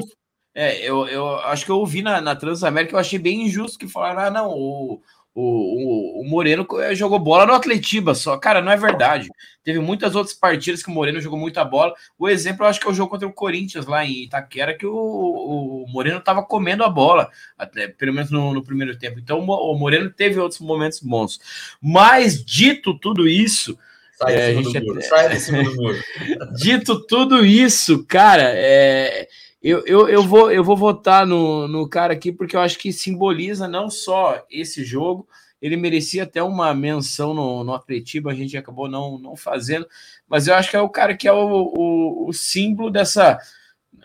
É, 0.54 0.82
eu, 0.82 1.08
eu 1.08 1.36
acho 1.40 1.66
que 1.66 1.72
eu 1.72 1.78
ouvi 1.78 2.02
na, 2.02 2.20
na 2.20 2.36
Transamérica, 2.36 2.94
eu 2.94 3.00
achei 3.00 3.18
bem 3.18 3.44
injusto 3.44 3.80
que 3.80 3.88
falaram, 3.88 4.20
ah, 4.20 4.30
não, 4.30 4.50
o, 4.50 5.02
o, 5.34 6.22
o, 6.22 6.30
Moreno 6.30 6.68
eh, 6.82 6.94
jogou 6.94 7.18
bola 7.18 7.46
no 7.46 7.54
Atletiba 7.54 8.14
só. 8.14 8.38
Cara, 8.38 8.62
não 8.62 8.72
é 8.72 8.76
verdade. 8.76 9.30
Teve 9.64 9.80
muitas 9.80 10.14
outras 10.14 10.36
partidas 10.36 10.84
que 10.84 10.90
o 10.90 10.94
Moreno 10.94 11.22
jogou 11.22 11.40
muita 11.40 11.64
bola. 11.64 11.94
O 12.20 12.28
exemplo, 12.28 12.66
eu 12.66 12.70
acho 12.70 12.82
que 12.82 12.88
é 12.88 12.92
o 12.92 12.94
jogo 12.94 13.12
contra 13.12 13.28
o 13.28 13.34
Corinthians 13.34 13.86
lá 13.86 14.06
em 14.06 14.24
Itaquera, 14.24 14.78
que 14.78 14.86
o, 14.86 14.94
o 14.94 15.86
Moreno 15.88 16.18
estava 16.18 16.44
comendo 16.44 16.84
a 16.84 16.90
bola, 16.90 17.30
até, 17.58 17.88
pelo 17.88 18.14
menos 18.14 18.30
no, 18.30 18.54
no, 18.54 18.62
primeiro 18.62 18.98
tempo. 18.98 19.20
Então 19.20 19.40
o 19.40 19.76
Moreno 19.76 20.10
teve 20.10 20.38
outros 20.38 20.60
momentos 20.60 21.00
bons. 21.00 21.40
Mas, 21.82 22.44
dito 22.44 22.94
tudo 22.94 23.26
isso. 23.26 23.80
Sai, 24.18 24.36
é, 24.36 24.54
de, 24.54 24.66
cima 24.70 25.00
é... 25.00 25.02
Sai 25.02 25.30
de 25.30 25.40
cima 25.40 25.64
do 25.64 25.76
muro. 25.76 25.98
dito 26.60 27.08
tudo 27.08 27.46
isso, 27.46 28.06
cara, 28.06 28.52
é 28.54 29.30
eu, 29.62 29.86
eu, 29.86 30.10
eu, 30.10 30.24
vou, 30.24 30.52
eu 30.52 30.64
vou 30.64 30.76
votar 30.76 31.26
no, 31.26 31.68
no 31.68 31.88
cara 31.88 32.14
aqui 32.14 32.32
porque 32.32 32.56
eu 32.56 32.62
acho 32.62 32.80
que 32.80 32.92
simboliza 32.92 33.68
não 33.68 33.90
só 33.90 34.44
esse 34.50 34.84
jogo, 34.84 35.28
ele 35.62 35.78
merecia 35.78 36.24
até 36.24 36.42
uma 36.42 36.74
menção 36.74 37.34
no, 37.34 37.64
no 37.64 37.74
Atletiba, 37.74 38.32
a 38.32 38.34
gente 38.34 38.58
acabou 38.58 38.90
não, 38.90 39.20
não 39.20 39.36
fazendo, 39.36 39.88
mas 40.28 40.48
eu 40.48 40.56
acho 40.56 40.72
que 40.72 40.76
é 40.76 40.82
o 40.82 40.90
cara 40.90 41.16
que 41.16 41.28
é 41.28 41.32
o, 41.32 41.74
o, 41.76 42.30
o 42.30 42.34
símbolo 42.34 42.90
dessa. 42.90 43.38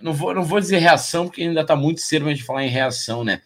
Não 0.02 0.12
vou, 0.12 0.34
não 0.34 0.44
vou 0.44 0.60
dizer 0.60 0.78
reação, 0.78 1.26
porque 1.26 1.42
ainda 1.42 1.62
está 1.62 1.74
muito 1.74 2.02
cedo 2.02 2.22
para 2.22 2.32
a 2.32 2.34
gente 2.34 2.44
falar 2.44 2.64
em 2.64 2.68
reação, 2.68 3.24
né? 3.24 3.40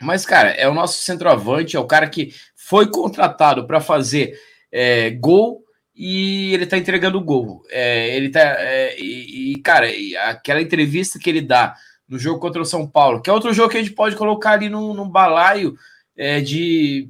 Mas, 0.00 0.24
cara, 0.24 0.50
é 0.50 0.68
o 0.68 0.74
nosso 0.74 1.02
centroavante, 1.02 1.76
é 1.76 1.80
o 1.80 1.86
cara 1.86 2.08
que 2.08 2.32
foi 2.54 2.88
contratado 2.88 3.66
para 3.66 3.80
fazer 3.80 4.38
é, 4.70 5.10
gol 5.10 5.63
e 5.94 6.52
ele 6.52 6.66
tá 6.66 6.76
entregando 6.76 7.18
o 7.18 7.24
gol. 7.24 7.62
É, 7.70 8.16
ele 8.16 8.28
tá. 8.28 8.40
É, 8.40 8.98
e, 9.00 9.52
e, 9.52 9.56
cara, 9.60 9.86
aquela 10.26 10.60
entrevista 10.60 11.18
que 11.18 11.30
ele 11.30 11.40
dá 11.40 11.74
no 12.08 12.18
jogo 12.18 12.40
contra 12.40 12.60
o 12.60 12.66
São 12.66 12.86
Paulo, 12.86 13.22
que 13.22 13.30
é 13.30 13.32
outro 13.32 13.52
jogo 13.52 13.70
que 13.70 13.78
a 13.78 13.82
gente 13.82 13.94
pode 13.94 14.16
colocar 14.16 14.52
ali 14.52 14.68
num, 14.68 14.92
num 14.92 15.08
balaio 15.08 15.74
é, 16.16 16.40
de, 16.40 17.08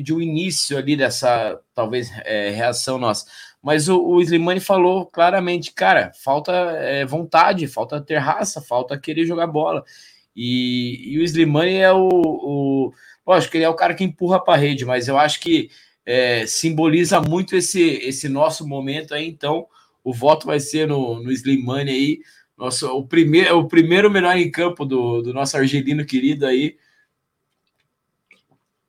de 0.00 0.14
um 0.14 0.20
início 0.20 0.78
ali 0.78 0.96
dessa, 0.96 1.60
talvez, 1.74 2.10
é, 2.24 2.50
reação 2.50 2.98
nossa. 2.98 3.26
Mas 3.62 3.88
o, 3.88 4.00
o 4.00 4.20
Slimani 4.20 4.60
falou 4.60 5.06
claramente, 5.06 5.72
cara, 5.72 6.12
falta 6.14 6.52
é, 6.52 7.04
vontade, 7.04 7.66
falta 7.68 8.00
ter 8.00 8.18
raça, 8.18 8.60
falta 8.60 8.98
querer 8.98 9.26
jogar 9.26 9.46
bola. 9.46 9.84
E, 10.34 11.14
e 11.14 11.18
o 11.18 11.22
Slimani 11.22 11.76
é 11.76 11.92
o, 11.92 12.08
o. 12.08 12.92
Lógico 13.26 13.52
que 13.52 13.58
ele 13.58 13.64
é 13.64 13.68
o 13.68 13.74
cara 13.74 13.94
que 13.94 14.02
empurra 14.02 14.42
para 14.42 14.54
a 14.54 14.56
rede, 14.56 14.84
mas 14.84 15.06
eu 15.06 15.16
acho 15.16 15.38
que 15.40 15.70
é, 16.04 16.46
simboliza 16.46 17.20
muito 17.20 17.56
esse, 17.56 17.80
esse 17.80 18.28
nosso 18.28 18.66
momento 18.66 19.14
aí, 19.14 19.26
então 19.26 19.66
o 20.02 20.12
voto 20.12 20.46
vai 20.46 20.58
ser 20.58 20.86
no, 20.88 21.22
no 21.22 21.30
Slimane 21.30 21.90
aí, 21.90 22.20
nosso, 22.58 22.88
o, 22.88 23.06
primeiro, 23.06 23.58
o 23.58 23.68
primeiro 23.68 24.10
melhor 24.10 24.36
em 24.36 24.50
campo 24.50 24.84
do, 24.84 25.22
do 25.22 25.32
nosso 25.32 25.56
argelino 25.56 26.04
querido 26.04 26.46
aí, 26.46 26.76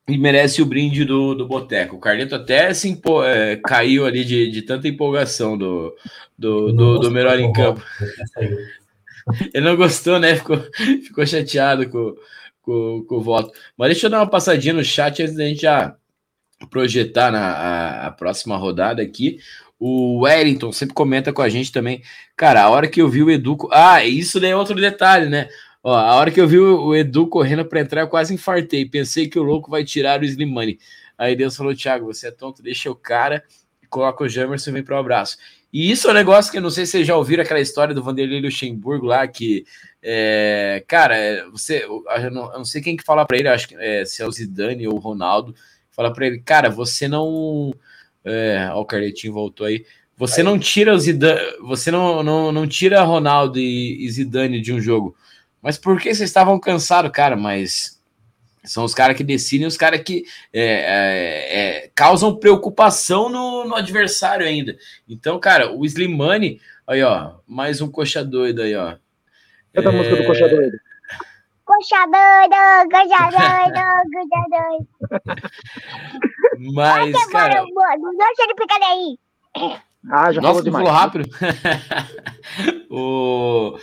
e 0.07 0.17
merece 0.17 0.61
o 0.61 0.65
brinde 0.65 1.05
do, 1.05 1.33
do 1.33 1.47
Boteco. 1.47 1.95
O 1.95 1.99
Carleto 1.99 2.35
até 2.35 2.73
se 2.73 2.89
empo, 2.89 3.23
é, 3.23 3.55
caiu 3.55 4.05
ali 4.05 4.25
de, 4.25 4.51
de 4.51 4.61
tanta 4.61 4.87
empolgação 4.87 5.57
do, 5.57 5.95
do, 6.37 6.73
do, 6.73 6.99
do 6.99 7.11
melhor 7.11 7.39
em 7.39 7.51
campo. 7.53 7.81
Ele 9.53 9.65
não 9.65 9.77
gostou, 9.77 10.19
né? 10.19 10.35
Ficou, 10.35 10.57
ficou 11.05 11.25
chateado 11.25 11.89
com, 11.89 12.15
com, 12.61 13.05
com 13.07 13.15
o 13.15 13.21
voto. 13.21 13.57
Mas 13.77 13.91
deixa 13.91 14.07
eu 14.07 14.11
dar 14.11 14.19
uma 14.19 14.29
passadinha 14.29 14.73
no 14.73 14.83
chat 14.83 15.21
antes 15.21 15.35
da 15.35 15.45
gente 15.45 15.61
já 15.61 15.95
projetar 16.69 17.31
na 17.31 17.39
a, 17.39 18.07
a 18.07 18.11
próxima 18.11 18.57
rodada 18.57 19.01
aqui. 19.01 19.39
O 19.79 20.21
Wellington 20.21 20.71
sempre 20.71 20.93
comenta 20.93 21.33
com 21.33 21.41
a 21.41 21.49
gente 21.49 21.71
também. 21.71 22.01
Cara, 22.37 22.63
a 22.63 22.69
hora 22.69 22.87
que 22.87 23.01
eu 23.01 23.09
vi 23.09 23.21
o 23.21 23.29
Edu. 23.29 23.57
Ah, 23.71 24.03
isso 24.05 24.39
daí 24.39 24.51
é 24.51 24.55
outro 24.55 24.75
detalhe, 24.75 25.29
né? 25.29 25.49
Ó, 25.83 25.93
a 25.93 26.15
hora 26.15 26.31
que 26.31 26.39
eu 26.39 26.47
vi 26.47 26.57
o 26.57 26.95
Edu 26.95 27.27
correndo 27.27 27.65
para 27.65 27.81
entrar, 27.81 28.01
eu 28.01 28.07
quase 28.07 28.33
infartei. 28.33 28.85
Pensei 28.85 29.27
que 29.27 29.37
o 29.37 29.43
louco 29.43 29.69
vai 29.69 29.83
tirar 29.83 30.21
o 30.21 30.25
Slimani. 30.25 30.79
Aí 31.17 31.35
Deus 31.35 31.55
falou: 31.55 31.75
Thiago, 31.75 32.05
você 32.05 32.27
é 32.27 32.31
tonto, 32.31 32.63
deixa 32.63 32.89
o 32.89 32.95
cara 32.95 33.43
e 33.81 33.87
coloca 33.87 34.23
o 34.23 34.29
Jamerson 34.29 34.69
e 34.69 34.73
vem 34.73 34.83
pro 34.83 34.97
abraço. 34.97 35.37
E 35.73 35.89
isso 35.91 36.07
é 36.07 36.11
um 36.11 36.13
negócio 36.13 36.51
que 36.51 36.59
eu 36.59 36.61
não 36.61 36.69
sei 36.69 36.85
se 36.85 36.91
vocês 36.91 37.07
já 37.07 37.17
ouviram 37.17 37.43
aquela 37.43 37.59
história 37.59 37.95
do 37.95 38.03
Vanderlei 38.03 38.39
Luxemburgo 38.39 39.07
lá, 39.07 39.27
que, 39.27 39.65
é, 40.03 40.83
cara, 40.87 41.49
você, 41.51 41.83
eu 41.83 42.03
não, 42.31 42.51
eu 42.51 42.57
não, 42.59 42.65
sei 42.65 42.79
quem 42.79 42.95
que 42.95 43.03
fala 43.03 43.25
para 43.25 43.37
ele, 43.37 43.47
acho 43.47 43.67
que 43.67 43.75
é, 43.79 44.05
se 44.05 44.21
é 44.21 44.27
o 44.27 44.31
Zidane 44.31 44.87
ou 44.87 44.93
o 44.93 44.99
Ronaldo, 44.99 45.55
fala 45.95 46.11
para 46.11 46.27
ele, 46.27 46.39
cara, 46.39 46.69
você 46.69 47.07
não. 47.07 47.73
É, 48.25 48.69
ó, 48.71 48.81
o 48.81 48.85
Carletinho 48.85 49.33
voltou 49.33 49.65
aí. 49.65 49.85
Você 50.17 50.41
aí. 50.41 50.45
não 50.45 50.59
tira 50.59 50.93
o 50.93 50.99
Zidane, 50.99 51.39
você 51.61 51.89
não, 51.91 52.21
não, 52.21 52.51
não 52.51 52.67
tira 52.67 53.01
Ronaldo 53.03 53.59
e, 53.59 54.05
e 54.05 54.11
Zidane 54.11 54.61
de 54.61 54.73
um 54.73 54.79
jogo. 54.79 55.15
Mas 55.61 55.77
por 55.77 55.97
que 55.97 56.13
vocês 56.13 56.29
estavam 56.29 56.59
cansados, 56.59 57.11
cara? 57.11 57.35
Mas 57.35 58.01
são 58.63 58.83
os 58.83 58.93
caras 58.93 59.17
que 59.17 59.23
decidem, 59.23 59.67
os 59.67 59.77
caras 59.77 60.01
que 60.01 60.25
é, 60.51 60.63
é, 60.63 61.59
é, 61.59 61.91
causam 61.93 62.35
preocupação 62.35 63.29
no, 63.29 63.65
no, 63.65 63.75
adversário 63.75 64.45
ainda. 64.45 64.77
Então, 65.07 65.39
cara, 65.39 65.73
o 65.73 65.85
Slimani, 65.85 66.61
aí, 66.87 67.03
ó, 67.03 67.35
mais 67.47 67.81
um 67.81 67.89
coxa 67.89 68.23
doido 68.23 68.61
aí, 68.61 68.75
ó. 68.75 68.95
Canta 69.73 69.89
a 69.89 69.91
música 69.91 70.15
do 70.15 70.25
coxa 70.25 70.47
doido. 70.47 70.77
Coxa 71.65 72.05
doido, 72.05 72.59
coxa 72.91 73.23
doido, 73.31 73.83
coxa 74.13 74.41
doido. 74.51 74.87
Mas, 76.73 77.25
cara... 77.27 77.63
Não 77.63 78.17
deixa 78.17 78.47
de 78.47 78.53
ficar 78.61 78.81
aí. 78.85 79.17
Ah, 80.09 80.31
já 80.31 80.41
Nossa, 80.41 80.55
falou 80.55 80.63
demais. 80.63 80.85
falou 80.85 80.99
rápido. 80.99 81.29
o... 82.91 83.77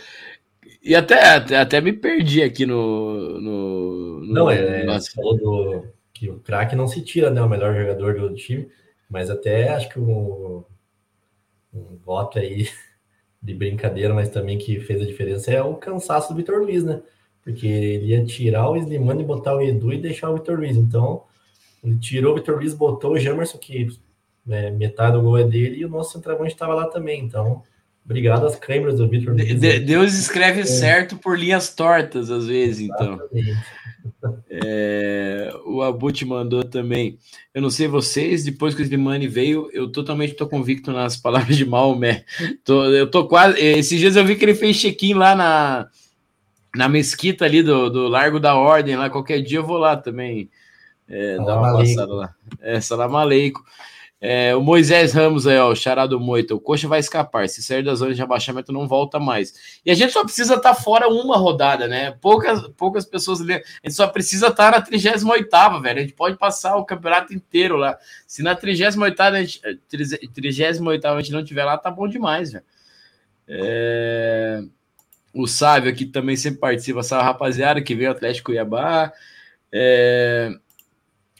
E 0.83 0.95
até, 0.95 1.35
até, 1.35 1.57
até, 1.57 1.81
me 1.81 1.93
perdi 1.93 2.41
aqui 2.41 2.65
no. 2.65 3.39
no, 3.39 4.19
no 4.19 4.33
não, 4.33 4.49
é, 4.49 4.83
no... 4.83 4.93
você 4.93 5.11
falou 5.11 5.37
do, 5.37 5.85
que 6.13 6.29
o 6.29 6.39
craque 6.39 6.75
não 6.75 6.87
se 6.87 7.03
tira, 7.03 7.29
né? 7.29 7.41
O 7.41 7.49
melhor 7.49 7.73
jogador 7.73 8.19
do 8.19 8.35
time, 8.35 8.69
mas 9.09 9.29
até 9.29 9.69
acho 9.69 9.89
que 9.89 9.99
um, 9.99 10.63
um 11.73 11.97
voto 11.97 12.37
aí 12.37 12.67
de 13.41 13.53
brincadeira, 13.53 14.13
mas 14.13 14.29
também 14.29 14.57
que 14.57 14.79
fez 14.79 15.01
a 15.01 15.05
diferença 15.05 15.51
é 15.51 15.61
o 15.61 15.75
cansaço 15.75 16.29
do 16.29 16.35
Vitor 16.35 16.59
Luiz, 16.59 16.83
né? 16.83 17.01
Porque 17.43 17.67
ele 17.67 18.07
ia 18.07 18.23
tirar 18.23 18.69
o 18.69 18.77
Slimani 18.77 19.23
botar 19.23 19.55
o 19.55 19.61
Edu 19.61 19.91
e 19.93 19.97
deixar 19.97 20.29
o 20.29 20.35
Vitor 20.35 20.57
Luiz. 20.57 20.77
Então, 20.77 21.23
ele 21.83 21.97
tirou 21.97 22.33
o 22.33 22.35
Vitor 22.35 22.57
Luiz, 22.57 22.73
botou 22.73 23.13
o 23.13 23.19
Jamerson, 23.19 23.57
que 23.57 23.87
né, 24.45 24.69
metade 24.71 25.17
do 25.17 25.21
gol 25.21 25.37
é 25.37 25.43
dele, 25.43 25.77
e 25.77 25.85
o 25.85 25.89
nosso 25.89 26.13
centroavante 26.13 26.53
estava 26.53 26.73
lá 26.75 26.87
também. 26.87 27.23
Então, 27.23 27.63
obrigado 28.05 28.45
às 28.45 28.55
câmeras 28.55 28.97
do 28.97 29.07
Vitor 29.07 29.33
Luiz. 29.33 29.59
De 29.59 29.79
Deus 29.79 30.13
escreve 30.13 30.61
é. 30.61 30.65
certo 30.65 31.17
por 31.17 31.37
linhas 31.37 31.73
tortas, 31.73 32.29
às 32.29 32.47
vezes, 32.47 32.81
então. 32.81 33.19
É, 34.49 35.51
o 35.65 35.81
Abut 35.81 36.23
mandou 36.25 36.63
também. 36.63 37.17
Eu 37.53 37.61
não 37.61 37.69
sei 37.69 37.87
vocês, 37.87 38.43
depois 38.43 38.75
que 38.75 38.81
o 38.81 38.83
Slimani 38.83 39.27
veio, 39.27 39.69
eu 39.73 39.91
totalmente 39.91 40.33
tô 40.33 40.47
convicto 40.47 40.91
nas 40.91 41.17
palavras 41.17 41.55
de 41.55 41.65
Maomé. 41.65 42.23
Tô, 42.63 42.85
eu 42.85 43.09
tô 43.09 43.27
quase. 43.27 43.59
Esses 43.59 43.99
dias 43.99 44.15
eu 44.15 44.25
vi 44.25 44.35
que 44.35 44.45
ele 44.45 44.55
fez 44.55 44.77
check-in 44.77 45.13
lá 45.13 45.35
na 45.35 45.87
na 46.75 46.87
mesquita 46.87 47.45
ali 47.45 47.61
do, 47.61 47.89
do 47.89 48.07
Largo 48.07 48.39
da 48.39 48.55
Ordem, 48.55 48.95
lá 48.95 49.09
qualquer 49.09 49.41
dia 49.41 49.59
eu 49.59 49.65
vou 49.65 49.77
lá 49.77 49.97
também. 49.97 50.49
É, 51.07 51.35
dar 51.37 51.59
uma 51.59 51.77
passada 51.77 52.13
lá. 52.13 52.35
É, 52.61 52.79
Salam 52.79 53.15
Aleikum. 53.15 53.61
É, 54.23 54.55
o 54.55 54.61
Moisés 54.61 55.13
Ramos 55.13 55.47
aí, 55.47 55.57
ó, 55.57 55.71
o 55.71 55.75
charado 55.75 56.19
Moita, 56.19 56.53
o 56.53 56.59
Coxa 56.59 56.87
vai 56.87 56.99
escapar. 56.99 57.49
Se 57.49 57.63
sair 57.63 57.83
da 57.83 57.95
zona 57.95 58.13
de 58.13 58.21
abaixamento, 58.21 58.71
não 58.71 58.87
volta 58.87 59.19
mais. 59.19 59.81
E 59.83 59.89
a 59.89 59.95
gente 59.95 60.13
só 60.13 60.23
precisa 60.23 60.55
estar 60.55 60.75
tá 60.75 60.79
fora 60.79 61.09
uma 61.09 61.37
rodada, 61.37 61.87
né? 61.87 62.11
Poucas, 62.21 62.67
poucas 62.77 63.03
pessoas. 63.03 63.41
A 63.41 63.43
gente 63.43 63.93
só 63.93 64.07
precisa 64.07 64.49
estar 64.49 64.71
tá 64.71 64.77
na 64.77 64.85
38, 64.85 65.81
velho. 65.81 65.97
A 65.97 66.01
gente 66.01 66.13
pode 66.13 66.37
passar 66.37 66.75
o 66.75 66.85
campeonato 66.85 67.33
inteiro 67.33 67.75
lá. 67.77 67.97
Se 68.27 68.43
na 68.43 68.55
38 68.55 69.19
a 69.19 69.43
gente, 69.43 69.59
38 69.89 71.07
a 71.07 71.19
gente 71.19 71.31
não 71.31 71.43
tiver 71.43 71.65
lá, 71.65 71.75
tá 71.75 71.89
bom 71.89 72.07
demais, 72.07 72.51
velho. 72.51 72.63
É... 73.47 74.63
O 75.33 75.47
Sávio 75.47 75.89
aqui 75.89 76.05
também 76.05 76.35
sempre 76.35 76.59
participa, 76.59 77.03
salve 77.03 77.25
rapaziada, 77.25 77.81
que 77.81 77.95
veio 77.95 78.11
Atlético 78.11 78.47
Cuiabá. 78.47 79.11
É 79.71 80.51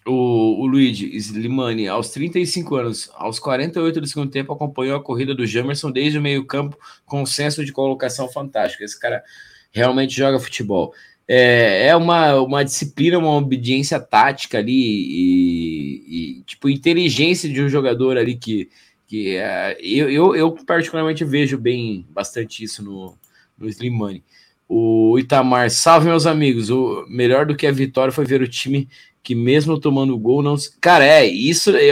o, 0.05 0.61
o 0.61 0.65
Luigi 0.65 1.15
Slimani, 1.15 1.87
aos 1.87 2.09
35 2.09 2.75
anos, 2.75 3.09
aos 3.13 3.39
48 3.39 4.01
do 4.01 4.07
segundo 4.07 4.31
tempo, 4.31 4.53
acompanhou 4.53 4.97
a 4.97 5.03
corrida 5.03 5.35
do 5.35 5.45
Jamerson 5.45 5.91
desde 5.91 6.17
o 6.17 6.21
meio-campo 6.21 6.77
com 7.05 7.21
um 7.21 7.25
senso 7.25 7.63
de 7.63 7.71
colocação 7.71 8.27
fantástico. 8.27 8.83
Esse 8.83 8.99
cara 8.99 9.23
realmente 9.71 10.15
joga 10.15 10.39
futebol. 10.39 10.93
É, 11.27 11.87
é 11.87 11.95
uma, 11.95 12.41
uma 12.41 12.63
disciplina, 12.63 13.17
uma 13.17 13.35
obediência 13.37 13.99
tática 13.99 14.57
ali 14.57 14.73
e, 14.73 16.39
e 16.39 16.43
tipo 16.43 16.67
inteligência 16.67 17.47
de 17.47 17.61
um 17.61 17.69
jogador 17.69 18.17
ali 18.17 18.35
que, 18.35 18.69
que 19.07 19.37
é, 19.37 19.77
eu, 19.79 20.09
eu, 20.09 20.35
eu, 20.35 20.51
particularmente 20.65 21.23
vejo 21.23 21.57
bem 21.57 22.05
bastante 22.09 22.63
isso 22.63 22.83
no, 22.83 23.15
no 23.61 23.69
Slimani. 23.69 24.23
O 24.67 25.17
Itamar, 25.19 25.69
salve 25.69 26.07
meus 26.07 26.25
amigos. 26.25 26.69
O 26.69 27.05
melhor 27.09 27.45
do 27.45 27.55
que 27.55 27.67
a 27.67 27.71
vitória 27.71 28.11
foi 28.11 28.25
ver 28.25 28.41
o 28.41 28.47
time 28.47 28.87
que 29.23 29.35
mesmo 29.35 29.79
tomando 29.79 30.17
gol, 30.17 30.41
não. 30.41 30.55
Cara, 30.79 31.05
é, 31.05 31.25
isso 31.25 31.75
é, 31.75 31.89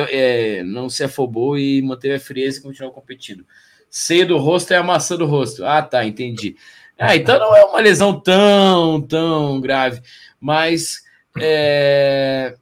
é, 0.59 0.63
não 0.63 0.89
se 0.89 1.03
afobou 1.03 1.57
e 1.57 1.81
manteve 1.81 2.15
a 2.15 2.19
frieza 2.19 2.59
e 2.59 2.63
continuou 2.63 2.93
competindo. 2.93 3.45
Ceia 3.89 4.25
do 4.25 4.37
rosto 4.37 4.73
é 4.73 4.77
a 4.77 4.83
maçã 4.83 5.15
do 5.15 5.25
rosto. 5.25 5.65
Ah, 5.65 5.81
tá, 5.81 6.05
entendi. 6.05 6.55
Ah, 6.97 7.15
então 7.15 7.39
não 7.39 7.55
é 7.55 7.63
uma 7.63 7.79
lesão 7.79 8.19
tão, 8.19 9.01
tão 9.01 9.61
grave. 9.61 10.01
Mas 10.39 11.01
é, 11.37 12.55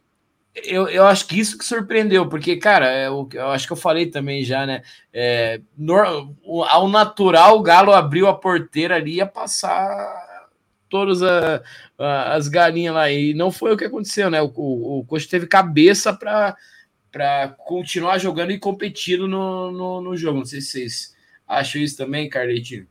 eu, 0.63 0.87
eu 0.87 1.05
acho 1.05 1.27
que 1.27 1.39
isso 1.39 1.57
que 1.57 1.65
surpreendeu, 1.65 2.27
porque, 2.27 2.57
cara, 2.57 2.91
é, 2.91 3.07
eu, 3.07 3.27
eu 3.33 3.47
acho 3.49 3.67
que 3.67 3.73
eu 3.73 3.77
falei 3.77 4.07
também 4.07 4.43
já, 4.43 4.65
né? 4.65 4.81
É, 5.13 5.61
no, 5.77 6.35
ao 6.63 6.87
natural, 6.87 7.57
o 7.57 7.61
Galo 7.61 7.93
abriu 7.93 8.27
a 8.27 8.33
porteira 8.33 8.95
ali 8.95 9.13
e 9.13 9.15
ia 9.15 9.25
passar 9.25 10.47
todas 10.89 11.21
a, 11.21 11.61
a, 11.97 12.35
as 12.35 12.47
galinhas 12.47 12.95
lá. 12.95 13.11
E 13.11 13.33
não 13.33 13.51
foi 13.51 13.73
o 13.73 13.77
que 13.77 13.85
aconteceu, 13.85 14.29
né? 14.29 14.41
O, 14.41 14.51
o, 14.55 14.99
o 14.99 15.05
Coxa 15.05 15.27
teve 15.29 15.47
cabeça 15.47 16.13
para 16.13 17.49
continuar 17.65 18.17
jogando 18.17 18.51
e 18.51 18.59
competindo 18.59 19.27
no, 19.27 19.71
no, 19.71 20.01
no, 20.01 20.17
jogo. 20.17 20.39
Não 20.39 20.45
sei 20.45 20.61
se 20.61 20.71
vocês 20.71 21.15
acham 21.47 21.81
isso 21.81 21.97
também, 21.97 22.29
Carletinho. 22.29 22.87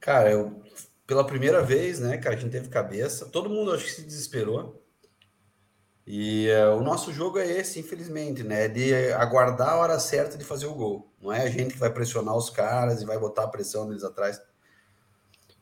Cara, 0.00 0.30
eu, 0.30 0.62
pela 1.06 1.24
primeira 1.24 1.62
vez, 1.62 2.00
né, 2.00 2.16
cara, 2.16 2.36
a 2.36 2.38
gente 2.38 2.52
teve 2.52 2.68
cabeça. 2.68 3.26
Todo 3.26 3.50
mundo 3.50 3.72
acho 3.72 3.84
que 3.84 3.90
se 3.90 4.02
desesperou. 4.02 4.79
E 6.12 6.48
uh, 6.50 6.76
o 6.76 6.82
nosso 6.82 7.12
jogo 7.12 7.38
é 7.38 7.46
esse, 7.46 7.78
infelizmente, 7.78 8.42
né? 8.42 8.66
De 8.66 9.12
aguardar 9.12 9.68
a 9.68 9.76
hora 9.76 9.96
certa 10.00 10.36
de 10.36 10.42
fazer 10.42 10.66
o 10.66 10.74
gol. 10.74 11.08
Não 11.22 11.32
é 11.32 11.42
a 11.42 11.48
gente 11.48 11.74
que 11.74 11.78
vai 11.78 11.88
pressionar 11.88 12.36
os 12.36 12.50
caras 12.50 13.00
e 13.00 13.06
vai 13.06 13.16
botar 13.16 13.44
a 13.44 13.48
pressão 13.48 13.86
neles 13.86 14.02
atrás. 14.02 14.42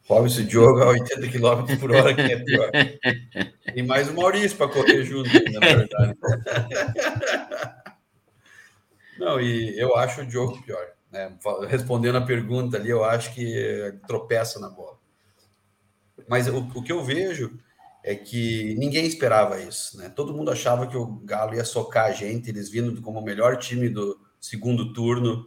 Robson 0.06 0.44
Diogo 0.44 0.80
a 0.80 0.86
80 0.86 1.28
km 1.28 1.78
por 1.78 1.92
hora, 1.92 2.14
que 2.14 2.22
é 2.22 2.42
pior. 2.42 2.70
E 3.76 3.82
mais 3.82 4.08
o 4.08 4.14
Maurício 4.14 4.56
para 4.56 4.72
correr 4.72 5.04
junto, 5.04 5.28
na 5.52 5.60
verdade. 5.60 6.16
Não, 9.20 9.38
e 9.38 9.78
eu 9.78 9.94
acho 9.96 10.22
o 10.22 10.26
Diogo 10.26 10.62
pior. 10.62 10.86
Né? 11.12 11.30
Respondendo 11.68 12.16
a 12.16 12.24
pergunta 12.24 12.78
ali, 12.78 12.88
eu 12.88 13.04
acho 13.04 13.34
que 13.34 13.94
tropeça 14.06 14.58
na 14.58 14.70
bola. 14.70 14.96
Mas 16.26 16.48
o, 16.48 16.60
o 16.74 16.82
que 16.82 16.90
eu 16.90 17.04
vejo 17.04 17.60
é 18.10 18.14
que 18.14 18.74
ninguém 18.78 19.06
esperava 19.06 19.60
isso. 19.60 19.98
Né? 19.98 20.08
Todo 20.08 20.34
mundo 20.34 20.50
achava 20.50 20.86
que 20.86 20.96
o 20.96 21.06
Galo 21.24 21.54
ia 21.54 21.64
socar 21.64 22.06
a 22.06 22.12
gente, 22.12 22.48
eles 22.48 22.70
vindo 22.70 23.00
como 23.02 23.20
o 23.20 23.24
melhor 23.24 23.56
time 23.58 23.88
do 23.88 24.18
segundo 24.40 24.92
turno. 24.92 25.46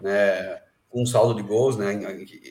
Né? 0.00 0.60
com 0.90 1.02
um 1.02 1.06
saldo 1.06 1.34
de 1.34 1.46
gols, 1.46 1.76
né? 1.76 1.92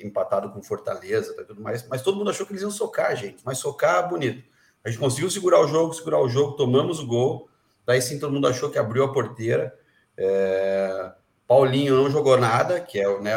Empatado 0.04 0.52
com 0.52 0.62
Fortaleza 0.62 1.36
e 1.40 1.44
tudo 1.44 1.62
mais. 1.62 1.88
Mas 1.88 2.02
todo 2.02 2.18
mundo 2.18 2.30
achou 2.30 2.46
que 2.46 2.52
eles 2.52 2.62
iam 2.62 2.72
socar 2.72 3.12
a 3.12 3.16
gente, 3.16 3.42
mas 3.44 3.58
socar 3.58 4.08
bonito. 4.08 4.44
A 4.84 4.90
gente 4.90 5.00
conseguiu 5.00 5.30
segurar 5.30 5.60
o 5.60 5.68
jogo, 5.68 5.94
segurar 5.94 6.22
o 6.22 6.30
jogo, 6.30 6.56
tomamos 6.56 7.00
o 7.00 7.08
gol. 7.08 7.50
Daí 7.86 8.02
sim 8.02 8.20
todo 8.20 8.32
mundo 8.32 8.48
achou 8.48 8.70
que 8.70 8.78
abriu 8.78 9.04
a 9.04 9.12
porteira. 9.12 9.74
É... 10.16 11.12
Paulinho 11.48 11.96
não 11.96 12.10
jogou 12.12 12.38
nada, 12.38 12.80
que 12.80 13.00
é 13.00 13.22
né, 13.22 13.34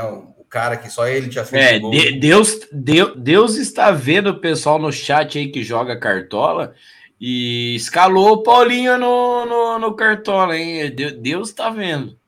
cara 0.50 0.76
que 0.76 0.90
só 0.90 1.06
ele 1.06 1.28
tinha 1.28 1.44
feito 1.44 1.62
é, 1.62 1.78
gol. 1.78 1.92
Deus, 2.18 2.60
Deus, 2.72 3.12
Deus 3.16 3.56
está 3.56 3.92
vendo 3.92 4.30
o 4.30 4.40
pessoal 4.40 4.80
no 4.80 4.92
chat 4.92 5.38
aí 5.38 5.48
que 5.48 5.62
joga 5.62 5.98
cartola 5.98 6.74
e 7.20 7.76
escalou 7.76 8.32
o 8.32 8.42
Paulinho 8.42 8.98
no, 8.98 9.46
no, 9.46 9.78
no 9.78 9.94
cartola, 9.94 10.56
hein? 10.56 10.92
Deus 11.20 11.50
está 11.50 11.70
vendo. 11.70 12.18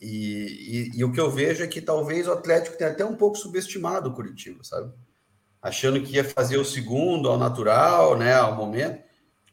E, 0.00 0.90
e, 0.94 0.98
e, 0.98 1.04
o 1.04 1.12
que 1.12 1.20
eu 1.20 1.30
vejo 1.30 1.62
é 1.62 1.66
que 1.66 1.80
talvez 1.80 2.26
o 2.26 2.32
Atlético 2.32 2.76
tenha 2.76 2.90
até 2.90 3.04
um 3.04 3.16
pouco 3.16 3.36
subestimado 3.36 4.08
o 4.08 4.14
Curitiba, 4.14 4.62
sabe? 4.62 4.92
Achando 5.62 6.00
que 6.00 6.14
ia 6.14 6.24
fazer 6.24 6.56
o 6.56 6.64
segundo 6.64 7.28
ao 7.28 7.38
natural, 7.38 8.16
né, 8.16 8.34
ao 8.34 8.56
momento. 8.56 8.98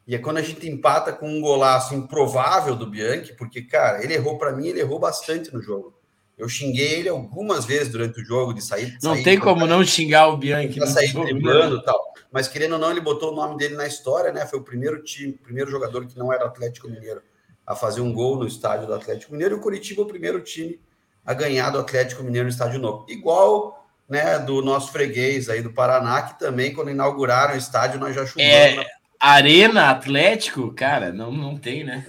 E 0.05 0.15
é 0.15 0.17
quando 0.17 0.37
a 0.37 0.41
gente 0.41 0.67
empata 0.69 1.11
com 1.11 1.29
um 1.29 1.41
golaço 1.41 1.93
improvável 1.93 2.75
do 2.77 2.89
Bianchi, 2.89 3.33
porque, 3.33 3.61
cara, 3.61 4.01
ele 4.01 4.13
errou 4.13 4.37
para 4.37 4.53
mim, 4.53 4.67
ele 4.67 4.79
errou 4.79 4.99
bastante 4.99 5.53
no 5.53 5.61
jogo. 5.61 5.96
Eu 6.37 6.47
xinguei 6.47 6.99
ele 6.99 7.09
algumas 7.09 7.65
vezes 7.65 7.89
durante 7.89 8.21
o 8.21 8.25
jogo 8.25 8.53
de 8.53 8.63
sair. 8.63 8.95
Não 9.01 9.13
sair, 9.13 9.23
tem 9.23 9.39
como 9.39 9.65
não 9.65 9.83
xingar 9.83 10.27
o 10.27 10.37
Bianchi. 10.37 10.77
Pra 10.77 10.87
sair 10.87 11.11
driblando 11.11 11.77
e 11.77 11.83
tal. 11.83 11.99
Mas 12.31 12.47
querendo 12.47 12.73
ou 12.73 12.79
não, 12.79 12.91
ele 12.91 13.01
botou 13.01 13.31
o 13.31 13.35
nome 13.35 13.57
dele 13.57 13.75
na 13.75 13.87
história, 13.87 14.31
né? 14.31 14.45
Foi 14.45 14.59
o 14.59 14.63
primeiro 14.63 15.01
time, 15.01 15.33
primeiro 15.33 15.71
jogador 15.71 16.05
que 16.05 16.17
não 16.17 16.31
era 16.31 16.45
Atlético 16.45 16.87
Mineiro 16.87 17.21
a 17.65 17.75
fazer 17.75 18.01
um 18.01 18.13
gol 18.13 18.37
no 18.37 18.47
estádio 18.47 18.87
do 18.87 18.93
Atlético 18.93 19.33
Mineiro 19.33 19.55
e 19.55 19.57
o 19.57 19.61
Curitiba 19.61 20.01
é 20.01 20.05
o 20.05 20.07
primeiro 20.07 20.39
time 20.41 20.79
a 21.25 21.33
ganhar 21.33 21.71
do 21.71 21.79
Atlético 21.79 22.23
Mineiro 22.23 22.45
no 22.45 22.51
estádio 22.51 22.79
novo. 22.79 23.05
Igual 23.09 23.85
né, 24.07 24.39
do 24.39 24.61
nosso 24.61 24.91
freguês 24.91 25.49
aí 25.49 25.61
do 25.61 25.73
Paraná, 25.73 26.21
que 26.21 26.39
também, 26.39 26.73
quando 26.73 26.91
inauguraram 26.91 27.55
o 27.55 27.57
estádio, 27.57 27.99
nós 27.99 28.15
já 28.15 28.25
chutamos. 28.25 28.49
É, 28.49 28.75
na... 28.75 28.85
Arena 29.19 29.89
Atlético, 29.89 30.71
cara, 30.71 31.11
não, 31.11 31.31
não 31.31 31.57
tem, 31.57 31.83
né? 31.83 32.05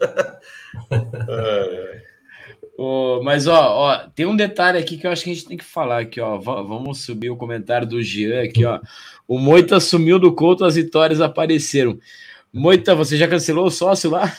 é. 1.28 2.02
Oh, 2.78 3.20
mas 3.22 3.46
ó, 3.46 3.76
ó, 3.76 3.96
tem 4.14 4.24
um 4.24 4.36
detalhe 4.36 4.78
aqui 4.78 4.96
que 4.96 5.06
eu 5.06 5.10
acho 5.10 5.24
que 5.24 5.30
a 5.30 5.34
gente 5.34 5.46
tem 5.46 5.56
que 5.56 5.64
falar 5.64 6.00
aqui, 6.00 6.20
ó. 6.20 6.38
vamos 6.38 7.04
subir 7.04 7.28
o 7.28 7.36
comentário 7.36 7.86
do 7.86 8.02
Jean 8.02 8.42
aqui, 8.42 8.64
ó. 8.64 8.80
O 9.26 9.38
Moita 9.38 9.78
sumiu 9.80 10.18
do 10.18 10.32
Couto, 10.32 10.64
as 10.64 10.76
vitórias 10.76 11.20
apareceram. 11.20 11.98
Moita, 12.52 12.94
você 12.94 13.16
já 13.16 13.28
cancelou 13.28 13.66
o 13.66 13.70
sócio 13.70 14.10
lá? 14.10 14.32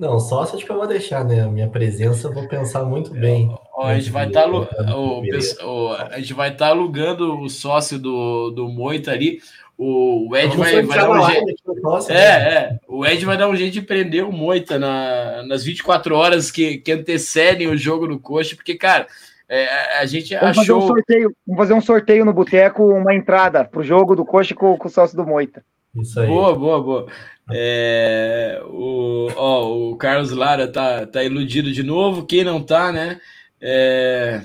Não, 0.00 0.18
sócio 0.18 0.56
acho 0.56 0.64
que 0.64 0.72
eu 0.72 0.76
vou 0.76 0.86
deixar, 0.86 1.22
né? 1.26 1.42
A 1.42 1.48
minha 1.48 1.68
presença 1.68 2.26
eu 2.26 2.32
vou 2.32 2.48
pensar 2.48 2.84
muito 2.84 3.10
bem. 3.10 3.54
Ó, 3.74 3.84
a, 3.84 3.98
gente 3.98 4.10
vai 4.10 4.26
estar 4.26 4.44
tá, 4.44 4.96
o, 4.96 5.92
a 5.92 6.18
gente 6.18 6.32
vai 6.32 6.52
estar 6.52 6.66
tá 6.66 6.70
alugando 6.70 7.38
o 7.38 7.50
sócio 7.50 7.98
do, 7.98 8.50
do 8.50 8.66
Moita 8.66 9.10
ali. 9.10 9.40
O, 9.82 10.36
Ed 10.36 10.54
vai, 10.58 10.82
vai 10.82 10.98
dar 10.98 11.10
um 11.10 11.30
jeito. 11.30 12.10
É, 12.10 12.12
né? 12.12 12.54
é. 12.54 12.78
O 12.86 13.06
Ed 13.06 13.24
vai 13.24 13.38
dar 13.38 13.48
um 13.48 13.56
jeito 13.56 13.72
de 13.72 13.80
prender 13.80 14.26
o 14.26 14.30
Moita 14.30 14.78
na, 14.78 15.42
nas 15.44 15.64
24 15.64 16.14
horas 16.14 16.50
que, 16.50 16.76
que 16.76 16.92
antecedem 16.92 17.66
o 17.66 17.78
jogo 17.78 18.06
no 18.06 18.20
coxa, 18.20 18.54
porque, 18.54 18.74
cara, 18.74 19.06
é, 19.48 19.98
a 19.98 20.04
gente 20.04 20.34
vamos 20.34 20.58
achou. 20.58 20.82
Fazer 20.82 20.84
um 20.84 20.86
sorteio, 20.86 21.36
vamos 21.46 21.58
fazer 21.58 21.72
um 21.72 21.80
sorteio 21.80 22.24
no 22.26 22.32
boteco, 22.34 22.84
uma 22.92 23.14
entrada 23.14 23.64
pro 23.64 23.82
jogo 23.82 24.14
do 24.14 24.22
coxa 24.22 24.54
com, 24.54 24.76
com 24.76 24.86
o 24.86 24.90
sócio 24.90 25.16
do 25.16 25.24
Moita. 25.24 25.64
Isso 25.96 26.20
aí. 26.20 26.26
Boa, 26.26 26.54
boa, 26.54 26.82
boa. 26.82 27.06
É, 27.50 28.60
o, 28.66 29.28
ó, 29.34 29.66
o 29.66 29.96
Carlos 29.96 30.30
Lara 30.30 30.68
tá, 30.68 31.06
tá 31.06 31.24
iludido 31.24 31.72
de 31.72 31.82
novo. 31.82 32.26
Quem 32.26 32.44
não 32.44 32.62
tá, 32.62 32.92
né? 32.92 33.18
É, 33.58 34.42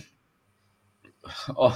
ó, 1.57 1.73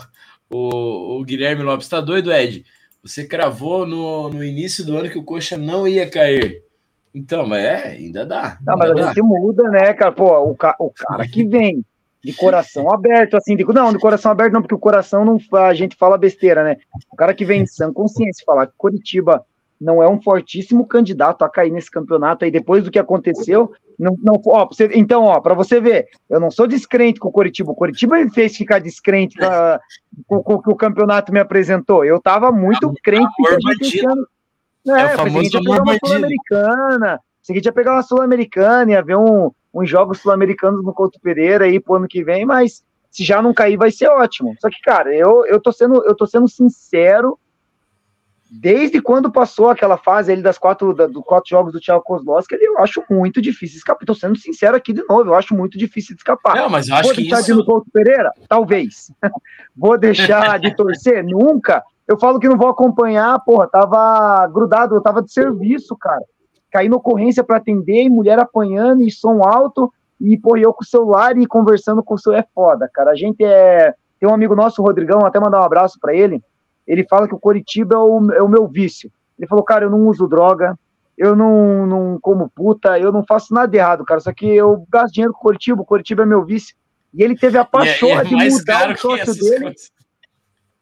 o, 0.49 1.19
o 1.19 1.25
Guilherme 1.25 1.61
Lopes 1.61 1.89
tá 1.89 1.99
doido, 1.99 2.31
Ed. 2.31 2.63
Você 3.03 3.25
cravou 3.25 3.85
no, 3.85 4.29
no 4.29 4.43
início 4.43 4.85
do 4.85 4.97
ano 4.97 5.09
que 5.09 5.17
o 5.17 5.23
Coxa 5.23 5.57
não 5.57 5.87
ia 5.87 6.09
cair. 6.09 6.63
Então, 7.13 7.45
mas 7.47 7.63
é, 7.63 7.87
ainda 7.89 8.25
dá. 8.25 8.57
Não, 8.65 8.77
mas 8.77 8.91
a 8.91 9.07
gente 9.07 9.21
muda, 9.21 9.63
né, 9.69 9.93
cara? 9.93 10.11
Pô, 10.11 10.37
o, 10.43 10.55
ca, 10.55 10.75
o 10.79 10.91
cara 10.91 11.27
que 11.27 11.43
vem 11.43 11.83
de 12.23 12.33
coração 12.33 12.91
aberto, 12.91 13.37
assim, 13.37 13.55
de, 13.55 13.63
não, 13.65 13.91
de 13.93 13.99
coração 13.99 14.31
aberto 14.31 14.53
não, 14.53 14.61
porque 14.61 14.75
o 14.75 14.79
coração 14.79 15.23
não, 15.23 15.39
a 15.59 15.73
gente 15.73 15.95
fala 15.95 16.17
besteira, 16.17 16.63
né? 16.63 16.77
O 17.11 17.15
cara 17.15 17.33
que 17.33 17.45
vem 17.45 17.61
em 17.61 17.65
sã 17.65 17.91
consciência 17.91 18.43
falar 18.45 18.67
que 18.67 18.73
Curitiba 18.77 19.45
não 19.79 20.03
é 20.03 20.09
um 20.09 20.21
fortíssimo 20.21 20.85
candidato 20.85 21.43
a 21.43 21.49
cair 21.49 21.71
nesse 21.71 21.89
campeonato 21.89 22.43
aí 22.43 22.51
depois 22.51 22.83
do 22.83 22.91
que 22.91 22.99
aconteceu. 22.99 23.71
Não, 23.97 24.15
não, 24.21 24.41
ó, 24.47 24.67
você, 24.67 24.89
então, 24.93 25.23
ó, 25.23 25.39
para 25.39 25.53
você 25.53 25.79
ver, 25.79 26.07
eu 26.29 26.39
não 26.39 26.51
sou 26.51 26.67
descrente 26.67 27.19
com 27.19 27.29
o 27.29 27.31
Coritiba. 27.31 27.71
O 27.71 27.75
Coritiba 27.75 28.17
me 28.17 28.29
fez 28.29 28.55
ficar 28.55 28.79
descrente 28.79 29.37
pra, 29.37 29.79
com, 30.27 30.37
o 30.37 30.61
que 30.61 30.69
o 30.69 30.75
campeonato 30.75 31.31
me 31.31 31.39
apresentou. 31.39 32.03
Eu 32.03 32.21
tava 32.21 32.51
muito 32.51 32.93
crente 33.01 33.29
que 33.35 33.47
a 33.47 33.73
gente 33.73 34.05
é, 34.87 35.01
é 35.01 35.05
o 35.05 35.17
famoso 35.17 35.57
amor 35.57 35.81
americana 36.15 37.19
Você 37.41 37.53
ia 37.53 37.71
pegar 37.71 37.93
uma 37.93 38.03
Sul-Americana, 38.03 38.91
ia 38.91 39.03
ver 39.03 39.17
um, 39.17 39.51
uns 39.73 39.89
jogos 39.89 40.19
sul-americanos 40.19 40.83
no 40.83 40.93
Couto 40.93 41.19
Pereira 41.21 41.65
aí 41.65 41.79
pro 41.79 41.95
ano 41.95 42.07
que 42.07 42.23
vem, 42.23 42.45
mas 42.45 42.83
se 43.11 43.23
já 43.23 43.41
não 43.41 43.53
cair, 43.53 43.77
vai 43.77 43.91
ser 43.91 44.07
ótimo. 44.07 44.55
Só 44.59 44.69
que, 44.69 44.81
cara, 44.81 45.13
eu, 45.15 45.45
eu, 45.45 45.59
tô, 45.59 45.71
sendo, 45.71 46.03
eu 46.05 46.15
tô 46.15 46.25
sendo 46.27 46.47
sincero 46.47 47.39
desde 48.49 48.99
quando 48.99 49.31
passou 49.31 49.69
aquela 49.69 49.95
fase 49.95 50.31
ali 50.31 50.41
das 50.41 50.57
quatro, 50.57 50.93
da, 50.93 51.05
dos 51.05 51.23
quatro 51.23 51.49
jogos 51.49 51.71
do 51.71 51.79
Thiago 51.79 52.03
Kozlowski, 52.03 52.55
eu 52.59 52.79
acho 52.79 53.03
muito 53.09 53.39
difícil 53.41 53.77
escapar. 53.77 54.05
Tô 54.05 54.15
sendo 54.15 54.37
sincero 54.37 54.75
aqui 54.75 54.91
de 54.91 55.03
novo, 55.07 55.29
eu 55.29 55.35
acho 55.35 55.53
muito 55.53 55.77
difícil 55.77 56.15
de 56.15 56.21
escapar. 56.21 56.55
Não, 56.55 56.69
mas 56.69 56.87
eu 56.87 56.95
acho 56.95 57.03
Vou 57.05 57.13
que 57.13 57.21
deixar 57.21 57.41
isso... 57.41 57.45
de 57.47 57.53
no 57.53 57.65
Couto 57.65 57.89
Pereira? 57.91 58.33
Talvez. 58.47 59.11
vou 59.77 59.97
deixar 59.97 60.59
de 60.59 60.75
torcer? 60.75 61.23
Nunca. 61.23 61.83
Eu 62.07 62.17
falo 62.17 62.39
que 62.39 62.49
não 62.49 62.57
vou 62.57 62.69
acompanhar, 62.69 63.39
porra, 63.41 63.67
tava 63.67 64.47
grudado, 64.47 64.95
eu 64.95 65.01
tava 65.01 65.21
de 65.21 65.31
serviço, 65.31 65.95
cara. 65.95 66.23
Caí 66.71 66.89
na 66.89 66.95
ocorrência 66.95 67.43
para 67.43 67.57
atender, 67.57 68.03
e 68.03 68.09
mulher 68.09 68.39
apanhando, 68.39 69.03
e 69.03 69.11
som 69.11 69.43
alto, 69.43 69.93
e, 70.19 70.37
porra, 70.37 70.59
eu 70.59 70.73
com 70.73 70.83
o 70.83 70.87
celular 70.87 71.37
e 71.37 71.45
conversando 71.45 72.03
com 72.03 72.15
o 72.15 72.17
seu 72.17 72.33
é 72.33 72.43
foda, 72.53 72.89
cara. 72.91 73.11
A 73.11 73.15
gente 73.15 73.43
é. 73.43 73.93
Tem 74.19 74.27
um 74.27 74.33
amigo 74.33 74.53
nosso, 74.53 74.81
o 74.81 74.85
Rodrigão, 74.85 75.25
até 75.25 75.39
mandar 75.39 75.61
um 75.61 75.63
abraço 75.63 75.97
para 75.97 76.13
ele 76.13 76.43
ele 76.89 77.05
fala 77.07 77.27
que 77.27 77.35
o 77.35 77.39
Coritiba 77.39 77.95
é 77.95 77.97
o, 77.99 78.31
é 78.33 78.41
o 78.41 78.47
meu 78.49 78.67
vício. 78.67 79.11
Ele 79.37 79.47
falou, 79.47 79.63
cara, 79.63 79.85
eu 79.85 79.89
não 79.89 80.07
uso 80.07 80.27
droga, 80.27 80.77
eu 81.17 81.35
não, 81.35 81.85
não 81.85 82.19
como 82.19 82.49
puta, 82.49 82.97
eu 82.99 83.11
não 83.11 83.23
faço 83.25 83.53
nada 83.53 83.75
errado, 83.75 84.03
cara, 84.03 84.19
só 84.19 84.33
que 84.33 84.45
eu 84.47 84.85
gasto 84.91 85.13
dinheiro 85.13 85.33
com 85.33 85.39
o 85.39 85.43
Coritiba, 85.43 85.81
o 85.81 85.85
Coritiba 85.85 86.23
é 86.23 86.25
meu 86.25 86.43
vício. 86.43 86.75
E 87.13 87.23
ele 87.23 87.37
teve 87.37 87.57
a 87.57 87.63
paixão 87.65 88.09
E 88.09 88.11
é- 88.11 88.15
é 88.15 88.23
de 88.23 88.35
mudar 88.35 88.91
o 88.91 88.97
sócio 88.97 89.33
dele. 89.35 89.63
coisas. 89.65 89.91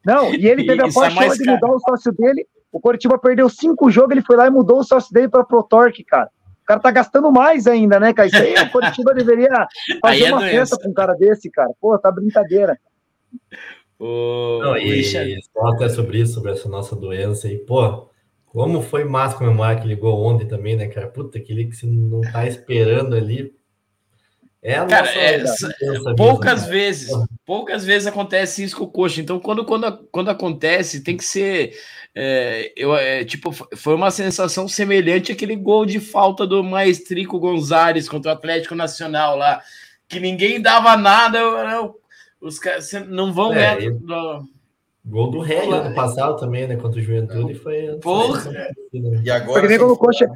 Não, 0.05 0.33
e 0.33 0.47
ele 0.47 0.65
teve 0.65 0.81
a 0.81 0.87
é 0.87 0.91
paixão 0.93 1.15
mais 1.15 1.37
de 1.37 1.45
mudar 1.49 1.69
o 1.71 1.79
sócio 1.79 2.11
dele. 2.13 2.47
O 2.71 2.79
Coritiba 2.79 3.17
perdeu 3.17 3.49
cinco 3.49 3.89
jogos, 3.89 4.11
ele 4.11 4.21
foi 4.25 4.35
lá 4.37 4.47
e 4.47 4.49
mudou 4.49 4.79
o 4.79 4.83
sócio 4.83 5.13
dele 5.13 5.27
para 5.29 5.43
Protorque, 5.43 6.03
cara. 6.03 6.29
O 6.63 6.65
cara 6.67 6.79
tá 6.81 6.91
gastando 6.91 7.31
mais 7.31 7.65
ainda, 7.65 7.97
né, 7.99 8.13
cara? 8.13 8.27
Isso 8.27 8.35
aí 8.37 8.53
o 8.55 8.71
Coritiba 8.71 9.13
deveria 9.15 9.67
fazer 10.01 10.23
é 10.23 10.31
uma 10.31 10.39
doença. 10.39 10.57
festa 10.57 10.77
com 10.83 10.89
um 10.89 10.93
cara 10.93 11.13
desse, 11.13 11.49
cara. 11.49 11.69
Pô, 11.79 11.97
tá 11.97 12.11
brincadeira. 12.11 12.77
Ô, 13.99 14.59
Não, 14.61 14.71
ô, 14.73 14.77
e 14.77 14.89
Richard, 14.95 15.39
até 15.73 15.89
sobre 15.89 16.19
isso, 16.19 16.33
sobre 16.33 16.51
essa 16.51 16.69
nossa 16.69 16.95
doença 16.95 17.47
aí, 17.47 17.57
pô, 17.57 18.09
como 18.45 18.81
foi 18.81 19.03
massa 19.03 19.37
comemorar 19.37 19.75
aquele 19.77 19.95
gol 19.95 20.23
ontem 20.23 20.47
também, 20.47 20.75
né, 20.75 20.87
cara? 20.87 21.07
Puta, 21.07 21.37
aquele 21.37 21.65
que 21.65 21.75
você 21.75 21.85
não 21.85 22.21
tá 22.21 22.45
esperando 22.47 23.15
ali. 23.15 23.55
É 24.61 24.75
a 24.75 24.85
Cara, 24.85 25.05
nossa 25.05 25.19
é, 25.19 25.37
doença 25.37 25.75
mesmo, 25.79 26.15
poucas 26.15 26.61
cara. 26.61 26.71
vezes, 26.73 27.11
poucas 27.45 27.85
vezes 27.85 28.07
acontece 28.07 28.63
isso 28.63 28.75
com 28.75 28.83
o 28.85 28.91
coxa. 28.91 29.21
Então, 29.21 29.39
quando, 29.39 29.63
quando, 29.63 29.97
quando 30.11 30.29
acontece, 30.29 31.03
tem 31.03 31.15
que 31.15 31.23
ser. 31.23 31.73
é, 32.15 32.73
eu, 32.75 32.95
é, 32.95 33.23
tipo, 33.23 33.51
foi 33.53 33.93
uma 33.93 34.09
sensação 34.11 34.67
semelhante 34.67 35.31
àquele 35.31 35.55
gol 35.55 35.85
de 35.85 35.99
falta 35.99 36.45
do 36.45 36.63
Maestrico 36.63 37.39
Gonzalez 37.39 38.09
contra 38.09 38.31
o 38.31 38.33
Atlético 38.33 38.73
Nacional 38.75 39.37
lá, 39.37 39.61
que 40.07 40.19
ninguém 40.19 40.59
dava 40.61 40.97
nada. 40.97 41.37
eu- 41.37 41.57
eu- 41.57 41.95
os 42.41 42.59
caras 42.59 42.91
não 43.09 43.33
vão 43.33 43.53
É, 43.53 43.75
né, 43.75 43.83
e- 43.85 43.91
do- 43.91 44.57
Gol 45.09 45.31
do 45.31 45.39
Rei 45.39 45.71
ano 45.71 45.95
passado 45.95 46.37
também, 46.37 46.67
né, 46.67 46.75
contra 46.75 46.99
o 46.99 47.01
Juventude, 47.03 47.55
foi... 47.55 47.97
Porra. 48.01 48.41
foi- 48.41 48.53
E 49.23 49.29
agora. 49.31 49.53
Porque 49.61 49.67
nem 49.69 49.77
quando 49.79 49.91
o 49.93 49.97
Coxa- 49.97 50.29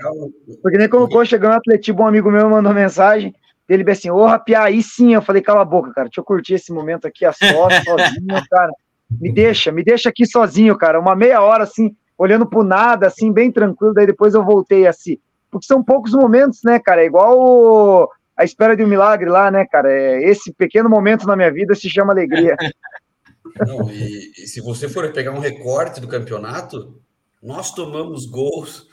Porque 0.62 0.78
nem 0.78 0.88
Coxa 0.90 1.38
ganhou 1.38 1.56
o 1.56 1.58
Atletiba, 1.58 2.04
um 2.04 2.08
amigo 2.08 2.32
meu 2.32 2.50
mandou 2.50 2.74
mensagem. 2.74 3.34
Ele 3.68 3.84
disse 3.84 4.08
assim: 4.08 4.12
Ô, 4.12 4.26
Rapia, 4.26 4.62
aí 4.62 4.82
sim. 4.84 5.14
Eu 5.14 5.22
falei: 5.22 5.42
cala 5.42 5.62
a 5.62 5.66
boca, 5.66 5.92
cara. 5.94 6.08
Deixa 6.08 6.20
eu 6.22 6.26
curtir 6.26 6.54
esse 6.56 6.72
momento 6.74 7.06
aqui 7.06 7.26
a 7.26 7.32
sós, 7.34 7.44
sozinho, 7.84 8.42
cara. 8.50 8.72
Me 9.10 9.32
deixa, 9.32 9.72
me 9.72 9.84
deixa 9.84 10.10
aqui 10.10 10.26
sozinho, 10.26 10.78
cara. 10.78 11.00
Uma 11.00 11.16
meia 11.16 11.42
hora 11.42 11.64
assim, 11.64 11.94
olhando 12.18 12.46
pro 12.46 12.64
nada, 12.64 13.08
assim, 13.08 13.32
bem 13.32 13.52
tranquilo. 13.52 13.94
Daí 13.94 14.06
depois 14.06 14.34
eu 14.34 14.44
voltei 14.44 14.88
assim. 14.88 15.18
Porque 15.50 15.66
são 15.66 15.84
poucos 15.84 16.14
momentos, 16.14 16.60
né, 16.64 16.80
cara? 16.80 17.02
É 17.02 17.06
igual 17.06 17.38
o- 17.40 18.10
a 18.42 18.44
espera 18.44 18.76
de 18.76 18.84
um 18.84 18.88
milagre 18.88 19.30
lá, 19.30 19.50
né, 19.52 19.66
cara? 19.66 19.92
É, 19.92 20.24
esse 20.30 20.52
pequeno 20.54 20.90
momento 20.90 21.26
na 21.28 21.36
minha 21.36 21.52
vida 21.52 21.74
se 21.76 21.90
chama 21.90 22.12
alegria. 22.14 22.56
Não, 23.68 23.90
e, 23.92 24.32
e 24.38 24.48
se 24.48 24.62
você 24.62 24.88
for 24.88 25.12
pegar 25.12 25.32
um 25.32 25.40
recorte 25.40 26.00
do 26.00 26.08
campeonato, 26.08 27.00
nós 27.42 27.72
tomamos 27.74 28.26
gols 28.26 28.88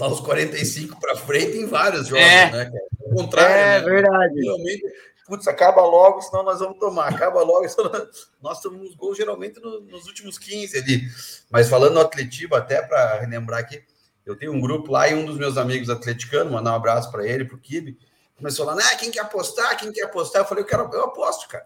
aos 0.00 0.20
45 0.20 0.98
para 0.98 1.16
frente 1.16 1.58
em 1.58 1.66
vários 1.66 2.06
jogos, 2.08 2.24
É. 2.24 2.50
né? 2.50 2.64
cara? 2.64 2.80
Ao 3.04 3.14
contrário, 3.14 3.54
É 3.54 3.80
né? 3.80 3.94
verdade. 3.94 4.34
Geralmente, 4.40 4.82
putz, 5.26 5.46
acaba 5.46 5.82
logo, 5.82 6.22
senão 6.22 6.42
nós 6.42 6.60
vamos 6.60 6.78
tomar. 6.78 7.08
Acaba 7.08 7.42
logo, 7.42 7.68
senão 7.68 7.90
nós, 7.90 8.08
nós 8.42 8.60
tomamos 8.60 8.94
gols 8.94 9.16
geralmente 9.16 9.60
no- 9.60 9.80
nos 9.82 10.06
últimos 10.06 10.38
15 10.38 10.78
ali. 10.78 11.02
Mas 11.50 11.68
falando 11.68 11.94
no 11.94 12.00
Atletiba, 12.00 12.58
até 12.58 12.80
para 12.80 13.20
relembrar 13.20 13.60
aqui, 13.60 13.82
eu 14.24 14.36
tenho 14.36 14.52
um 14.52 14.60
grupo 14.60 14.90
lá 14.92 15.08
e 15.08 15.14
um 15.14 15.26
dos 15.26 15.36
meus 15.36 15.58
amigos 15.58 15.90
atleticanos, 15.90 16.52
mandar 16.52 16.72
um 16.72 16.76
abraço 16.76 17.10
para 17.10 17.26
ele, 17.26 17.44
pro 17.44 17.58
Kibe, 17.58 17.98
começou 18.42 18.66
lá, 18.66 18.76
ah, 18.76 18.96
quem 18.96 19.10
quer 19.12 19.20
apostar? 19.20 19.78
Quem 19.78 19.92
quer 19.92 20.02
apostar? 20.02 20.42
Eu 20.42 20.46
falei, 20.46 20.64
eu 20.64 20.66
quero, 20.66 20.90
eu 20.92 21.04
aposto, 21.04 21.48
cara. 21.48 21.64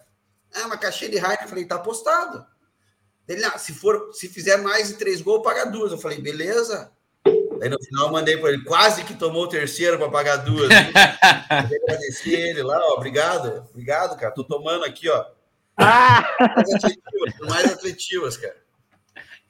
Ah, 0.55 0.67
uma 0.67 0.77
caixinha 0.77 1.11
de 1.11 1.17
Heineken. 1.17 1.45
Eu 1.45 1.49
falei, 1.49 1.65
tá 1.65 1.77
apostado. 1.77 2.45
Ele, 3.27 3.43
ah, 3.47 3.57
se 3.57 3.73
for, 3.73 4.11
se 4.13 4.29
fizer 4.29 4.59
mais 4.59 4.89
de 4.89 4.95
três 4.95 5.23
gols, 5.23 5.43
paga 5.43 5.65
duas. 5.65 5.91
Eu 5.91 5.99
falei, 5.99 6.21
beleza. 6.21 6.93
Aí 7.63 7.71
no 7.71 7.83
final 7.83 8.07
eu 8.07 8.13
mandei 8.13 8.37
para 8.37 8.51
ele, 8.51 8.63
quase 8.63 9.03
que 9.05 9.15
tomou 9.15 9.45
o 9.45 9.49
terceiro 9.49 9.99
para 9.99 10.11
pagar 10.11 10.37
duas. 10.37 10.69
agradecer 11.49 12.51
ele 12.51 12.63
lá, 12.63 12.79
ó, 12.79 12.97
obrigado, 12.97 13.67
obrigado, 13.71 14.17
cara. 14.19 14.33
Tô 14.33 14.45
tomando 14.45 14.85
aqui, 14.85 15.09
ó. 15.09 15.25
Ah, 15.79 16.23
Mais 16.39 16.75
atletivas, 16.75 17.49
mais 17.49 17.73
atletivas, 17.73 18.37
cara. 18.37 18.57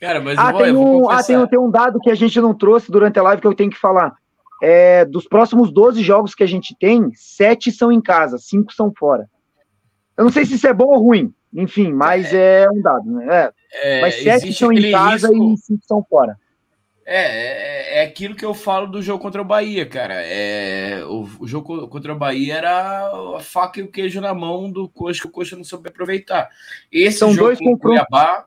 Cara, 0.01 0.21
mas 0.21 0.39
ah, 0.39 0.51
eu 0.51 0.53
vou, 0.53 0.61
tem 0.61 0.69
eu 0.69 0.75
vou 0.75 1.03
um, 1.03 1.11
ah 1.11 1.23
tem, 1.25 1.47
tem 1.49 1.59
um 1.59 1.71
dado 1.71 1.99
que 1.99 2.11
a 2.11 2.15
gente 2.15 2.41
não 2.41 2.55
trouxe 2.55 2.91
durante 2.91 3.19
a 3.19 3.23
live 3.23 3.41
que 3.43 3.49
eu 3.49 3.55
tenho 3.55 3.71
que 3.71 3.79
falar. 3.79 4.17
É, 4.63 5.05
dos 5.05 5.27
próximos 5.29 5.71
12 5.73 6.03
jogos 6.03 6.35
que 6.35 6.43
a 6.43 6.47
gente 6.47 6.75
tem, 6.79 7.11
sete 7.15 7.71
são 7.71 7.93
em 7.93 8.01
casa, 8.01 8.39
cinco 8.39 8.73
são 8.73 8.93
fora. 8.97 9.29
Eu 10.17 10.25
não 10.25 10.33
sei 10.33 10.47
se 10.47 10.55
isso 10.55 10.67
é 10.67 10.73
bom 10.73 10.87
ou 10.87 10.99
ruim, 10.99 11.33
enfim, 11.55 11.93
mas 11.93 12.33
é, 12.33 12.67
um 12.71 12.81
dado, 12.81 13.05
né? 13.11 13.51
É, 13.73 13.99
É, 13.99 14.01
mas 14.01 14.15
sete 14.15 14.53
são 14.55 14.73
em 14.73 14.91
casa 14.91 15.29
risco- 15.29 15.53
e 15.53 15.57
cinco 15.59 15.83
são 15.87 16.03
fora. 16.09 16.39
É, 17.09 17.99
é, 17.99 17.99
é 17.99 18.03
aquilo 18.05 18.35
que 18.35 18.45
eu 18.45 18.53
falo 18.53 18.87
do 18.89 19.01
jogo 19.01 19.23
contra 19.23 19.41
o 19.41 19.45
Bahia, 19.45 19.87
cara. 19.87 20.15
É, 20.25 21.05
o, 21.05 21.29
o 21.39 21.47
jogo 21.47 21.87
contra 21.87 22.13
o 22.13 22.19
Bahia 22.19 22.55
era 22.57 23.07
a 23.37 23.41
faca 23.41 23.79
e 23.79 23.83
o 23.85 23.89
queijo 23.91 24.21
na 24.21 24.35
mão 24.35 24.69
do 24.73 24.89
Coxa, 24.89 25.21
que 25.23 25.29
o 25.29 25.31
Coxa 25.31 25.55
não 25.55 25.63
soube 25.63 25.89
aproveitar. 25.89 26.49
Esse 26.91 27.19
São 27.19 27.31
jogo 27.33 27.45
dois 27.49 27.59
com 27.59 27.67
o 27.67 27.73
confrontos- 27.79 28.07
Cuiabá 28.09 28.45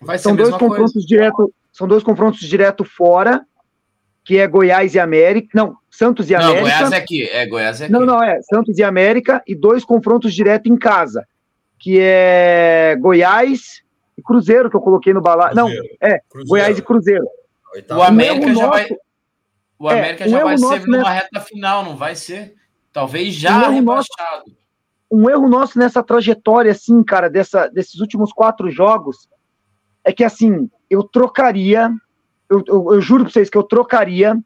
vai 0.00 0.16
ser 0.16 0.22
São 0.22 0.32
a 0.32 0.36
dois 0.36 0.48
mesma 0.48 0.58
coisa. 0.58 0.74
confrontos 0.82 1.04
direto, 1.06 1.54
são 1.70 1.86
dois 1.88 2.02
confrontos 2.02 2.40
direto 2.40 2.82
fora, 2.84 3.44
que 4.24 4.38
é 4.38 4.46
Goiás 4.46 4.94
e 4.94 5.00
América. 5.00 5.48
Não, 5.54 5.76
Santos 5.90 6.30
e 6.30 6.32
Não, 6.34 6.40
América. 6.40 6.60
Goiás 6.62 6.92
é 6.92 6.96
aqui. 6.96 7.28
É, 7.28 7.46
Goiás 7.46 7.80
é 7.80 7.84
aqui. 7.84 7.92
Não, 7.92 8.06
não, 8.06 8.22
é 8.22 8.40
Santos 8.42 8.78
e 8.78 8.82
América 8.84 9.42
e 9.46 9.54
dois 9.54 9.84
confrontos 9.84 10.32
direto 10.34 10.68
em 10.68 10.76
casa, 10.76 11.26
que 11.78 11.98
é 12.00 12.96
Goiás 13.00 13.82
e 14.16 14.22
Cruzeiro, 14.22 14.70
que 14.70 14.76
eu 14.76 14.80
coloquei 14.80 15.12
no 15.12 15.20
balaio. 15.20 15.54
Não, 15.54 15.68
é, 16.00 16.20
Cruzeiro, 16.28 16.48
Goiás 16.48 16.78
e 16.78 16.82
Cruzeiro. 16.82 17.26
oitavo. 17.74 18.00
O 18.00 18.04
América 18.04 18.46
erro 18.46 18.54
já 18.60 18.66
vai, 18.68 18.82
nosso- 18.82 18.96
o 19.78 19.90
é, 19.90 19.98
América 19.98 20.24
um 20.24 20.28
já 20.28 20.36
erro 20.38 20.44
vai 20.48 20.56
nosso, 20.56 20.80
ser 20.80 20.86
numa 20.86 21.02
né? 21.02 21.14
reta 21.14 21.40
final, 21.40 21.84
não 21.84 21.96
vai 21.96 22.14
ser? 22.14 22.54
Talvez 22.92 23.34
Um 23.34 23.38
já 23.38 23.58
nosso. 23.58 23.70
rebaixado. 23.72 24.44
um 25.10 25.28
erro 25.28 25.48
nosso 25.48 25.78
nessa 25.78 26.02
trajetória, 26.02 26.70
assim, 26.72 27.02
cara, 27.02 27.28
dessa, 27.28 27.66
desses 27.66 28.00
últimos 28.00 28.32
quatro 28.32 28.70
jogos, 28.70 29.28
é 30.04 30.12
que, 30.12 30.22
assim, 30.24 30.70
eu 30.88 31.02
trocaria, 31.02 31.90
eu, 32.52 32.62
eu, 32.66 32.94
eu 32.94 33.00
juro 33.00 33.24
pra 33.24 33.32
vocês 33.32 33.48
que 33.48 33.56
eu 33.56 33.62
trocaria 33.62 34.38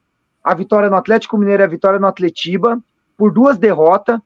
a 0.42 0.54
vitória 0.54 0.88
no 0.88 0.96
Atlético 0.96 1.36
Mineiro 1.36 1.62
e 1.62 1.64
a 1.64 1.68
vitória 1.68 1.98
no 1.98 2.06
Atletiba 2.06 2.80
por 3.16 3.32
duas 3.32 3.58
derrotas 3.58 4.20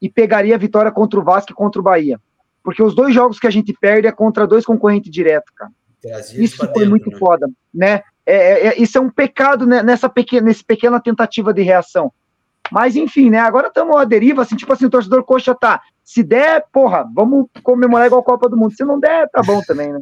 e 0.00 0.08
pegaria 0.08 0.54
a 0.54 0.58
vitória 0.58 0.92
contra 0.92 1.18
o 1.18 1.24
Vasco 1.24 1.52
e 1.52 1.54
contra 1.54 1.80
o 1.80 1.84
Bahia. 1.84 2.20
Porque 2.62 2.82
os 2.82 2.94
dois 2.94 3.14
jogos 3.14 3.38
que 3.38 3.46
a 3.46 3.50
gente 3.50 3.72
perde 3.72 4.06
é 4.06 4.12
contra 4.12 4.46
dois 4.46 4.66
concorrentes 4.66 5.10
diretos, 5.10 5.50
cara. 5.54 5.70
Eles 6.04 6.32
Isso 6.32 6.56
foi 6.56 6.68
dentro, 6.68 6.90
muito 6.90 7.10
né? 7.10 7.16
foda, 7.18 7.48
né? 7.72 8.02
É, 8.26 8.34
é- 8.34 8.66
é- 8.68 8.82
isso 8.82 8.98
é 8.98 9.00
um 9.00 9.08
pecado 9.08 9.66
né, 9.66 9.82
nessa 9.82 10.08
pequena, 10.08 10.46
nesse 10.46 10.64
pequena 10.64 11.00
tentativa 11.00 11.54
de 11.54 11.62
reação. 11.62 12.12
Mas 12.70 12.96
enfim, 12.96 13.30
né? 13.30 13.38
Agora 13.38 13.68
estamos 13.68 13.96
à 13.96 14.04
deriva, 14.04 14.42
assim, 14.42 14.56
tipo 14.56 14.72
assim, 14.72 14.86
o 14.86 14.90
torcedor 14.90 15.24
coxa 15.24 15.54
tá. 15.54 15.80
Se 16.02 16.22
der, 16.22 16.64
porra, 16.72 17.08
vamos 17.14 17.46
comemorar 17.62 18.06
igual 18.06 18.20
a 18.20 18.24
Copa 18.24 18.48
do 18.48 18.56
Mundo. 18.56 18.74
Se 18.74 18.84
não 18.84 18.98
der, 18.98 19.28
tá 19.30 19.42
bom 19.42 19.60
também, 19.66 19.92
né? 19.92 20.00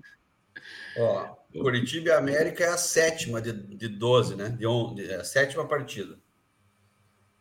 Ó, 0.98 1.39
Curitiba 1.52 2.08
e 2.08 2.12
América 2.12 2.64
é 2.64 2.68
a 2.68 2.76
sétima 2.76 3.40
de, 3.40 3.52
de 3.52 3.88
12, 3.88 4.36
né? 4.36 4.50
De 4.50 4.66
on, 4.66 4.94
de- 4.94 5.10
é 5.10 5.16
a 5.16 5.24
sétima 5.24 5.66
partida. 5.66 6.16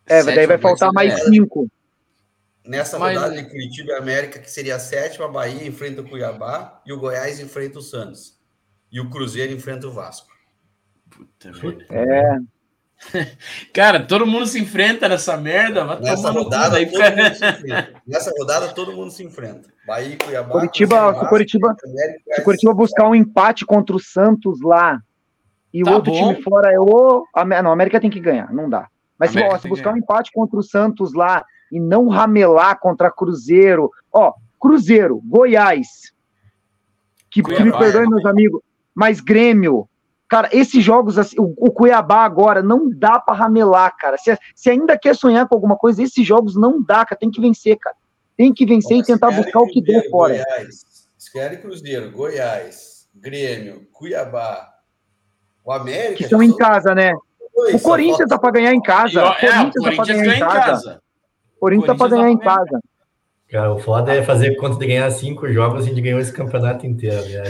É, 0.06 0.23
daí 0.23 0.36
vai 0.48 0.57
Sétima 0.57 0.60
faltar 0.60 0.91
vai 0.91 1.07
ser- 1.10 1.15
mais 1.15 1.27
é. 1.27 1.31
cinco. 1.31 1.72
Nessa 2.65 2.98
Mas- 2.99 3.15
rodada 3.18 3.36
de 3.41 3.49
Curitiba 3.49 3.91
e 3.91 3.95
América, 3.95 4.40
que 4.40 4.49
seria 4.49 4.76
a 4.76 4.80
sétima, 4.80 5.26
a 5.26 5.30
Bahia 5.30 5.65
enfrenta 5.68 6.02
o 6.02 6.10
Cuiabá 6.10 6.81
e 6.86 6.91
o 6.94 6.99
Goiás 6.99 7.40
enfrenta 7.40 7.80
o 7.80 7.81
Santos. 7.81 8.38
E 8.91 8.99
o 8.99 9.10
Cruzeiro 9.10 9.53
enfrenta 9.53 9.88
o 9.88 9.91
Vasco. 9.91 10.27
Puta 11.10 11.52
merda. 11.52 11.86
É, 11.90 12.40
Cara, 13.73 14.05
todo 14.05 14.27
mundo 14.27 14.45
se 14.45 14.59
enfrenta 14.59 15.07
nessa 15.07 15.38
merda. 15.38 15.85
Vai 15.85 15.99
Nessa 16.01 16.31
rodada, 16.31 16.77
se 16.77 16.84
enfrenta. 16.84 18.01
Nessa 18.05 18.31
rodada, 18.38 18.67
todo 18.69 18.91
mundo 18.93 19.11
se 19.11 19.23
enfrenta. 19.23 19.69
Bahia 19.88 20.17
Cuiabá. 20.17 20.51
Curitiba- 20.51 21.13
se 21.19 21.30
Curitiba- 21.30 21.76
América, 21.85 22.35
se 22.35 22.41
Curitiba 22.43 22.73
buscar 22.73 23.07
um 23.07 23.15
empate 23.15 23.65
contra 23.65 23.95
o 23.95 23.99
Santos 23.99 24.61
lá 24.61 25.01
e 25.73 25.84
Tá 25.84 25.91
o 25.91 25.93
outro 25.95 26.11
bom. 26.11 26.31
time 26.34 26.43
fora 26.43 26.71
é 26.71 26.80
o. 26.80 27.26
Não, 27.63 27.69
a 27.69 27.73
América 27.73 27.99
tem 28.01 28.09
que 28.09 28.19
ganhar, 28.19 28.51
não 28.53 28.69
dá. 28.69 28.88
Mas 29.17 29.31
se, 29.31 29.39
ó, 29.41 29.57
se 29.57 29.67
buscar 29.67 29.93
um 29.93 29.97
empate 29.97 30.31
contra 30.31 30.57
o 30.59 30.63
Santos 30.63 31.13
lá 31.13 31.43
e 31.71 31.80
não 31.80 32.07
ramelar 32.07 32.80
contra 32.80 33.11
Cruzeiro, 33.11 33.91
ó, 34.11 34.34
Cruzeiro, 34.59 35.21
Goiás, 35.26 36.11
que, 37.31 37.41
que 37.43 37.49
me 37.63 37.71
Cuiabá, 37.71 37.80
perdoem 37.80 38.05
é. 38.05 38.09
meus 38.09 38.26
amigos, 38.26 38.61
mas 38.95 39.19
Grêmio, 39.19 39.88
cara, 40.30 40.47
esses 40.53 40.84
jogos, 40.84 41.18
assim, 41.18 41.35
o, 41.39 41.53
o 41.57 41.72
Cuiabá 41.72 42.23
agora, 42.23 42.61
não 42.61 42.89
dá 42.89 43.19
pra 43.19 43.34
ramelar, 43.35 43.93
cara. 43.97 44.18
Se, 44.18 44.38
se 44.56 44.69
ainda 44.69 44.97
quer 44.97 45.15
sonhar 45.15 45.47
com 45.47 45.56
alguma 45.56 45.76
coisa, 45.76 46.03
esses 46.03 46.26
jogos 46.26 46.56
não 46.56 46.81
dá, 46.81 47.03
cara, 47.03 47.19
tem 47.19 47.31
que 47.31 47.41
vencer, 47.41 47.77
cara. 47.77 47.95
Tem 48.38 48.53
que 48.53 48.65
vencer 48.65 48.97
e 48.97 49.03
tentar 49.03 49.31
buscar 49.31 49.60
o 49.60 49.68
que 49.68 49.81
der 49.81 50.10
fora. 50.10 50.34
Goiás, 50.35 50.85
se 51.18 51.31
querem 51.34 51.60
Cruzeiro, 51.60 52.11
Goiás, 52.11 53.10
Grêmio, 53.14 53.85
Cuiabá, 53.91 54.69
o 55.65 55.72
América. 55.73 56.15
Que 56.15 56.23
estão 56.23 56.41
em 56.41 56.56
casa, 56.56 56.95
né? 56.95 57.11
dois, 57.53 57.76
O 57.76 57.80
Corinthians 57.80 58.30
tá 58.30 58.39
pra 58.39 58.51
ganhar 58.51 58.73
em 58.73 58.77
E, 58.77 58.81
casa. 58.81 59.23
ó, 59.23 59.31
O 59.31 59.34
é, 59.34 59.34
o 59.34 59.39
Corinthians 59.39 59.73
tá 59.73 59.81
pra 59.81 59.95
Corinthians 59.95 60.07
ganhar 60.07 60.23
ganha 60.23 60.35
em 60.38 60.39
casa. 60.39 61.01
O 61.56 61.60
Corinthians 61.60 61.88
tá 61.88 61.95
pra 61.95 62.10
Corinthians 62.10 62.22
ganhar 62.22 62.31
em 62.31 62.38
tá 62.38 62.56
casa. 62.56 62.80
Cara, 63.49 63.73
o 63.73 63.80
foda 63.80 64.14
é 64.14 64.23
fazer 64.23 64.56
conta 64.57 64.77
de 64.77 64.85
ganhar 64.85 65.10
cinco 65.10 65.51
jogos, 65.51 65.84
a 65.84 65.88
gente 65.88 65.99
ganhou 65.99 66.19
esse 66.19 66.31
campeonato 66.31 66.85
inteiro. 66.85 67.18
Né? 67.27 67.41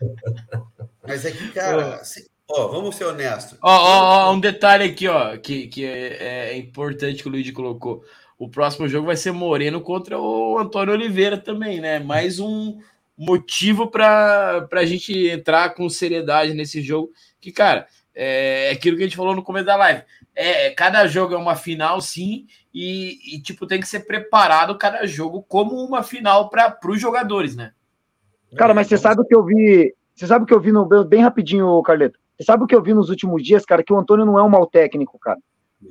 É? 1.06 1.12
Mas 1.12 1.24
é 1.24 1.30
que, 1.30 1.48
cara, 1.52 2.04
se- 2.04 2.28
ó, 2.48 2.68
vamos 2.68 2.96
ser 2.96 3.04
honestos. 3.04 3.58
Ó, 3.62 3.70
ó, 3.70 4.28
ó, 4.28 4.32
um 4.32 4.40
detalhe 4.40 4.84
aqui, 4.84 5.08
ó, 5.08 5.36
que, 5.36 5.68
que 5.68 5.84
é, 5.84 6.50
é 6.50 6.56
importante 6.56 7.22
que 7.22 7.28
o 7.28 7.32
Luigi 7.32 7.52
colocou. 7.52 8.04
O 8.38 8.48
próximo 8.48 8.86
jogo 8.88 9.06
vai 9.06 9.16
ser 9.16 9.32
Moreno 9.32 9.80
contra 9.80 10.18
o 10.18 10.58
Antônio 10.58 10.92
Oliveira 10.92 11.38
também, 11.38 11.80
né? 11.80 11.98
Mais 11.98 12.38
um 12.38 12.78
motivo 13.16 13.90
para 13.90 14.68
a 14.72 14.84
gente 14.84 15.28
entrar 15.28 15.70
com 15.74 15.88
seriedade 15.88 16.52
nesse 16.52 16.82
jogo. 16.82 17.10
Que, 17.40 17.50
cara, 17.50 17.86
é 18.14 18.70
aquilo 18.72 18.96
que 18.96 19.02
a 19.04 19.06
gente 19.06 19.16
falou 19.16 19.34
no 19.34 19.42
começo 19.42 19.64
da 19.64 19.76
live. 19.76 20.02
É, 20.34 20.68
cada 20.70 21.06
jogo 21.06 21.32
é 21.32 21.38
uma 21.38 21.56
final, 21.56 21.98
sim, 22.02 22.46
e, 22.74 23.36
e, 23.36 23.40
tipo, 23.40 23.66
tem 23.66 23.80
que 23.80 23.88
ser 23.88 24.00
preparado 24.00 24.76
cada 24.76 25.06
jogo 25.06 25.42
como 25.42 25.82
uma 25.82 26.02
final 26.02 26.50
para 26.50 26.78
os 26.86 27.00
jogadores, 27.00 27.56
né? 27.56 27.72
Cara, 28.54 28.74
mas 28.74 28.86
você 28.86 28.98
sabe 28.98 29.22
o 29.22 29.24
que 29.24 29.34
eu 29.34 29.42
vi. 29.44 29.94
Você 30.16 30.26
sabe 30.26 30.44
o 30.44 30.46
que 30.46 30.54
eu 30.54 30.60
vi 30.60 30.72
no. 30.72 30.84
Bem 31.04 31.20
rapidinho, 31.22 31.80
Carleto. 31.82 32.18
Você 32.36 32.44
sabe 32.44 32.64
o 32.64 32.66
que 32.66 32.74
eu 32.74 32.82
vi 32.82 32.92
nos 32.94 33.10
últimos 33.10 33.42
dias, 33.44 33.64
cara? 33.64 33.82
Que 33.84 33.92
o 33.92 33.98
Antônio 33.98 34.24
não 34.26 34.38
é 34.38 34.42
um 34.42 34.48
mau 34.48 34.66
técnico, 34.66 35.18
cara. 35.18 35.38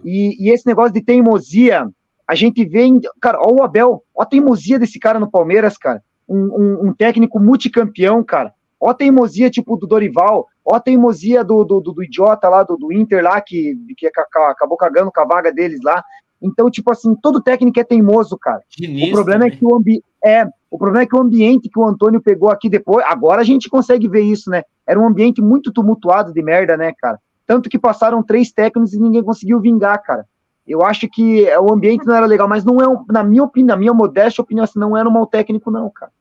E, 0.03 0.35
e 0.43 0.49
esse 0.51 0.65
negócio 0.65 0.91
de 0.93 1.01
teimosia, 1.01 1.87
a 2.27 2.35
gente 2.35 2.65
vê. 2.65 2.83
Em, 2.83 2.99
cara, 3.21 3.39
ó 3.39 3.51
o 3.51 3.63
Abel, 3.63 4.03
ó 4.15 4.23
a 4.23 4.25
teimosia 4.25 4.79
desse 4.79 4.99
cara 4.99 5.19
no 5.19 5.29
Palmeiras, 5.29 5.77
cara. 5.77 6.03
Um, 6.27 6.37
um, 6.37 6.87
um 6.87 6.93
técnico 6.93 7.39
multicampeão, 7.39 8.23
cara. 8.23 8.51
Ó 8.79 8.89
a 8.89 8.93
teimosia, 8.95 9.49
tipo, 9.49 9.77
do 9.77 9.85
Dorival. 9.87 10.47
Ó 10.63 10.75
a 10.75 10.79
teimosia 10.79 11.43
do, 11.43 11.63
do, 11.63 11.79
do, 11.79 11.93
do 11.93 12.03
idiota 12.03 12.49
lá, 12.49 12.63
do, 12.63 12.75
do 12.75 12.91
Inter 12.91 13.23
lá, 13.23 13.39
que, 13.39 13.75
que 13.95 14.09
ca- 14.09 14.27
acabou 14.49 14.75
cagando 14.75 15.11
com 15.11 15.21
a 15.21 15.25
vaga 15.25 15.51
deles 15.53 15.79
lá. 15.83 16.03
Então, 16.41 16.69
tipo 16.69 16.91
assim, 16.91 17.15
todo 17.15 17.41
técnico 17.41 17.79
é 17.79 17.83
teimoso, 17.83 18.37
cara. 18.37 18.61
Diniz 18.75 19.09
O 19.09 19.13
problema 19.13 19.45
é 19.45 19.49
também. 19.49 19.59
que 19.59 19.65
o 19.65 19.75
ambi 19.75 20.03
é, 20.23 20.47
o 20.75 20.77
problema 20.77 21.03
é 21.03 21.05
que 21.07 21.15
o 21.15 21.21
ambiente 21.21 21.69
que 21.69 21.79
o 21.79 21.85
Antônio 21.85 22.21
pegou 22.21 22.49
aqui 22.49 22.69
depois, 22.69 23.05
agora 23.07 23.41
a 23.41 23.45
gente 23.45 23.69
consegue 23.69 24.09
ver 24.09 24.21
isso, 24.21 24.49
né? 24.49 24.63
Era 24.85 24.99
um 24.99 25.07
ambiente 25.07 25.41
muito 25.41 25.71
tumultuado 25.71 26.33
de 26.33 26.41
merda, 26.43 26.75
né, 26.75 26.91
cara? 26.99 27.17
Tanto 27.47 27.69
que 27.69 27.79
passaram 27.79 28.21
três 28.21 28.51
técnicos 28.51 28.93
e 28.93 28.99
ninguém 28.99 29.23
conseguiu 29.23 29.59
vingar, 29.61 30.01
cara. 30.03 30.25
Eu 30.67 30.83
acho 30.83 31.07
que 31.07 31.47
é, 31.47 31.57
o 31.57 31.71
ambiente 31.71 32.05
não 32.05 32.13
era 32.13 32.25
legal, 32.25 32.47
mas 32.47 32.65
não 32.65 32.81
é, 32.81 32.87
um- 32.87 33.05
na 33.09 33.23
minha 33.23 33.43
opinião, 33.43 33.75
na 33.75 33.79
minha 33.79 33.93
modesta 33.93 34.41
opinião, 34.41 34.63
assim, 34.65 34.77
não 34.79 34.97
era 34.97 35.07
um 35.07 35.11
mau 35.11 35.25
técnico, 35.25 35.71
não, 35.71 35.89
cara. 35.89 36.11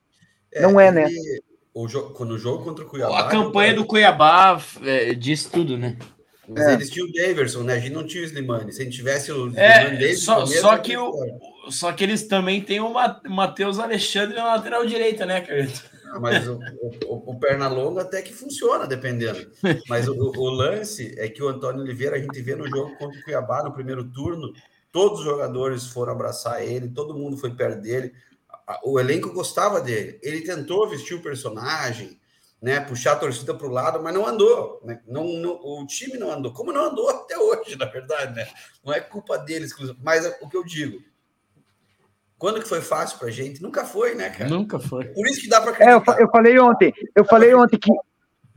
Não 0.61 0.79
é, 0.79 0.93
né? 0.93 1.09
O 1.75 1.89
jogo, 1.89 2.11
quando 2.11 2.31
o 2.33 2.39
jogo 2.39 2.63
contra 2.63 2.85
o 2.85 2.89
Cuiabá. 2.89 3.19
A 3.19 3.29
campanha 3.29 3.75
do 3.75 3.85
Cuiabá 3.85 4.57
é, 4.85 5.15
diz 5.15 5.47
tudo, 5.47 5.77
né? 5.77 5.97
Mas 6.49 6.67
É. 6.67 6.73
eles 6.75 6.91
tinham 6.91 7.09
o 7.09 7.13
Daverson, 7.13 7.63
né? 7.63 7.75
A 7.75 7.79
gente 7.79 7.93
não 7.93 8.07
tinha 8.07 8.23
o 8.23 8.27
Slimani. 8.27 8.73
Se 8.73 8.83
a 8.83 8.85
gente 8.85 8.97
tivesse 8.97 9.33
o 9.33 9.53
É, 9.57 9.79
Slimani 9.81 9.99
desde 9.99 10.25
só- 10.25 10.43
começo, 10.43 10.61
só 10.61 10.79
que 10.79 10.97
o-. 10.97 11.39
Só 11.71 11.93
que 11.93 12.05
eles 12.05 12.27
também 12.29 12.61
têm 12.61 12.81
o 12.81 12.93
Ma- 12.93 13.21
Matheus 13.27 13.79
Alexandre 13.79 14.37
na 14.37 14.45
lateral 14.57 14.85
direita, 14.85 15.25
né, 15.25 15.41
cara? 15.41 15.67
Ah, 16.13 16.21
Mas 16.21 16.47
o, 16.47 16.61
o, 17.07 17.33
o 17.33 17.41
Pernalonga 17.41 18.03
até 18.03 18.21
que 18.23 18.33
funciona, 18.35 18.87
dependendo. 18.87 19.51
Mas 19.89 20.07
o, 20.07 20.15
o 20.15 20.51
lance 20.51 21.15
é 21.19 21.29
que 21.29 21.43
o 21.43 21.49
Antônio 21.49 21.81
Oliveira, 21.83 22.17
a 22.17 22.19
gente 22.21 22.41
vê 22.43 22.55
no 22.55 22.69
jogo 22.69 22.95
contra 22.99 23.19
o 23.19 23.23
Cuiabá, 23.25 23.63
no 23.65 23.73
primeiro 23.73 24.05
turno, 24.05 24.53
todos 24.93 25.21
os 25.21 25.25
jogadores 25.25 25.87
foram 25.87 26.13
abraçar 26.13 26.63
ele, 26.63 26.89
todo 26.89 27.15
mundo 27.15 27.37
foi 27.39 27.51
perto 27.55 27.81
dele. 27.81 28.13
O 28.85 29.01
elenco 29.01 29.33
gostava 29.33 29.81
dele. 29.81 30.19
Ele 30.23 30.43
tentou 30.43 30.89
vestir 30.89 31.15
o 31.17 31.23
personagem, 31.23 32.19
né, 32.65 32.81
puxar 32.81 33.13
a 33.13 33.17
torcida 33.17 33.53
para 33.53 33.67
o 33.67 33.71
lado, 33.71 34.03
mas 34.03 34.15
não 34.15 34.27
andou. 34.27 34.81
Né? 34.83 34.99
Não, 35.07 35.25
não- 35.35 35.61
o 35.63 35.87
time 35.87 36.17
não 36.17 36.31
andou. 36.31 36.51
Como 36.51 36.73
não 36.73 36.87
andou 36.87 37.11
até 37.13 37.37
hoje, 37.37 37.77
na 37.77 37.85
verdade, 37.85 38.35
né? 38.35 38.49
Não 38.83 38.91
é 38.91 39.01
culpa 39.01 39.37
deles, 39.37 39.75
mas 40.03 40.25
é 40.25 40.39
o 40.41 40.49
que 40.49 40.57
eu 40.57 40.65
digo. 40.65 40.99
Quando 42.39 42.63
que 42.63 42.69
foi 42.69 42.81
fácil 42.81 43.19
pra 43.19 43.31
gente? 43.31 43.63
Nunca 43.63 43.85
foi, 43.85 44.15
né, 44.15 44.31
cara? 44.31 44.49
Nunca 44.49 44.79
foi. 44.79 45.05
Por 45.09 45.27
isso 45.27 45.43
que 45.43 45.49
dá 45.49 45.61
para 45.61 45.77
É, 45.85 45.93
eu, 45.93 46.03
eu 46.19 46.31
falei 46.31 46.59
ontem, 46.59 46.91
eu 47.15 47.25
falei 47.27 47.55
ontem 47.55 47.79
que, 47.79 47.93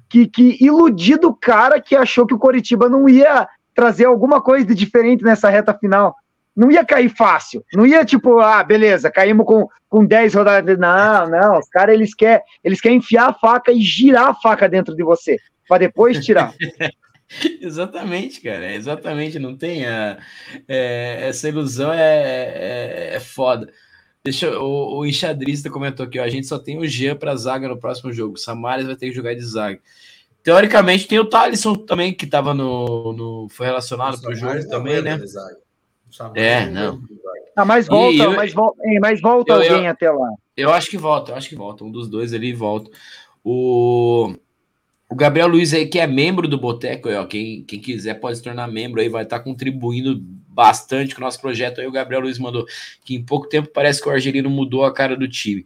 que, 0.09 0.27
que 0.27 0.65
iludido 0.65 1.27
o 1.27 1.35
cara 1.35 1.81
que 1.81 1.93
achou 1.93 2.25
que 2.25 2.33
o 2.33 2.39
Coritiba 2.39 2.87
não 2.87 3.09
ia 3.09 3.45
trazer 3.75 4.05
alguma 4.05 4.41
coisa 4.41 4.65
de 4.65 4.73
diferente 4.73 5.21
nessa 5.21 5.49
reta 5.49 5.77
final. 5.77 6.15
Não 6.57 6.71
ia 6.71 6.83
cair 6.83 7.09
fácil. 7.09 7.63
Não 7.71 7.85
ia 7.85 8.03
tipo, 8.03 8.39
ah, 8.39 8.63
beleza, 8.63 9.11
caímos 9.11 9.45
com, 9.45 9.67
com 9.87 10.03
10 10.03 10.33
rodadas. 10.33 10.77
Não, 10.79 11.29
não, 11.29 11.59
os 11.59 11.69
caras 11.69 11.93
eles 11.93 12.15
querem 12.15 12.41
eles 12.63 12.81
querem 12.81 12.97
enfiar 12.97 13.29
a 13.29 13.33
faca 13.33 13.71
e 13.71 13.79
girar 13.79 14.29
a 14.29 14.33
faca 14.33 14.67
dentro 14.67 14.95
de 14.95 15.03
você, 15.03 15.37
para 15.69 15.77
depois 15.77 16.25
tirar. 16.25 16.53
Exatamente, 17.61 18.41
cara. 18.41 18.73
Exatamente. 18.73 19.37
Não 19.37 19.55
tem 19.55 19.85
a, 19.85 20.17
é, 20.67 21.27
essa 21.27 21.47
ilusão 21.47 21.93
é, 21.93 21.99
é, 21.99 23.15
é 23.15 23.19
foda. 23.19 23.71
Deixa 24.23 24.47
eu- 24.47 24.61
o, 24.63 24.99
o 24.99 25.05
enxadrista 25.05 25.69
comentou 25.69 26.05
aqui, 26.05 26.19
ó, 26.19 26.23
a 26.23 26.29
gente 26.29 26.47
só 26.47 26.57
tem 26.57 26.77
o 26.77 26.87
Jean 26.87 27.15
para 27.15 27.35
zaga 27.35 27.67
no 27.67 27.77
próximo 27.79 28.11
jogo. 28.11 28.33
O 28.33 28.37
Samares 28.37 28.85
vai 28.85 28.95
ter 28.95 29.07
que 29.09 29.15
jogar 29.15 29.33
de 29.35 29.45
zaga. 29.45 29.79
Teoricamente 30.43 31.07
tem 31.07 31.19
o 31.19 31.25
Thalisson 31.25 31.75
também 31.75 32.13
que 32.13 32.25
estava 32.25 32.53
no, 32.53 33.13
no 33.13 33.47
foi 33.49 33.67
relacionado 33.67 34.19
para 34.21 34.31
o 34.31 34.35
jogo 34.35 34.55
não 34.55 34.69
também, 34.69 35.01
né? 35.01 35.19
Samares 36.11 36.43
É, 36.43 36.69
não. 36.69 37.01
Ah, 37.55 37.65
mas 37.65 37.85
E 37.85 37.89
volta, 37.89 38.23
eu- 38.23 38.33
mas, 38.33 38.53
hein, 38.85 38.99
mas 38.99 39.21
volta 39.21 39.53
eu- 39.53 39.61
eu- 39.63 39.73
alguém 39.73 39.87
até 39.87 40.11
lá. 40.11 40.29
Eu 40.55 40.71
acho 40.71 40.89
que 40.89 40.97
volta, 40.97 41.31
eu 41.31 41.35
acho 41.35 41.49
que 41.49 41.55
volta. 41.55 41.83
Um 41.83 41.91
dos 41.91 42.07
dois 42.07 42.33
ali 42.33 42.53
volta. 42.53 42.89
O, 43.43 44.33
o 45.09 45.15
Gabriel 45.15 45.47
Luiz 45.47 45.73
aí, 45.73 45.87
que 45.87 45.99
é 45.99 46.05
membro 46.07 46.47
do 46.47 46.57
Boteco, 46.59 47.09
aí, 47.09 47.15
ó, 47.15 47.25
quem, 47.25 47.63
quem 47.63 47.79
quiser 47.79 48.15
pode 48.15 48.37
se 48.37 48.43
tornar 48.43 48.67
membro 48.67 49.01
aí, 49.01 49.09
vai 49.09 49.23
estar 49.23 49.39
contribuindo 49.39 50.19
bastante 50.47 51.13
com 51.15 51.21
o 51.21 51.23
nosso 51.23 51.39
projeto. 51.39 51.79
Aí 51.79 51.87
o 51.87 51.91
Gabriel 51.91 52.21
Luiz 52.21 52.37
mandou 52.39 52.65
que 53.05 53.15
em 53.15 53.23
pouco 53.23 53.47
tempo 53.47 53.69
parece 53.73 54.01
que 54.01 54.09
o 54.09 54.11
Argelino 54.11 54.49
mudou 54.49 54.83
a 54.85 54.93
cara 54.93 55.15
do 55.15 55.27
time. 55.27 55.63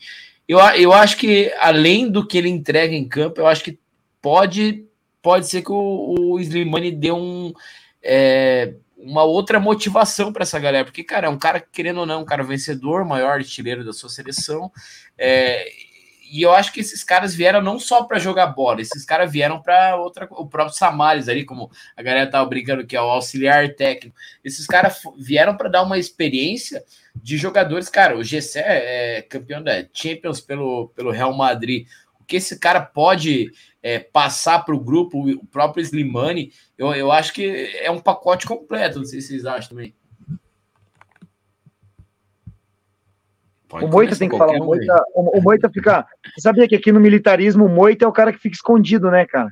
Eu, 0.47 0.59
eu 0.59 0.91
acho 0.91 1.17
que, 1.17 1.53
além 1.59 2.09
do 2.09 2.25
que 2.27 2.37
ele 2.37 2.49
entrega 2.49 2.93
em 2.93 3.07
campo, 3.07 3.39
eu 3.39 3.47
acho 3.47 3.63
que 3.63 3.79
pode, 4.21 4.85
pode 5.21 5.47
ser 5.47 5.61
que 5.61 5.71
o, 5.71 6.15
o 6.33 6.39
Slimani 6.39 6.91
dê 6.91 7.11
um. 7.11 7.53
é, 8.03 8.73
uma 9.03 9.23
outra 9.23 9.59
motivação 9.59 10.31
para 10.31 10.43
essa 10.43 10.59
galera, 10.59 10.85
porque, 10.85 11.03
cara, 11.03 11.27
é 11.27 11.29
um 11.29 11.37
cara, 11.37 11.59
querendo 11.59 12.01
ou 12.01 12.05
não, 12.05 12.21
um 12.21 12.25
cara 12.25 12.43
vencedor, 12.43 13.03
maior 13.03 13.33
artilheiro 13.33 13.83
da 13.83 13.93
sua 13.93 14.09
seleção, 14.09 14.71
é, 15.17 15.65
e 16.31 16.43
eu 16.43 16.53
acho 16.53 16.71
que 16.71 16.79
esses 16.79 17.03
caras 17.03 17.35
vieram 17.35 17.61
não 17.61 17.77
só 17.77 18.03
para 18.03 18.17
jogar 18.17 18.47
bola, 18.47 18.79
esses 18.79 19.03
caras 19.03 19.29
vieram 19.29 19.61
para 19.61 19.97
outra, 19.97 20.25
o 20.31 20.47
próprio 20.47 20.77
Samares 20.77 21.27
ali, 21.27 21.43
como 21.43 21.69
a 21.95 22.01
galera 22.01 22.31
tava 22.31 22.47
brincando 22.47 22.87
que 22.87 22.95
é 22.95 23.01
o 23.01 23.09
auxiliar 23.09 23.67
técnico. 23.75 24.15
Esses 24.41 24.65
caras 24.65 25.01
vieram 25.17 25.57
para 25.57 25.67
dar 25.67 25.83
uma 25.83 25.97
experiência 25.97 26.81
de 27.13 27.35
jogadores, 27.35 27.89
cara. 27.89 28.17
O 28.17 28.23
Gessé 28.23 28.63
é 28.65 29.21
campeão 29.23 29.61
da 29.61 29.85
Champions 29.93 30.39
pelo, 30.39 30.87
pelo 30.95 31.11
Real 31.11 31.33
Madrid. 31.33 31.85
O 32.17 32.23
que 32.23 32.37
esse 32.37 32.57
cara 32.57 32.79
pode 32.79 33.51
é, 33.83 33.99
passar 33.99 34.63
para 34.63 34.75
o 34.75 34.79
grupo, 34.79 35.27
o 35.29 35.45
próprio 35.47 35.81
Slimani, 35.81 36.51
eu, 36.77 36.93
eu 36.93 37.11
acho 37.11 37.33
que 37.33 37.71
é 37.81 37.89
um 37.89 37.99
pacote 37.99 38.45
completo. 38.45 38.99
Não 38.99 39.05
sei 39.05 39.21
se 39.21 39.29
vocês 39.29 39.45
acham 39.45 39.69
também. 39.69 39.95
Pode 43.67 43.85
O 43.85 43.87
Moita 43.87 44.15
tem 44.17 44.29
que 44.29 44.37
falar. 44.37 44.59
O. 44.59 44.65
Moita, 44.65 45.03
o, 45.15 45.39
o 45.39 45.41
Moita 45.41 45.69
fica. 45.69 46.05
Você 46.35 46.41
sabia 46.41 46.67
que 46.67 46.75
aqui 46.75 46.91
no 46.91 46.99
militarismo 46.99 47.65
o 47.65 47.69
Moita 47.69 48.05
é 48.05 48.07
o 48.07 48.11
cara 48.11 48.33
que 48.33 48.39
fica 48.39 48.55
escondido, 48.55 49.09
né, 49.09 49.25
cara? 49.25 49.51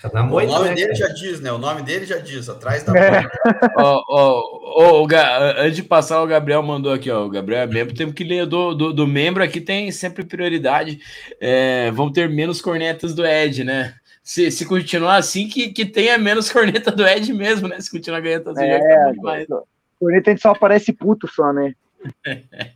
Tá 0.00 0.08
O 0.22 0.28
nome 0.28 0.68
né, 0.68 0.74
dele 0.76 0.86
cara? 0.86 0.94
já 0.94 1.08
diz, 1.08 1.40
né? 1.40 1.50
O 1.50 1.58
nome 1.58 1.82
dele 1.82 2.06
já 2.06 2.18
diz, 2.18 2.48
atrás 2.48 2.84
da 2.84 2.96
É. 2.96 3.22
porta. 3.22 3.72
Ó, 3.76 4.04
ó, 4.08 4.42
ó, 4.84 5.02
o 5.02 5.06
Ga- 5.08 5.54
antes 5.60 5.74
de 5.74 5.82
passar, 5.82 6.22
o 6.22 6.26
Gabriel 6.26 6.62
mandou 6.62 6.92
aqui, 6.92 7.10
ó. 7.10 7.24
O 7.26 7.28
Gabriel 7.30 7.62
é 7.62 7.66
membro, 7.66 7.94
temos 7.96 8.14
que 8.14 8.22
ler 8.22 8.46
do, 8.46 8.74
do, 8.74 8.92
do 8.92 9.06
membro 9.08 9.42
aqui, 9.42 9.60
tem 9.60 9.90
sempre 9.90 10.24
prioridade. 10.24 11.00
É, 11.40 11.90
vão 11.90 12.12
ter 12.12 12.28
menos 12.28 12.62
cornetas 12.62 13.12
do 13.12 13.26
Ed, 13.26 13.64
né? 13.64 13.94
Se, 14.22 14.50
se 14.52 14.64
continuar 14.66 15.16
assim, 15.16 15.48
que, 15.48 15.70
que 15.72 15.84
tenha 15.84 16.16
menos 16.16 16.48
corneta 16.52 16.92
do 16.92 17.04
Ed 17.04 17.32
mesmo, 17.32 17.66
né? 17.66 17.80
Se 17.80 17.90
continuar 17.90 18.20
ganhando 18.20 18.50
assim, 18.50 18.64
É, 18.64 18.78
tá 18.78 19.10
demais. 19.12 19.48
O 19.50 19.64
Bonito 20.00 20.28
a 20.28 20.30
gente 20.30 20.42
só 20.42 20.50
aparece 20.50 20.92
puto 20.92 21.26
só, 21.26 21.52
né? 21.52 21.74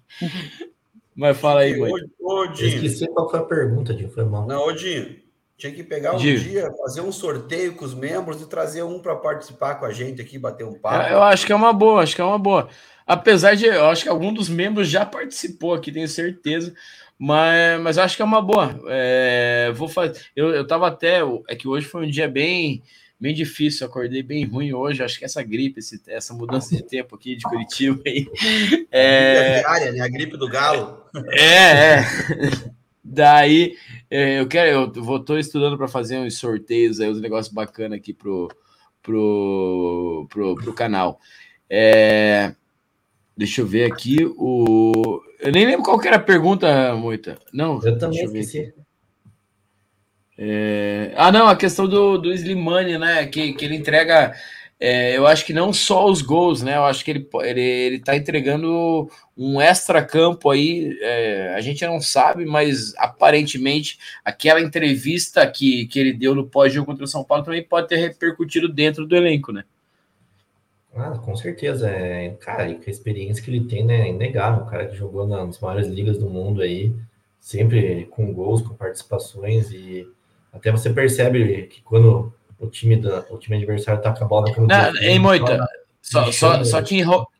Mas 1.14 1.38
fala 1.38 1.60
aí, 1.60 1.78
mãe. 1.78 1.92
Ô, 2.18 2.44
esqueci 2.46 3.06
qual 3.08 3.30
foi 3.30 3.38
a 3.38 3.44
pergunta, 3.44 3.94
Dinho. 3.94 4.10
Foi 4.10 4.24
mal. 4.24 4.44
Não, 4.46 4.66
ô, 4.66 4.72
Dinho. 4.72 5.21
Tinha 5.62 5.72
que 5.72 5.84
pegar 5.84 6.16
um 6.16 6.16
Diga. 6.16 6.40
dia, 6.40 6.72
fazer 6.72 7.02
um 7.02 7.12
sorteio 7.12 7.76
com 7.76 7.84
os 7.84 7.94
membros 7.94 8.42
e 8.42 8.48
trazer 8.48 8.82
um 8.82 8.98
para 8.98 9.14
participar 9.14 9.76
com 9.76 9.86
a 9.86 9.92
gente 9.92 10.20
aqui, 10.20 10.36
bater 10.36 10.66
um 10.66 10.74
papo. 10.74 11.08
Eu 11.08 11.22
acho 11.22 11.46
que 11.46 11.52
é 11.52 11.54
uma 11.54 11.72
boa, 11.72 12.02
acho 12.02 12.16
que 12.16 12.20
é 12.20 12.24
uma 12.24 12.36
boa. 12.36 12.68
Apesar 13.06 13.54
de, 13.54 13.66
eu 13.66 13.86
acho 13.86 14.02
que 14.02 14.08
algum 14.08 14.34
dos 14.34 14.48
membros 14.48 14.88
já 14.88 15.06
participou 15.06 15.72
aqui, 15.72 15.92
tenho 15.92 16.08
certeza. 16.08 16.74
Mas, 17.16 17.80
mas 17.80 17.96
acho 17.96 18.16
que 18.16 18.22
é 18.22 18.24
uma 18.24 18.42
boa. 18.42 18.76
É, 18.88 19.70
vou 19.72 19.86
fazer. 19.86 20.20
Eu, 20.34 20.48
eu 20.50 20.66
tava 20.66 20.88
até. 20.88 21.20
É 21.46 21.54
que 21.54 21.68
hoje 21.68 21.86
foi 21.86 22.06
um 22.06 22.10
dia 22.10 22.26
bem, 22.26 22.82
bem 23.20 23.32
difícil. 23.32 23.86
Acordei 23.86 24.20
bem 24.20 24.44
ruim 24.44 24.72
hoje. 24.72 25.04
Acho 25.04 25.16
que 25.16 25.24
essa 25.24 25.44
gripe, 25.44 25.78
esse, 25.78 26.02
essa 26.08 26.34
mudança 26.34 26.74
de 26.74 26.82
tempo 26.82 27.14
aqui 27.14 27.36
de 27.36 27.44
Curitiba 27.44 28.02
aí. 28.04 28.26
É... 28.90 29.60
Diária, 29.60 29.92
né? 29.92 30.00
A 30.00 30.08
gripe 30.08 30.36
do 30.36 30.48
galo. 30.48 31.04
É, 31.38 32.00
é. 32.00 32.04
Daí 33.12 33.76
é, 34.10 34.40
eu 34.40 34.48
quero, 34.48 34.90
eu 34.96 35.04
vou 35.04 35.20
tô 35.20 35.36
estudando 35.36 35.76
para 35.76 35.86
fazer 35.86 36.16
uns 36.16 36.38
sorteios 36.38 36.98
aí, 36.98 37.10
uns 37.10 37.20
negócios 37.20 37.52
bacanas 37.52 37.98
aqui 37.98 38.14
pro, 38.14 38.48
pro, 39.02 40.26
pro, 40.30 40.54
pro 40.54 40.72
canal. 40.72 41.20
É, 41.68 42.54
deixa 43.36 43.60
eu 43.60 43.66
ver 43.66 43.84
aqui 43.84 44.24
o. 44.38 45.20
Eu 45.40 45.52
nem 45.52 45.66
lembro 45.66 45.84
qual 45.84 45.98
que 45.98 46.08
era 46.08 46.16
a 46.16 46.20
pergunta, 46.20 46.94
Moita. 46.94 47.38
Não, 47.52 47.84
Eu 47.84 47.98
também 47.98 48.24
esqueci. 48.24 48.72
É, 50.38 51.12
Ah, 51.14 51.30
não, 51.30 51.48
a 51.48 51.56
questão 51.56 51.86
do, 51.86 52.16
do 52.16 52.32
Slimani, 52.32 52.96
né? 52.96 53.26
Que, 53.26 53.52
que 53.52 53.66
ele 53.66 53.76
entrega. 53.76 54.34
É, 54.84 55.16
eu 55.16 55.28
acho 55.28 55.46
que 55.46 55.52
não 55.52 55.72
só 55.72 56.10
os 56.10 56.20
gols, 56.22 56.60
né? 56.60 56.76
Eu 56.76 56.82
acho 56.82 57.04
que 57.04 57.12
ele, 57.12 57.28
ele, 57.44 57.60
ele 57.60 57.98
tá 58.00 58.16
entregando 58.16 59.08
um 59.36 59.60
extra-campo 59.60 60.50
aí. 60.50 60.98
é, 61.00 61.54
a 61.54 61.60
gente 61.60 61.86
não 61.86 62.00
sabe, 62.00 62.44
mas 62.44 62.92
aparentemente 62.96 63.96
aquela 64.24 64.60
entrevista 64.60 65.46
que, 65.46 65.86
que 65.86 66.00
ele 66.00 66.12
deu 66.12 66.34
no 66.34 66.48
pós-jogo 66.48 66.86
contra 66.86 67.04
o 67.04 67.06
São 67.06 67.22
Paulo 67.22 67.44
também 67.44 67.62
pode 67.62 67.86
ter 67.86 67.94
repercutido 67.94 68.68
dentro 68.68 69.06
do 69.06 69.14
elenco, 69.14 69.52
né? 69.52 69.62
Ah, 70.96 71.10
com 71.10 71.36
certeza. 71.36 71.88
É, 71.88 72.30
cara, 72.40 72.64
a 72.64 72.90
experiência 72.90 73.40
que 73.40 73.52
ele 73.52 73.64
tem, 73.64 73.84
né? 73.84 74.08
É 74.08 74.08
inegável. 74.08 74.64
O 74.64 74.68
cara 74.68 74.88
que 74.88 74.96
jogou 74.96 75.28
nas 75.28 75.60
maiores 75.60 75.86
ligas 75.86 76.18
do 76.18 76.28
mundo 76.28 76.60
aí, 76.60 76.92
sempre 77.38 78.06
com 78.10 78.32
gols, 78.32 78.62
com 78.62 78.74
participações, 78.74 79.70
e 79.70 80.08
até 80.52 80.72
você 80.72 80.90
percebe 80.90 81.68
que 81.68 81.82
quando 81.82 82.34
o 82.62 82.68
time, 82.68 82.96
da, 82.96 83.24
o 83.30 83.36
time 83.38 83.56
adversário 83.56 84.00
tá 84.00 84.12
com 84.12 84.24
a 84.24 84.26
bola 84.26 84.50
no 84.56 84.66
Não, 84.66 84.96
hein, 85.02 85.18
Moita? 85.18 85.66
Só, 86.00 86.32
só, 86.32 86.64
só 86.64 86.82
te, 86.82 86.88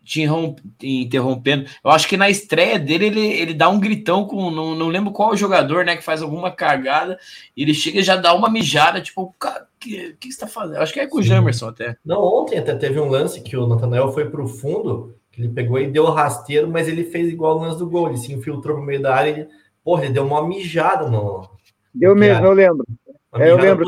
te 0.04 0.20
interrom- 0.22 0.54
te 0.78 0.88
interrompendo. 1.02 1.68
Eu 1.84 1.90
acho 1.90 2.06
que 2.08 2.16
na 2.16 2.30
estreia 2.30 2.78
dele, 2.78 3.06
ele, 3.06 3.26
ele 3.26 3.54
dá 3.54 3.68
um 3.68 3.80
gritão 3.80 4.24
com. 4.24 4.50
Não, 4.52 4.74
não 4.74 4.86
lembro 4.88 5.10
qual 5.12 5.36
jogador, 5.36 5.84
né? 5.84 5.96
Que 5.96 6.04
faz 6.04 6.22
alguma 6.22 6.48
cagada. 6.50 7.18
E 7.56 7.62
ele 7.62 7.74
chega 7.74 7.98
e 7.98 8.04
já 8.04 8.14
dá 8.14 8.32
uma 8.32 8.48
mijada, 8.48 9.00
tipo, 9.00 9.34
"Ca- 9.38 9.66
que, 9.80 10.14
que 10.20 10.30
você 10.30 10.38
tá 10.40 10.46
fazendo? 10.46 10.78
Acho 10.78 10.92
que 10.92 11.00
é 11.00 11.08
com 11.08 11.18
o. 11.18 11.22
Jamerson 11.22 11.68
até. 11.68 11.96
Não, 12.04 12.22
ontem 12.22 12.56
até 12.56 12.72
teve 12.76 13.00
um 13.00 13.08
lance 13.08 13.40
que 13.40 13.56
o 13.56 13.66
Natanael 13.66 14.12
foi 14.12 14.30
pro 14.30 14.46
fundo, 14.46 15.16
que 15.32 15.40
ele 15.42 15.48
pegou 15.48 15.78
e 15.80 15.88
deu 15.90 16.04
rasteiro, 16.10 16.68
mas 16.70 16.86
ele 16.86 17.02
fez 17.02 17.28
igual 17.28 17.58
o 17.58 17.62
lance 17.62 17.78
do 17.80 17.90
gol. 17.90 18.08
Ele 18.08 18.16
se 18.16 18.32
infiltrou 18.32 18.78
no 18.78 18.84
meio 18.84 19.02
da 19.02 19.12
área, 19.14 19.30
ele, 19.30 19.48
porra, 19.84 20.04
ele 20.04 20.14
deu 20.14 20.24
uma 20.24 20.46
mijada 20.46 21.08
no. 21.10 21.50
Deu 21.92 22.14
mesmo, 22.14 22.46
eu 22.46 22.52
lembro. 22.52 22.86
É, 23.34 23.50
eu 23.50 23.56
lembro. 23.56 23.86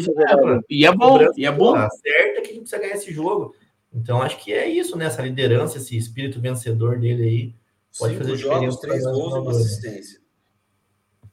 E 0.70 0.86
é 0.86 0.92
bom, 0.92 1.18
e 1.36 1.46
é 1.46 1.52
bom. 1.52 1.74
Acerta 1.74 2.40
que 2.40 2.50
a 2.50 2.52
gente 2.52 2.60
precisa 2.60 2.78
ganhar 2.80 2.94
esse 2.94 3.12
jogo. 3.12 3.54
Então 3.92 4.22
acho 4.22 4.42
que 4.42 4.52
é 4.52 4.66
isso, 4.68 4.96
né? 4.96 5.06
Essa 5.06 5.22
liderança, 5.22 5.78
esse 5.78 5.96
espírito 5.96 6.40
vencedor 6.40 6.98
dele 6.98 7.22
aí. 7.22 7.54
Pode 7.98 8.14
Cinco 8.14 8.24
fazer 8.24 8.36
jogos, 8.36 8.60
diferença 8.60 8.80
três 8.80 9.04
gols 9.04 9.34
e 9.34 9.38
uma 9.38 9.52
né? 9.52 9.58
assistência. 9.58 10.20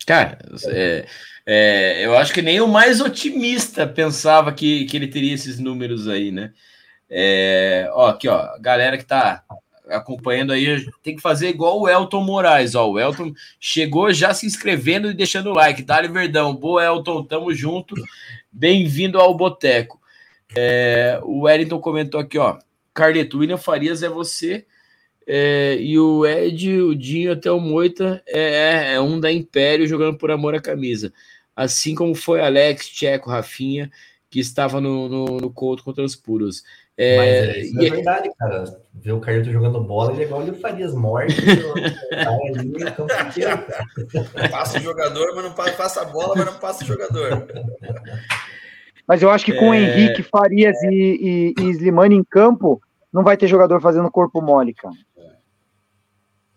Cara, 0.06 0.38
é, 0.66 1.06
é, 1.46 2.06
eu 2.06 2.18
acho 2.18 2.34
que 2.34 2.42
nem 2.42 2.60
o 2.60 2.68
mais 2.68 3.02
otimista 3.02 3.88
pensava 3.88 4.52
que, 4.52 4.86
que 4.86 4.98
ele 4.98 5.08
teria 5.08 5.34
esses 5.34 5.60
números 5.60 6.08
aí, 6.08 6.32
né? 6.32 6.54
É, 7.10 7.90
ó, 7.94 8.08
aqui, 8.10 8.28
ó, 8.28 8.38
a 8.38 8.58
galera 8.60 8.98
que 8.98 9.06
tá 9.06 9.44
acompanhando 9.92 10.54
aí 10.54 10.86
tem 11.04 11.16
que 11.16 11.22
fazer 11.22 11.50
igual 11.50 11.80
o 11.80 11.90
Elton 11.90 12.24
Moraes, 12.24 12.76
ó. 12.76 12.90
O 12.90 13.00
Elton 13.00 13.34
chegou 13.60 14.12
já 14.12 14.34
se 14.34 14.46
inscrevendo 14.46 15.12
e 15.12 15.14
deixando 15.14 15.50
o 15.50 15.54
like. 15.54 15.84
Dali 15.84 16.08
Verdão, 16.08 16.56
boa 16.56 16.84
Elton, 16.84 17.24
tamo 17.24 17.54
junto. 17.54 17.96
Bem-vindo 18.52 19.20
ao 19.20 19.36
Boteco. 19.36 20.02
É, 20.56 21.20
o 21.24 21.42
Wellington 21.42 21.80
comentou 21.80 22.20
aqui, 22.20 22.38
ó. 22.38 22.58
Carleto, 22.94 23.38
William 23.38 23.58
Farias 23.58 24.04
é 24.04 24.10
você. 24.10 24.66
É, 25.28 25.78
e 25.80 25.98
o 26.00 26.26
Ed, 26.26 26.82
o 26.82 26.96
Dinho 26.96 27.32
até 27.32 27.52
o 27.52 27.60
Moita 27.60 28.22
é, 28.28 28.96
é 28.96 29.02
um 29.02 29.20
da 29.20 29.32
Império 29.32 29.88
jogando 29.88 30.18
por 30.18 30.32
amor 30.32 30.56
à 30.56 30.62
camisa. 30.62 31.14
Assim 31.56 31.96
como 31.96 32.16
foi 32.16 32.42
Alex, 32.42 32.90
Tcheco, 32.90 33.30
Rafinha, 33.30 33.92
que 34.30 34.40
estava 34.40 34.82
no, 34.82 35.08
no, 35.08 35.26
no 35.38 35.50
Couto 35.52 35.84
contra 35.84 36.04
os 36.04 36.16
Puros. 36.16 36.64
Mas 36.98 37.08
É, 37.08 37.46
é, 37.46 37.60
isso 37.62 37.82
e- 37.82 37.88
é 37.88 37.90
verdade, 37.90 38.30
cara. 38.38 38.64
Ver 38.94 39.12
o 39.14 39.20
Carlito 39.20 39.52
jogando 39.52 39.82
bola, 39.82 40.12
ele 40.12 40.24
é 40.24 40.26
igual 40.26 40.42
ele 40.44 40.54
Farias 40.54 40.94
campo 42.92 43.14
inteiro, 43.28 43.58
cara. 43.66 44.50
Passa 44.50 44.78
o 44.78 44.82
jogador, 44.82 45.34
mas 45.36 45.44
não 45.46 45.54
passa, 45.54 45.72
passa 45.74 46.02
a 46.02 46.06
bola, 46.06 46.36
mas 46.36 46.46
não 46.46 46.60
passa 46.60 46.84
o 46.84 46.88
jogador. 46.88 47.48
Mas 49.08 49.22
eu 49.22 49.30
acho 49.32 49.44
que 49.46 49.54
com 49.54 49.74
É. 49.74 49.80
Henrique, 49.80 50.22
Farias 50.24 50.78
e, 50.84 51.54
e, 51.58 51.62
e 51.64 51.70
Slimani 51.72 52.16
em 52.16 52.24
campo, 52.24 52.80
não 53.12 53.24
vai 53.24 53.36
ter 53.36 53.48
jogador 53.48 53.82
fazendo 53.82 54.12
corpo 54.12 54.42
mole, 54.42 54.74
cara. 54.74 54.94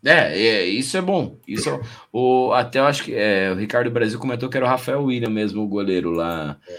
É, 0.05 0.39
é, 0.39 0.65
isso 0.67 0.97
é 0.99 1.01
bom. 1.01 1.39
Isso 1.49 1.71
é- 1.71 1.81
o, 2.13 2.53
até 2.53 2.79
eu 2.79 2.85
acho 2.85 3.05
que 3.05 3.15
é, 3.15 3.51
o 3.51 3.55
Ricardo 3.57 3.91
Brasil 3.91 4.19
comentou 4.19 4.51
que 4.51 4.57
era 4.59 4.67
o 4.67 4.69
Rafael 4.69 5.03
William 5.03 5.31
mesmo, 5.31 5.63
o 5.63 5.69
goleiro 5.69 6.11
lá. 6.11 6.59
É, 6.69 6.79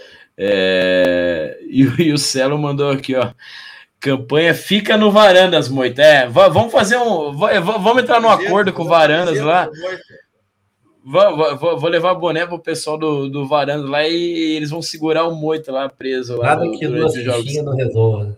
e, 1.70 1.86
o- 1.86 2.00
e 2.00 2.12
o 2.12 2.18
Celo 2.18 2.58
mandou 2.58 2.90
aqui, 2.90 3.14
ó. 3.14 3.30
Campanha 3.98 4.54
fica 4.54 4.96
no 4.96 5.10
Varandas, 5.10 5.68
Moita. 5.68 6.02
É, 6.02 6.28
va- 6.28 6.48
vamos 6.48 6.70
fazer 6.70 6.96
um. 6.98 7.32
va- 7.32 7.58
vamos 7.60 8.02
entrar 8.02 8.20
num 8.20 8.28
acordo 8.28 8.72
com 8.72 8.82
o 8.82 8.86
Varandas 8.88 9.40
lá. 9.40 9.68
Vou, 11.04 11.36
vou- 11.36 11.56
vou- 11.56 11.78
vou 11.78 11.88
levar 11.90 12.14
boné 12.14 12.44
pro 12.46 12.58
pessoal 12.58 12.98
do, 12.98 13.28
do 13.28 13.46
Varandas 13.46 13.88
lá 13.88 14.06
e 14.06 14.56
eles 14.56 14.70
vão 14.70 14.82
segurar 14.82 15.24
o 15.26 15.34
Moita 15.34 15.72
lá 15.72 15.88
preso 15.88 16.36
lá 16.36 16.56
Nada 16.56 16.70
que 16.70 16.86
duas 16.86 17.14
fichinhas 17.14 17.64
não 17.64 17.74
resolva. 17.76 18.36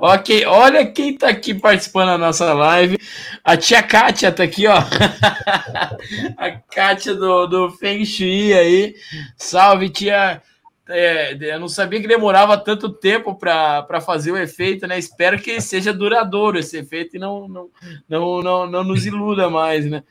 Ok, 0.00 0.44
olha 0.46 0.86
quem 0.86 1.16
tá 1.16 1.28
aqui 1.28 1.54
participando 1.54 2.08
da 2.08 2.18
nossa 2.18 2.52
live. 2.52 2.98
A 3.44 3.56
tia 3.56 3.82
Kátia 3.82 4.32
tá 4.32 4.42
aqui, 4.44 4.66
ó. 4.66 4.76
A 6.36 6.50
Kátia 6.74 7.14
do, 7.14 7.46
do 7.46 7.70
Feng 7.72 8.04
Shui 8.04 8.52
aí. 8.52 8.94
Salve, 9.36 9.88
tia. 9.90 10.42
É, 10.88 11.36
eu 11.40 11.58
não 11.58 11.68
sabia 11.68 12.00
que 12.00 12.06
demorava 12.06 12.56
tanto 12.56 12.88
tempo 12.88 13.34
para 13.34 14.00
fazer 14.00 14.30
o 14.30 14.36
efeito, 14.36 14.86
né? 14.86 14.96
Espero 14.98 15.40
que 15.40 15.60
seja 15.60 15.92
duradouro 15.92 16.58
esse 16.58 16.76
efeito 16.78 17.16
e 17.16 17.18
não, 17.18 17.48
não, 17.48 17.68
não, 18.08 18.42
não, 18.42 18.66
não 18.70 18.84
nos 18.84 19.04
iluda 19.04 19.50
mais, 19.50 19.84
né? 19.84 20.04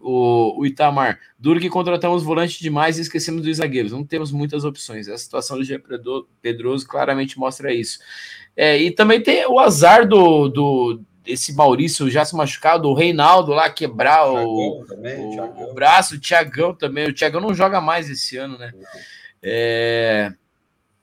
O, 0.00 0.60
o 0.60 0.64
Itamar, 0.64 1.18
duro 1.36 1.58
que 1.58 1.68
contratamos 1.68 2.22
volante 2.22 2.60
demais 2.62 2.96
e 2.96 3.02
esquecemos 3.02 3.42
dos 3.42 3.56
zagueiros. 3.56 3.90
Não 3.90 4.04
temos 4.04 4.30
muitas 4.30 4.64
opções. 4.64 5.08
A 5.08 5.18
situação 5.18 5.58
do 5.58 5.64
Jean 5.64 5.80
Pedro- 5.80 6.28
Pedroso 6.40 6.86
claramente 6.86 7.36
mostra 7.36 7.74
isso. 7.74 7.98
É, 8.60 8.76
e 8.76 8.90
também 8.90 9.22
tem 9.22 9.46
o 9.46 9.60
azar 9.60 10.04
do, 10.04 10.48
do 10.48 11.00
desse 11.24 11.54
Maurício 11.54 12.10
já 12.10 12.24
se 12.24 12.34
machucado, 12.34 12.88
o 12.88 12.94
Reinaldo 12.94 13.52
lá 13.52 13.70
quebrar 13.70 14.28
o, 14.28 14.84
também, 14.84 15.26
o, 15.26 15.30
Thiagão. 15.30 15.70
o 15.70 15.74
braço, 15.74 16.16
o 16.16 16.20
Thiagão 16.20 16.74
também. 16.74 17.06
O 17.06 17.14
Thiagão 17.14 17.40
não 17.40 17.54
joga 17.54 17.80
mais 17.80 18.10
esse 18.10 18.36
ano, 18.36 18.58
né? 18.58 18.72
É, 19.40 20.32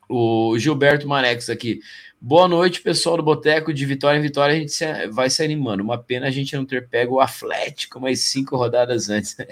o 0.10 0.60
Gilberto 0.60 1.08
Manex 1.08 1.50
aqui. 1.50 1.80
Boa 2.20 2.48
noite, 2.48 2.82
pessoal 2.82 3.18
do 3.18 3.24
Boteco. 3.24 3.72
De 3.74 3.86
vitória 3.86 4.18
em 4.18 4.22
vitória, 4.22 4.56
a 4.56 4.58
gente 4.60 4.72
se- 4.72 5.08
vai 5.10 5.30
se 5.30 5.44
animando. 5.44 5.84
Uma 5.84 5.98
pena 6.02 6.28
a 6.28 6.32
gente 6.32 6.56
não 6.56 6.66
ter 6.66 6.88
pego 6.90 7.16
o 7.16 7.20
Atlético 7.22 8.00
mais 8.00 8.22
cinco 8.22 8.58
rodadas 8.58 9.10
antes. 9.10 9.38
né? 9.38 9.46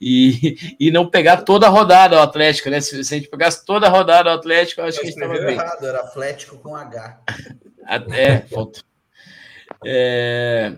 E, 0.00 0.76
e 0.80 0.90
não 0.90 1.08
pegar 1.10 1.42
toda 1.42 1.66
a 1.66 1.70
rodada 1.70 2.16
o 2.16 2.20
Atlético, 2.22 2.70
né? 2.70 2.80
Se, 2.80 3.04
se 3.04 3.14
a 3.14 3.18
gente 3.18 3.28
pegasse 3.28 3.64
toda 3.66 3.86
a 3.86 3.90
rodada 3.90 4.30
o 4.30 4.34
Atlético, 4.34 4.80
acho 4.80 5.00
que 5.00 5.06
a 5.06 5.10
gente 5.10 5.18
estava 5.20 5.38
bem. 5.38 5.54
errado, 5.54 5.84
era 5.86 5.98
Atlético 6.00 6.56
com 6.58 6.74
H. 6.74 7.20
Até, 7.84 8.40
falta. 8.42 8.80
É, 9.84 10.72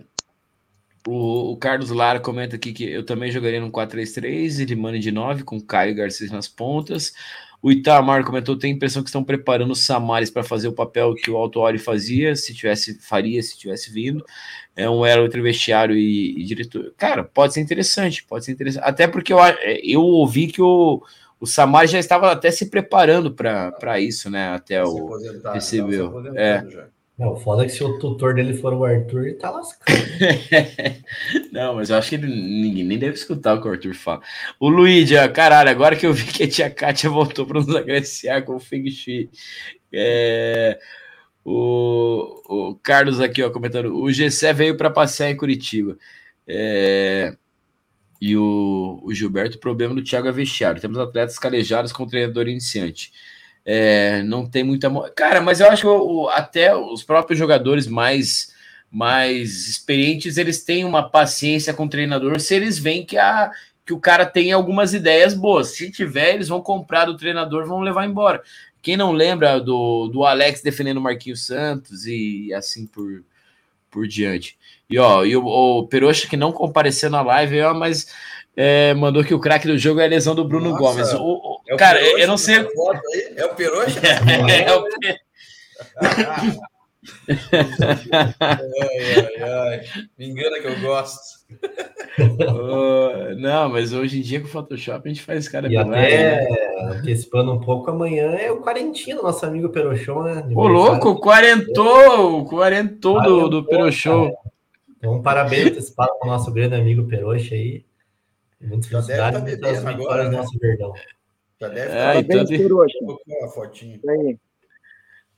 o, 1.07 1.51
o 1.53 1.57
Carlos 1.57 1.91
Lara 1.91 2.19
comenta 2.19 2.57
aqui 2.57 2.73
que 2.73 2.83
eu 2.91 3.05
também 3.05 3.31
jogaria 3.31 3.61
no 3.61 3.71
4-3-3, 3.71 4.59
Ilimani 4.59 4.99
de 4.99 5.11
9, 5.11 5.43
com 5.43 5.61
Caio 5.61 5.95
Garcia 5.95 6.27
nas 6.29 6.49
pontas. 6.49 7.13
O 7.67 7.71
Itamar 7.71 8.23
comentou: 8.23 8.57
tem 8.57 8.71
a 8.71 8.75
impressão 8.75 9.03
que 9.03 9.09
estão 9.09 9.21
preparando 9.21 9.71
o 9.71 9.75
Samares 9.75 10.29
para 10.29 10.41
fazer 10.41 10.69
o 10.69 10.71
papel 10.71 11.13
que 11.13 11.29
o 11.29 11.35
Autuori 11.35 11.77
fazia, 11.77 12.33
se 12.33 12.53
tivesse, 12.53 12.97
faria, 13.01 13.43
se 13.43 13.57
tivesse 13.57 13.91
vindo. 13.91 14.25
É 14.73 14.89
um 14.89 15.05
elo 15.05 15.25
entre 15.25 15.41
vestiário 15.41 15.93
e, 15.93 16.39
e 16.39 16.45
diretor. 16.45 16.93
Cara, 16.95 17.25
pode 17.25 17.53
ser 17.53 17.59
interessante, 17.59 18.23
pode 18.23 18.45
ser 18.45 18.53
interessante. 18.53 18.85
Até 18.85 19.05
porque 19.05 19.33
eu, 19.33 19.39
a- 19.39 19.53
eu 19.83 19.99
ouvi 19.99 20.47
que 20.47 20.61
o, 20.61 21.03
o 21.41 21.45
Samares 21.45 21.91
já 21.91 21.99
estava 21.99 22.31
até 22.31 22.51
se 22.51 22.67
preparando 22.69 23.33
para 23.33 23.99
isso, 23.99 24.29
né? 24.29 24.47
Até 24.47 24.81
Se 24.85 24.89
o, 24.89 25.41
tava 25.43 25.59
se 25.59 25.81
é. 26.37 26.63
já. 26.69 26.87
Não, 27.17 27.35
foda 27.35 27.65
que 27.65 27.71
se 27.71 27.83
o 27.83 27.97
tutor 27.97 28.35
dele 28.35 28.53
for 28.53 28.73
o 28.73 28.85
Arthur, 28.85 29.25
ele 29.25 29.33
tá 29.33 29.49
lascado. 29.49 29.97
Não, 31.51 31.75
mas 31.75 31.89
eu 31.89 31.97
acho 31.97 32.09
que 32.09 32.15
ele, 32.15 32.27
ninguém 32.27 32.83
nem 32.83 32.99
deve 32.99 33.15
escutar 33.15 33.55
o 33.55 33.61
que 33.61 33.67
o 33.67 33.71
Arthur 33.71 33.95
fala. 33.95 34.21
O 34.59 34.69
Luigi, 34.69 35.15
caralho, 35.29 35.69
agora 35.69 35.95
que 35.95 36.05
eu 36.05 36.13
vi 36.13 36.25
que 36.25 36.43
a 36.43 36.47
tia 36.47 36.69
Kátia 36.69 37.09
voltou 37.09 37.47
para 37.47 37.59
nos 37.59 37.75
agraciar 37.75 38.43
com 38.43 38.55
o 38.55 38.59
Feng 38.59 38.87
Shui. 38.91 39.31
É, 39.91 40.77
o, 41.43 42.69
o 42.69 42.75
Carlos 42.75 43.19
aqui, 43.19 43.41
ó, 43.41 43.49
comentando. 43.49 43.95
O 43.95 44.11
GC 44.11 44.53
veio 44.53 44.77
para 44.77 44.91
passear 44.91 45.31
em 45.31 45.37
Curitiba. 45.37 45.97
É, 46.47 47.35
e 48.21 48.37
o, 48.37 48.99
o 49.03 49.13
Gilberto, 49.13 49.57
o 49.57 49.59
problema 49.59 49.95
do 49.95 50.03
Thiago 50.03 50.27
é 50.27 50.31
vestiário. 50.31 50.79
Temos 50.79 50.99
atletas 50.99 51.39
calejados 51.39 51.91
com 51.91 52.05
treinador 52.05 52.47
iniciante. 52.47 53.11
É, 53.69 54.23
não 54.23 54.49
tem 54.49 54.63
muita. 54.63 54.89
Cara, 55.11 55.41
mas 55.41 55.59
eu 55.59 55.69
acho 55.69 55.81
que 55.81 55.87
o, 55.87 56.29
até 56.29 56.73
os 56.73 57.03
próprios 57.03 57.37
jogadores 57.37 57.85
mais 57.85 58.55
mais 58.89 59.67
experientes 59.67 60.37
eles 60.37 60.63
têm 60.63 60.85
uma 60.85 61.09
paciência 61.09 61.73
com 61.73 61.83
o 61.83 61.89
treinador 61.89 62.39
se 62.39 62.55
eles 62.55 62.79
veem 62.79 63.05
que, 63.05 63.17
a, 63.17 63.51
que 63.85 63.91
o 63.91 63.99
cara 63.99 64.25
tem 64.25 64.53
algumas 64.53 64.93
ideias 64.93 65.33
boas. 65.33 65.75
Se 65.75 65.91
tiver, 65.91 66.35
eles 66.35 66.47
vão 66.47 66.61
comprar 66.61 67.03
do 67.03 67.17
treinador 67.17 67.67
vão 67.67 67.81
levar 67.81 68.05
embora. 68.05 68.41
Quem 68.81 68.95
não 68.95 69.11
lembra 69.11 69.59
do, 69.59 70.07
do 70.07 70.23
Alex 70.23 70.61
defendendo 70.61 70.99
o 70.99 71.01
Marquinhos 71.01 71.45
Santos 71.45 72.05
e 72.07 72.53
assim 72.53 72.87
por, 72.87 73.21
por 73.91 74.07
diante. 74.07 74.57
E 74.89 74.97
ó, 74.97 75.25
e 75.25 75.35
o, 75.35 75.45
o 75.45 75.87
Peroxa 75.87 76.25
que 76.25 76.37
não 76.37 76.53
compareceu 76.53 77.09
na 77.09 77.21
live, 77.21 77.61
ó, 77.63 77.73
mas 77.73 78.07
é, 78.55 78.93
mandou 78.93 79.25
que 79.25 79.33
o 79.33 79.39
craque 79.39 79.67
do 79.67 79.77
jogo 79.77 79.99
é 79.99 80.05
a 80.05 80.09
lesão 80.09 80.33
do 80.33 80.45
Bruno 80.45 80.69
Nossa, 80.69 80.81
Gomes. 80.81 81.13
O, 81.13 81.21
o, 81.21 81.56
é 81.67 81.73
o 81.73 81.77
cara, 81.77 81.99
Peroxa, 81.99 82.19
eu 82.19 82.27
não 82.27 82.37
sei. 82.37 82.67
É 83.35 83.45
o 83.45 83.55
Peroxa? 83.55 84.01
É, 84.49 84.61
é 84.61 84.75
o 84.75 84.83
ai, 88.81 88.99
ai, 89.15 89.41
ai. 89.41 89.81
Me 90.17 90.27
engana 90.27 90.59
que 90.59 90.67
eu 90.67 90.79
gosto. 90.81 91.37
uh, 92.19 93.35
não, 93.37 93.69
mas 93.69 93.93
hoje 93.93 94.19
em 94.19 94.21
dia 94.21 94.41
com 94.41 94.47
o 94.47 94.49
Photoshop 94.49 95.07
a 95.07 95.13
gente 95.13 95.23
faz 95.23 95.47
cara 95.47 95.71
e 95.71 95.77
até 95.77 96.41
né? 96.41 96.47
antecipando 96.91 97.53
um 97.53 97.59
pouco 97.59 97.89
amanhã 97.91 98.31
é 98.33 98.51
o 98.51 98.59
quarentino, 98.59 99.23
nosso 99.23 99.45
amigo 99.45 99.69
Perochon, 99.69 100.23
né? 100.23 100.43
Ô, 100.53 100.67
louco, 100.67 101.19
quarentou, 101.19 102.45
quarentou 102.45 103.21
do, 103.21 103.49
do 103.49 103.65
Perochon. 103.65 104.31
Então, 104.97 105.21
parabéns 105.21 105.67
antecipado 105.67 106.17
para 106.19 106.27
o 106.27 106.31
nosso 106.31 106.51
grande 106.51 106.75
amigo 106.75 107.07
Peroxa 107.07 107.55
aí. 107.55 107.85
Muitas 108.59 108.87
felicidades, 108.87 109.41
muitas 109.41 109.83
vitórias 109.83 110.29
do 110.29 110.37
nosso 110.37 110.59
Verdão. 110.59 110.91
Já 111.59 111.67
deve 111.69 111.91
é, 111.91 112.19
estar 112.19 112.19
então, 112.19 113.43
a 113.43 113.47
fotinha. 113.49 113.99
Aí. 114.07 114.37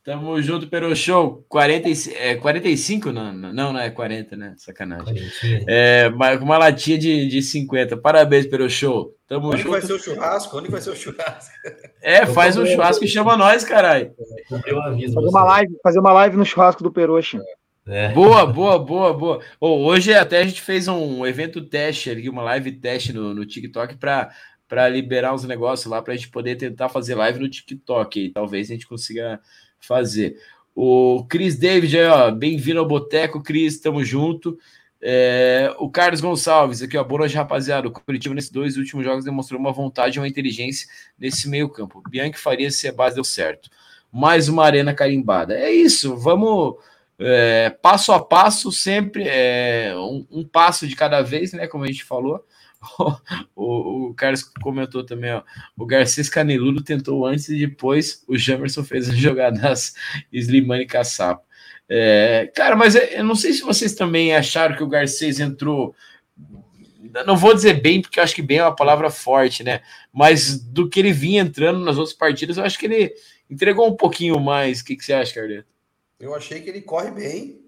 Tamo 0.03 0.41
junto, 0.41 0.67
Pero 0.67 0.95
Show. 0.95 1.45
40, 1.47 1.89
é, 2.17 2.35
45? 2.35 3.11
Não, 3.11 3.33
não, 3.33 3.73
não 3.73 3.79
é 3.79 3.89
40, 3.89 4.35
né? 4.35 4.55
Sacanagem. 4.57 5.29
É, 5.67 6.09
com 6.39 6.45
uma 6.45 6.57
latinha 6.57 6.97
de, 6.97 7.27
de 7.27 7.41
50. 7.41 7.97
Parabéns, 7.97 8.47
Pero 8.47 8.69
Show. 8.69 9.15
Tamo 9.27 9.49
Onde 9.49 9.57
junto. 9.57 9.71
vai 9.71 9.81
ser 9.81 9.93
o 9.93 9.99
churrasco? 9.99 10.57
Onde 10.57 10.71
vai 10.71 10.81
ser 10.81 10.89
o 10.89 10.95
churrasco? 10.95 11.53
É, 12.01 12.25
faz 12.25 12.57
um 12.57 12.65
churrasco 12.65 13.03
e 13.05 13.07
chama 13.07 13.37
nós, 13.37 13.63
caralho. 13.63 14.11
Fazer 14.49 15.27
uma 15.27 15.43
live, 15.43 15.77
fazer 15.83 15.99
uma 15.99 16.13
live 16.13 16.37
no 16.37 16.45
churrasco 16.45 16.81
do 16.81 16.91
Peroxa. 16.91 17.39
É. 17.85 18.09
Boa, 18.09 18.45
boa, 18.45 18.79
boa, 18.79 19.13
boa. 19.13 19.39
Oh, 19.59 19.85
hoje 19.85 20.13
até 20.13 20.39
a 20.39 20.43
gente 20.43 20.61
fez 20.61 20.87
um 20.87 21.25
evento 21.25 21.61
teste 21.61 22.09
ali, 22.09 22.29
uma 22.29 22.41
live 22.43 22.71
teste 22.71 23.11
no, 23.13 23.33
no 23.33 23.45
TikTok 23.45 23.97
para 23.97 24.29
para 24.69 24.87
liberar 24.87 25.33
uns 25.33 25.43
negócios 25.43 25.87
lá 25.87 25.99
para 25.99 26.13
a 26.13 26.15
gente 26.15 26.29
poder 26.29 26.55
tentar 26.55 26.87
fazer 26.89 27.15
live 27.15 27.39
no 27.39 27.49
TikTok. 27.49 28.19
E 28.19 28.29
talvez 28.29 28.69
a 28.69 28.73
gente 28.73 28.87
consiga 28.87 29.41
fazer. 29.79 30.39
O 30.75 31.25
Cris 31.27 31.57
David 31.57 31.97
bem-vindo 32.37 32.79
ao 32.79 32.87
Boteco, 32.87 33.41
Cris, 33.41 33.81
tamo 33.81 34.05
junto. 34.05 34.57
É, 35.01 35.73
o 35.79 35.89
Carlos 35.89 36.21
Gonçalves, 36.21 36.81
aqui, 36.83 36.97
ó, 36.97 37.03
boa 37.03 37.21
noite, 37.21 37.35
rapaziada. 37.35 37.87
O 37.87 37.91
Curitiba, 37.91 38.35
nesses 38.35 38.51
dois 38.51 38.77
últimos 38.77 39.03
jogos, 39.03 39.25
demonstrou 39.25 39.59
uma 39.59 39.73
vontade 39.73 40.17
e 40.17 40.21
uma 40.21 40.27
inteligência 40.27 40.87
nesse 41.17 41.49
meio-campo. 41.49 42.03
Bianchi 42.07 42.37
Faria, 42.37 42.69
se 42.69 42.87
a 42.87 42.93
base 42.93 43.15
deu 43.15 43.23
certo. 43.23 43.69
Mais 44.11 44.47
uma 44.47 44.63
arena 44.63 44.93
carimbada. 44.93 45.57
É 45.57 45.71
isso, 45.71 46.15
vamos 46.15 46.75
é, 47.17 47.69
passo 47.81 48.11
a 48.11 48.23
passo, 48.23 48.71
sempre 48.71 49.23
é, 49.27 49.93
um, 49.97 50.25
um, 50.31 50.47
passo 50.47 50.87
de 50.87 50.95
cada 50.95 51.21
vez, 51.21 51.53
né? 51.53 51.67
Como 51.67 51.83
a 51.83 51.87
gente 51.87 52.03
falou. 52.03 52.45
o, 53.55 54.07
o 54.07 54.13
Carlos 54.13 54.43
comentou 54.43 55.03
também, 55.03 55.33
ó. 55.33 55.43
O 55.77 55.85
Garcês 55.85 56.29
Caneludo 56.29 56.83
tentou 56.83 57.25
antes 57.25 57.49
e 57.49 57.59
depois 57.59 58.23
o 58.27 58.37
Jamerson 58.37 58.83
fez 58.83 59.09
a 59.09 59.13
jogada 59.15 59.59
das 59.59 59.93
Slimane 60.31 60.85
Caçapa. 60.85 61.43
É, 61.87 62.51
cara, 62.55 62.75
mas 62.75 62.95
eu 62.95 63.23
não 63.23 63.35
sei 63.35 63.51
se 63.51 63.61
vocês 63.61 63.95
também 63.95 64.35
acharam 64.35 64.75
que 64.75 64.83
o 64.83 64.87
Garcês 64.87 65.39
entrou. 65.39 65.95
Não 67.25 67.35
vou 67.35 67.55
dizer 67.55 67.81
bem, 67.81 68.01
porque 68.01 68.19
eu 68.19 68.23
acho 68.23 68.35
que 68.35 68.41
bem 68.43 68.59
é 68.59 68.63
uma 68.63 68.75
palavra 68.75 69.09
forte, 69.09 69.63
né? 69.63 69.81
Mas 70.13 70.59
do 70.59 70.87
que 70.87 70.99
ele 70.99 71.11
vinha 71.11 71.41
entrando 71.41 71.79
nas 71.83 71.97
outras 71.97 72.15
partidas, 72.15 72.57
eu 72.57 72.63
acho 72.63 72.77
que 72.77 72.85
ele 72.85 73.11
entregou 73.49 73.87
um 73.87 73.95
pouquinho 73.95 74.39
mais. 74.39 74.79
O 74.79 74.85
que, 74.85 74.95
que 74.95 75.03
você 75.03 75.13
acha, 75.13 75.33
Carleto? 75.33 75.67
Eu 76.19 76.35
achei 76.35 76.61
que 76.61 76.69
ele 76.69 76.81
corre 76.81 77.09
bem. 77.09 77.59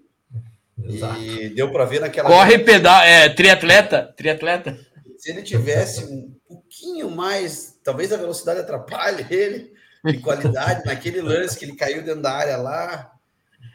Exato. 0.84 1.20
E 1.20 1.48
deu 1.48 1.72
para 1.72 1.84
ver 1.84 2.00
naquela. 2.00 2.28
Corre 2.28 2.58
pedal, 2.60 3.02
é 3.02 3.28
triatleta, 3.28 4.14
triatleta. 4.16 4.78
Se 5.22 5.30
ele 5.30 5.42
tivesse 5.42 6.02
um 6.02 6.34
pouquinho 6.48 7.08
mais, 7.08 7.78
talvez 7.84 8.12
a 8.12 8.16
velocidade 8.16 8.58
atrapalhe 8.58 9.24
ele 9.30 9.72
de 10.04 10.18
qualidade 10.18 10.82
naquele 10.84 11.20
lance 11.20 11.56
que 11.56 11.64
ele 11.64 11.76
caiu 11.76 12.02
dentro 12.02 12.22
da 12.22 12.32
área 12.32 12.56
lá. 12.56 13.12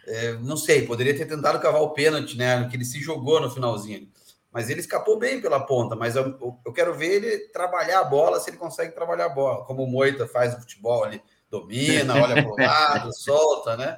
É, 0.06 0.34
não 0.34 0.58
sei, 0.58 0.86
poderia 0.86 1.16
ter 1.16 1.26
tentado 1.26 1.58
cavar 1.62 1.82
o 1.84 1.92
pênalti, 1.94 2.36
né? 2.36 2.68
Que 2.68 2.76
ele 2.76 2.84
se 2.84 3.00
jogou 3.00 3.40
no 3.40 3.50
finalzinho. 3.50 4.12
Mas 4.52 4.70
ele 4.70 4.82
escapou 4.82 5.18
bem 5.18 5.40
pela 5.40 5.66
ponta. 5.66 5.96
Mas 5.96 6.18
eu, 6.18 6.38
eu 6.66 6.74
quero 6.74 6.94
ver 6.94 7.14
ele 7.14 7.38
trabalhar 7.54 8.02
a 8.02 8.04
bola, 8.04 8.42
se 8.42 8.50
ele 8.50 8.58
consegue 8.58 8.94
trabalhar 8.94 9.28
a 9.28 9.30
bola, 9.30 9.64
como 9.64 9.84
o 9.84 9.90
Moita 9.90 10.28
faz 10.28 10.54
no 10.54 10.60
futebol 10.60 11.06
ali, 11.06 11.22
domina, 11.50 12.22
olha 12.22 12.44
para 12.44 12.52
o 12.52 12.58
lado, 12.58 13.16
solta, 13.16 13.78
né? 13.78 13.98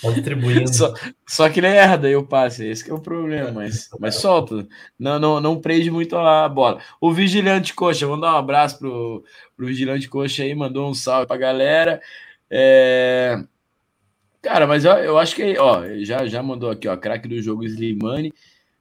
Contribuindo. 0.00 0.72
Só, 0.72 0.94
só 1.26 1.48
que 1.48 1.60
ele 1.60 1.66
erra 1.66 2.00
o 2.16 2.24
passe, 2.24 2.66
esse 2.66 2.84
que 2.84 2.90
é 2.90 2.94
o 2.94 3.00
problema, 3.00 3.50
mas, 3.50 3.88
mas 3.98 4.16
solta, 4.16 4.66
não, 4.98 5.18
não, 5.18 5.40
não 5.40 5.60
prende 5.60 5.90
muito 5.90 6.16
a 6.16 6.48
bola. 6.48 6.80
O 7.00 7.12
Vigilante 7.12 7.74
Coxa, 7.74 8.06
vamos 8.06 8.22
dar 8.22 8.34
um 8.34 8.38
abraço 8.38 8.78
pro, 8.78 9.24
pro 9.56 9.66
Vigilante 9.66 10.08
Coxa 10.08 10.42
aí, 10.42 10.54
mandou 10.54 10.88
um 10.88 10.94
salve 10.94 11.26
pra 11.26 11.36
galera. 11.36 12.00
É... 12.50 13.42
Cara, 14.40 14.66
mas 14.66 14.84
eu, 14.84 14.92
eu 14.92 15.18
acho 15.18 15.34
que, 15.34 15.58
ó, 15.58 15.82
já, 15.98 16.26
já 16.26 16.42
mandou 16.42 16.70
aqui, 16.70 16.86
ó, 16.86 16.96
craque 16.96 17.28
do 17.28 17.42
jogo 17.42 17.64
Slimani. 17.64 18.32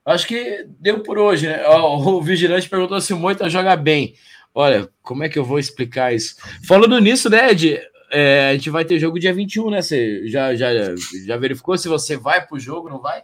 Acho 0.06 0.28
que 0.28 0.66
deu 0.80 1.02
por 1.02 1.18
hoje, 1.18 1.48
né? 1.48 1.64
Ó, 1.66 1.98
o 1.98 2.22
Vigilante 2.22 2.70
perguntou 2.70 3.02
se 3.02 3.12
o 3.12 3.18
Moita 3.18 3.50
joga 3.50 3.76
bem. 3.76 4.14
Olha, 4.54 4.90
como 5.02 5.24
é 5.24 5.30
que 5.30 5.38
eu 5.38 5.44
vou 5.44 5.60
explicar 5.60 6.14
isso? 6.14 6.36
Falando 6.66 6.98
nisso, 7.00 7.30
né, 7.30 7.52
Ed? 7.52 7.80
É, 8.12 8.50
a 8.50 8.54
gente 8.54 8.70
vai 8.70 8.86
ter 8.86 9.00
jogo 9.00 9.20
dia 9.20 9.34
21, 9.34 9.70
né? 9.70 9.82
Você 9.82 10.28
já, 10.28 10.56
já, 10.56 10.70
já 11.26 11.38
verificou 11.38 11.78
se 11.78 11.88
você 11.88 12.16
vai 12.16 12.46
pro 12.46 12.60
jogo, 12.60 12.90
não 12.90 13.02
vai? 13.02 13.24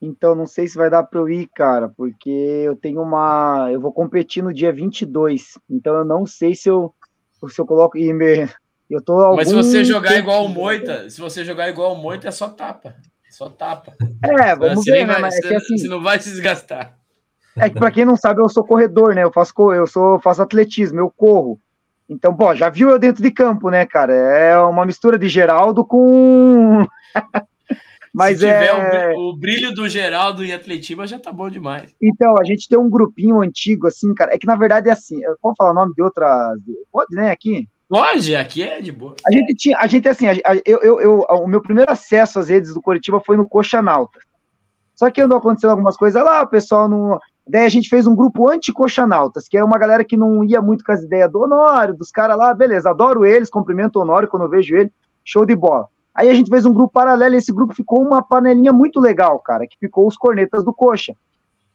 Então, 0.00 0.34
não 0.34 0.46
sei 0.46 0.68
se 0.68 0.76
vai 0.76 0.88
dar 0.88 1.02
para 1.02 1.20
eu 1.20 1.28
ir, 1.28 1.48
cara, 1.54 1.88
porque 1.88 2.30
eu 2.30 2.76
tenho 2.76 3.02
uma. 3.02 3.68
Eu 3.70 3.80
vou 3.80 3.92
competir 3.92 4.42
no 4.42 4.54
dia 4.54 4.72
22, 4.72 5.58
então 5.68 5.94
eu 5.96 6.04
não 6.04 6.24
sei 6.24 6.54
se 6.54 6.68
eu, 6.68 6.94
se 7.48 7.60
eu 7.60 7.66
coloco. 7.66 7.98
E 7.98 8.12
me, 8.12 8.48
eu 8.88 9.02
tô 9.02 9.14
algum... 9.14 9.36
Mas 9.36 9.48
se 9.48 9.54
você 9.54 9.84
jogar 9.84 10.16
igual 10.16 10.44
o 10.44 10.48
Moita, 10.48 11.10
se 11.10 11.20
você 11.20 11.44
jogar 11.44 11.68
igual 11.68 11.92
o 11.92 11.96
Moita, 11.96 12.28
é 12.28 12.30
só 12.30 12.48
tapa. 12.48 12.94
Só 13.28 13.50
tapa. 13.50 13.94
É, 14.22 14.56
vamos 14.56 14.84
você 14.84 14.92
ver, 14.92 15.06
né? 15.06 15.14
Vai, 15.14 15.22
Mas 15.22 15.36
você, 15.36 15.52
é 15.52 15.56
assim, 15.56 15.76
você 15.76 15.88
não 15.88 16.02
vai 16.02 16.18
se 16.18 16.30
desgastar. 16.30 16.96
É 17.56 17.68
que 17.68 17.78
para 17.78 17.90
quem 17.90 18.04
não 18.04 18.16
sabe, 18.16 18.40
eu 18.40 18.48
sou 18.48 18.64
corredor, 18.64 19.14
né? 19.14 19.24
Eu 19.24 19.32
faço, 19.32 19.52
eu 19.72 19.86
sou, 19.86 20.18
faço 20.20 20.40
atletismo, 20.40 21.00
eu 21.00 21.10
corro. 21.10 21.60
Então, 22.08 22.32
bom, 22.32 22.54
já 22.54 22.70
viu 22.70 22.88
eu 22.88 22.98
dentro 22.98 23.22
de 23.22 23.30
campo, 23.30 23.68
né, 23.70 23.84
cara? 23.84 24.14
É 24.14 24.58
uma 24.58 24.86
mistura 24.86 25.18
de 25.18 25.28
Geraldo 25.28 25.84
com. 25.84 26.86
Mas 28.14 28.38
Se 28.38 28.46
tiver 28.46 28.66
é... 28.66 29.14
o 29.16 29.36
brilho 29.36 29.72
do 29.74 29.88
Geraldo 29.88 30.44
e 30.44 30.52
Atletiba 30.52 31.06
já 31.06 31.18
tá 31.18 31.30
bom 31.30 31.50
demais. 31.50 31.94
Então, 32.00 32.36
a 32.38 32.44
gente 32.44 32.66
tem 32.66 32.78
um 32.78 32.88
grupinho 32.88 33.40
antigo, 33.40 33.86
assim, 33.86 34.14
cara. 34.14 34.34
É 34.34 34.38
que 34.38 34.46
na 34.46 34.56
verdade 34.56 34.88
é 34.88 34.92
assim. 34.92 35.20
Pode 35.40 35.56
falar 35.56 35.70
o 35.70 35.74
nome 35.74 35.94
de 35.94 36.02
outras. 36.02 36.58
Pode, 36.90 37.14
né, 37.14 37.30
aqui? 37.30 37.68
Pode, 37.88 38.34
aqui 38.34 38.62
é 38.62 38.80
de 38.80 38.92
boa. 38.92 39.14
A 39.26 39.30
gente 39.30 39.54
tinha, 39.54 39.78
a 39.78 39.86
gente 39.86 40.08
assim, 40.08 40.26
a, 40.26 40.34
eu, 40.64 40.78
eu, 40.82 41.00
eu, 41.00 41.20
o 41.20 41.46
meu 41.46 41.60
primeiro 41.60 41.90
acesso 41.90 42.38
às 42.38 42.48
redes 42.48 42.74
do 42.74 42.82
Curitiba 42.82 43.20
foi 43.20 43.36
no 43.36 43.48
Coxa 43.48 43.80
Nauta. 43.80 44.18
Só 44.94 45.10
que 45.10 45.20
andou 45.20 45.38
acontecendo 45.38 45.70
algumas 45.70 45.96
coisas 45.96 46.22
lá, 46.22 46.42
o 46.42 46.48
pessoal 46.48 46.88
não. 46.88 47.18
Daí 47.48 47.64
a 47.64 47.68
gente 47.68 47.88
fez 47.88 48.06
um 48.06 48.14
grupo 48.14 48.48
anti-coxanautas, 48.48 49.48
que 49.48 49.56
é 49.56 49.64
uma 49.64 49.78
galera 49.78 50.04
que 50.04 50.16
não 50.16 50.44
ia 50.44 50.60
muito 50.60 50.84
com 50.84 50.92
as 50.92 51.02
ideias 51.02 51.32
do 51.32 51.40
Honório, 51.40 51.94
dos 51.94 52.10
caras 52.10 52.36
lá, 52.36 52.52
beleza, 52.52 52.90
adoro 52.90 53.24
eles, 53.24 53.48
cumprimento 53.48 53.96
o 53.96 54.02
Honório 54.02 54.28
quando 54.28 54.42
eu 54.42 54.50
vejo 54.50 54.76
ele, 54.76 54.92
show 55.24 55.46
de 55.46 55.56
bola. 55.56 55.88
Aí 56.14 56.28
a 56.28 56.34
gente 56.34 56.50
fez 56.50 56.66
um 56.66 56.74
grupo 56.74 56.92
paralelo 56.92 57.34
e 57.34 57.38
esse 57.38 57.52
grupo 57.52 57.74
ficou 57.74 58.02
uma 58.02 58.20
panelinha 58.20 58.72
muito 58.72 59.00
legal, 59.00 59.38
cara, 59.38 59.66
que 59.66 59.78
ficou 59.78 60.06
os 60.06 60.16
cornetas 60.16 60.62
do 60.64 60.74
coxa. 60.74 61.14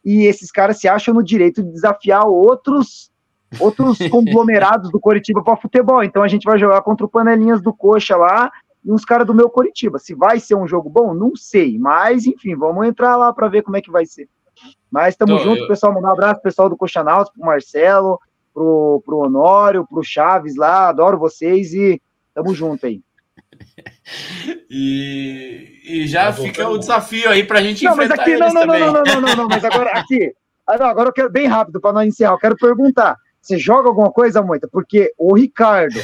E 0.04 0.26
esses 0.26 0.50
caras 0.52 0.78
se 0.78 0.86
acham 0.86 1.14
no 1.14 1.24
direito 1.24 1.62
de 1.62 1.72
desafiar 1.72 2.26
outros 2.26 3.10
outros 3.58 3.98
conglomerados 4.10 4.90
do 4.90 5.00
Coritiba 5.00 5.42
para 5.42 5.56
futebol. 5.56 6.04
Então 6.04 6.22
a 6.22 6.28
gente 6.28 6.44
vai 6.44 6.58
jogar 6.58 6.82
contra 6.82 7.06
o 7.06 7.08
panelinhas 7.08 7.62
do 7.62 7.72
coxa 7.72 8.16
lá 8.16 8.52
e 8.84 8.92
uns 8.92 9.04
caras 9.04 9.26
do 9.26 9.34
meu 9.34 9.48
Coritiba. 9.48 9.98
Se 9.98 10.14
vai 10.14 10.38
ser 10.38 10.54
um 10.54 10.68
jogo 10.68 10.90
bom, 10.90 11.14
não 11.14 11.34
sei. 11.34 11.78
Mas, 11.78 12.26
enfim, 12.26 12.54
vamos 12.54 12.86
entrar 12.86 13.16
lá 13.16 13.32
para 13.32 13.48
ver 13.48 13.62
como 13.62 13.76
é 13.76 13.80
que 13.80 13.90
vai 13.90 14.04
ser. 14.04 14.28
Mas 14.90 15.14
estamos 15.14 15.34
Então, 15.34 15.44
juntos, 15.44 15.62
eu- 15.62 15.68
pessoal. 15.68 15.92
Mandar 15.92 16.08
um 16.08 16.12
abraço 16.12 16.34
pro 16.34 16.42
pessoal 16.42 16.68
do 16.68 16.76
Coxanautas, 16.76 17.32
pro 17.32 17.44
Marcelo, 17.46 18.18
pro, 18.52 19.02
pro 19.04 19.18
Honório, 19.18 19.86
pro 19.86 20.02
Chaves 20.04 20.56
lá. 20.56 20.88
Adoro 20.88 21.18
vocês 21.18 21.72
e 21.74 22.00
tamo 22.34 22.54
junto 22.54 22.86
aí. 22.86 23.00
E, 24.70 25.80
e 25.84 26.06
já 26.06 26.26
Tá 26.26 26.32
fica 26.32 26.68
o 26.68 26.78
desafio 26.78 27.30
aí 27.30 27.44
pra 27.44 27.62
gente 27.62 27.84
Não, 27.84 27.96
mas 27.96 28.06
enfrentar 28.06 28.22
aqui, 28.22 28.36
não, 28.36 28.46
eles 28.46 28.54
não, 28.54 28.66
não, 28.66 28.72
também. 28.74 28.80
não, 28.80 28.92
não, 28.92 29.02
não, 29.04 29.20
não, 29.20 29.36
não, 29.36 29.48
mas 29.48 29.64
agora 29.64 29.90
aqui. 29.98 30.32
Ah, 30.66 30.78
não, 30.78 30.86
agora 30.86 31.08
eu 31.08 31.12
quero 31.12 31.30
bem 31.30 31.46
rápido 31.46 31.80
para 31.80 31.92
nós 31.92 32.06
encerrar. 32.08 32.32
Eu 32.32 32.38
quero 32.38 32.56
perguntar: 32.56 33.16
você 33.40 33.58
joga 33.58 33.88
alguma 33.88 34.10
coisa, 34.10 34.42
Moita? 34.42 34.68
Porque 34.70 35.12
o 35.18 35.34
Ricardo 35.34 36.00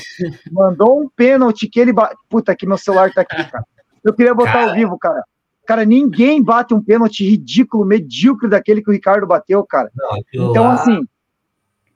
mandou 0.52 1.00
um 1.02 1.08
pênalti 1.08 1.66
que 1.68 1.80
ele. 1.80 1.92
Ba... 1.92 2.12
Puta, 2.28 2.54
que 2.54 2.66
meu 2.66 2.76
celular 2.78 3.12
tá 3.12 3.22
aqui, 3.22 3.42
cara. 3.50 3.64
Eu 4.04 4.14
queria 4.14 4.34
botar 4.34 4.68
ao 4.68 4.74
vivo, 4.74 4.98
cara. 4.98 5.22
Cara, 5.70 5.84
ninguém 5.84 6.42
bate 6.42 6.74
um 6.74 6.82
pênalti 6.82 7.24
ridículo, 7.24 7.84
medíocre 7.86 8.48
daquele 8.48 8.82
que 8.82 8.90
o 8.90 8.92
Ricardo 8.92 9.24
bateu, 9.24 9.64
cara. 9.64 9.88
Não, 9.94 10.50
Então, 10.50 10.64
lá- 10.64 10.74
assim, 10.74 11.06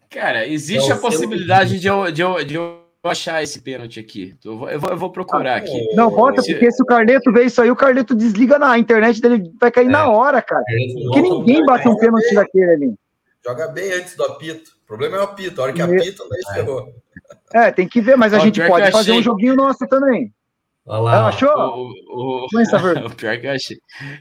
Cara, 0.09 0.47
existe 0.47 0.91
Não, 0.91 0.97
a 0.97 1.01
possibilidade 1.01 1.81
de 1.81 1.89
eu, 1.89 2.09
de, 2.13 2.23
eu, 2.23 2.45
de 2.45 2.55
eu 2.55 2.79
achar 3.03 3.43
esse 3.43 3.61
pênalti 3.61 3.99
aqui. 3.99 4.37
Eu 4.45 4.57
vou, 4.57 4.71
eu 4.71 4.79
vou, 4.79 4.91
eu 4.91 4.97
vou 4.97 5.11
procurar 5.11 5.57
aqui. 5.57 5.93
não 5.97 6.09
bota, 6.09 6.41
Se- 6.41 6.53
porque 6.53 6.71
se 6.71 6.81
o 6.85 6.87
Carleto 6.87 7.33
ver 7.33 7.47
isso 7.47 7.61
aí, 7.61 7.69
o 7.69 7.75
Carleto 7.75 8.15
desliga 8.15 8.61
na 8.61 8.79
internet 8.79 9.21
dele, 9.21 9.51
vai 9.61 9.73
cair 9.73 9.89
na 9.89 10.09
hora, 10.09 10.41
cara. 10.41 10.63
Porque 11.03 11.21
ninguém 11.21 11.65
bate 11.67 11.89
um 11.89 11.97
pênalti 11.97 12.33
daquele 12.33 12.71
ali. 12.71 12.95
Joga 13.45 13.67
bem 13.67 13.93
antes 13.93 14.15
do 14.15 14.23
apito. 14.23 14.71
O 14.85 14.87
problema 14.87 15.17
é 15.17 15.21
o 15.21 15.25
apito. 15.25 15.61
A 15.61 15.65
hora 15.65 15.73
que 15.73 15.83
apita, 15.83 16.23
daí 16.31 16.55
ferrou. 16.55 16.95
É, 17.53 17.73
tem 17.73 17.89
que 17.89 18.01
ver, 18.01 18.15
mas 18.17 18.33
a 18.33 18.39
gente 18.39 18.65
pode 18.65 18.93
fazer 18.93 19.11
um 19.11 19.21
joguinho 19.23 19.57
nosso 19.57 19.85
também. 19.89 20.33
Olha 20.87 21.01
lá, 21.01 21.13
Ah, 21.25 21.29
achou? 21.29 21.49
O, 22.09 22.47
o, 22.53 22.61
essa 22.61 22.77
ver- 22.79 23.05
o 23.05 23.11
pior 23.15 23.39
que 23.39 23.47
eu 23.47 23.53
achei. 23.53 23.77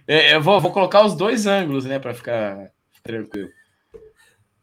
É, 0.08 0.36
eu 0.36 0.42
vou, 0.42 0.60
vou 0.62 0.72
colocar 0.72 1.06
os 1.06 1.16
dois 1.16 1.46
ângulos, 1.46 1.86
né, 1.86 2.00
pra 2.00 2.14
ficar 2.14 2.70
tranquilo. 3.04 3.50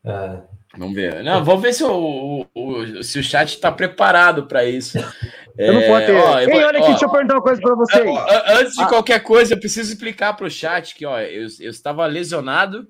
É. 0.05 0.41
Vamos 0.79 0.95
ver. 0.95 1.23
Não, 1.25 1.45
vamos 1.45 1.61
ver 1.63 1.73
se 1.75 1.83
o, 1.83 1.91
o, 1.93 2.47
o- 2.55 3.03
se 3.03 3.19
o 3.19 3.23
chat 3.25 3.59
tá 3.61 3.71
preparado 3.73 4.47
para 4.47 4.65
isso. 4.65 4.99
Eu 5.59 5.75
não 5.75 5.81
É, 5.83 5.89
posso 5.89 6.07
ter. 6.07 6.15
ó, 6.17 6.41
eu 6.41 6.49
Ei, 6.49 6.55
vou- 6.55 6.57
olha 6.69 6.79
aqui, 6.79 6.81
ó, 6.81 6.87
deixa 6.91 7.05
eu 7.05 7.11
perguntar 7.11 7.35
uma 7.35 7.43
coisa 7.43 7.61
pra 7.61 7.75
vocês. 7.75 8.09
Antes 8.47 8.73
de 8.75 8.83
Ah. 8.83 8.87
qualquer 8.87 9.21
coisa, 9.21 9.53
eu 9.53 9.59
preciso 9.61 9.93
explicar 9.93 10.33
para 10.35 10.47
o 10.47 10.51
chat 10.51 10.95
que 10.95 11.05
ó, 11.05 11.21
eu, 11.21 11.43
eu 11.61 11.71
estava 11.71 12.07
lesionado. 12.07 12.87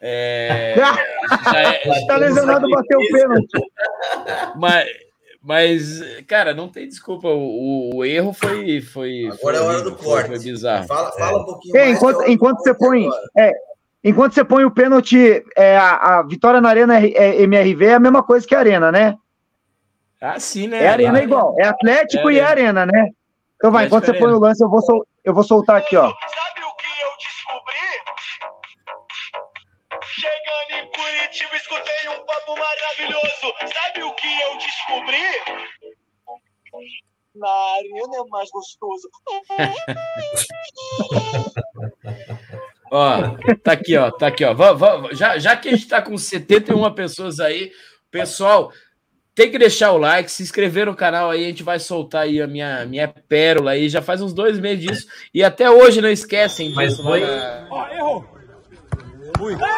É, 0.00 0.76
já 1.52 1.60
é- 1.62 2.06
Tá 2.06 2.16
lesionado, 2.16 2.70
bateu 2.70 2.98
o 2.98 3.08
pênalti. 3.12 3.58
mas, 4.56 4.88
mas, 5.42 6.00
cara, 6.26 6.52
não 6.54 6.68
tem 6.68 6.86
desculpa. 6.88 7.28
O, 7.28 7.96
o 7.96 8.04
erro 8.04 8.32
foi. 8.32 8.80
foi 8.80 9.26
Agora 9.26 9.38
foi 9.40 9.54
é 9.54 9.58
a 9.58 9.62
hora 9.64 9.82
do 9.82 9.96
foi- 9.96 10.04
corte. 10.04 10.26
Foi 10.28 10.38
bizarro. 10.38 10.86
Fala, 10.86 11.12
fala 11.12 11.40
um 11.42 11.44
pouquinho 11.44 11.76
Ei, 11.76 11.84
mais. 11.86 11.96
enquanto, 11.96 12.22
é 12.22 12.30
enquanto 12.30 12.58
você 12.58 12.74
põe. 12.74 13.08
É, 13.36 13.52
enquanto 14.04 14.34
você 14.34 14.44
põe 14.44 14.64
o 14.64 14.70
pênalti, 14.70 15.42
é, 15.56 15.76
a, 15.76 16.18
a 16.18 16.22
vitória 16.22 16.60
na 16.60 16.68
Arena 16.68 16.98
é, 16.98 17.10
é 17.10 17.42
MRV 17.42 17.84
é 17.86 17.94
a 17.94 18.00
mesma 18.00 18.22
coisa 18.22 18.46
que 18.46 18.54
a 18.54 18.58
Arena, 18.58 18.92
né? 18.92 19.16
Ah, 20.20 20.38
sim, 20.38 20.66
né? 20.68 20.84
É 20.84 20.88
Arena 20.88 21.12
Lá- 21.14 21.22
igual. 21.22 21.54
É 21.58 21.64
Atlético 21.64 22.28
É 22.28 22.34
e 22.34 22.38
é 22.38 22.44
Arena, 22.44 22.84
né? 22.84 23.08
Então 23.56 23.70
vai, 23.70 23.86
Atlético 23.86 23.86
enquanto 23.86 24.06
você 24.06 24.24
põe 24.24 24.32
o 24.34 24.38
lance, 24.38 24.62
eu 24.62 24.68
vou, 24.68 24.82
sol- 24.82 25.06
eu 25.24 25.32
vou 25.34 25.42
soltar 25.44 25.76
aqui, 25.76 25.96
ó. 25.96 26.12
Curitiba, 31.30 31.56
escutei 31.56 32.08
um 32.08 32.24
papo 32.26 32.56
maravilhoso. 32.58 33.54
Sabe 33.72 34.02
o 34.02 34.12
que 34.14 34.26
eu 34.42 34.58
descobri? 34.58 35.22
Na 37.36 37.48
arena 37.48 38.16
é 38.16 38.24
mais 38.30 38.50
gostoso. 38.50 39.08
Ó, 42.92 43.20
tá 43.62 43.70
aqui, 43.72 43.96
ó, 43.96 44.10
tá 44.10 44.26
aqui, 44.26 44.44
ó. 44.44 44.52
Va- 44.52 44.72
va- 44.72 45.10
já, 45.12 45.38
já 45.38 45.56
que 45.56 45.68
a 45.68 45.72
gente 45.72 45.86
tá 45.86 46.02
com 46.02 46.18
71 46.18 46.92
pessoas 46.92 47.38
aí, 47.38 47.70
pessoal, 48.10 48.72
tem 49.32 49.48
que 49.48 49.58
deixar 49.60 49.92
o 49.92 49.96
like, 49.98 50.28
se 50.28 50.42
inscrever 50.42 50.86
no 50.86 50.96
canal 50.96 51.30
aí, 51.30 51.44
a 51.44 51.48
gente 51.48 51.62
vai 51.62 51.78
soltar 51.78 52.22
aí 52.22 52.42
a 52.42 52.48
minha, 52.48 52.84
minha 52.86 53.06
pérola 53.06 53.70
aí, 53.70 53.88
já 53.88 54.02
faz 54.02 54.20
uns 54.20 54.32
dois 54.34 54.58
meses 54.58 54.84
disso, 54.84 55.06
e 55.32 55.44
até 55.44 55.70
hoje 55.70 56.00
não 56.00 56.10
esquecem 56.10 56.74
Mas 56.74 56.90
disso. 56.96 57.04
foi- 57.04 57.20
lá 57.20 57.28
na- 57.28 57.68
Ó, 57.70 57.86
errou. 57.90 58.28
Fui. 59.38 59.56
Falei, 59.56 59.72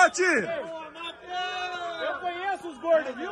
Mati! 0.00 0.22
Eu 0.22 2.20
conheço 2.20 2.68
os 2.68 2.78
gordos, 2.78 3.14
viu? 3.16 3.30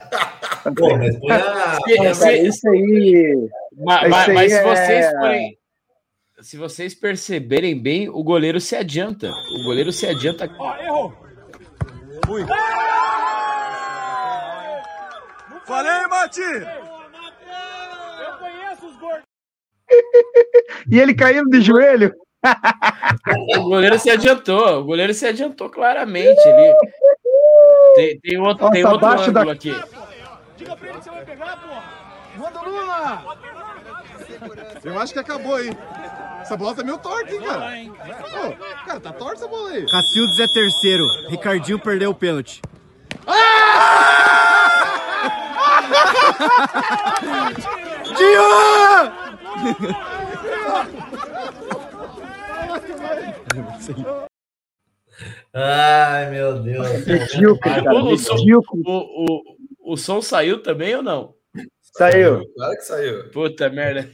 Pô, 0.74 0.96
mas 0.96 1.18
põe 1.18 1.30
a. 1.30 2.32
Isso 2.42 2.68
aí. 2.70 3.48
Ma- 3.76 4.00
Isso 4.00 4.08
ma- 4.10 4.22
aí 4.22 4.32
mas 4.34 4.50
se 4.52 4.58
é- 4.58 4.62
vocês 4.62 5.10
forem. 5.12 5.58
Se 6.40 6.56
vocês 6.56 6.94
perceberem 6.94 7.78
bem, 7.80 8.08
o 8.08 8.22
goleiro 8.24 8.58
se 8.60 8.74
adianta. 8.74 9.28
O 9.28 9.64
goleiro 9.64 9.92
se 9.92 10.06
adianta. 10.06 10.50
Ó, 10.58 10.76
errou. 10.78 11.12
Fui. 12.26 12.44
Falei, 15.66 16.06
Mati! 16.08 16.40
Eu 16.40 18.38
conheço 18.38 18.86
os 18.86 18.96
gordos. 18.96 19.22
E 20.90 20.98
ele 20.98 21.14
caindo 21.14 21.48
de 21.50 21.60
joelho. 21.60 22.12
O 23.58 23.62
goleiro 23.62 23.98
se 23.98 24.10
adiantou. 24.10 24.80
O 24.80 24.84
goleiro 24.84 25.14
se 25.14 25.26
adiantou 25.26 25.70
claramente 25.70 26.40
ali. 26.48 26.74
Tem, 27.94 28.18
tem 28.20 28.38
outro, 28.40 28.70
tem 28.70 28.82
Nossa, 28.82 28.94
outro 28.94 29.08
abaixo 29.08 29.32
da- 29.32 29.40
ângulo 29.40 29.54
aqui. 29.54 29.70
Diga 30.56 30.76
pra 30.76 30.88
ele 30.88 30.98
que 30.98 31.04
você 31.04 31.10
vai 31.10 31.24
pegar, 31.24 31.56
porra. 31.58 31.82
Manda 32.36 32.60
Lula! 32.62 33.22
Eu 34.84 34.98
acho 34.98 35.12
que 35.12 35.18
acabou 35.18 35.54
aí. 35.56 35.70
Essa 36.40 36.56
bola 36.56 36.74
tá 36.74 36.82
meio 36.82 36.98
torta, 36.98 37.32
hein, 37.32 37.40
cara? 37.40 38.48
Ô, 38.48 38.84
cara, 38.86 39.00
tá 39.00 39.12
torta 39.12 39.34
essa 39.34 39.48
bola 39.48 39.70
aí. 39.70 39.86
Cacildes 39.88 40.38
é 40.40 40.48
terceiro. 40.48 41.06
Ricardinho 41.28 41.78
perdeu 41.78 42.10
o 42.10 42.14
pênalti. 42.14 42.60
Ai, 55.52 56.30
meu 56.30 56.62
Deus. 56.62 57.06
Medíocre, 57.06 57.70
cara. 57.70 57.94
O, 57.94 58.12
o, 58.12 58.18
som, 58.18 58.34
o, 58.34 58.82
o, 58.86 59.92
o 59.92 59.96
som 59.96 60.22
saiu 60.22 60.62
também 60.62 60.94
ou 60.96 61.02
não? 61.02 61.34
Saiu. 61.94 62.42
Claro 62.54 62.76
que 62.76 62.82
saiu. 62.82 63.28
Puta 63.30 63.68
merda. 63.68 64.08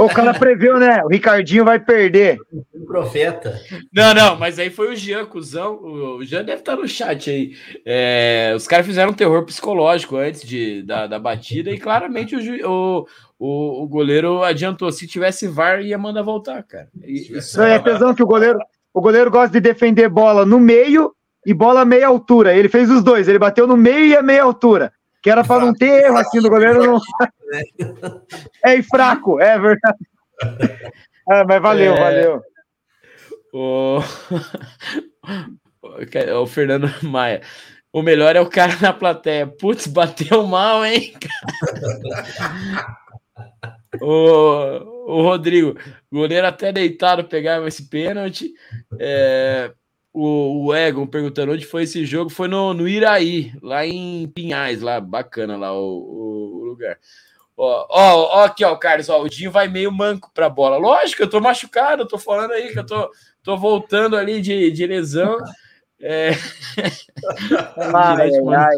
O 0.00 0.08
cara 0.08 0.34
previu, 0.34 0.76
né? 0.78 1.02
O 1.04 1.08
Ricardinho 1.08 1.64
vai 1.64 1.78
perder. 1.78 2.38
Profeta. 2.86 3.60
Não, 3.92 4.12
não, 4.12 4.36
mas 4.36 4.58
aí 4.58 4.68
foi 4.68 4.92
o 4.92 4.96
Jean, 4.96 5.24
cuzão. 5.26 5.76
O 5.76 6.16
o 6.16 6.24
Jean 6.24 6.44
deve 6.44 6.60
estar 6.60 6.74
no 6.74 6.88
chat 6.88 7.30
aí. 7.30 7.56
É, 7.86 8.52
os 8.56 8.66
caras 8.66 8.86
fizeram 8.86 9.10
um 9.12 9.14
terror 9.14 9.44
psicológico 9.44 10.16
antes 10.16 10.42
de, 10.42 10.82
da, 10.82 11.06
da 11.06 11.18
batida 11.18 11.70
e 11.70 11.78
claramente 11.78 12.34
o, 12.34 12.68
o, 12.68 13.06
o, 13.38 13.82
o 13.84 13.88
goleiro 13.88 14.42
adiantou. 14.42 14.90
Se 14.90 15.06
tivesse 15.06 15.46
VAR, 15.46 15.80
ia 15.80 15.96
mandar 15.98 16.22
voltar, 16.22 16.62
cara. 16.64 16.88
E- 17.02 17.38
Isso 17.38 17.60
aí 17.62 17.72
é 17.72 17.78
tesão 17.78 18.14
que 18.14 18.22
o 18.22 18.26
goleiro, 18.26 18.58
o 18.92 19.00
goleiro 19.00 19.30
gosta 19.30 19.50
de 19.52 19.60
defender 19.60 20.08
bola 20.08 20.44
no 20.44 20.58
meio 20.58 21.14
e 21.46 21.54
bola 21.54 21.84
meia 21.84 22.08
altura. 22.08 22.54
Ele 22.54 22.68
fez 22.68 22.90
os 22.90 23.02
dois, 23.02 23.28
ele 23.28 23.38
bateu 23.38 23.66
no 23.66 23.76
meio 23.76 24.06
e 24.06 24.16
a 24.16 24.22
meia 24.22 24.42
altura. 24.42 24.92
Que 25.22 25.30
era 25.30 25.42
para 25.44 25.64
não 25.64 25.74
ter 25.74 26.04
erro 26.04 26.16
assim 26.16 26.40
do 26.40 26.48
goleiro 26.50 26.84
não. 26.84 27.00
É 28.64 28.74
e 28.74 28.82
fraco, 28.82 29.40
é 29.40 29.58
verdade. 29.58 29.96
Ah, 31.30 31.44
mas 31.48 31.62
valeu, 31.62 31.94
É. 31.94 31.98
valeu. 32.00 32.42
O... 33.52 34.00
o 36.42 36.46
Fernando 36.46 36.88
Maia. 37.02 37.40
O 37.92 38.02
melhor 38.02 38.36
é 38.36 38.40
o 38.40 38.48
cara 38.48 38.76
na 38.82 38.92
plateia. 38.92 39.46
Putz, 39.46 39.86
bateu 39.86 40.46
mal, 40.46 40.84
hein? 40.84 41.14
o, 44.00 45.14
o 45.18 45.22
Rodrigo, 45.22 45.76
goleiro 46.12 46.46
até 46.46 46.72
deitado 46.72 47.24
pegava 47.24 47.68
esse 47.68 47.88
pênalti. 47.88 48.52
É, 48.98 49.72
o, 50.12 50.66
o 50.66 50.74
Egon 50.74 51.06
perguntando 51.06 51.52
onde 51.52 51.64
foi 51.66 51.84
esse 51.84 52.04
jogo. 52.04 52.30
Foi 52.30 52.48
no, 52.48 52.74
no 52.74 52.88
Iraí, 52.88 53.52
lá 53.62 53.86
em 53.86 54.26
Pinhais, 54.28 54.80
lá 54.82 55.00
bacana 55.00 55.56
lá 55.56 55.72
o, 55.72 55.84
o- 55.84 56.60
o 56.60 56.64
lugar. 56.64 56.98
Ó, 57.56 57.86
ó, 57.90 58.40
ó, 58.40 58.44
aqui, 58.44 58.64
ó, 58.64 58.76
Carlos, 58.76 59.08
ó, 59.08 59.20
o 59.22 59.28
Dinho 59.28 59.50
vai 59.50 59.66
meio 59.66 59.90
manco 59.90 60.30
pra 60.32 60.48
bola. 60.48 60.76
Lógico, 60.76 61.22
eu 61.22 61.28
tô 61.30 61.40
machucado, 61.40 62.02
eu 62.02 62.08
tô 62.08 62.16
falando 62.16 62.52
aí 62.52 62.72
que 62.72 62.78
eu 62.78 62.86
tô, 62.86 63.10
tô 63.42 63.56
voltando 63.56 64.16
ali 64.16 64.40
de, 64.40 64.70
de 64.70 64.86
lesão. 64.86 65.36
É, 66.00 66.30
Ai, 67.76 68.30
ai, 68.30 68.54
ai. 68.54 68.76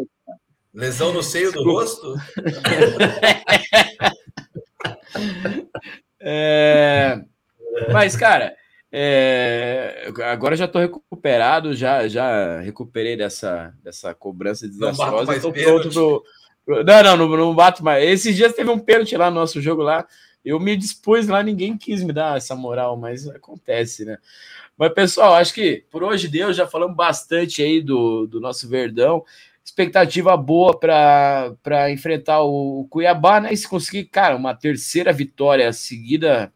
Lesão 0.73 1.13
no 1.13 1.21
seio 1.21 1.51
do 1.51 1.63
rosto? 1.63 2.15
é, 6.19 7.21
mas, 7.91 8.15
cara, 8.15 8.55
É, 8.93 10.11
agora 10.25 10.53
já 10.55 10.67
tô 10.67 10.77
recuperado, 10.77 11.73
já, 11.73 12.09
já 12.09 12.59
recuperei 12.59 13.15
dessa, 13.15 13.73
dessa 13.81 14.13
cobrança 14.13 14.67
desastrosa. 14.67 15.31
pênalti. 15.53 15.63
pronto 15.63 15.89
pro, 15.93 16.23
pro- 16.65 16.83
Não, 16.83 17.03
não, 17.03 17.17
não, 17.29 17.37
não 17.37 17.55
bato 17.55 17.81
mais. 17.83 18.03
Esses 18.03 18.35
dias 18.35 18.53
teve 18.53 18.69
um 18.69 18.77
pênalti 18.79 19.15
lá 19.15 19.29
no 19.29 19.39
nosso 19.39 19.61
jogo 19.61 19.81
lá. 19.81 20.05
Eu 20.43 20.59
me 20.59 20.75
dispus 20.75 21.27
lá, 21.27 21.41
ninguém 21.41 21.77
quis 21.77 22.03
me 22.03 22.11
dar 22.11 22.35
essa 22.35 22.53
moral, 22.55 22.97
mas 22.97 23.29
acontece, 23.29 24.03
né? 24.03 24.17
Mas, 24.75 24.91
pessoal, 24.93 25.35
acho 25.35 25.53
que 25.53 25.85
por 25.89 26.03
hoje 26.03 26.27
deu, 26.27 26.51
já 26.51 26.67
falamos 26.67 26.95
bastante 26.97 27.61
aí 27.61 27.79
do, 27.81 28.25
do 28.27 28.41
nosso 28.41 28.67
Verdão. 28.67 29.23
Expectativa 29.63 30.35
boa 30.35 30.77
para 30.77 31.91
enfrentar 31.91 32.41
o 32.41 32.85
Cuiabá, 32.89 33.39
né? 33.39 33.53
E 33.53 33.57
se 33.57 33.67
conseguir, 33.67 34.05
cara, 34.05 34.35
uma 34.35 34.55
terceira 34.55 35.13
vitória 35.13 35.71
seguida, 35.71 36.51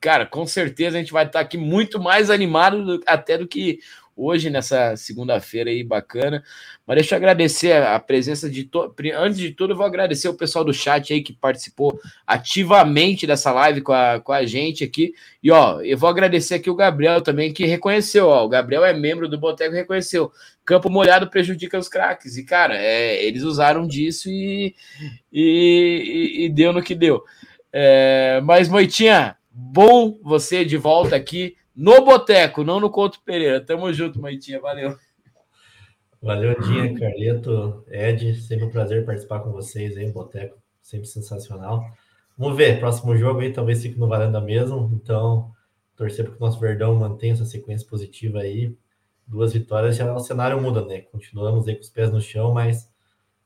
cara, 0.00 0.26
com 0.26 0.46
certeza 0.46 0.96
a 0.98 1.00
gente 1.00 1.12
vai 1.12 1.26
estar 1.26 1.40
aqui 1.40 1.56
muito 1.58 2.00
mais 2.00 2.30
animado 2.30 2.84
do- 2.98 3.04
até 3.06 3.38
do 3.38 3.48
que 3.48 3.80
hoje, 4.16 4.50
nessa 4.50 4.96
segunda-feira 4.96 5.70
aí, 5.70 5.82
bacana. 5.82 6.42
Mas 6.86 6.96
deixa 6.96 7.14
eu 7.14 7.16
agradecer 7.16 7.72
a 7.72 7.98
presença 7.98 8.48
de 8.48 8.64
todos. 8.64 8.94
Antes 9.16 9.38
de 9.38 9.50
tudo, 9.52 9.76
vou 9.76 9.86
agradecer 9.86 10.28
o 10.28 10.34
pessoal 10.34 10.64
do 10.64 10.72
chat 10.74 11.12
aí 11.12 11.22
que 11.22 11.32
participou 11.32 11.98
ativamente 12.26 13.26
dessa 13.26 13.50
live 13.52 13.80
com 13.80 13.92
a, 13.92 14.20
com 14.20 14.32
a 14.32 14.44
gente 14.44 14.84
aqui. 14.84 15.14
E 15.42 15.50
ó, 15.50 15.80
eu 15.80 15.96
vou 15.96 16.08
agradecer 16.08 16.54
aqui 16.54 16.70
o 16.70 16.74
Gabriel 16.74 17.20
também, 17.22 17.52
que 17.52 17.64
reconheceu, 17.66 18.28
ó. 18.28 18.44
O 18.44 18.48
Gabriel 18.48 18.84
é 18.84 18.92
membro 18.92 19.28
do 19.28 19.38
Boteco 19.38 19.74
reconheceu. 19.74 20.30
Campo 20.64 20.88
molhado 20.88 21.28
prejudica 21.28 21.78
os 21.78 21.88
craques. 21.88 22.36
E, 22.36 22.44
cara, 22.44 22.76
é, 22.76 23.22
eles 23.24 23.42
usaram 23.42 23.86
disso 23.86 24.28
e, 24.30 24.74
e, 25.32 26.40
e- 26.42 26.44
e 26.44 26.48
deu 26.48 26.72
no 26.72 26.82
que 26.82 26.94
deu. 26.94 27.22
É, 27.72 28.40
mas, 28.44 28.68
Moitinha, 28.68 29.36
bom 29.50 30.18
você 30.22 30.64
de 30.64 30.76
volta 30.76 31.16
aqui 31.16 31.56
no 31.74 32.04
Boteco, 32.04 32.64
não 32.64 32.78
no 32.78 32.90
Couto 32.90 33.20
Pereira. 33.24 33.60
Tamo 33.60 33.92
junto, 33.92 34.20
Moitinha. 34.20 34.60
Valeu. 34.60 34.96
Valeu, 36.24 36.58
Dinha, 36.58 36.98
Carleto, 36.98 37.84
Ed, 37.86 38.40
sempre 38.40 38.64
um 38.64 38.70
prazer 38.70 39.04
participar 39.04 39.40
com 39.40 39.52
vocês 39.52 39.94
aí, 39.94 40.10
Boteco, 40.10 40.56
sempre 40.80 41.06
sensacional. 41.06 41.84
Vamos 42.38 42.56
ver, 42.56 42.80
próximo 42.80 43.14
jogo 43.14 43.40
aí 43.40 43.52
talvez 43.52 43.82
fique 43.82 43.98
no 43.98 44.08
Varanda 44.08 44.40
mesmo, 44.40 44.90
então 44.94 45.52
torcer 45.94 46.24
para 46.24 46.34
que 46.34 46.42
o 46.42 46.46
nosso 46.46 46.58
Verdão 46.58 46.94
mantenha 46.94 47.34
essa 47.34 47.44
sequência 47.44 47.86
positiva 47.86 48.38
aí. 48.38 48.74
Duas 49.26 49.52
vitórias, 49.52 49.96
já 49.96 50.14
o 50.14 50.18
cenário 50.18 50.60
muda, 50.60 50.82
né? 50.84 51.02
Continuamos 51.02 51.68
aí 51.68 51.74
com 51.74 51.82
os 51.82 51.90
pés 51.90 52.10
no 52.10 52.22
chão, 52.22 52.54
mas 52.54 52.90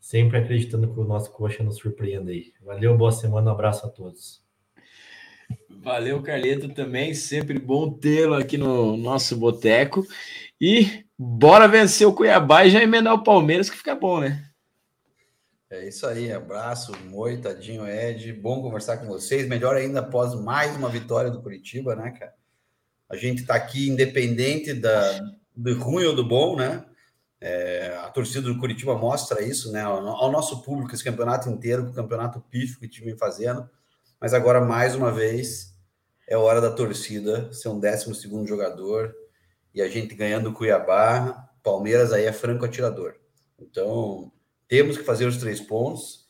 sempre 0.01 0.39
acreditando 0.39 0.93
que 0.93 1.01
o 1.01 1.05
nosso 1.05 1.33
coxa 1.33 1.65
nos 1.65 1.79
surpreenda 1.79 2.31
aí. 2.31 2.53
Valeu, 2.65 2.97
boa 2.97 3.11
semana, 3.11 3.51
um 3.51 3.55
abraço 3.55 3.87
a 3.87 3.91
todos. 3.91 4.41
Valeu, 5.71 6.23
Carleto, 6.23 6.69
também. 6.69 7.15
Sempre 7.15 7.59
bom 7.59 7.91
tê-lo 7.91 8.35
aqui 8.35 8.59
no 8.59 8.97
nosso 8.97 9.37
boteco. 9.37 10.07
E 10.61 11.05
bora 11.17 11.69
vencer 11.69 12.07
o 12.07 12.13
Cuiabá 12.13 12.65
e 12.65 12.71
já 12.71 12.83
emendar 12.83 13.15
o 13.15 13.23
Palmeiras, 13.23 13.71
que 13.71 13.77
fica 13.77 13.95
bom, 13.95 14.21
né? 14.21 14.45
É 15.71 15.87
isso 15.87 16.07
aí, 16.07 16.33
abraço, 16.33 16.93
Moi, 17.11 17.37
Tadinho, 17.37 17.87
Ed, 17.87 18.33
bom 18.33 18.63
conversar 18.63 18.97
com 18.97 19.07
vocês, 19.07 19.47
melhor 19.47 19.77
ainda 19.77 20.01
após 20.01 20.35
mais 20.35 20.75
uma 20.75 20.89
vitória 20.89 21.31
do 21.31 21.43
Curitiba, 21.43 21.95
né, 21.95 22.11
cara? 22.11 22.35
A 23.07 23.17
gente 23.17 23.45
tá 23.45 23.55
aqui 23.55 23.87
independente 23.87 24.73
da, 24.73 25.21
do 25.55 25.79
ruim 25.79 26.05
ou 26.05 26.17
do 26.17 26.27
bom, 26.27 26.57
né? 26.57 26.85
É, 27.39 27.99
a 28.03 28.09
torcida 28.09 28.49
do 28.49 28.59
Curitiba 28.59 28.97
mostra 28.97 29.43
isso, 29.43 29.71
né? 29.71 29.83
Ao, 29.83 30.07
ao 30.07 30.33
nosso 30.33 30.63
público, 30.63 30.95
esse 30.95 31.05
campeonato 31.05 31.51
inteiro, 31.51 31.85
o 31.85 31.93
campeonato 31.93 32.41
pífio 32.51 32.81
que 32.81 32.87
o 32.87 32.91
time 32.91 33.09
vem 33.09 33.19
fazendo, 33.19 33.69
mas 34.21 34.35
agora, 34.35 34.61
mais 34.61 34.95
uma 34.95 35.13
vez, 35.13 35.75
é 36.27 36.37
hora 36.37 36.61
da 36.61 36.71
torcida 36.71 37.53
ser 37.53 37.69
um 37.69 37.79
décimo 37.79 38.15
segundo 38.15 38.47
jogador 38.47 39.15
e 39.75 39.81
a 39.81 39.89
gente 39.89 40.15
ganhando 40.15 40.51
o 40.51 40.53
Cuiabá, 40.53 41.49
Palmeiras 41.63 42.13
aí 42.13 42.25
é 42.25 42.33
franco 42.33 42.65
atirador. 42.65 43.15
Então, 43.59 44.33
temos 44.67 44.97
que 44.97 45.05
fazer 45.05 45.27
os 45.27 45.37
três 45.37 45.61
pontos. 45.61 46.27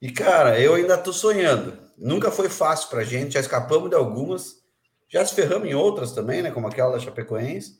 E, 0.00 0.10
cara, 0.10 0.60
eu 0.60 0.74
ainda 0.74 0.98
tô 0.98 1.12
sonhando. 1.12 1.78
Nunca 1.96 2.30
foi 2.30 2.48
fácil 2.48 2.88
pra 2.88 3.04
gente, 3.04 3.34
já 3.34 3.40
escapamos 3.40 3.88
de 3.88 3.96
algumas, 3.96 4.62
já 5.08 5.24
se 5.24 5.34
ferramos 5.34 5.68
em 5.68 5.74
outras 5.74 6.12
também, 6.12 6.42
né? 6.42 6.50
Como 6.50 6.66
aquela 6.66 6.92
da 6.92 6.98
Chapecoense. 6.98 7.78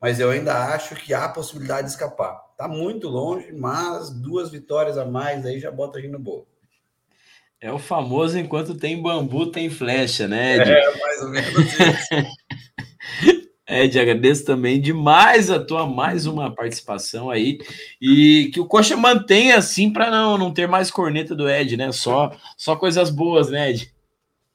Mas 0.00 0.20
eu 0.20 0.30
ainda 0.30 0.72
acho 0.72 0.94
que 0.94 1.12
há 1.12 1.28
possibilidade 1.28 1.88
de 1.88 1.92
escapar. 1.92 2.40
Tá 2.56 2.68
muito 2.68 3.08
longe, 3.08 3.52
mas 3.52 4.10
duas 4.10 4.50
vitórias 4.50 4.96
a 4.96 5.04
mais 5.04 5.44
aí 5.44 5.58
já 5.58 5.70
bota 5.70 5.98
a 5.98 6.00
gente 6.00 6.12
no 6.12 6.18
bolo. 6.18 6.46
É 7.60 7.72
o 7.72 7.78
famoso 7.78 8.38
enquanto 8.38 8.76
tem 8.76 9.02
bambu, 9.02 9.50
tem 9.50 9.68
flecha, 9.68 10.28
né, 10.28 10.56
Ed? 10.56 10.70
É, 10.70 10.96
mais 10.96 11.22
ou 11.22 11.28
menos 11.30 11.58
isso. 11.58 12.08
Ed, 13.68 14.00
agradeço 14.00 14.46
também 14.46 14.80
demais 14.80 15.50
a 15.50 15.62
tua 15.62 15.84
mais 15.84 16.24
uma 16.24 16.54
participação 16.54 17.28
aí. 17.28 17.58
E 18.00 18.50
que 18.54 18.60
o 18.60 18.66
Coxa 18.66 18.96
mantenha 18.96 19.58
assim 19.58 19.92
para 19.92 20.10
não, 20.10 20.38
não 20.38 20.54
ter 20.54 20.66
mais 20.68 20.90
corneta 20.90 21.34
do 21.34 21.50
Ed, 21.50 21.76
né? 21.76 21.92
Só, 21.92 22.30
só 22.56 22.76
coisas 22.76 23.10
boas, 23.10 23.50
né, 23.50 23.70
Ed? 23.70 23.92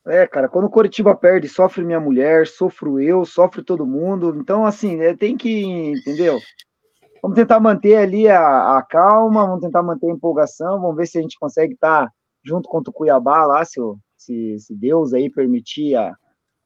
É, 0.08 0.26
cara, 0.26 0.50
quando 0.50 0.66
o 0.66 0.70
Coritiba 0.70 1.14
perde, 1.14 1.48
sofre 1.48 1.84
minha 1.84 2.00
mulher, 2.00 2.48
sofro 2.48 3.00
eu, 3.00 3.24
sofre 3.26 3.62
todo 3.62 3.86
mundo. 3.86 4.36
Então, 4.40 4.66
assim, 4.66 5.00
é, 5.02 5.14
tem 5.16 5.38
que, 5.38 5.92
entendeu? 5.92 6.40
Vamos 7.22 7.36
tentar 7.36 7.60
manter 7.60 7.98
ali 7.98 8.28
a, 8.28 8.78
a 8.78 8.82
calma, 8.82 9.46
vamos 9.46 9.62
tentar 9.62 9.84
manter 9.84 10.08
a 10.08 10.14
empolgação, 10.14 10.82
vamos 10.82 10.98
ver 10.98 11.06
se 11.06 11.20
a 11.20 11.22
gente 11.22 11.38
consegue 11.38 11.74
estar 11.74 12.12
junto 12.44 12.68
contra 12.70 12.90
o 12.92 12.94
Cuiabá 12.94 13.46
lá, 13.46 13.64
se, 13.66 13.80
se, 14.18 14.58
se 14.60 14.76
Deus 14.76 15.14
aí 15.14 15.30
permitir 15.30 15.96
a- 15.96 16.16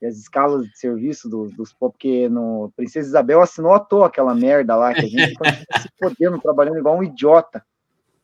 as 0.03 0.15
escalas 0.15 0.63
de 0.67 0.77
serviço 0.77 1.27
dos, 1.27 1.51
dos 1.55 1.73
porque 1.73 2.29
no 2.29 2.71
Princesa 2.75 3.07
Isabel 3.07 3.41
assinou 3.41 3.73
à 3.73 3.79
toa 3.79 4.05
aquela 4.07 4.35
merda 4.35 4.75
lá, 4.75 4.93
que 4.93 4.99
a 5.05 5.07
gente 5.07 5.33
continua 5.33 5.65
se 5.81 5.89
fodendo, 5.99 6.39
trabalhando 6.39 6.77
igual 6.77 6.97
um 6.97 7.03
idiota. 7.03 7.63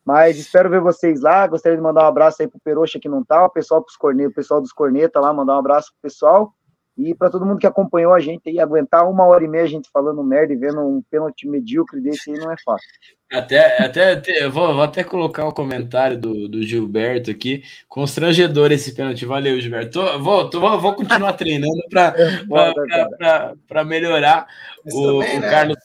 Mas 0.04 0.36
espero 0.38 0.70
ver 0.70 0.80
vocês 0.80 1.22
lá. 1.22 1.46
Gostaria 1.46 1.76
de 1.76 1.82
mandar 1.82 2.04
um 2.04 2.08
abraço 2.08 2.42
aí 2.42 2.46
pro 2.48 2.60
Peroxa 2.60 3.00
que 3.00 3.08
não 3.08 3.24
tá, 3.24 3.44
o 3.44 3.50
pessoal 3.50 3.82
pros 3.82 3.96
cornetas, 3.96 4.32
o 4.32 4.34
pessoal 4.34 4.60
dos 4.60 4.72
corneta 4.72 5.18
lá, 5.18 5.32
mandar 5.32 5.56
um 5.56 5.58
abraço 5.58 5.90
pro 5.92 6.02
pessoal. 6.10 6.52
E 6.96 7.12
para 7.14 7.28
todo 7.30 7.44
mundo 7.44 7.58
que 7.58 7.66
acompanhou 7.66 8.12
a 8.14 8.20
gente 8.20 8.48
aí, 8.48 8.60
aguentar 8.60 9.08
uma 9.10 9.24
hora 9.26 9.42
e 9.44 9.48
meia 9.48 9.64
a 9.64 9.68
gente 9.68 9.90
falando 9.92 10.22
merda 10.22 10.52
e 10.52 10.56
vendo 10.56 10.80
um 10.80 11.02
pênalti 11.10 11.48
medíocre 11.48 12.00
desse 12.00 12.30
aí 12.30 12.38
não 12.38 12.52
é 12.52 12.56
fácil. 12.64 12.88
Até, 13.32 13.82
até, 13.82 14.48
vou, 14.48 14.74
vou 14.74 14.82
até 14.82 15.02
colocar 15.02 15.44
o 15.44 15.52
comentário 15.52 16.16
do, 16.16 16.46
do 16.48 16.62
Gilberto 16.62 17.32
aqui. 17.32 17.64
Constrangedor 17.88 18.70
esse 18.70 18.94
pênalti. 18.94 19.26
Valeu, 19.26 19.60
Gilberto. 19.60 19.90
Tô- 19.90 20.18
vou, 20.20 20.48
tô- 20.48 20.60
vou, 20.60 20.80
vou 20.80 20.94
continuar 20.94 21.32
treinando 21.32 21.82
para 21.90 22.14
melhorar. 23.84 24.46
Mas 24.84 24.94
O, 24.94 25.18
também, 25.20 25.38
o 25.38 25.40
né? 25.40 25.50
Carlos 25.50 25.76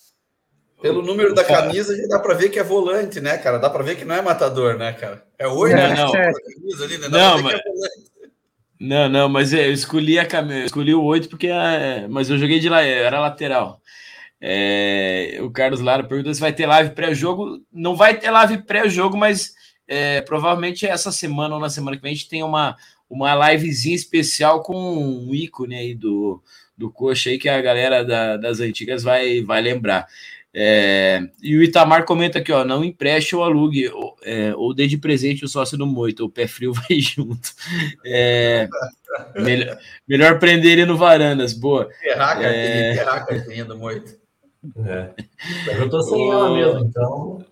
Pelo 0.80 1.02
número 1.02 1.34
da 1.34 1.44
camisa, 1.44 1.96
já 1.98 2.08
dá 2.08 2.20
pra 2.20 2.36
ver 2.36 2.50
que 2.50 2.60
é 2.60 2.64
volante, 2.64 3.20
né, 3.20 3.38
cara? 3.40 3.58
Dá 3.58 3.70
pra 3.70 3.82
ver 3.84 3.96
que 3.98 4.06
não 4.06 4.14
é 4.16 4.22
matador, 4.22 4.78
né, 4.78 4.94
cara? 4.94 5.24
É 5.40 5.48
oito, 5.48 5.76
Não, 5.76 5.90
né? 5.90 5.96
não. 5.96 6.08
A 6.14 6.34
camisa 6.34 6.86
ali, 6.86 6.98
né? 7.00 7.10
Dá 7.10 7.18
Não, 7.18 7.42
pra 7.42 7.50
ver 7.52 7.62
que 7.64 7.68
é 7.68 7.72
volante. 7.72 8.10
Não, 8.80 9.10
não, 9.10 9.28
mas 9.28 9.54
é, 9.54 9.68
eu 9.68 9.74
escolhi 9.74 10.18
a 10.18 10.26
cami- 10.26 10.54
eu 10.62 10.66
escolhi 10.66 10.94
o 10.94 11.04
8 11.04 11.28
porque 11.30 11.48
é, 11.48 12.08
mas 12.08 12.30
eu 12.30 12.38
joguei 12.38 12.60
de 12.60 12.70
lá, 12.70 12.82
era 12.82 13.20
lateral. 13.20 13.82
É, 14.42 15.40
o 15.42 15.52
Carlos 15.52 15.82
Lara 15.82 16.04
perguntou 16.04 16.34
se 16.34 16.40
vai 16.42 16.54
ter 16.54 16.66
live 16.68 16.92
pré-jogo. 16.96 17.62
Não 17.74 17.96
vai 17.96 18.18
ter 18.20 18.32
live 18.32 18.60
pré-jogo, 18.64 19.18
mas 19.18 19.54
é, 19.88 20.22
provavelmente 20.22 20.86
essa 20.88 21.12
semana 21.12 21.56
ou 21.56 21.62
na 21.62 21.70
semana 21.70 21.98
que 21.98 22.04
vem 22.04 22.14
a 22.14 22.16
gente 22.16 22.30
tem 22.30 22.44
uma, 22.44 22.78
uma 23.10 23.52
livezinha 23.52 23.96
especial 23.96 24.64
com 24.64 24.76
um 24.78 25.36
ícone 25.36 25.76
aí 25.76 25.96
do, 25.96 26.42
do 26.78 26.92
Coxa 26.92 27.30
aí 27.32 27.38
que 27.40 27.50
a 27.50 27.62
galera 27.62 28.04
da- 28.06 28.38
das 28.38 28.60
antigas 28.62 29.04
vai, 29.04 29.42
vai 29.44 29.62
lembrar. 29.62 30.08
É, 30.62 31.22
e 31.42 31.56
o 31.56 31.64
Itamar 31.64 32.04
comenta 32.04 32.40
aqui, 32.40 32.52
ó, 32.52 32.66
não 32.66 32.84
empreste 32.84 33.34
ou 33.34 33.46
alugue, 33.46 33.88
ou, 33.88 34.18
é, 34.22 34.54
ou 34.54 34.74
dê 34.74 34.88
de 34.88 34.98
presente 34.98 35.46
o 35.46 35.48
sócio 35.48 35.78
do 35.78 35.88
Moito, 35.88 36.26
o 36.26 36.30
pé 36.30 36.48
frio 36.48 36.74
vai 36.90 37.00
junto. 37.00 37.54
É, 38.06 38.68
melhor, 39.36 39.78
melhor 40.06 40.38
prender 40.38 40.74
ele 40.74 40.86
no 40.86 40.98
Varandas, 40.98 41.54
boa. 41.54 41.90
Enterrar 42.04 42.38
a 42.38 43.26
carteirinha, 43.26 43.62
É. 43.62 43.66
do 43.66 43.78
Moito. 43.78 44.20
É. 44.86 45.12
Eu 45.78 45.90
tô 45.90 46.02
sem 46.02 46.30
ela 46.30 46.54
mesmo, 46.54 46.80
então 46.80 47.46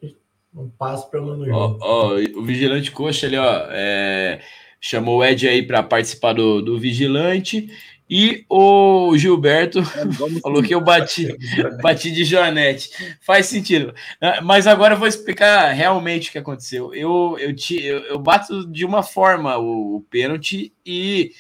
não 0.53 0.67
passo 0.77 1.09
pelo 1.09 1.37
no 1.37 1.55
Ó, 1.55 1.77
ó, 1.79 2.13
o 2.35 2.43
Vigilante 2.43 2.91
Coxa 2.91 3.25
ali, 3.25 3.37
ó, 3.37 3.67
é, 3.69 4.41
chamou 4.81 5.19
o 5.19 5.23
Ed 5.23 5.47
aí 5.47 5.63
para 5.63 5.81
participar 5.81 6.33
do, 6.33 6.61
do 6.61 6.77
Vigilante 6.77 7.69
e 8.09 8.45
o 8.49 9.17
Gilberto 9.17 9.81
Vamos 9.81 10.39
falou 10.41 10.63
que 10.63 10.73
eu 10.73 10.81
bati, 10.81 11.35
bati 11.81 12.11
de 12.11 12.23
Joanete. 12.23 12.89
Faz 13.21 13.47
sentido. 13.47 13.93
Ah, 14.21 14.41
Mas 14.41 14.65
agora 14.65 14.93
eu 14.93 14.99
vou 14.99 15.07
explicar 15.07 15.71
realmente 15.73 16.29
o 16.29 16.31
que 16.31 16.37
aconteceu. 16.37 16.93
Eu, 16.93 17.37
eu, 17.39 17.55
ti, 17.55 17.83
eu, 17.83 17.99
eu 17.99 18.19
bato 18.19 18.65
de 18.67 18.85
uma 18.85 19.03
forma 19.03 19.57
o, 19.57 19.97
o 19.97 20.01
pênalti 20.01 20.73
e 20.85 21.31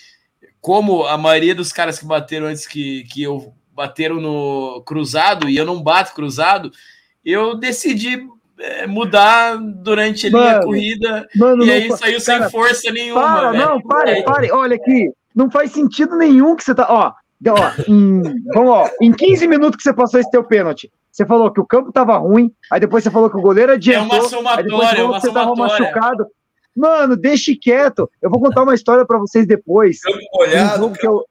como 0.59 1.05
a 1.05 1.17
maioria 1.17 1.55
dos 1.55 1.71
caras 1.71 1.97
que 1.97 2.05
bateram 2.05 2.47
antes 2.47 2.67
que, 2.67 3.05
que 3.05 3.23
eu 3.23 3.53
bateram 3.73 4.19
no 4.19 4.81
cruzado 4.85 5.47
e 5.47 5.55
eu 5.55 5.65
não 5.65 5.81
bato 5.81 6.13
cruzado, 6.13 6.71
eu 7.23 7.55
decidi 7.55 8.27
é, 8.59 8.87
mudar 8.87 9.55
durante 9.57 10.27
ali 10.27 10.35
a 10.35 10.39
Mano, 10.39 10.63
corrida 10.63 11.27
Mano, 11.35 11.63
e 11.63 11.71
aí 11.71 11.87
saiu 11.95 12.19
cara, 12.23 12.41
sem 12.41 12.49
força 12.49 12.91
nenhuma. 12.91 13.21
Para, 13.21 13.51
velho. 13.51 13.65
não, 13.65 13.81
pare, 13.81 14.23
pare. 14.23 14.51
Olha 14.51 14.75
aqui, 14.75 15.11
não 15.37 15.51
faz 15.51 15.71
sentido 15.71 16.17
nenhum 16.17 16.55
que 16.55 16.63
você 16.63 16.73
tá. 16.73 16.87
Ó, 16.89 17.11
ó, 17.49 17.71
em, 17.87 18.21
vamos, 18.53 18.69
ó, 18.71 18.89
em 18.99 19.11
15 19.11 19.47
minutos 19.47 19.77
que 19.77 19.83
você 19.83 19.93
passou 19.93 20.19
esse 20.19 20.31
teu 20.31 20.43
pênalti, 20.43 20.91
você 21.11 21.25
falou 21.25 21.51
que 21.51 21.61
o 21.61 21.65
campo 21.65 21.91
tava 21.91 22.17
ruim, 22.17 22.51
aí 22.71 22.79
depois 22.79 23.03
você 23.03 23.11
falou 23.11 23.29
que 23.29 23.37
o 23.37 23.41
goleiro 23.41 23.71
adiantou, 23.71 24.17
É 24.17 24.37
uma 24.37 24.55
aí 24.55 24.63
depois 24.63 24.89
somatória, 24.89 24.93
você 24.93 24.95
é 24.95 24.95
falou 24.95 25.09
uma 25.11 25.19
que 25.19 25.21
você 25.21 25.31
tava 25.33 25.49
somatória. 25.49 25.85
machucado. 25.85 26.25
Mano, 26.75 27.15
deixe 27.17 27.55
quieto. 27.55 28.07
Eu 28.21 28.29
vou 28.29 28.39
contar 28.39 28.61
uma 28.61 28.75
história 28.75 29.03
pra 29.03 29.17
vocês 29.17 29.47
depois. 29.47 29.99
Campo 30.01 30.19
molhado, 30.33 30.91
eu-. 31.01 31.25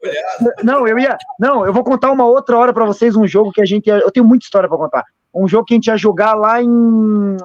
Não, 0.65 0.89
eu 0.89 0.99
ia. 0.99 1.16
Não, 1.39 1.65
eu 1.65 1.73
vou 1.73 1.85
contar 1.85 2.11
uma 2.11 2.27
outra 2.27 2.59
hora 2.59 2.73
pra 2.73 2.85
vocês 2.85 3.15
um 3.15 3.28
jogo 3.28 3.53
que 3.53 3.61
a 3.61 3.65
gente 3.65 3.87
ia. 3.87 3.99
Eu 3.99 4.11
tenho 4.11 4.27
muita 4.27 4.45
história 4.45 4.69
pra 4.69 4.77
contar. 4.77 5.05
Um 5.33 5.47
jogo 5.47 5.65
que 5.65 5.74
a 5.74 5.77
gente 5.77 5.87
ia 5.87 5.97
jogar 5.97 6.35
lá 6.35 6.61
em 6.61 7.37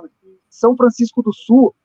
São 0.50 0.76
Francisco 0.76 1.22
do 1.22 1.32
Sul. 1.32 1.76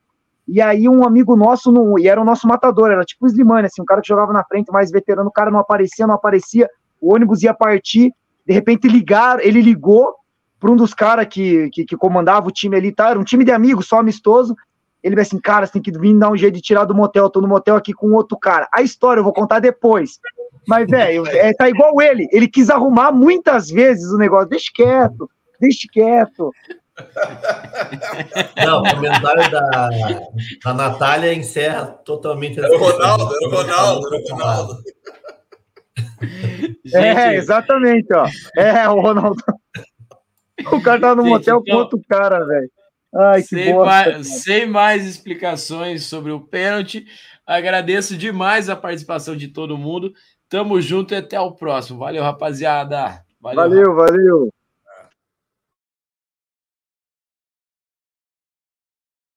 E 0.47 0.61
aí 0.61 0.87
um 0.87 1.05
amigo 1.05 1.35
nosso, 1.35 1.71
não, 1.71 1.99
e 1.99 2.07
era 2.07 2.21
o 2.21 2.25
nosso 2.25 2.47
matador, 2.47 2.89
era 2.89 3.03
tipo 3.03 3.25
o 3.25 3.27
Slimane, 3.27 3.67
assim, 3.67 3.81
um 3.81 3.85
cara 3.85 4.01
que 4.01 4.07
jogava 4.07 4.31
na 4.31 4.43
frente, 4.45 4.71
mais 4.71 4.89
veterano, 4.89 5.29
o 5.29 5.31
cara 5.31 5.51
não 5.51 5.59
aparecia, 5.59 6.07
não 6.07 6.15
aparecia, 6.15 6.69
o 7.01 7.13
ônibus 7.13 7.43
ia 7.43 7.53
partir, 7.53 8.13
de 8.45 8.53
repente 8.53 8.87
ligaram, 8.87 9.41
ele 9.41 9.61
ligou 9.61 10.15
para 10.59 10.71
um 10.71 10.75
dos 10.75 10.93
caras 10.93 11.27
que, 11.29 11.69
que, 11.71 11.85
que 11.85 11.97
comandava 11.97 12.47
o 12.47 12.51
time 12.51 12.75
ali, 12.75 12.91
tá? 12.91 13.09
Era 13.09 13.19
um 13.19 13.23
time 13.23 13.43
de 13.43 13.51
amigos, 13.51 13.87
só 13.87 13.99
amistoso. 13.99 14.55
Ele 15.03 15.15
vai 15.15 15.21
assim, 15.21 15.39
cara, 15.39 15.65
você 15.65 15.73
tem 15.73 15.81
que 15.81 15.91
vir 15.91 16.17
dar 16.17 16.31
um 16.31 16.37
jeito 16.37 16.55
de 16.55 16.61
tirar 16.61 16.85
do 16.85 16.95
motel, 16.95 17.29
tô 17.29 17.39
no 17.39 17.47
motel 17.47 17.75
aqui 17.75 17.93
com 17.93 18.11
outro 18.13 18.37
cara. 18.37 18.67
A 18.73 18.81
história 18.81 19.19
eu 19.19 19.23
vou 19.23 19.33
contar 19.33 19.59
depois. 19.59 20.19
Mas, 20.67 20.89
velho, 20.89 21.25
é, 21.27 21.53
tá 21.53 21.69
igual 21.69 22.01
ele. 22.01 22.27
Ele 22.31 22.47
quis 22.47 22.69
arrumar 22.69 23.11
muitas 23.11 23.69
vezes 23.69 24.11
o 24.11 24.17
negócio. 24.17 24.49
Deixa 24.49 24.71
quieto, 24.73 25.29
deixa 25.61 25.87
quieto. 25.91 26.51
Não, 28.65 28.81
o 28.81 28.89
comentário 28.95 29.51
da, 29.51 29.89
da 30.63 30.73
Natália 30.73 31.33
encerra 31.33 31.85
totalmente 32.03 32.59
Era 32.59 32.73
o 32.73 32.77
Ronaldo, 32.77 33.35
era 33.35 33.47
o 33.47 33.51
Ronaldo, 33.51 34.07
era 34.07 34.23
o 34.23 34.27
Ronaldo. 34.29 34.83
É, 36.93 37.35
exatamente, 37.35 38.07
ó. 38.13 38.25
É, 38.57 38.87
o 38.89 38.99
Ronaldo. 38.99 39.43
O 40.71 40.81
cara 40.81 40.99
tava 40.99 41.15
no 41.15 41.23
Gente, 41.23 41.31
motel 41.31 41.57
com 41.57 41.63
então- 41.67 41.79
outro 41.79 42.01
cara, 42.09 42.43
velho. 42.45 42.69
Ai, 43.15 43.41
que 43.41 43.47
sem, 43.47 43.73
bosta. 43.73 43.85
mais, 43.85 44.07
cara. 44.11 44.23
sem 44.23 44.65
mais 44.67 45.05
explicações 45.05 46.03
sobre 46.05 46.31
o 46.31 46.41
pênalti, 46.41 47.05
agradeço 47.45 48.17
demais 48.17 48.69
a 48.69 48.75
participação 48.75 49.35
de 49.35 49.47
todo 49.47 49.77
mundo. 49.77 50.13
Tamo 50.49 50.81
junto 50.81 51.13
e 51.13 51.17
até 51.17 51.39
o 51.39 51.53
próximo. 51.53 51.99
Valeu, 51.99 52.23
rapaziada. 52.23 53.21
Valeu, 53.39 53.95
valeu. 53.95 54.49